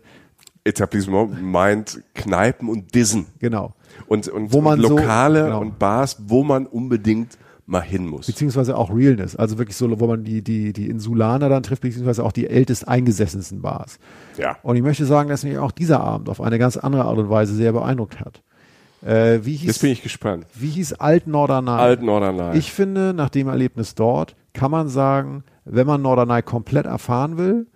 Etablissement 0.63 1.41
meint 1.41 2.01
Kneipen 2.15 2.69
und 2.69 2.95
Dissen. 2.95 3.25
genau, 3.39 3.73
Und, 4.07 4.27
und, 4.27 4.53
Wo 4.53 4.61
man 4.61 4.79
und 4.79 4.87
so- 4.87 4.97
Lokale 4.97 5.43
genau. 5.45 5.61
und 5.61 5.79
Bars, 5.79 6.17
wo 6.27 6.43
man 6.43 6.65
unbedingt 6.65 7.37
mal 7.65 7.81
hin 7.81 8.07
muss. 8.07 8.25
beziehungsweise 8.25 8.75
auch 8.75 8.89
Realness, 8.89 9.35
also 9.35 9.59
wirklich 9.59 9.77
so, 9.77 9.99
wo 9.99 10.07
man 10.07 10.23
die, 10.23 10.41
die, 10.41 10.73
die 10.73 10.87
Insulaner 10.89 11.49
dann 11.49 11.61
trifft, 11.61 11.83
beziehungsweise 11.83 12.23
auch 12.23 12.31
die 12.31 12.47
ältest 12.47 12.87
eingesessensten 12.87 13.61
Bars. 13.61 13.99
Ja. 14.37 14.57
Und 14.63 14.75
ich 14.75 14.81
möchte 14.81 15.05
sagen, 15.05 15.29
dass 15.29 15.43
mich 15.43 15.59
auch 15.59 15.71
dieser 15.71 15.99
Abend 16.01 16.29
auf 16.29 16.41
eine 16.41 16.57
ganz 16.57 16.77
andere 16.77 17.05
Art 17.05 17.19
und 17.19 17.29
Weise 17.29 17.53
sehr 17.53 17.71
beeindruckt 17.71 18.19
hat. 18.19 18.41
Äh, 19.05 19.45
wie 19.45 19.55
hieß, 19.55 19.67
Jetzt 19.67 19.81
bin 19.81 19.91
ich 19.91 20.01
gespannt. 20.01 20.45
wie 20.55 20.69
hieß 20.69 20.93
Alt 20.93 21.27
Norderney? 21.27 21.69
Alt 21.69 22.01
Norderney. 22.01 22.57
Ich 22.57 22.71
finde, 22.73 23.13
nach 23.13 23.29
dem 23.29 23.47
Erlebnis 23.47 23.93
dort 23.93 24.35
kann 24.53 24.71
man 24.71 24.89
sagen, 24.89 25.43
wenn 25.63 25.85
man 25.85 26.01
Norderney 26.01 26.41
komplett 26.41 26.87
erfahren 26.87 27.37
will, 27.37 27.67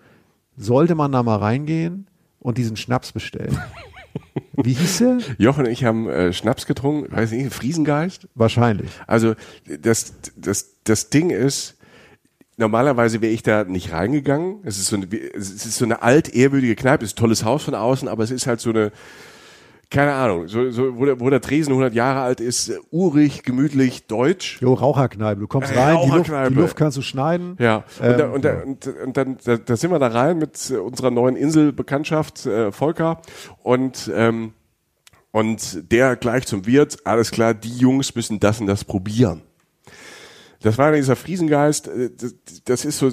sollte 0.57 0.95
man 0.95 1.11
da 1.11 1.21
mal 1.21 1.37
reingehen 1.37 2.07
und 2.39 2.57
diesen 2.57 2.75
Schnaps 2.77 3.11
bestellen. 3.11 3.57
Wie 4.53 4.73
hieß 4.73 4.99
der? 4.99 5.17
Jochen 5.37 5.65
und 5.65 5.71
ich 5.71 5.83
haben 5.83 6.07
äh, 6.07 6.33
Schnaps 6.33 6.65
getrunken, 6.65 7.11
weiß 7.11 7.31
nicht, 7.31 7.53
Friesengeist. 7.53 8.27
Wahrscheinlich. 8.35 8.89
Also 9.07 9.35
das, 9.65 10.13
das, 10.35 10.75
das 10.83 11.09
Ding 11.09 11.29
ist, 11.29 11.77
normalerweise 12.57 13.21
wäre 13.21 13.33
ich 13.33 13.43
da 13.43 13.63
nicht 13.63 13.91
reingegangen. 13.91 14.57
Es 14.63 14.77
ist 14.77 14.87
so 14.87 14.95
eine, 14.95 15.07
es 15.07 15.49
ist 15.49 15.77
so 15.77 15.85
eine 15.85 16.01
altehrwürdige 16.01 16.75
Kneipe, 16.75 17.03
es 17.03 17.11
ist 17.11 17.17
ein 17.17 17.21
tolles 17.21 17.43
Haus 17.43 17.63
von 17.63 17.75
außen, 17.75 18.07
aber 18.07 18.23
es 18.23 18.31
ist 18.31 18.47
halt 18.47 18.59
so 18.59 18.69
eine, 18.69 18.91
keine 19.93 20.13
Ahnung, 20.13 20.47
so, 20.47 20.71
so, 20.71 20.97
wo, 20.97 21.05
der, 21.05 21.19
wo 21.19 21.29
der 21.29 21.39
Tresen 21.39 21.71
100 21.71 21.93
Jahre 21.93 22.21
alt 22.21 22.41
ist, 22.41 22.69
äh, 22.69 22.79
urig, 22.91 23.43
gemütlich, 23.43 24.07
deutsch. 24.07 24.59
Jo, 24.59 24.73
Raucherkneipe. 24.73 25.39
Du 25.39 25.47
kommst 25.47 25.71
Äh, 25.71 25.79
rein, 25.79 25.97
die 26.03 26.09
Luft, 26.17 26.31
die 26.49 26.53
Luft 26.55 26.75
kannst 26.75 26.97
du 26.97 27.03
schneiden. 27.03 27.55
Ja, 27.59 27.83
und, 27.99 28.05
Ähm, 28.05 28.17
da, 28.17 28.27
und, 28.29 28.43
da, 28.45 28.53
und, 28.63 28.87
und 28.87 29.17
dann 29.17 29.37
da, 29.43 29.57
da 29.57 29.77
sind 29.77 29.91
wir 29.91 29.99
da 29.99 30.07
rein 30.07 30.39
mit 30.39 30.71
äh, 30.71 30.77
unserer 30.77 31.11
neuen 31.11 31.35
Inselbekanntschaft 31.35 32.45
äh, 32.47 32.71
Volker 32.71 33.21
und 33.61 34.11
ähm, 34.13 34.53
und 35.31 35.91
der 35.91 36.15
gleich 36.15 36.45
zum 36.45 36.65
Wirt, 36.65 36.97
alles 37.05 37.31
klar, 37.31 37.53
die 37.53 37.75
Jungs 37.77 38.13
müssen 38.15 38.39
das 38.39 38.59
und 38.61 38.67
das 38.67 38.83
probieren. 38.83 39.41
Das 40.61 40.77
war 40.77 40.91
dieser 40.91 41.15
Friesengeist, 41.15 41.87
äh, 41.87 42.09
das, 42.17 42.35
das 42.65 42.85
ist 42.85 42.97
so 42.97 43.09
äh, 43.09 43.11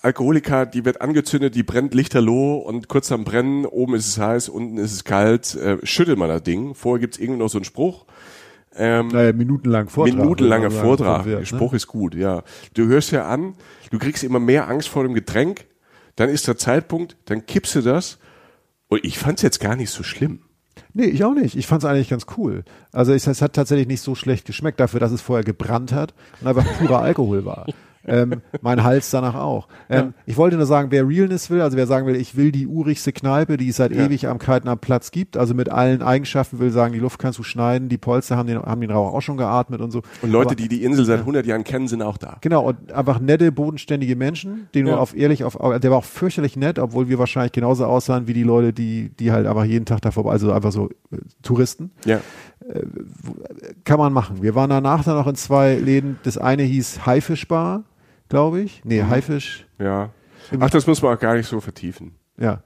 Alkoholiker, 0.00 0.64
die 0.64 0.84
wird 0.84 1.00
angezündet, 1.00 1.54
die 1.54 1.62
brennt 1.64 1.92
lichterloh 1.94 2.58
und 2.58 2.88
kurz 2.88 3.10
am 3.10 3.24
Brennen, 3.24 3.66
oben 3.66 3.94
ist 3.94 4.06
es 4.06 4.18
heiß, 4.18 4.48
unten 4.48 4.78
ist 4.78 4.92
es 4.92 5.04
kalt, 5.04 5.54
äh, 5.56 5.78
schüttelt 5.84 6.18
man 6.18 6.28
das 6.28 6.42
Ding. 6.42 6.74
Vorher 6.74 7.00
gibt's 7.00 7.18
irgendwie 7.18 7.40
noch 7.40 7.48
so 7.48 7.58
einen 7.58 7.64
Spruch. 7.64 8.06
Ähm, 8.76 9.08
Naja, 9.08 9.32
minutenlang 9.32 9.88
Vortrag. 9.88 10.16
Minutenlanger 10.16 10.70
Vortrag. 10.70 11.24
Wirt, 11.24 11.40
Der 11.40 11.46
Spruch 11.46 11.72
ist 11.72 11.88
gut, 11.88 12.14
ja. 12.14 12.44
Du 12.74 12.86
hörst 12.86 13.10
ja 13.10 13.26
an, 13.26 13.54
du 13.90 13.98
kriegst 13.98 14.22
immer 14.22 14.38
mehr 14.38 14.68
Angst 14.68 14.88
vor 14.88 15.02
dem 15.02 15.14
Getränk, 15.14 15.66
dann 16.14 16.28
ist 16.28 16.46
der 16.46 16.56
Zeitpunkt, 16.56 17.16
dann 17.24 17.46
kippst 17.46 17.74
du 17.74 17.82
das. 17.82 18.18
Und 18.86 19.04
ich 19.04 19.18
fand's 19.18 19.42
jetzt 19.42 19.58
gar 19.58 19.74
nicht 19.74 19.90
so 19.90 20.02
schlimm. 20.04 20.40
Nee, 20.94 21.06
ich 21.06 21.24
auch 21.24 21.34
nicht. 21.34 21.56
Ich 21.56 21.66
fand 21.66 21.82
es 21.82 21.88
eigentlich 21.88 22.08
ganz 22.08 22.26
cool. 22.36 22.64
Also 22.92 23.12
es, 23.12 23.26
es 23.26 23.42
hat 23.42 23.52
tatsächlich 23.52 23.88
nicht 23.88 24.00
so 24.00 24.14
schlecht 24.14 24.46
geschmeckt, 24.46 24.80
dafür, 24.80 25.00
dass 25.00 25.12
es 25.12 25.20
vorher 25.20 25.44
gebrannt 25.44 25.92
hat 25.92 26.14
und 26.40 26.46
einfach 26.46 26.64
purer 26.78 27.00
Alkohol 27.00 27.44
war. 27.44 27.66
Ähm, 28.06 28.40
mein 28.62 28.84
Hals 28.84 29.10
danach 29.10 29.34
auch. 29.34 29.68
Ähm, 29.90 30.14
Ich 30.26 30.36
wollte 30.36 30.56
nur 30.56 30.66
sagen, 30.66 30.88
wer 30.90 31.06
Realness 31.06 31.50
will, 31.50 31.60
also 31.60 31.76
wer 31.76 31.86
sagen 31.86 32.06
will, 32.06 32.16
ich 32.16 32.36
will 32.36 32.52
die 32.52 32.66
urigste 32.66 33.12
Kneipe, 33.12 33.56
die 33.56 33.68
es 33.68 33.76
seit 33.76 33.92
Ja. 33.94 34.04
ewig 34.06 34.26
am 34.28 34.38
Kaltener 34.38 34.76
Platz 34.76 35.10
gibt, 35.10 35.36
also 35.36 35.54
mit 35.54 35.70
allen 35.70 36.02
Eigenschaften, 36.02 36.58
will 36.58 36.70
sagen, 36.70 36.92
die 36.92 37.00
Luft 37.00 37.18
kannst 37.18 37.38
du 37.38 37.42
schneiden, 37.42 37.88
die 37.88 37.98
Polster 37.98 38.36
haben 38.36 38.46
den, 38.46 38.62
haben 38.62 38.80
den 38.80 38.90
Rauch 38.90 39.12
auch 39.14 39.20
schon 39.20 39.36
geatmet 39.36 39.80
und 39.80 39.90
so. 39.90 40.02
Und 40.22 40.30
Leute, 40.30 40.48
Aber- 40.48 40.54
die 40.56 40.68
die 40.68 40.82
Insel 40.84 41.04
seit 41.04 41.20
100 41.20 41.44
Jahren 41.46 41.64
kennen, 41.64 41.88
sind 41.88 42.02
auch 42.02 42.16
da. 42.18 42.38
Genau, 42.40 42.64
und 42.68 42.92
einfach 42.92 43.20
nette, 43.20 43.52
bodenständige 43.52 44.16
Menschen, 44.16 44.68
die 44.74 44.82
nur 44.82 44.92
Ja. 44.92 44.98
auf 44.98 45.16
ehrlich, 45.16 45.44
auf, 45.44 45.56
der 45.58 45.90
war 45.90 45.98
auch 45.98 46.04
fürchterlich 46.04 46.56
nett, 46.56 46.78
obwohl 46.78 47.08
wir 47.08 47.18
wahrscheinlich 47.18 47.52
genauso 47.52 47.84
aussahen 47.86 48.26
wie 48.26 48.32
die 48.34 48.42
Leute, 48.44 48.72
die, 48.72 49.10
die 49.18 49.32
halt 49.32 49.46
einfach 49.46 49.64
jeden 49.64 49.84
Tag 49.84 50.00
davor, 50.02 50.30
also 50.30 50.52
einfach 50.52 50.72
so 50.72 50.88
äh, 51.10 51.16
Touristen. 51.42 51.90
Ja. 52.04 52.20
Kann 53.84 53.98
man 53.98 54.12
machen. 54.12 54.42
Wir 54.42 54.54
waren 54.54 54.70
danach 54.70 55.04
dann 55.04 55.16
noch 55.16 55.26
in 55.26 55.34
zwei 55.36 55.74
Läden. 55.76 56.18
Das 56.22 56.36
eine 56.38 56.62
hieß 56.64 57.06
Haifischbar, 57.06 57.84
glaube 58.28 58.60
ich. 58.60 58.82
Nee, 58.84 59.02
Mhm. 59.02 59.08
Haifisch. 59.10 59.66
Ja. 59.78 60.10
Ach, 60.60 60.70
das 60.70 60.86
muss 60.86 61.00
man 61.02 61.16
auch 61.16 61.20
gar 61.20 61.34
nicht 61.34 61.46
so 61.48 61.60
vertiefen. 61.60 62.14
Ja. 62.38 62.62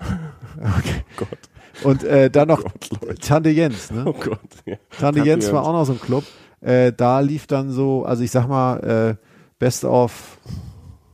Okay. 0.58 1.02
Gott. 1.16 1.38
Und 1.82 2.04
äh, 2.04 2.30
dann 2.30 2.48
noch 2.48 2.62
Gott, 2.62 2.90
Leute. 3.00 3.14
Tante 3.20 3.48
Jens, 3.48 3.90
ne? 3.90 4.02
Oh 4.06 4.12
Gott. 4.12 4.38
Ja. 4.66 4.76
Tante 4.98 5.20
Jens 5.20 5.50
war 5.50 5.64
auch 5.64 5.72
noch 5.72 5.84
so 5.86 5.92
ein 5.94 6.00
Club. 6.00 6.24
Äh, 6.60 6.92
da 6.92 7.20
lief 7.20 7.46
dann 7.46 7.70
so, 7.70 8.04
also 8.04 8.22
ich 8.22 8.30
sag 8.30 8.46
mal, 8.48 9.16
äh, 9.18 9.26
Best 9.58 9.84
of 9.84 10.38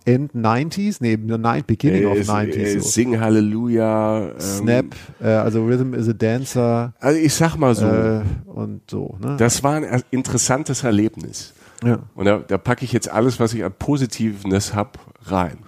End 0.09 0.35
90s, 0.35 0.99
nee, 1.01 1.17
nein, 1.19 1.63
Beginning 1.67 2.07
of 2.07 2.17
Äh, 2.17 2.21
es- 2.21 2.29
90s. 2.29 2.57
äh, 2.57 2.79
so. 2.81 2.89
Sing 2.89 3.21
Halleluja. 3.21 4.29
Ähm, 4.31 4.41
Snap, 4.41 4.85
äh, 5.21 5.27
also 5.29 5.65
Rhythm 5.65 5.93
is 5.95 6.09
a 6.09 6.13
Dancer 6.13 6.95
Also 7.01 7.19
ich 7.21 7.35
sag 7.35 7.57
mal 7.57 7.75
so, 7.75 7.87
äh, 7.87 8.23
und 8.47 8.83
so. 8.91 9.17
Ne? 9.21 9.37
das 9.39 9.63
war 9.63 9.75
ein 9.75 9.85
er- 9.85 10.03
interessantes 10.11 10.83
Erlebnis. 10.85 11.53
ja. 11.85 11.99
Und 12.15 12.25
da, 12.25 12.39
da 12.39 12.59
packe 12.59 12.85
ich 12.85 12.93
jetzt 12.93 13.11
alles, 13.11 13.39
was 13.39 13.53
ich 13.55 13.65
an 13.65 13.73
Positivenes 13.79 14.75
hab, 14.75 14.99
rein. 15.27 15.59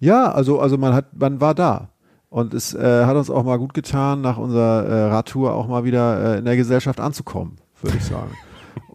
ja, 0.00 0.30
also 0.32 0.58
also 0.60 0.76
man 0.78 0.92
hat, 0.92 1.06
man 1.16 1.40
war 1.40 1.54
da 1.54 1.88
und 2.28 2.54
es 2.54 2.74
äh, 2.74 3.04
hat 3.04 3.16
uns 3.16 3.30
auch 3.30 3.44
mal 3.44 3.56
gut 3.58 3.72
getan, 3.72 4.20
nach 4.20 4.36
unserer 4.36 4.84
äh, 4.86 5.02
Radtour 5.12 5.54
auch 5.54 5.68
mal 5.68 5.84
wieder 5.84 6.38
in 6.38 6.44
der 6.44 6.56
Gesellschaft 6.56 6.98
anzukommen, 7.00 7.56
würde 7.82 7.96
ich 7.98 8.04
sagen. 8.04 8.30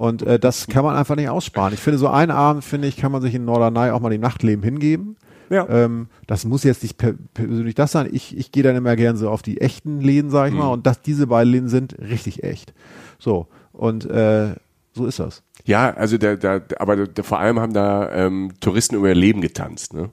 Und 0.01 0.23
äh, 0.23 0.39
das 0.39 0.65
kann 0.65 0.83
man 0.83 0.95
einfach 0.95 1.15
nicht 1.15 1.29
aussparen. 1.29 1.75
Ich 1.75 1.79
finde, 1.79 1.99
so 1.99 2.07
einen 2.07 2.31
Abend, 2.31 2.63
finde 2.63 2.87
ich, 2.87 2.97
kann 2.97 3.11
man 3.11 3.21
sich 3.21 3.35
in 3.35 3.45
Norderney 3.45 3.91
auch 3.91 3.99
mal 3.99 4.09
dem 4.09 4.19
Nachtleben 4.19 4.63
hingeben. 4.63 5.15
Ja. 5.51 5.69
Ähm, 5.69 6.07
das 6.25 6.43
muss 6.43 6.63
jetzt 6.63 6.81
nicht 6.81 6.97
per 6.97 7.13
persönlich 7.35 7.75
das 7.75 7.91
sein. 7.91 8.09
Ich, 8.11 8.35
ich 8.35 8.51
gehe 8.51 8.63
dann 8.63 8.75
immer 8.75 8.95
gern 8.95 9.15
so 9.15 9.29
auf 9.29 9.43
die 9.43 9.61
echten 9.61 10.01
Läden, 10.01 10.31
sag 10.31 10.47
ich 10.47 10.55
mal. 10.55 10.69
Und 10.69 10.87
das, 10.87 11.03
diese 11.03 11.27
beiden 11.27 11.53
Läden 11.53 11.69
sind 11.69 11.99
richtig 11.99 12.43
echt. 12.43 12.73
So. 13.19 13.45
Und 13.73 14.09
äh, 14.09 14.55
so 14.95 15.05
ist 15.05 15.19
das. 15.19 15.43
Ja, 15.65 15.93
also 15.93 16.17
der, 16.17 16.35
der, 16.35 16.63
aber 16.79 17.05
der, 17.05 17.23
vor 17.23 17.37
allem 17.37 17.59
haben 17.59 17.73
da 17.73 18.11
ähm, 18.11 18.53
Touristen 18.59 18.95
über 18.95 19.09
ihr 19.09 19.13
Leben 19.13 19.41
getanzt, 19.41 19.93
ne? 19.93 20.09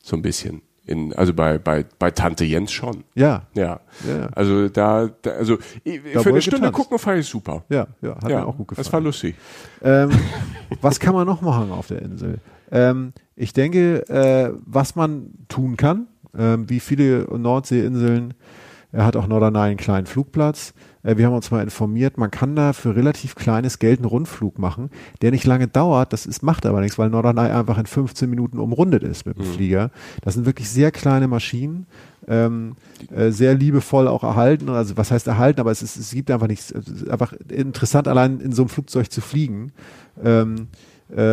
So 0.00 0.14
ein 0.14 0.22
bisschen. 0.22 0.62
In, 0.88 1.12
also 1.12 1.34
bei, 1.34 1.58
bei, 1.58 1.84
bei 1.98 2.10
Tante 2.10 2.44
Jens 2.44 2.72
schon. 2.72 3.04
Ja. 3.14 3.42
Ja. 3.54 3.80
Ja. 4.06 4.28
Also 4.34 4.68
da, 4.68 5.10
da 5.22 5.30
also 5.32 5.56
Da 5.56 6.22
für 6.22 6.30
eine 6.30 6.40
Stunde 6.40 6.68
getanzt. 6.68 6.72
gucken 6.72 6.98
fand 6.98 7.20
ich 7.20 7.26
super. 7.26 7.62
Ja, 7.68 7.86
ja, 8.00 8.16
hat 8.16 8.30
ja, 8.30 8.40
mir 8.40 8.46
auch 8.46 8.56
gut 8.56 8.68
gefallen. 8.68 8.84
Das 8.84 8.92
war 8.92 9.00
lustig. 9.00 9.36
Ähm, 9.82 10.10
was 10.80 10.98
kann 10.98 11.14
man 11.14 11.26
noch 11.26 11.42
machen 11.42 11.70
auf 11.70 11.88
der 11.88 12.00
Insel? 12.00 12.38
Ähm, 12.72 13.12
ich 13.36 13.52
denke, 13.52 14.08
äh, 14.08 14.52
was 14.64 14.96
man 14.96 15.30
tun 15.48 15.76
kann, 15.76 16.06
ähm, 16.36 16.68
wie 16.70 16.80
viele 16.80 17.26
Nordseeinseln, 17.36 18.34
er 18.90 19.04
hat 19.04 19.16
auch 19.16 19.26
Norderney 19.26 19.58
einen 19.58 19.76
kleinen 19.76 20.06
Flugplatz. 20.06 20.72
Äh, 21.02 21.16
wir 21.16 21.26
haben 21.26 21.34
uns 21.34 21.50
mal 21.50 21.62
informiert, 21.62 22.18
man 22.18 22.30
kann 22.30 22.56
da 22.56 22.72
für 22.72 22.96
relativ 22.96 23.34
kleines 23.34 23.78
Geld 23.78 24.00
einen 24.00 24.06
Rundflug 24.06 24.58
machen, 24.58 24.90
der 25.22 25.30
nicht 25.30 25.46
lange 25.46 25.68
dauert. 25.68 26.12
Das 26.12 26.26
ist, 26.26 26.42
macht 26.42 26.66
aber 26.66 26.80
nichts, 26.80 26.98
weil 26.98 27.10
Norderney 27.10 27.50
einfach 27.50 27.78
in 27.78 27.86
15 27.86 28.28
Minuten 28.28 28.58
umrundet 28.58 29.02
ist 29.02 29.26
mit 29.26 29.38
dem 29.38 29.44
Flieger. 29.44 29.90
Das 30.22 30.34
sind 30.34 30.46
wirklich 30.46 30.68
sehr 30.68 30.90
kleine 30.90 31.28
Maschinen. 31.28 31.86
Ähm, 32.26 32.76
äh, 33.10 33.30
sehr 33.30 33.54
liebevoll 33.54 34.06
auch 34.06 34.22
erhalten. 34.22 34.68
Also 34.68 34.96
was 34.96 35.10
heißt 35.10 35.26
erhalten, 35.26 35.60
aber 35.60 35.70
es, 35.70 35.82
ist, 35.82 35.96
es 35.96 36.10
gibt 36.10 36.30
einfach 36.30 36.48
nichts. 36.48 36.70
Es 36.70 36.86
ist 36.86 37.10
einfach 37.10 37.32
interessant, 37.48 38.06
allein 38.06 38.40
in 38.40 38.52
so 38.52 38.62
einem 38.62 38.68
Flugzeug 38.68 39.10
zu 39.10 39.22
fliegen. 39.22 39.72
Ähm, 40.22 40.54
äh, 40.56 40.66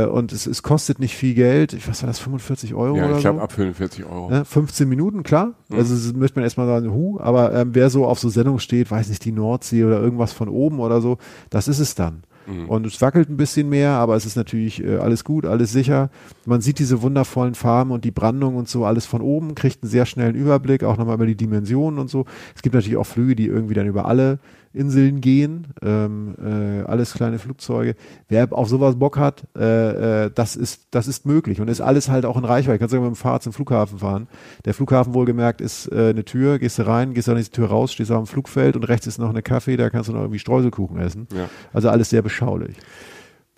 und 0.06 0.32
es, 0.32 0.48
es 0.48 0.64
kostet 0.64 1.00
nicht 1.00 1.16
viel 1.16 1.34
Geld. 1.34 1.74
Ich 1.74 1.88
was 1.88 2.02
war 2.02 2.08
das, 2.08 2.20
45 2.20 2.74
Euro 2.74 2.96
Ja, 2.96 3.12
ich 3.16 3.22
glaube 3.22 3.40
so? 3.40 3.44
ab 3.44 3.52
45 3.52 4.06
Euro. 4.06 4.30
Ne, 4.30 4.46
15 4.46 4.88
Minuten, 4.88 5.24
klar. 5.24 5.54
Also 5.70 5.94
das 5.94 6.14
möchte 6.14 6.40
man 6.40 6.44
erstmal 6.46 6.68
sagen, 6.68 6.94
hu, 6.94 7.20
aber 7.20 7.54
ähm, 7.54 7.70
wer 7.74 7.90
so 7.90 8.06
auf 8.06 8.20
so 8.20 8.30
Sendung 8.30 8.60
steht, 8.60 8.90
weiß 8.90 9.10
nicht, 9.10 9.26
die 9.26 9.32
Nordsee 9.34 9.84
oder 9.84 10.00
irgendwas 10.02 10.32
von 10.32 10.48
oben 10.48 10.80
oder 10.80 11.02
so, 11.02 11.18
das 11.50 11.68
ist 11.68 11.80
es 11.80 11.96
dann. 11.96 12.24
Und 12.68 12.86
es 12.86 13.02
wackelt 13.02 13.28
ein 13.28 13.38
bisschen 13.38 13.70
mehr, 13.70 13.94
aber 13.94 14.16
es 14.16 14.28
ist 14.28 14.36
natürlich 14.36 14.84
äh, 14.84 14.98
alles 14.98 15.24
gut, 15.24 15.48
alles 15.48 15.72
sicher. 15.72 16.12
Man 16.46 16.62
sieht 16.62 16.78
diese 16.78 17.02
wundervollen 17.02 17.56
Farben 17.56 17.90
und 17.90 18.06
die 18.06 18.12
Brandung 18.12 18.56
und 18.56 18.70
so 18.70 18.86
alles 18.86 19.08
von 19.08 19.24
oben, 19.24 19.56
kriegt 19.56 19.82
einen 19.82 19.90
sehr 19.90 20.06
schnellen 20.06 20.36
Überblick, 20.36 20.84
auch 20.84 20.96
nochmal 20.98 21.16
über 21.16 21.26
die 21.26 21.34
Dimensionen 21.34 22.00
und 22.00 22.08
so. 22.08 22.26
Es 22.56 22.62
gibt 22.62 22.76
natürlich 22.76 22.98
auch 22.98 23.08
Flüge, 23.08 23.36
die 23.36 23.48
irgendwie 23.48 23.74
dann 23.74 23.88
über 23.88 24.06
alle 24.06 24.38
Inseln 24.76 25.22
gehen, 25.22 25.68
ähm, 25.82 26.36
äh, 26.40 26.84
alles 26.84 27.14
kleine 27.14 27.40
Flugzeuge. 27.40 27.96
Wer 28.28 28.52
auf 28.52 28.70
sowas 28.70 28.98
Bock 28.98 29.18
hat, 29.18 29.44
äh, 29.58 30.26
äh, 30.26 30.32
das 30.34 30.56
ist 30.56 30.88
das 30.92 31.08
ist 31.08 31.26
möglich 31.26 31.62
und 31.62 31.70
ist 31.70 31.82
alles 31.82 32.10
halt 32.10 32.26
auch 32.26 32.38
in 32.38 32.46
Reichweite. 32.46 32.80
Kannst 32.80 32.94
du 32.94 33.00
mit 33.00 33.08
dem 33.08 33.16
Fahrrad 33.16 33.44
zum 33.44 33.54
Flughafen 33.54 34.00
fahren. 34.00 34.28
Der 34.66 34.74
Flughafen 34.74 35.14
wohlgemerkt 35.14 35.62
ist 35.62 35.92
äh, 35.92 36.10
eine 36.10 36.26
Tür, 36.26 36.60
gehst 36.60 36.80
du 36.80 36.88
rein, 36.88 37.14
gehst 37.14 37.30
an 37.30 37.38
diese 37.38 37.52
Tür 37.52 37.68
raus, 37.68 37.94
stehst 37.94 38.12
auf 38.12 38.24
dem 38.24 38.28
Flugfeld 38.28 38.76
und 38.76 38.84
rechts 38.84 39.08
ist 39.08 39.18
noch 39.18 39.30
eine 39.30 39.42
Kaffee, 39.42 39.78
da 39.78 39.90
kannst 39.90 40.10
du 40.10 40.14
noch 40.14 40.22
irgendwie 40.22 40.40
Streuselkuchen 40.40 41.00
essen. 41.00 41.28
Ja. 41.34 41.50
Also 41.74 41.90
alles 41.90 42.10
sehr 42.10 42.22
beschaulich. 42.22 42.76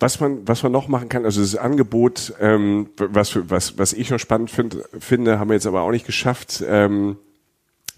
Was 0.00 0.20
man, 0.20 0.46
was 0.46 0.62
man 0.62 0.70
noch 0.70 0.86
machen 0.86 1.08
kann, 1.08 1.24
also 1.24 1.40
das 1.40 1.56
Angebot, 1.56 2.32
ähm, 2.40 2.88
was, 2.96 3.36
was, 3.50 3.78
was 3.78 3.92
ich 3.92 4.10
noch 4.10 4.20
spannend 4.20 4.48
find, 4.48 4.78
finde, 5.00 5.40
haben 5.40 5.48
wir 5.48 5.54
jetzt 5.54 5.66
aber 5.66 5.82
auch 5.82 5.90
nicht 5.90 6.06
geschafft. 6.06 6.62
Ähm, 6.66 7.16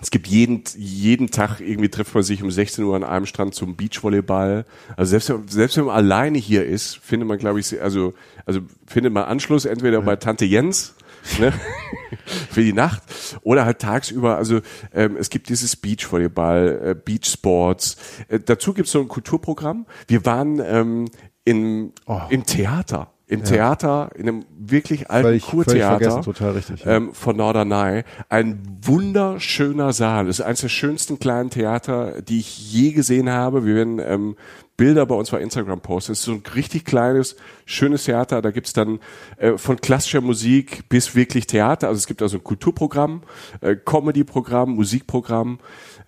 es 0.03 0.11
gibt 0.11 0.27
jeden, 0.27 0.63
jeden 0.77 1.31
Tag 1.31 1.61
irgendwie 1.61 1.89
trifft 1.91 2.15
man 2.15 2.23
sich 2.23 2.43
um 2.43 2.51
16 2.51 2.85
Uhr 2.85 2.97
an 2.97 3.05
einem 3.05 3.27
Strand 3.27 3.55
zum 3.55 3.77
Beachvolleyball. 3.77 4.65
Also 4.97 5.11
selbst, 5.11 5.29
wenn- 5.31 5.49
selbst 5.49 5.77
wenn 5.77 5.85
man 5.85 5.97
alleine 5.97 6.39
hier 6.39 6.65
ist, 6.65 6.97
findet 6.99 7.29
man, 7.29 7.39
glaube 7.39 7.61
ich, 7.61 7.81
also, 7.83 8.15
also 8.47 8.61
findet 8.87 9.13
man 9.13 9.25
Anschluss 9.25 9.65
entweder 9.65 10.01
bei 10.03 10.17
Tante 10.17 10.45
Jens, 10.47 10.95
ne, 11.39 11.53
für 12.51 12.63
die 12.63 12.73
Nacht 12.73 13.03
oder 13.43 13.65
halt 13.67 13.79
tagsüber. 13.81 14.37
Also 14.37 14.61
ähm, 14.95 15.17
es 15.19 15.29
gibt 15.31 15.49
dieses 15.49 15.77
Beachvolleyball, 15.77 16.81
äh, 16.83 16.95
Beachsports. 16.95 17.97
Äh, 18.29 18.41
dazu 18.41 18.73
gibt 18.73 18.87
es 18.87 18.93
so 18.93 19.01
ein 19.01 19.09
Kulturprogramm. 19.09 19.87
Wir 20.09 20.25
waren 20.25 20.61
ähm, 20.65 21.05
in, 21.45 21.93
Oh. 22.07 22.21
im 22.31 22.45
Theater. 22.47 23.13
Im 23.31 23.45
Theater, 23.45 24.11
in 24.17 24.29
einem 24.29 24.45
wirklich 24.59 25.09
alten 25.09 25.29
völlig 25.29 25.47
Kurtheater 25.47 26.55
richtig, 26.55 26.85
ja. 26.85 26.97
ähm, 26.97 27.15
von 27.15 27.37
Norderney. 27.37 28.03
Ein 28.29 28.61
wunderschöner 28.83 29.93
Saal. 29.93 30.27
Das 30.27 30.41
ist 30.41 30.45
eines 30.45 30.63
der 30.63 30.69
schönsten 30.69 31.21
kleinen 31.21 31.49
Theater, 31.51 32.23
die 32.23 32.41
ich 32.41 32.73
je 32.73 32.91
gesehen 32.91 33.31
habe. 33.31 33.65
Wir 33.65 33.77
werden 33.77 34.01
ähm, 34.05 34.37
Bilder 34.77 35.07
bei 35.07 35.15
uns 35.15 35.31
bei 35.31 35.41
Instagram 35.41 35.81
posten. 35.81 36.13
Es 36.13 36.21
ist 36.21 36.25
so 36.25 36.33
ein 36.33 36.43
richtig 36.55 36.85
kleines, 36.85 37.37
schönes 37.67 38.05
Theater. 38.05 38.43
Da 38.43 38.51
gibt's 38.51 38.73
dann 38.73 38.99
äh, 39.37 39.59
von 39.59 39.81
klassischer 39.81 40.23
Musik 40.23 40.89
bis 40.89 41.15
wirklich 41.15 41.47
Theater. 41.47 41.89
Also 41.89 41.99
es 41.99 42.07
gibt 42.07 42.23
also 42.23 42.39
ein 42.39 42.43
Kulturprogramm, 42.43 43.23
äh, 43.61 43.77
Comedy-Programm, 43.77 44.71
Musikprogramm. 44.71 45.59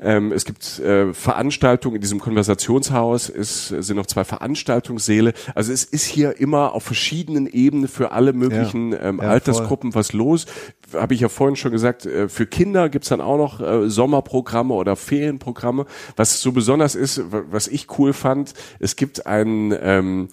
Ähm, 0.05 0.33
es 0.33 0.45
gibt 0.45 0.81
äh, 0.81 1.15
Veranstaltungen 1.15 1.95
in 1.97 2.01
diesem 2.03 2.19
Konversationshaus. 2.19 3.29
Es 3.29 3.69
sind 3.69 3.97
noch 3.97 4.07
zwei 4.07 4.25
Veranstaltungssäle. 4.25 5.33
Also 5.55 5.73
es 5.73 5.85
ist 5.85 6.05
hier 6.05 6.41
immer 6.41 6.75
auf 6.75 6.83
verschiedenen 6.83 7.47
Ebenen 7.47 7.87
für 7.89 8.11
alle 8.13 8.33
möglichen 8.33 8.93
Ja. 8.93 9.01
ähm, 9.03 9.21
Ja, 9.23 9.29
Altersgruppen 9.29 9.95
was 9.95 10.13
los. 10.13 10.47
Habe 10.95 11.15
ich 11.15 11.21
ja 11.21 11.29
vorhin 11.29 11.57
schon 11.57 11.71
gesagt, 11.73 12.05
äh, 12.07 12.29
für 12.29 12.47
Kinder 12.47 12.89
gibt's 12.89 13.09
dann 13.11 13.21
auch 13.21 13.37
noch 13.39 13.61
äh, 13.61 13.89
Sommerprogramme 13.89 14.75
oder 14.75 14.97
Ferienprogramme. 14.97 15.87
Was 16.17 16.41
so 16.41 16.53
besonders 16.53 16.95
ist, 16.95 17.33
wa- 17.33 17.43
was 17.51 17.69
ich 17.69 17.87
cool 17.99 18.13
fand, 18.13 18.55
es 18.81 18.97
gibt 18.97 19.27
einen, 19.27 19.73
ähm, 19.81 20.29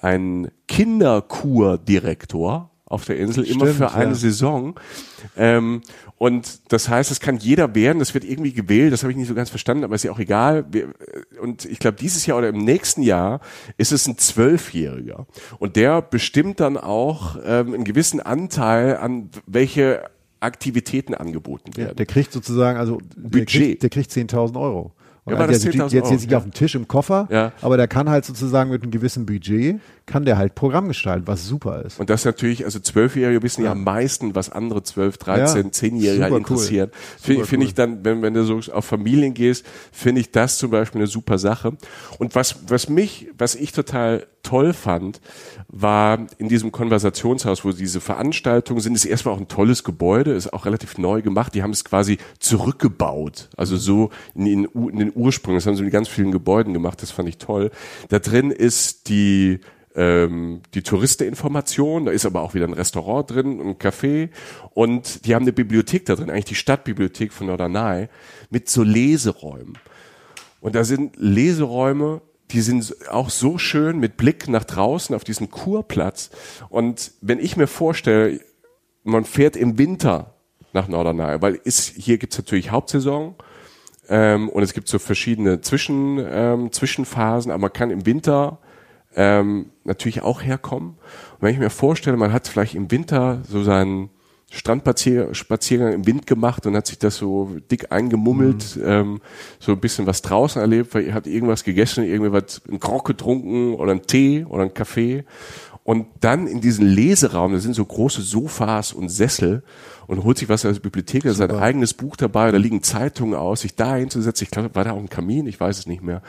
einen 0.00 0.48
Kinderkurdirektor 0.68 2.70
auf 2.88 3.04
der 3.04 3.18
Insel, 3.18 3.44
immer 3.44 3.66
Stimmt, 3.66 3.76
für 3.78 3.92
eine 3.94 4.10
ja. 4.10 4.14
Saison. 4.14 4.78
Ähm, 5.36 5.82
und 6.18 6.72
das 6.72 6.88
heißt, 6.88 7.10
es 7.10 7.20
kann 7.20 7.36
jeder 7.36 7.74
werden, 7.74 7.98
das 7.98 8.14
wird 8.14 8.24
irgendwie 8.24 8.52
gewählt, 8.52 8.92
das 8.92 9.02
habe 9.02 9.10
ich 9.10 9.18
nicht 9.18 9.28
so 9.28 9.34
ganz 9.34 9.50
verstanden, 9.50 9.84
aber 9.84 9.96
ist 9.96 10.04
ja 10.04 10.12
auch 10.12 10.18
egal. 10.20 10.64
Wir, 10.70 10.94
und 11.42 11.64
ich 11.64 11.78
glaube, 11.80 11.96
dieses 11.98 12.24
Jahr 12.26 12.38
oder 12.38 12.48
im 12.48 12.58
nächsten 12.64 13.02
Jahr 13.02 13.40
ist 13.76 13.92
es 13.92 14.06
ein 14.06 14.16
Zwölfjähriger. 14.16 15.26
Und 15.58 15.76
der 15.76 16.00
bestimmt 16.00 16.60
dann 16.60 16.76
auch 16.76 17.36
ähm, 17.44 17.74
einen 17.74 17.84
gewissen 17.84 18.20
Anteil 18.20 18.96
an 18.96 19.30
welche 19.46 20.04
Aktivitäten 20.40 21.14
angeboten 21.14 21.72
Ja, 21.72 21.86
werden. 21.86 21.96
der 21.96 22.06
kriegt 22.06 22.32
sozusagen, 22.32 22.78
also 22.78 23.00
der 23.16 23.40
Budget. 23.40 23.48
kriegt, 23.48 23.82
der 23.82 23.90
kriegt 23.90 24.10
10.000 24.12 24.58
Euro. 24.60 24.92
Und 25.24 25.32
Ja, 25.32 25.38
der 25.40 25.48
das 25.48 25.64
liegt 25.64 25.74
10.000 25.74 25.82
jetzt 25.82 25.92
jetzt 25.92 26.10
nicht 26.20 26.30
Ja. 26.30 26.38
auf 26.38 26.44
dem 26.44 26.52
Tisch 26.52 26.76
im 26.76 26.86
Koffer, 26.86 27.26
Ja. 27.32 27.52
aber 27.60 27.76
der 27.76 27.88
kann 27.88 28.08
halt 28.08 28.24
sozusagen 28.24 28.70
mit 28.70 28.82
einem 28.82 28.92
gewissen 28.92 29.26
Budget, 29.26 29.80
kann 30.06 30.24
der 30.24 30.38
halt 30.38 30.54
Programm 30.54 30.86
gestalten, 30.88 31.26
was 31.26 31.44
super 31.46 31.82
ist. 31.82 31.98
Und 31.98 32.10
das 32.10 32.24
natürlich, 32.24 32.64
also 32.64 32.78
Zwölfjährige 32.78 33.42
wissen 33.42 33.62
ja. 33.62 33.66
Ja. 33.66 33.72
am 33.72 33.82
meisten, 33.82 34.36
was 34.36 34.50
andere 34.50 34.84
zwölf, 34.84 35.18
dreizehn, 35.18 35.66
Ja, 35.66 35.72
zehnjährige 35.72 36.22
halt 36.22 36.32
super 36.32 36.44
cool. 36.48 36.56
interessieren. 36.56 36.90
Finde 37.20 37.44
find 37.44 37.62
cool. 37.62 37.68
ich 37.68 37.74
dann, 37.74 38.04
wenn, 38.04 38.22
wenn 38.22 38.32
du 38.32 38.44
so 38.44 38.72
auf 38.72 38.84
Familien 38.84 39.34
gehst, 39.34 39.66
finde 39.90 40.20
ich 40.20 40.30
das 40.30 40.58
zum 40.58 40.70
Beispiel 40.70 41.00
eine 41.00 41.08
super 41.08 41.38
Sache. 41.38 41.76
Und 42.18 42.36
was, 42.36 42.56
was 42.68 42.88
mich, 42.88 43.28
was 43.36 43.56
ich 43.56 43.72
total 43.72 44.26
toll 44.44 44.72
fand, 44.74 45.20
war 45.66 46.24
in 46.38 46.48
diesem 46.48 46.70
Konversationshaus, 46.70 47.64
wo 47.64 47.72
diese 47.72 48.00
Veranstaltungen 48.00 48.80
sind, 48.80 48.94
ist 48.94 49.04
erstmal 49.04 49.34
auch 49.34 49.40
ein 49.40 49.48
tolles 49.48 49.82
Gebäude, 49.82 50.34
ist 50.34 50.52
auch 50.52 50.66
relativ 50.66 50.98
neu 50.98 51.20
gemacht. 51.20 51.52
Die 51.54 51.64
haben 51.64 51.72
es 51.72 51.84
quasi 51.84 52.18
zurückgebaut. 52.38 53.48
Also 53.56 53.76
so 53.76 54.10
in, 54.36 54.46
in, 54.46 54.64
in 54.72 54.98
den 54.98 55.12
Ursprüngen. 55.12 55.56
Das 55.58 55.66
haben 55.66 55.74
sie 55.74 55.82
mit 55.82 55.92
ganz 55.92 56.06
vielen 56.06 56.30
Gebäuden 56.30 56.72
gemacht. 56.72 57.02
Das 57.02 57.10
fand 57.10 57.28
ich 57.28 57.38
toll. 57.38 57.72
Da 58.08 58.20
drin 58.20 58.52
ist 58.52 59.08
die 59.08 59.58
ähm, 59.96 60.60
die 60.74 60.82
Touristeninformation, 60.82 62.04
da 62.04 62.12
ist 62.12 62.26
aber 62.26 62.42
auch 62.42 62.54
wieder 62.54 62.66
ein 62.66 62.74
Restaurant 62.74 63.30
drin, 63.30 63.60
ein 63.60 63.78
Café 63.78 64.28
und 64.74 65.24
die 65.24 65.34
haben 65.34 65.42
eine 65.42 65.52
Bibliothek 65.52 66.04
da 66.04 66.14
drin, 66.14 66.30
eigentlich 66.30 66.44
die 66.44 66.54
Stadtbibliothek 66.54 67.32
von 67.32 67.46
Norderney 67.46 68.08
mit 68.50 68.68
so 68.68 68.82
Leseräumen. 68.82 69.78
Und 70.60 70.74
da 70.74 70.84
sind 70.84 71.16
Leseräume, 71.16 72.20
die 72.50 72.60
sind 72.60 72.94
auch 73.10 73.30
so 73.30 73.58
schön 73.58 73.98
mit 73.98 74.16
Blick 74.16 74.48
nach 74.48 74.64
draußen 74.64 75.14
auf 75.14 75.24
diesen 75.24 75.50
Kurplatz. 75.50 76.30
Und 76.68 77.12
wenn 77.20 77.38
ich 77.38 77.56
mir 77.56 77.66
vorstelle, 77.66 78.40
man 79.02 79.24
fährt 79.24 79.56
im 79.56 79.78
Winter 79.78 80.34
nach 80.72 80.88
Norderney, 80.88 81.40
weil 81.40 81.54
ist, 81.54 81.94
hier 81.96 82.18
gibt's 82.18 82.36
natürlich 82.36 82.70
Hauptsaison 82.70 83.34
ähm, 84.08 84.50
und 84.50 84.62
es 84.62 84.74
gibt 84.74 84.88
so 84.88 84.98
verschiedene 84.98 85.62
Zwischen, 85.62 86.24
ähm, 86.28 86.70
Zwischenphasen, 86.70 87.50
aber 87.50 87.62
man 87.62 87.72
kann 87.72 87.90
im 87.90 88.04
Winter 88.04 88.58
ähm, 89.16 89.70
natürlich 89.84 90.22
auch 90.22 90.42
herkommen. 90.42 90.90
Und 90.90 91.40
wenn 91.40 91.54
ich 91.54 91.58
mir 91.58 91.70
vorstelle, 91.70 92.16
man 92.16 92.32
hat 92.32 92.46
vielleicht 92.46 92.74
im 92.74 92.90
Winter 92.90 93.40
so 93.48 93.62
seinen 93.62 94.10
Strandspaziergang 94.50 95.92
im 95.92 96.06
Wind 96.06 96.26
gemacht 96.26 96.66
und 96.66 96.76
hat 96.76 96.86
sich 96.86 96.98
das 96.98 97.16
so 97.16 97.56
dick 97.70 97.90
eingemummelt, 97.90 98.78
ähm, 98.84 99.20
so 99.58 99.72
ein 99.72 99.80
bisschen 99.80 100.06
was 100.06 100.22
draußen 100.22 100.60
erlebt, 100.60 100.94
weil 100.94 101.04
ihr 101.04 101.14
habt 101.14 101.26
irgendwas 101.26 101.64
gegessen, 101.64 102.04
irgendwie 102.04 102.32
was, 102.32 102.62
einen 102.68 102.78
Grog 102.78 103.04
getrunken 103.06 103.74
oder 103.74 103.90
einen 103.90 104.02
Tee 104.02 104.44
oder 104.48 104.62
einen 104.62 104.74
Kaffee. 104.74 105.24
Und 105.82 106.06
dann 106.20 106.46
in 106.46 106.60
diesen 106.60 106.86
Leseraum, 106.86 107.52
da 107.52 107.58
sind 107.58 107.74
so 107.74 107.84
große 107.84 108.22
Sofas 108.22 108.92
und 108.92 109.08
Sessel 109.08 109.62
und 110.06 110.24
holt 110.24 110.38
sich 110.38 110.48
was 110.48 110.64
aus 110.64 110.74
der 110.74 110.80
Bibliothek, 110.80 111.24
da 111.24 111.30
ist 111.30 111.36
sein 111.36 111.50
eigenes 111.50 111.94
Buch 111.94 112.16
dabei, 112.16 112.50
da 112.50 112.58
liegen 112.58 112.82
Zeitungen 112.82 113.34
aus, 113.34 113.60
sich 113.60 113.74
da 113.74 113.96
hinzusetzen, 113.96 114.44
ich 114.44 114.50
glaube, 114.50 114.74
war 114.74 114.84
da 114.84 114.92
auch 114.92 114.98
ein 114.98 115.08
Kamin, 115.08 115.46
ich 115.46 115.58
weiß 115.58 115.78
es 115.78 115.86
nicht 115.86 116.02
mehr. 116.02 116.22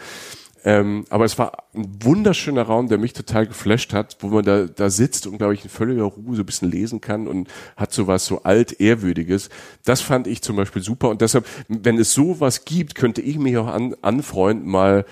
Ähm, 0.69 1.05
aber 1.09 1.23
es 1.23 1.39
war 1.39 1.63
ein 1.73 1.87
wunderschöner 2.03 2.63
Raum, 2.63 2.89
der 2.89 2.97
mich 2.97 3.13
total 3.13 3.47
geflasht 3.47 3.93
hat, 3.93 4.17
wo 4.19 4.27
man 4.27 4.43
da, 4.43 4.65
da 4.65 4.89
sitzt 4.89 5.25
und, 5.25 5.37
glaube 5.37 5.53
ich, 5.53 5.63
in 5.63 5.69
völliger 5.69 6.03
Ruhe 6.03 6.35
so 6.35 6.41
ein 6.41 6.45
bisschen 6.45 6.69
lesen 6.69 6.99
kann 6.99 7.25
und 7.25 7.47
hat 7.77 7.93
sowas 7.93 8.25
so 8.25 8.43
alt-ehrwürdiges. 8.43 9.49
Das 9.85 10.01
fand 10.01 10.27
ich 10.27 10.41
zum 10.41 10.57
Beispiel 10.57 10.81
super 10.81 11.07
und 11.09 11.21
deshalb, 11.21 11.45
wenn 11.69 11.97
es 11.97 12.13
sowas 12.13 12.65
gibt, 12.65 12.95
könnte 12.95 13.21
ich 13.21 13.39
mich 13.39 13.55
auch 13.55 13.67
an, 13.67 13.95
anfreunden, 14.01 14.67
mal 14.69 15.05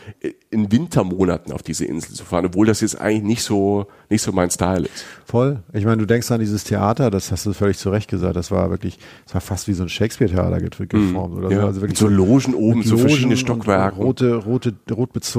in 0.49 0.69
Wintermonaten 0.73 1.53
auf 1.53 1.63
diese 1.63 1.85
Insel 1.85 2.13
zu 2.13 2.25
fahren, 2.25 2.47
obwohl 2.47 2.65
das 2.65 2.81
jetzt 2.81 2.99
eigentlich 2.99 3.23
nicht 3.23 3.43
so, 3.43 3.87
nicht 4.09 4.23
so 4.23 4.33
mein 4.33 4.49
Style 4.49 4.85
ist. 4.93 5.05
Voll. 5.25 5.63
Ich 5.73 5.85
meine, 5.85 5.97
du 5.97 6.05
denkst 6.05 6.29
an 6.31 6.39
dieses 6.41 6.65
Theater, 6.65 7.09
das 7.11 7.31
hast 7.31 7.45
du 7.45 7.53
völlig 7.53 7.77
zu 7.77 7.89
Recht 7.91 8.09
gesagt, 8.09 8.35
das 8.35 8.51
war 8.51 8.69
wirklich, 8.71 8.99
das 9.23 9.33
war 9.35 9.41
fast 9.41 9.67
wie 9.69 9.73
so 9.73 9.83
ein 9.83 9.89
Shakespeare-Theater 9.89 10.59
get- 10.59 10.89
geformt 10.89 11.35
oder 11.37 11.49
Ja, 11.49 11.61
so. 11.61 11.67
Also 11.67 11.81
wirklich 11.81 11.99
mit 12.01 12.09
so 12.09 12.09
Logen 12.09 12.53
oben, 12.53 12.79
mit 12.79 12.87
so 12.87 12.97
verschiedene 12.97 13.37
Stockwerke. 13.37 13.95
Rote, 13.97 14.35
rote, 14.35 14.73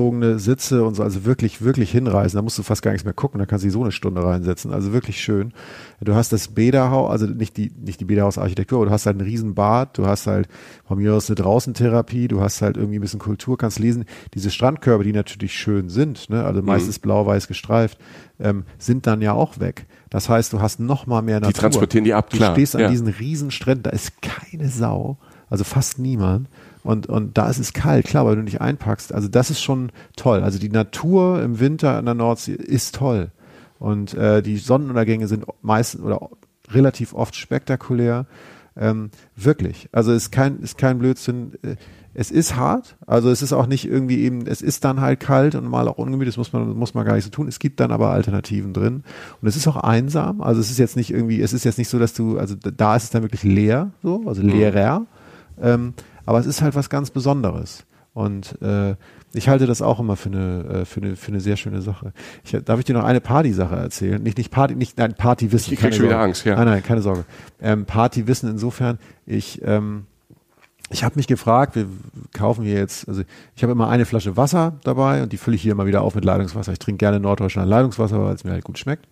rotbezogene 0.07 0.39
Sitze 0.39 0.85
und 0.85 0.95
so, 0.95 1.03
also 1.03 1.25
wirklich, 1.25 1.63
wirklich 1.63 1.91
hinreißen. 1.91 2.37
Da 2.37 2.43
musst 2.43 2.59
du 2.59 2.63
fast 2.63 2.83
gar 2.83 2.93
nichts 2.93 3.05
mehr 3.05 3.15
gucken, 3.15 3.39
da 3.39 3.47
kannst 3.47 3.65
du 3.65 3.71
so 3.71 3.83
eine 3.83 3.93
Stunde 3.93 4.23
reinsetzen. 4.23 4.73
Also 4.73 4.93
wirklich 4.93 5.21
schön. 5.21 5.53
Du 6.01 6.15
hast 6.15 6.33
das 6.33 6.49
Bäderhaus, 6.49 7.11
also 7.11 7.27
nicht 7.27 7.57
die, 7.57 7.73
nicht 7.77 8.01
die 8.01 8.05
Bäderhausarchitektur, 8.05 8.79
aber 8.79 8.87
du 8.87 8.93
hast 8.93 9.07
halt 9.07 9.19
einen 9.19 9.27
riesen 9.29 9.55
Bad, 9.55 9.97
du 9.99 10.07
hast 10.07 10.27
halt 10.27 10.49
von 10.87 10.99
mir 10.99 11.15
aus 11.15 11.29
eine 11.29 11.35
Draußentherapie, 11.37 12.29
du 12.29 12.41
hast 12.41 12.63
halt 12.63 12.77
irgendwie 12.77 12.99
ein 12.99 13.03
bisschen 13.03 13.21
Kultur, 13.21 13.59
kannst 13.59 13.79
lesen. 13.79 14.05
Diese 14.35 14.51
Strandkörbe, 14.51 15.05
die 15.05 15.13
natürlich 15.13 15.53
schön 15.53 15.89
sind, 15.89 16.31
ne, 16.31 16.45
also 16.45 16.61
Mhm. 16.61 16.67
meistens 16.67 16.99
blau-weiß 16.99 17.49
gestreift, 17.49 17.99
ähm, 18.39 18.65
sind 18.79 19.07
dann 19.07 19.23
ja 19.23 19.33
auch 19.33 19.59
weg. 19.61 19.87
Das 20.11 20.29
heißt, 20.29 20.53
du 20.53 20.61
hast 20.61 20.81
noch 20.81 21.07
mal 21.07 21.23
mehr 21.23 21.41
Natur. 21.41 21.55
transportieren 21.55 22.05
die 22.05 22.15
ab, 22.15 22.31
Du 22.31 22.37
klar, 22.37 22.53
stehst 22.55 22.75
an 22.77 22.83
ja. 22.83 22.89
diesen 22.89 23.09
riesen 23.09 23.51
Stränden, 23.51 23.85
da 23.85 23.91
ist 23.91 24.13
keine 24.23 24.69
Sau, 24.69 25.19
also 25.51 25.65
fast 25.65 25.99
niemand. 25.99 26.49
Und, 26.87 27.09
und 27.09 27.37
da 27.37 27.51
ist 27.51 27.59
es 27.59 27.73
kalt, 27.73 28.07
klar, 28.07 28.25
weil 28.25 28.37
du 28.37 28.43
nicht 28.43 28.61
einpackst. 28.61 29.13
Also 29.13 29.29
das 29.29 29.51
ist 29.51 29.61
schon 29.61 29.91
toll. 30.17 30.43
Also 30.43 30.59
die 30.59 30.71
Natur 30.71 31.43
im 31.43 31.61
Winter 31.61 31.97
an 31.97 32.05
der 32.05 32.15
Nordsee 32.15 32.53
ist 32.55 32.95
toll. 32.95 33.31
Und 33.79 34.15
äh, 34.15 34.43
die 34.43 34.57
Sonnenuntergänge 34.57 35.27
sind 35.27 35.45
meistens 35.63 36.03
oder 36.03 36.31
relativ 36.71 37.13
oft 37.13 37.37
spektakulär. 37.37 38.27
Ähm, 38.77 39.11
wirklich. 39.35 39.89
Also 39.93 40.13
ist 40.13 40.31
kein, 40.33 40.61
ist 40.61 40.79
kein 40.79 40.99
Blödsinn. 40.99 41.53
Äh, 41.63 41.77
Es 42.19 42.31
ist 42.31 42.57
hart, 42.57 42.97
also 43.07 43.29
es 43.31 43.43
ist 43.43 43.53
auch 43.53 43.67
nicht 43.67 43.85
irgendwie 43.85 44.21
eben, 44.25 44.47
es 44.47 44.63
ist 44.63 44.85
dann 44.85 45.03
halt 45.03 45.21
kalt 45.21 45.55
und 45.55 45.69
mal 45.69 45.87
auch 45.87 45.99
ungemütlich, 45.99 46.35
das 46.35 46.39
muss 46.39 46.53
man, 46.55 46.75
muss 46.75 46.95
man 46.95 47.05
gar 47.05 47.15
nicht 47.15 47.25
so 47.25 47.31
tun. 47.31 47.47
Es 47.47 47.59
gibt 47.59 47.79
dann 47.79 47.93
aber 47.93 48.09
Alternativen 48.09 48.73
drin. 48.73 49.03
Und 49.43 49.49
es 49.49 49.55
ist 49.55 49.69
auch 49.69 49.77
einsam. 49.77 50.41
Also 50.41 50.63
es 50.63 50.71
ist 50.71 50.79
jetzt 50.79 50.97
nicht 50.97 51.11
irgendwie, 51.11 51.43
es 51.43 51.53
ist 51.53 51.65
jetzt 51.65 51.77
nicht 51.77 51.91
so, 51.91 51.99
dass 51.99 52.15
du, 52.15 52.39
also 52.39 52.55
da 52.55 52.97
ist 52.97 53.05
es 53.05 53.11
dann 53.11 53.21
wirklich 53.23 53.43
leer, 53.43 53.91
so, 54.03 54.25
also 54.27 54.41
leerer. 54.41 55.05
Ähm, 55.61 55.93
aber 56.27 56.39
es 56.39 56.47
ist 56.47 56.61
halt 56.61 56.75
was 56.75 56.91
ganz 56.91 57.11
Besonderes. 57.11 57.87
Und 58.13 58.61
äh, 58.63 58.97
ich 59.35 59.49
halte 59.51 59.67
das 59.67 59.83
auch 59.83 60.01
immer 60.01 60.17
für 60.17 60.31
eine, 60.31 60.65
äh, 60.65 60.85
für 60.87 61.03
eine, 61.03 61.17
für 61.17 61.29
eine 61.29 61.41
sehr 61.41 61.57
schöne 61.57 61.83
Sache. 61.83 62.13
Ich, 62.45 62.57
darf 62.65 62.79
ich 62.79 62.87
dir 62.87 62.95
noch 62.95 63.05
eine 63.05 63.21
Party-Sache 63.21 63.77
erzählen? 63.77 64.23
Nicht, 64.23 64.39
nicht 64.39 64.51
Party, 64.51 64.75
nicht, 64.75 64.97
nein, 64.97 65.15
Partywissen. 65.15 65.75
Ich 65.75 65.79
krieg 65.79 65.95
schon 65.95 66.07
wieder. 66.07 66.21
Angst, 66.21 66.47
ja. 66.47 66.57
Nein, 66.57 66.67
nein, 66.67 66.83
keine 66.83 67.03
Sorge. 67.03 67.27
Ähm, 67.61 67.85
Partywissen 67.85 68.49
insofern, 68.49 68.99
ich, 69.27 69.61
ähm, 69.63 70.07
ich 70.89 71.05
habe 71.05 71.17
mich 71.17 71.27
gefragt, 71.27 71.77
wir 71.77 71.87
kaufen 72.33 72.65
hier 72.65 72.77
jetzt, 72.77 73.07
also 73.07 73.23
ich 73.55 73.63
habe 73.63 73.73
immer 73.73 73.89
eine 73.91 74.07
Flasche 74.07 74.37
Wasser 74.39 74.79
dabei 74.85 75.23
und 75.23 75.33
die 75.33 75.37
fülle 75.37 75.57
ich 75.57 75.63
hier 75.63 75.73
immer 75.73 75.87
wieder 75.87 76.01
auf 76.01 76.15
mit 76.15 76.25
Leitungswasser. 76.25 76.73
Ich 76.73 76.79
trinke 76.79 76.99
gerne 76.99 77.21
Norddeutschland 77.21 77.69
Leitungswasser, 77.69 78.25
weil 78.25 78.35
es 78.35 78.45
mir 78.45 78.53
halt 78.53 78.65
gut 78.65 78.79
schmeckt. 78.79 79.07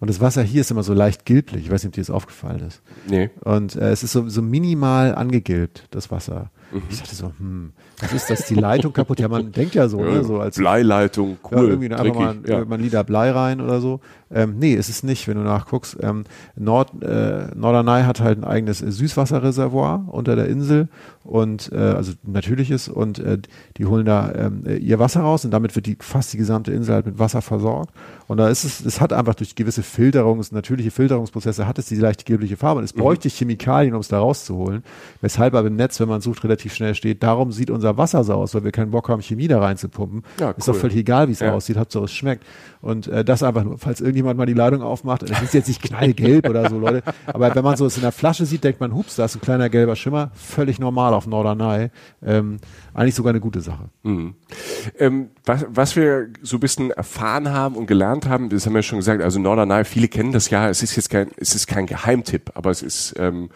Und 0.00 0.08
das 0.08 0.20
Wasser 0.20 0.42
hier 0.42 0.60
ist 0.60 0.70
immer 0.70 0.82
so 0.82 0.94
leicht 0.94 1.24
gilblich. 1.24 1.64
Ich 1.64 1.70
weiß 1.70 1.82
nicht, 1.82 1.90
ob 1.90 1.94
dir 1.94 2.00
das 2.02 2.10
aufgefallen 2.10 2.60
ist. 2.60 2.82
Nee. 3.08 3.30
Und 3.40 3.74
äh, 3.74 3.90
es 3.90 4.02
ist 4.02 4.12
so, 4.12 4.28
so 4.28 4.42
minimal 4.42 5.14
angegilbt, 5.14 5.86
das 5.90 6.10
Wasser. 6.10 6.50
Mhm. 6.70 6.82
Ich 6.90 7.00
dachte 7.00 7.14
so, 7.14 7.32
hm, 7.38 7.72
was 8.00 8.12
ist 8.12 8.30
das? 8.30 8.46
Die 8.46 8.54
Leitung 8.54 8.92
kaputt? 8.92 9.20
Ja, 9.20 9.28
man 9.28 9.52
denkt 9.52 9.74
ja 9.74 9.88
so, 9.88 10.02
ne? 10.02 10.22
So 10.24 10.40
als 10.40 10.56
Bleileitung, 10.56 11.38
ja, 11.50 11.58
cool. 11.58 11.68
irgendwie 11.68 11.92
einfach 11.92 12.14
mal, 12.14 12.34
dreckig, 12.34 12.50
ja. 12.50 12.64
mal 12.64 12.74
ein 12.74 12.82
Liter 12.82 13.04
Blei 13.04 13.30
rein 13.30 13.60
oder 13.60 13.80
so. 13.80 14.00
Ähm, 14.30 14.56
nee, 14.58 14.74
ist 14.74 14.90
es 14.90 15.02
nicht, 15.02 15.26
wenn 15.26 15.38
du 15.38 15.42
nachguckst. 15.42 15.96
Ähm, 16.02 16.24
Nord, 16.54 17.02
äh, 17.02 17.46
Norderney 17.54 18.02
hat 18.02 18.20
halt 18.20 18.38
ein 18.38 18.44
eigenes 18.44 18.82
äh, 18.82 18.92
Süßwasserreservoir 18.92 20.04
unter 20.08 20.36
der 20.36 20.48
Insel 20.48 20.88
und 21.24 21.72
äh, 21.72 21.76
also 21.76 22.12
natürliches 22.24 22.88
und 22.88 23.18
äh, 23.18 23.38
die 23.78 23.86
holen 23.86 24.04
da 24.04 24.28
äh, 24.28 24.76
ihr 24.76 24.98
Wasser 24.98 25.20
raus 25.20 25.46
und 25.46 25.50
damit 25.50 25.74
wird 25.76 25.86
die 25.86 25.96
fast 25.98 26.32
die 26.34 26.36
gesamte 26.36 26.72
Insel 26.72 26.94
halt 26.94 27.06
mit 27.06 27.18
Wasser 27.18 27.40
versorgt. 27.40 27.94
Und 28.26 28.36
da 28.36 28.48
ist 28.48 28.64
es, 28.64 28.84
es 28.84 29.00
hat 29.00 29.14
einfach 29.14 29.34
durch 29.34 29.54
gewisse 29.54 29.82
Filterungs, 29.82 30.52
natürliche 30.52 30.90
Filterungsprozesse 30.90 31.66
hat 31.66 31.78
es 31.78 31.86
diese 31.86 32.02
leicht 32.02 32.26
gelbliche 32.26 32.58
Farbe 32.58 32.78
und 32.78 32.84
es 32.84 32.92
bräuchte 32.92 33.30
Chemikalien, 33.30 33.94
um 33.94 34.00
es 34.00 34.08
da 34.08 34.18
rauszuholen. 34.18 34.82
Weshalb 35.22 35.54
aber 35.54 35.68
im 35.68 35.76
Netz, 35.76 35.98
wenn 36.00 36.08
man 36.08 36.20
sucht, 36.20 36.44
relativ 36.44 36.57
relativ 36.58 36.74
schnell 36.74 36.94
steht, 36.94 37.22
darum 37.22 37.52
sieht 37.52 37.70
unser 37.70 37.96
Wasser 37.96 38.24
so 38.24 38.34
aus, 38.34 38.54
weil 38.54 38.64
wir 38.64 38.72
keinen 38.72 38.90
Bock 38.90 39.08
haben, 39.08 39.22
Chemie 39.22 39.46
da 39.48 39.60
reinzupumpen. 39.60 40.22
Ja, 40.40 40.50
Ist 40.50 40.66
doch 40.66 40.74
cool. 40.74 40.80
völlig 40.80 40.96
egal, 40.96 41.28
wie 41.28 41.32
es 41.32 41.40
Ja. 41.40 41.52
aussieht, 41.54 41.76
Hauptsache 41.76 42.04
es 42.04 42.12
schmeckt. 42.12 42.44
Und 42.80 43.06
äh, 43.06 43.24
das 43.24 43.42
einfach 43.42 43.62
nur, 43.64 43.78
falls 43.78 44.00
irgendjemand 44.00 44.38
mal 44.38 44.46
die 44.46 44.54
Ladung 44.54 44.82
aufmacht, 44.82 45.22
und 45.22 45.30
es 45.30 45.40
ist 45.42 45.54
jetzt 45.54 45.68
nicht 45.68 45.82
knallgelb 45.82 46.48
oder 46.48 46.68
so, 46.68 46.78
Leute, 46.78 47.02
aber 47.26 47.54
wenn 47.54 47.62
man 47.64 47.76
so 47.76 47.86
es 47.86 47.96
in 47.96 48.02
der 48.02 48.12
Flasche 48.12 48.44
sieht, 48.44 48.64
denkt 48.64 48.80
man, 48.80 48.94
hups, 48.94 49.16
da 49.16 49.24
ist 49.24 49.36
ein 49.36 49.40
kleiner 49.40 49.68
gelber 49.68 49.94
Schimmer, 49.96 50.30
völlig 50.34 50.78
normal 50.80 51.14
auf 51.14 51.26
Norderney. 51.26 51.90
Ähm, 52.24 52.58
eigentlich 52.94 53.14
sogar 53.14 53.30
eine 53.30 53.40
gute 53.40 53.60
Sache. 53.60 53.88
Ähm, 54.04 55.30
was, 55.44 55.66
was 55.68 55.94
wir 55.96 56.28
so 56.42 56.56
ein 56.56 56.60
bisschen 56.60 56.90
erfahren 56.90 57.50
haben 57.52 57.76
und 57.76 57.86
gelernt 57.86 58.28
haben, 58.28 58.48
das 58.48 58.66
haben 58.66 58.74
wir 58.74 58.82
schon 58.82 58.98
gesagt, 58.98 59.22
also 59.22 59.38
Norderney, 59.38 59.84
viele 59.84 60.08
kennen 60.08 60.32
das 60.32 60.50
ja, 60.50 60.68
es 60.68 60.82
ist 60.82 60.96
jetzt 60.96 61.10
kein, 61.10 61.28
es 61.36 61.54
ist 61.54 61.66
kein 61.68 61.86
Geheimtipp, 61.86 62.50
aber 62.54 62.70
es 62.70 62.82
ist 62.82 63.14
ähm, 63.18 63.50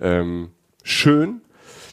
ähm, 0.00 0.48
schön. 0.82 1.40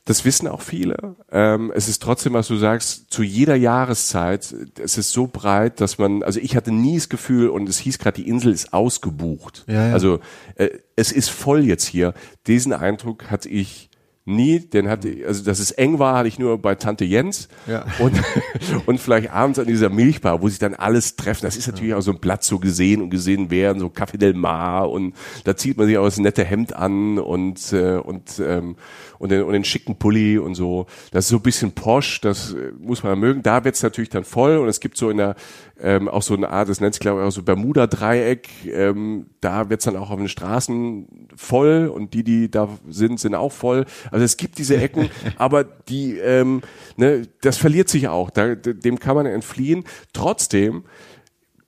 Das 0.05 0.23
wissen 0.23 0.47
auch 0.47 0.61
viele. 0.61 1.15
Ähm, 1.31 1.71
es 1.73 1.87
ist 1.87 2.01
trotzdem, 2.01 2.33
was 2.33 2.47
du 2.47 2.57
sagst, 2.57 3.11
zu 3.11 3.23
jeder 3.23 3.55
Jahreszeit, 3.55 4.53
es 4.79 4.99
ist 4.99 5.11
so 5.11 5.25
breit, 5.25 5.81
dass 5.81 5.97
man, 5.97 6.21
also 6.21 6.39
ich 6.39 6.55
hatte 6.55 6.71
nie 6.71 6.95
das 6.95 7.09
Gefühl, 7.09 7.49
und 7.49 7.67
es 7.67 7.79
hieß 7.79 7.97
gerade, 7.97 8.21
die 8.21 8.29
Insel 8.29 8.53
ist 8.53 8.71
ausgebucht. 8.71 9.65
Ja, 9.67 9.87
ja. 9.87 9.93
Also 9.93 10.19
äh, 10.55 10.69
es 10.95 11.11
ist 11.11 11.29
voll 11.29 11.65
jetzt 11.65 11.85
hier. 11.85 12.13
Diesen 12.45 12.71
Eindruck 12.71 13.31
hatte 13.31 13.49
ich 13.49 13.89
nie, 14.25 14.59
den 14.59 14.89
hatte, 14.89 15.15
also 15.27 15.43
dass 15.43 15.59
es 15.59 15.69
eng 15.71 15.99
war, 15.99 16.17
hatte 16.17 16.27
ich 16.27 16.39
nur 16.39 16.57
bei 16.59 16.73
Tante 16.73 17.05
Jens 17.05 17.47
Ja. 17.67 17.85
und, 17.99 18.19
und 18.87 18.99
vielleicht 18.99 19.29
abends 19.29 19.59
an 19.59 19.67
dieser 19.67 19.89
Milchbar, 19.89 20.41
wo 20.41 20.49
sich 20.49 20.57
dann 20.57 20.73
alles 20.73 21.15
treffen. 21.15 21.45
Das 21.45 21.55
ist 21.55 21.67
natürlich 21.67 21.93
auch 21.93 22.01
so 22.01 22.11
ein 22.11 22.19
Platz, 22.19 22.47
so 22.47 22.57
gesehen 22.57 23.03
und 23.03 23.11
gesehen 23.11 23.51
werden, 23.51 23.79
so 23.79 23.87
Café 23.87 24.17
del 24.17 24.33
Mar 24.33 24.89
und 24.89 25.13
da 25.43 25.55
zieht 25.55 25.77
man 25.77 25.85
sich 25.85 25.97
auch 25.99 26.05
das 26.05 26.17
nette 26.17 26.43
Hemd 26.43 26.75
an 26.75 27.19
und, 27.19 27.71
äh, 27.71 27.97
und, 27.97 28.41
ähm, 28.43 28.75
und, 29.19 29.29
den, 29.29 29.43
und 29.43 29.53
den 29.53 29.63
schicken 29.63 29.95
Pulli 29.97 30.39
und 30.39 30.55
so. 30.55 30.87
Das 31.11 31.25
ist 31.25 31.29
so 31.29 31.37
ein 31.37 31.43
bisschen 31.43 31.73
posch, 31.73 32.19
das 32.21 32.53
äh, 32.53 32.71
muss 32.79 33.03
man 33.03 33.19
mögen. 33.19 33.43
Da 33.43 33.63
wird's 33.63 33.83
natürlich 33.83 34.09
dann 34.09 34.23
voll 34.23 34.57
und 34.57 34.67
es 34.67 34.79
gibt 34.79 34.97
so 34.97 35.11
in 35.11 35.17
der, 35.17 35.35
ähm, 35.81 36.07
auch 36.07 36.21
so 36.21 36.35
eine 36.35 36.49
Art, 36.49 36.69
das 36.69 36.79
nennt 36.79 36.93
sich 36.93 37.01
glaube 37.01 37.21
ich 37.21 37.27
auch 37.27 37.31
so 37.31 37.43
Bermuda-Dreieck, 37.43 38.47
ähm, 38.71 39.27
da 39.41 39.69
wird's 39.69 39.85
dann 39.85 39.97
auch 39.97 40.09
auf 40.09 40.17
den 40.17 40.29
Straßen 40.29 41.27
voll 41.35 41.87
und 41.87 42.13
die, 42.13 42.23
die 42.23 42.49
da 42.49 42.69
sind, 42.87 43.19
sind 43.19 43.35
auch 43.35 43.51
voll. 43.51 43.85
Also 44.11 44.23
es 44.23 44.37
gibt 44.37 44.57
diese 44.57 44.77
Ecken, 44.77 45.09
aber 45.37 45.63
die, 45.63 46.17
ähm, 46.17 46.61
ne, 46.95 47.27
das 47.41 47.57
verliert 47.57 47.89
sich 47.89 48.07
auch, 48.07 48.29
da, 48.29 48.55
dem 48.55 48.99
kann 48.99 49.15
man 49.15 49.25
entfliehen. 49.25 49.83
Trotzdem 50.13 50.85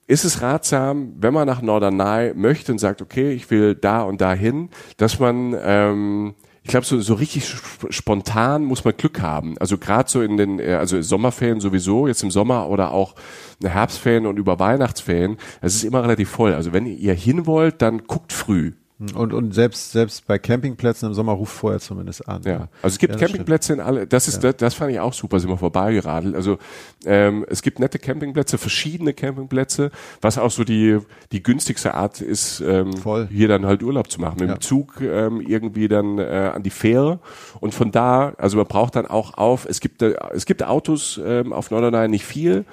ist 0.06 0.24
es 0.24 0.40
ratsam, 0.40 1.12
wenn 1.18 1.34
man 1.34 1.46
nach 1.46 1.60
Norderney 1.60 2.32
möchte 2.34 2.72
und 2.72 2.78
sagt, 2.78 3.02
okay, 3.02 3.32
ich 3.32 3.50
will 3.50 3.74
da 3.74 4.02
und 4.02 4.22
da 4.22 4.32
hin, 4.32 4.70
dass 4.96 5.18
man, 5.18 5.54
ähm, 5.62 6.34
ich 6.68 6.70
glaube, 6.70 6.84
so, 6.84 7.00
so 7.00 7.14
richtig 7.14 7.44
sp- 7.48 7.88
spontan 7.88 8.62
muss 8.62 8.84
man 8.84 8.94
Glück 8.94 9.22
haben. 9.22 9.56
Also 9.58 9.78
gerade 9.78 10.10
so 10.10 10.20
in 10.20 10.36
den, 10.36 10.58
äh, 10.60 10.74
also 10.74 11.00
Sommerferien 11.00 11.60
sowieso, 11.60 12.06
jetzt 12.06 12.22
im 12.22 12.30
Sommer 12.30 12.68
oder 12.68 12.92
auch 12.92 13.14
Herbstferien 13.62 14.26
und 14.26 14.38
über 14.38 14.58
Weihnachtsferien, 14.58 15.38
es 15.62 15.74
ist 15.76 15.84
immer 15.84 16.02
relativ 16.02 16.28
voll. 16.28 16.52
Also 16.52 16.74
wenn 16.74 16.84
ihr 16.84 17.14
hin 17.14 17.46
wollt, 17.46 17.80
dann 17.80 18.04
guckt 18.06 18.34
früh. 18.34 18.72
Und, 19.14 19.32
und 19.32 19.54
selbst, 19.54 19.92
selbst 19.92 20.26
bei 20.26 20.40
Campingplätzen 20.40 21.06
im 21.08 21.14
Sommer 21.14 21.30
ruft 21.32 21.52
vorher 21.54 21.78
zumindest 21.78 22.28
an. 22.28 22.42
Ja, 22.44 22.68
also 22.82 22.94
es 22.94 22.98
gibt 22.98 23.14
Ja, 23.14 23.20
Campingplätze 23.20 23.72
in 23.74 23.80
alle, 23.80 24.08
das 24.08 24.26
ist, 24.26 24.42
das, 24.42 24.56
das 24.56 24.74
fand 24.74 24.90
ich 24.90 24.98
auch 24.98 25.12
super, 25.12 25.38
sind 25.38 25.50
wir 25.50 25.56
vorbeigeradelt. 25.56 26.34
Also 26.34 26.58
ähm, 27.04 27.46
es 27.48 27.62
gibt 27.62 27.78
nette 27.78 28.00
Campingplätze, 28.00 28.58
verschiedene 28.58 29.12
Campingplätze, 29.14 29.92
was 30.20 30.36
auch 30.36 30.50
so 30.50 30.64
die, 30.64 30.98
die 31.30 31.44
günstigste 31.44 31.94
Art 31.94 32.20
ist, 32.20 32.60
ähm, 32.60 32.92
Voll. 32.96 33.28
hier 33.30 33.46
dann 33.46 33.66
halt 33.66 33.84
Urlaub 33.84 34.10
zu 34.10 34.20
machen. 34.20 34.40
Mit 34.40 34.48
Ja. 34.48 34.56
dem 34.56 34.60
Zug 34.62 35.00
ähm, 35.00 35.40
irgendwie 35.42 35.86
dann 35.86 36.18
äh, 36.18 36.50
an 36.52 36.64
die 36.64 36.70
Fähre 36.70 37.20
und 37.60 37.74
von 37.74 37.92
da, 37.92 38.32
also 38.36 38.56
man 38.56 38.66
braucht 38.66 38.96
dann 38.96 39.06
auch 39.06 39.34
auf, 39.38 39.64
es 39.64 39.78
gibt, 39.78 40.02
äh, 40.02 40.16
es 40.32 40.44
gibt 40.44 40.64
Autos 40.64 41.20
ähm, 41.24 41.52
auf 41.52 41.70
Norderney 41.70 42.08
nicht 42.08 42.24
viel. 42.24 42.64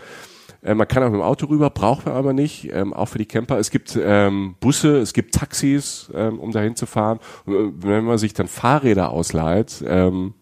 Äh, 0.66 0.76
Man 0.76 0.88
kann 0.88 1.04
auch 1.04 1.10
mit 1.10 1.20
dem 1.20 1.24
Auto 1.24 1.46
rüber, 1.46 1.70
braucht 1.70 2.06
man 2.06 2.16
aber 2.16 2.34
nicht, 2.34 2.72
ähm, 2.74 2.94
auch 2.94 3.08
für 3.08 3.20
die 3.20 3.26
Camper. 3.26 3.60
Es 3.60 3.70
gibt 3.70 3.98
ähm, 4.02 4.56
Busse, 4.60 4.98
es 4.98 5.14
gibt 5.14 5.36
Taxis, 5.36 6.10
ähm, 6.14 6.40
um 6.40 6.52
dahin 6.52 6.76
zu 6.76 6.86
fahren. 6.86 7.20
Und, 7.46 7.56
äh, 7.56 7.72
wenn 7.88 8.04
man 8.04 8.18
sich 8.18 8.34
dann 8.34 8.48
Fahrräder 8.48 9.12
ausleiht, 9.12 9.84
ähm, 9.88 10.34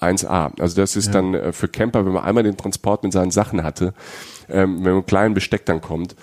1A. 0.00 0.58
Also 0.58 0.80
das 0.80 0.96
ist 0.96 1.14
dann 1.14 1.34
äh, 1.34 1.52
für 1.52 1.68
Camper, 1.68 2.06
wenn 2.06 2.12
man 2.12 2.24
einmal 2.24 2.42
den 2.42 2.56
Transport 2.56 3.02
mit 3.02 3.12
seinen 3.12 3.30
Sachen 3.30 3.62
hatte, 3.62 3.92
ähm, 4.48 4.76
wenn 4.78 4.84
man 4.84 4.96
mit 4.96 5.06
kleinen 5.06 5.34
Besteck 5.34 5.66
dann 5.66 5.82
kommt, 5.82 6.16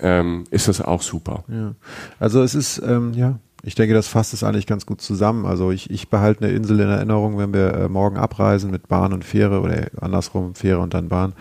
ähm, 0.00 0.44
ist 0.50 0.68
das 0.68 0.80
auch 0.80 1.02
super. 1.02 1.44
Ja. 1.48 1.74
Also 2.18 2.42
es 2.42 2.54
ist, 2.54 2.78
ähm, 2.78 3.12
ja, 3.14 3.38
ich 3.62 3.74
denke, 3.74 3.92
das 3.92 4.08
fasst 4.08 4.32
es 4.32 4.44
eigentlich 4.44 4.66
ganz 4.66 4.86
gut 4.86 5.00
zusammen. 5.00 5.44
Also 5.44 5.72
ich, 5.72 5.90
ich 5.90 6.08
behalte 6.08 6.44
eine 6.44 6.54
Insel 6.54 6.80
in 6.80 6.88
Erinnerung, 6.88 7.38
wenn 7.38 7.52
wir 7.52 7.74
äh, 7.74 7.88
morgen 7.88 8.16
abreisen 8.16 8.70
mit 8.70 8.88
Bahn 8.88 9.12
und 9.12 9.24
Fähre 9.24 9.60
oder 9.60 9.88
andersrum 10.00 10.54
Fähre 10.54 10.80
und 10.80 10.94
dann 10.94 11.08
Bahn. 11.08 11.34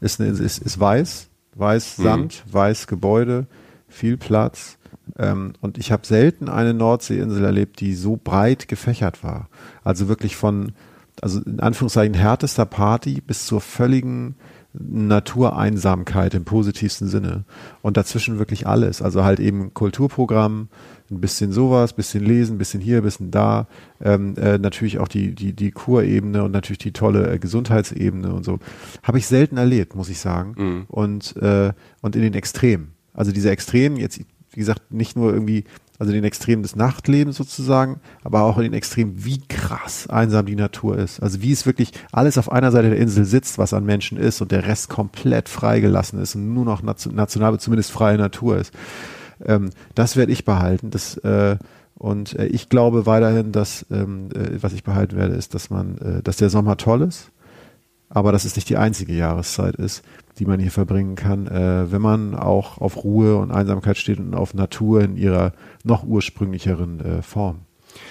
Ist 0.00 0.20
ist, 0.20 0.58
ist 0.58 0.80
weiß, 0.80 1.28
weiß 1.54 1.96
Sand, 1.96 2.44
weiß 2.50 2.86
Gebäude, 2.86 3.46
viel 3.88 4.16
Platz. 4.16 4.78
Ähm, 5.18 5.52
und 5.60 5.78
ich 5.78 5.92
habe 5.92 6.06
selten 6.06 6.48
eine 6.48 6.74
Nordseeinsel 6.74 7.44
erlebt, 7.44 7.80
die 7.80 7.94
so 7.94 8.18
breit 8.22 8.68
gefächert 8.68 9.22
war. 9.22 9.48
Also 9.84 10.08
wirklich 10.08 10.36
von, 10.36 10.72
also 11.20 11.40
in 11.40 11.60
Anführungszeichen 11.60 12.14
härtester 12.14 12.66
Party 12.66 13.20
bis 13.20 13.46
zur 13.46 13.60
völligen 13.60 14.36
Natureinsamkeit 14.72 16.34
im 16.34 16.44
positivsten 16.44 17.08
Sinne. 17.08 17.44
Und 17.82 17.96
dazwischen 17.96 18.38
wirklich 18.38 18.66
alles. 18.66 19.02
Also 19.02 19.24
halt 19.24 19.40
eben 19.40 19.74
Kulturprogramm, 19.74 20.68
ein 21.10 21.20
bisschen 21.20 21.52
sowas, 21.52 21.92
bisschen 21.92 22.24
lesen, 22.24 22.58
bisschen 22.58 22.80
hier, 22.80 23.02
bisschen 23.02 23.30
da. 23.30 23.66
Ähm, 24.00 24.36
äh, 24.36 24.58
natürlich 24.58 24.98
auch 24.98 25.08
die, 25.08 25.34
die, 25.34 25.52
die 25.52 25.72
Kurebene 25.72 26.44
und 26.44 26.52
natürlich 26.52 26.78
die 26.78 26.92
tolle 26.92 27.32
äh, 27.32 27.38
Gesundheitsebene 27.38 28.32
und 28.32 28.44
so. 28.44 28.58
Habe 29.02 29.18
ich 29.18 29.26
selten 29.26 29.56
erlebt, 29.56 29.94
muss 29.96 30.08
ich 30.08 30.20
sagen. 30.20 30.54
Und, 30.88 31.36
äh, 31.36 31.72
und 32.00 32.16
in 32.16 32.22
den 32.22 32.34
Extremen. 32.34 32.92
Also 33.12 33.32
diese 33.32 33.50
Extremen, 33.50 33.96
jetzt, 33.96 34.20
wie 34.20 34.60
gesagt, 34.60 34.92
nicht 34.92 35.16
nur 35.16 35.32
irgendwie, 35.32 35.64
also 35.98 36.12
den 36.12 36.24
Extremen 36.24 36.62
des 36.62 36.76
Nachtlebens 36.76 37.36
sozusagen, 37.36 38.00
aber 38.22 38.42
auch 38.42 38.56
in 38.56 38.62
den 38.62 38.72
Extremen, 38.72 39.24
wie 39.24 39.40
krass 39.48 40.06
einsam 40.08 40.46
die 40.46 40.56
Natur 40.56 40.96
ist. 40.96 41.20
Also 41.20 41.42
wie 41.42 41.52
es 41.52 41.66
wirklich 41.66 41.92
alles 42.12 42.38
auf 42.38 42.50
einer 42.50 42.70
Seite 42.70 42.88
der 42.90 42.98
Insel 42.98 43.24
sitzt, 43.24 43.58
was 43.58 43.74
an 43.74 43.84
Menschen 43.84 44.16
ist 44.16 44.40
und 44.40 44.52
der 44.52 44.66
Rest 44.66 44.88
komplett 44.88 45.48
freigelassen 45.48 46.20
ist 46.20 46.36
und 46.36 46.54
nur 46.54 46.64
noch 46.64 46.82
nation- 46.82 47.14
national, 47.16 47.58
zumindest 47.58 47.90
freie 47.90 48.16
Natur 48.16 48.58
ist. 48.58 48.72
Ähm, 49.44 49.70
das 49.94 50.16
werde 50.16 50.32
ich 50.32 50.44
behalten. 50.44 50.90
Das, 50.90 51.16
äh, 51.18 51.56
und 51.94 52.38
äh, 52.38 52.46
ich 52.46 52.68
glaube 52.68 53.06
weiterhin, 53.06 53.52
dass, 53.52 53.86
ähm, 53.90 54.28
äh, 54.34 54.62
was 54.62 54.72
ich 54.72 54.84
behalten 54.84 55.16
werde, 55.16 55.34
ist, 55.34 55.54
dass 55.54 55.70
man, 55.70 55.98
äh, 55.98 56.22
dass 56.22 56.36
der 56.36 56.50
Sommer 56.50 56.76
toll 56.76 57.02
ist, 57.02 57.30
aber 58.08 58.32
dass 58.32 58.44
es 58.44 58.56
nicht 58.56 58.68
die 58.68 58.76
einzige 58.76 59.12
Jahreszeit 59.12 59.76
ist, 59.76 60.02
die 60.38 60.46
man 60.46 60.60
hier 60.60 60.70
verbringen 60.70 61.14
kann, 61.14 61.46
äh, 61.46 61.92
wenn 61.92 62.02
man 62.02 62.34
auch 62.34 62.78
auf 62.78 63.04
Ruhe 63.04 63.36
und 63.36 63.50
Einsamkeit 63.50 63.98
steht 63.98 64.18
und 64.18 64.34
auf 64.34 64.54
Natur 64.54 65.02
in 65.02 65.16
ihrer 65.16 65.52
noch 65.84 66.04
ursprünglicheren 66.04 67.00
äh, 67.00 67.22
Form. 67.22 67.60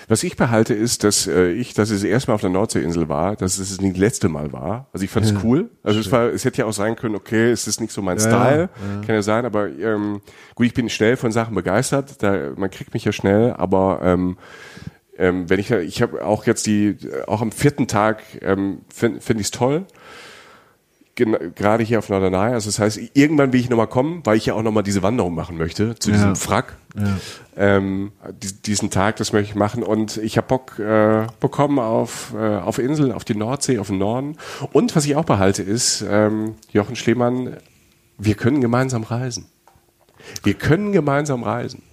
Was 0.09 0.23
ich 0.23 0.35
behalte 0.35 0.73
ist, 0.73 1.03
dass 1.03 1.27
äh, 1.27 1.51
ich, 1.51 1.73
dass 1.75 1.91
es 1.91 2.03
erstmal 2.03 2.35
auf 2.35 2.41
der 2.41 2.49
Nordseeinsel 2.49 3.07
war, 3.09 3.35
dass 3.35 3.59
es 3.59 3.79
nicht 3.79 3.93
das 3.95 3.99
letzte 4.01 4.27
Mal 4.27 4.51
war. 4.51 4.87
Also 4.91 5.05
ich 5.05 5.11
fand 5.11 5.25
es 5.27 5.33
cool. 5.43 5.69
Also 5.83 5.99
es 5.99 6.11
war, 6.11 6.23
es 6.29 6.43
hätte 6.43 6.57
ja 6.57 6.65
auch 6.65 6.73
sein 6.73 6.95
können, 6.95 7.15
okay, 7.15 7.51
es 7.51 7.67
ist 7.67 7.79
nicht 7.79 7.93
so 7.93 8.01
mein 8.01 8.17
Ja, 8.17 8.23
Style, 8.23 8.69
ja. 8.95 9.05
kann 9.05 9.15
ja 9.15 9.21
sein, 9.21 9.45
aber 9.45 9.69
ähm, 9.69 10.21
gut, 10.55 10.65
ich 10.65 10.73
bin 10.73 10.89
schnell 10.89 11.15
von 11.15 11.31
Sachen 11.31 11.53
begeistert. 11.53 12.21
Da, 12.23 12.49
man 12.57 12.71
kriegt 12.71 12.93
mich 12.95 13.05
ja 13.05 13.11
schnell, 13.11 13.53
aber 13.53 13.99
ähm, 14.03 14.37
ähm, 15.17 15.47
wenn 15.49 15.59
ich, 15.59 15.69
ich 15.69 16.01
habe 16.01 16.25
auch 16.25 16.45
jetzt 16.47 16.65
die, 16.65 16.97
auch 17.27 17.41
am 17.41 17.51
vierten 17.51 17.87
Tag 17.87 18.23
ähm, 18.41 18.79
finde 18.91 19.21
find 19.21 19.39
ich 19.39 19.45
es 19.47 19.51
toll. 19.51 19.85
Gerade 21.15 21.83
hier 21.83 21.99
auf 21.99 22.09
Norderney. 22.09 22.53
Also 22.53 22.69
das 22.69 22.79
heißt, 22.79 22.99
irgendwann 23.13 23.51
will 23.53 23.59
ich 23.59 23.69
nochmal 23.69 23.87
kommen, 23.87 24.21
weil 24.23 24.37
ich 24.37 24.45
ja 24.47 24.53
auch 24.53 24.63
nochmal 24.63 24.83
diese 24.83 25.03
Wanderung 25.03 25.35
machen 25.35 25.57
möchte 25.57 25.93
zu 25.99 26.09
Ja. 26.09 26.15
diesem 26.15 26.35
Frack. 26.37 26.77
Ähm, 27.55 28.11
die, 28.41 28.53
diesen 28.53 28.89
Tag, 28.89 29.17
das 29.17 29.31
möchte 29.31 29.51
ich 29.51 29.55
machen 29.55 29.83
und 29.83 30.17
ich 30.17 30.37
habe 30.37 30.47
Bock 30.47 30.79
äh, 30.79 31.27
bekommen 31.39 31.79
auf, 31.79 32.33
äh, 32.35 32.57
auf 32.57 32.79
Inseln, 32.79 33.11
auf 33.11 33.25
die 33.25 33.35
Nordsee, 33.35 33.79
auf 33.79 33.87
den 33.87 33.99
Norden. 33.99 34.37
Und 34.71 34.95
was 34.95 35.05
ich 35.05 35.15
auch 35.15 35.25
behalte 35.25 35.61
ist, 35.61 36.03
ähm, 36.09 36.55
Jochen 36.71 36.95
Schlemann, 36.95 37.57
wir 38.17 38.35
können 38.35 38.61
gemeinsam 38.61 39.03
reisen. 39.03 39.45
Wir 40.43 40.55
können 40.55 40.91
gemeinsam 40.91 41.43
reisen. 41.43 41.83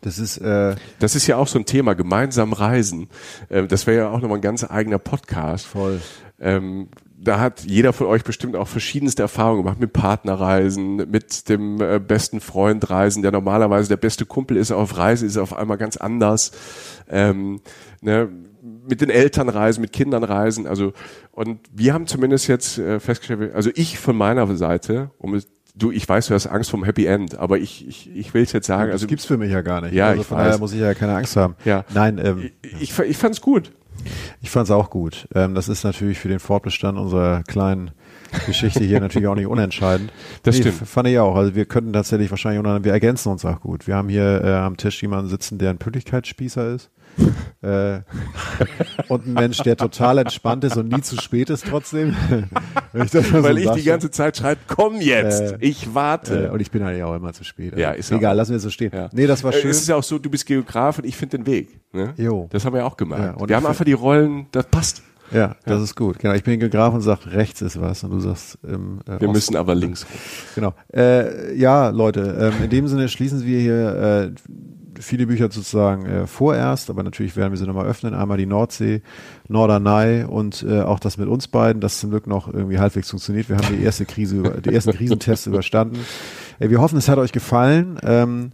Das 0.00 0.18
ist, 0.18 0.38
äh, 0.38 0.74
Das 0.98 1.14
ist 1.14 1.26
ja 1.26 1.36
auch 1.36 1.46
so 1.46 1.58
ein 1.58 1.66
Thema, 1.66 1.94
gemeinsam 1.94 2.52
reisen. 2.52 3.08
Ähm, 3.50 3.68
das 3.68 3.86
wäre 3.86 3.98
ja 3.98 4.08
auch 4.10 4.20
nochmal 4.20 4.38
ein 4.38 4.42
ganz 4.42 4.64
eigener 4.64 4.98
Podcast. 4.98 5.66
Voll. 5.66 6.00
Ähm, 6.40 6.88
da 7.22 7.38
hat 7.38 7.64
jeder 7.64 7.92
von 7.92 8.06
euch 8.06 8.24
bestimmt 8.24 8.56
auch 8.56 8.66
verschiedenste 8.66 9.22
Erfahrungen 9.22 9.62
gemacht 9.62 9.78
mit 9.78 9.92
Partnerreisen, 9.92 10.96
mit 11.10 11.48
dem 11.48 11.80
äh, 11.80 11.98
besten 11.98 12.40
Freund 12.40 12.88
reisen, 12.88 13.22
der 13.22 13.30
normalerweise 13.30 13.88
der 13.88 13.98
beste 13.98 14.24
Kumpel 14.24 14.56
ist 14.56 14.72
auf 14.72 14.96
Reise, 14.96 15.26
ist 15.26 15.36
auf 15.36 15.54
einmal 15.54 15.76
ganz 15.76 15.98
anders. 15.98 16.52
Ähm, 17.08 17.60
ne, 18.00 18.28
mit 18.88 19.00
den 19.00 19.10
Eltern 19.10 19.48
reisen, 19.48 19.82
mit 19.82 19.92
Kindern 19.92 20.24
reisen. 20.24 20.66
Also 20.66 20.92
und 21.32 21.60
wir 21.72 21.92
haben 21.92 22.06
zumindest 22.06 22.48
jetzt 22.48 22.78
äh, 22.78 23.00
festgestellt, 23.00 23.54
also 23.54 23.70
ich 23.74 23.98
von 23.98 24.16
meiner 24.16 24.56
Seite, 24.56 25.10
um 25.18 25.38
du, 25.74 25.90
ich 25.90 26.08
weiß, 26.08 26.28
du 26.28 26.34
hast 26.34 26.46
Angst 26.46 26.70
vom 26.70 26.84
Happy 26.84 27.04
End, 27.04 27.38
aber 27.38 27.58
ich 27.58 27.86
ich, 27.86 28.14
ich 28.14 28.32
will 28.32 28.42
es 28.42 28.52
jetzt 28.52 28.66
sagen. 28.66 28.86
das 28.86 28.94
also 28.94 29.06
gibt's 29.06 29.26
für 29.26 29.36
mich 29.36 29.52
ja 29.52 29.60
gar 29.60 29.82
nicht. 29.82 29.92
Ja, 29.92 30.08
also 30.08 30.22
ich 30.22 30.26
von 30.26 30.38
weiß. 30.38 30.46
daher 30.46 30.58
muss 30.58 30.72
ich 30.72 30.80
ja 30.80 30.94
keine 30.94 31.14
Angst 31.14 31.36
haben. 31.36 31.54
Ja. 31.64 31.84
Nein, 31.92 32.18
ähm, 32.22 32.50
ich, 32.80 32.98
ich 32.98 33.16
fand's 33.16 33.40
gut. 33.40 33.72
Ich 34.42 34.50
fand 34.50 34.64
es 34.66 34.70
auch 34.70 34.90
gut. 34.90 35.28
Ähm, 35.34 35.54
das 35.54 35.68
ist 35.68 35.84
natürlich 35.84 36.18
für 36.18 36.28
den 36.28 36.40
Fortbestand 36.40 36.98
unserer 36.98 37.42
kleinen 37.42 37.90
Geschichte 38.46 38.84
hier 38.84 39.00
natürlich 39.00 39.28
auch 39.28 39.34
nicht 39.34 39.46
unentscheidend. 39.46 40.12
Das 40.42 40.54
Nee, 40.56 40.62
stimmt. 40.62 40.88
Fand 40.88 41.08
ich 41.08 41.18
auch. 41.18 41.36
Also 41.36 41.54
wir 41.54 41.64
könnten 41.66 41.92
tatsächlich 41.92 42.30
wahrscheinlich, 42.30 42.64
wir 42.84 42.92
ergänzen 42.92 43.30
uns 43.30 43.44
auch 43.44 43.60
gut. 43.60 43.86
Wir 43.86 43.96
haben 43.96 44.08
hier 44.08 44.42
äh, 44.42 44.52
am 44.54 44.76
Tisch 44.76 45.02
jemanden 45.02 45.28
sitzen, 45.28 45.58
der 45.58 45.70
ein 45.70 45.78
Pünktlichkeitsspießer 45.78 46.74
ist. 46.74 46.90
äh, 47.62 48.00
und 49.08 49.26
ein 49.26 49.32
Mensch, 49.34 49.58
der 49.58 49.76
total 49.76 50.18
entspannt 50.18 50.62
ist 50.64 50.76
und 50.76 50.88
nie 50.92 51.00
zu 51.00 51.16
spät 51.20 51.50
ist 51.50 51.66
trotzdem. 51.68 52.14
Ich 52.92 53.12
mal 53.32 53.42
Weil 53.44 53.52
so 53.54 53.58
ich 53.58 53.64
sagen 53.66 53.76
die 53.78 53.84
ganze 53.84 54.10
Zeit 54.10 54.36
schreibe, 54.36 54.60
komm 54.66 55.00
jetzt, 55.00 55.52
Äh, 55.52 55.58
ich 55.60 55.94
warte. 55.94 56.46
Äh, 56.46 56.50
und 56.50 56.58
ich 56.60 56.72
bin 56.72 56.82
eigentlich 56.82 57.04
auch 57.04 57.14
immer 57.14 57.32
zu 57.32 57.44
spät. 57.44 57.76
Ja, 57.78 57.92
ist 57.92 58.10
ja 58.10 58.16
Egal, 58.16 58.32
auch- 58.32 58.36
lassen 58.38 58.50
wir 58.50 58.56
es 58.56 58.64
so 58.64 58.70
stehen. 58.70 58.90
Ja. 58.92 59.08
Nee, 59.12 59.28
das 59.28 59.44
war 59.44 59.52
Äh, 59.54 59.60
schön. 59.60 59.70
Es 59.70 59.80
ist 59.80 59.88
ja 59.88 59.94
auch 59.94 60.02
so, 60.02 60.18
du 60.18 60.28
bist 60.28 60.44
Geograf 60.46 60.98
und 60.98 61.04
ich 61.06 61.16
finde 61.16 61.38
den 61.38 61.46
Weg. 61.46 61.78
Ne? 61.92 62.14
Jo. 62.16 62.48
Das 62.50 62.64
haben 62.64 62.72
wir 62.72 62.80
ja 62.80 62.86
auch 62.86 62.96
gemacht. 62.96 63.20
Ja, 63.22 63.32
und 63.34 63.48
wir 63.48 63.54
haben 63.54 63.66
einfach 63.66 63.84
die 63.84 63.92
Rollen, 63.92 64.46
das 64.50 64.66
passt. 64.66 65.02
Ja, 65.32 65.56
das 65.64 65.82
ist 65.82 65.96
gut. 65.96 66.18
Genau, 66.18 66.34
ich 66.34 66.44
bin 66.44 66.58
Geograf 66.60 66.94
und 66.94 67.02
sag, 67.02 67.26
rechts 67.26 67.62
ist 67.62 67.80
was 67.80 68.04
und 68.04 68.10
du 68.10 68.20
sagst, 68.20 68.58
ähm, 68.66 69.00
äh, 69.06 69.20
Wir 69.20 69.28
müssen 69.28 69.56
aber 69.56 69.74
links. 69.74 70.06
Genau. 70.54 70.74
Äh, 70.92 71.54
ja, 71.56 71.90
Leute, 71.90 72.52
ähm, 72.52 72.64
in 72.64 72.70
dem 72.70 72.88
Sinne 72.88 73.08
schließen 73.08 73.44
wir 73.44 73.60
hier 73.60 74.32
äh, 74.34 75.00
viele 75.00 75.26
Bücher 75.26 75.50
sozusagen 75.50 76.06
äh, 76.06 76.26
vorerst, 76.26 76.90
aber 76.90 77.02
natürlich 77.02 77.36
werden 77.36 77.52
wir 77.52 77.58
sie 77.58 77.66
nochmal 77.66 77.86
öffnen. 77.86 78.14
Einmal 78.14 78.38
die 78.38 78.46
Nordsee, 78.46 79.02
Norderney 79.48 80.24
und 80.24 80.64
äh, 80.68 80.82
auch 80.82 81.00
das 81.00 81.16
mit 81.16 81.28
uns 81.28 81.48
beiden, 81.48 81.80
das 81.80 82.00
zum 82.00 82.10
Glück 82.10 82.26
noch 82.26 82.52
irgendwie 82.52 82.78
halbwegs 82.78 83.10
funktioniert. 83.10 83.48
Wir 83.48 83.56
haben 83.56 83.76
die 83.76 83.82
erste 83.82 84.04
Krise, 84.04 84.36
über, 84.36 84.50
die 84.60 84.74
ersten 84.74 84.92
Krisentests 84.92 85.46
überstanden. 85.46 85.98
Äh, 86.58 86.70
wir 86.70 86.80
hoffen, 86.80 86.98
es 86.98 87.08
hat 87.08 87.18
euch 87.18 87.32
gefallen. 87.32 87.98
Ähm, 88.02 88.52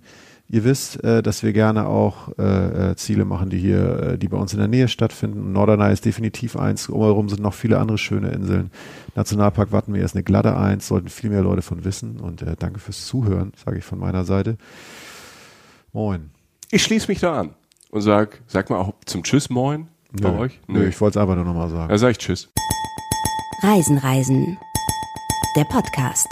Ihr 0.49 0.63
wisst, 0.63 1.03
äh, 1.03 1.23
dass 1.23 1.43
wir 1.43 1.53
gerne 1.53 1.89
auch 1.89 2.29
äh, 2.39 2.91
äh, 2.93 2.97
Ziele 2.97 3.25
machen, 3.25 3.51
die 3.51 3.59
hier, 3.59 4.01
äh, 4.01 4.19
die 4.19 4.29
bei 4.29 4.37
uns 4.37 4.53
in 4.53 4.61
der 4.61 4.69
Nähe 4.69 4.87
stattfinden. 4.87 5.53
Norderney 5.53 5.93
ist 5.93 6.05
definitiv 6.05 6.57
eins. 6.57 6.89
Umherum 6.89 7.29
sind 7.29 7.43
noch 7.43 7.55
viele 7.55 7.79
andere 7.79 7.99
schöne 7.99 8.29
Inseln. 8.31 8.71
Nationalpark 9.17 9.73
Wattenmeer 9.73 10.05
ist 10.05 10.15
eine 10.15 10.23
glatte 10.23 10.57
Eins, 10.57 10.87
sollten 10.87 11.09
viel 11.09 11.31
mehr 11.31 11.43
Leute 11.43 11.63
von 11.63 11.85
wissen. 11.85 12.21
Und 12.21 12.43
äh, 12.43 12.55
danke 12.57 12.79
fürs 12.79 13.07
Zuhören, 13.07 13.53
sage 13.65 13.79
ich 13.79 13.85
von 13.85 13.99
meiner 13.99 14.25
Seite. 14.25 14.57
Moin. 15.93 16.31
Ich 16.71 16.85
schließe 16.85 17.09
mich 17.09 17.19
da 17.19 17.41
an 17.41 17.51
und 17.91 18.03
sag, 18.03 18.41
sag 18.47 18.71
mal 18.71 18.79
auch 18.79 18.93
zum 19.05 19.25
Tschüss 19.25 19.51
Moin 19.51 19.89
bei 20.13 20.31
Nö. 20.31 20.39
euch. 20.39 20.61
Nö, 20.69 20.87
ich 20.87 21.01
wollte 21.01 21.19
es 21.19 21.23
einfach 21.23 21.35
nur 21.35 21.45
nochmal 21.45 21.71
sagen. 21.71 21.89
Da 21.89 21.99
sag 21.99 22.11
ich 22.13 22.19
Tschüss. 22.19 22.49
Reisen, 23.63 23.99
Reisen. 23.99 24.59
Der 25.57 25.65
Podcast 25.65 26.29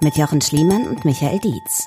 mit 0.00 0.16
Jochen 0.16 0.40
Schliemann 0.40 0.88
und 0.88 1.04
Michael 1.04 1.38
Dietz. 1.38 1.86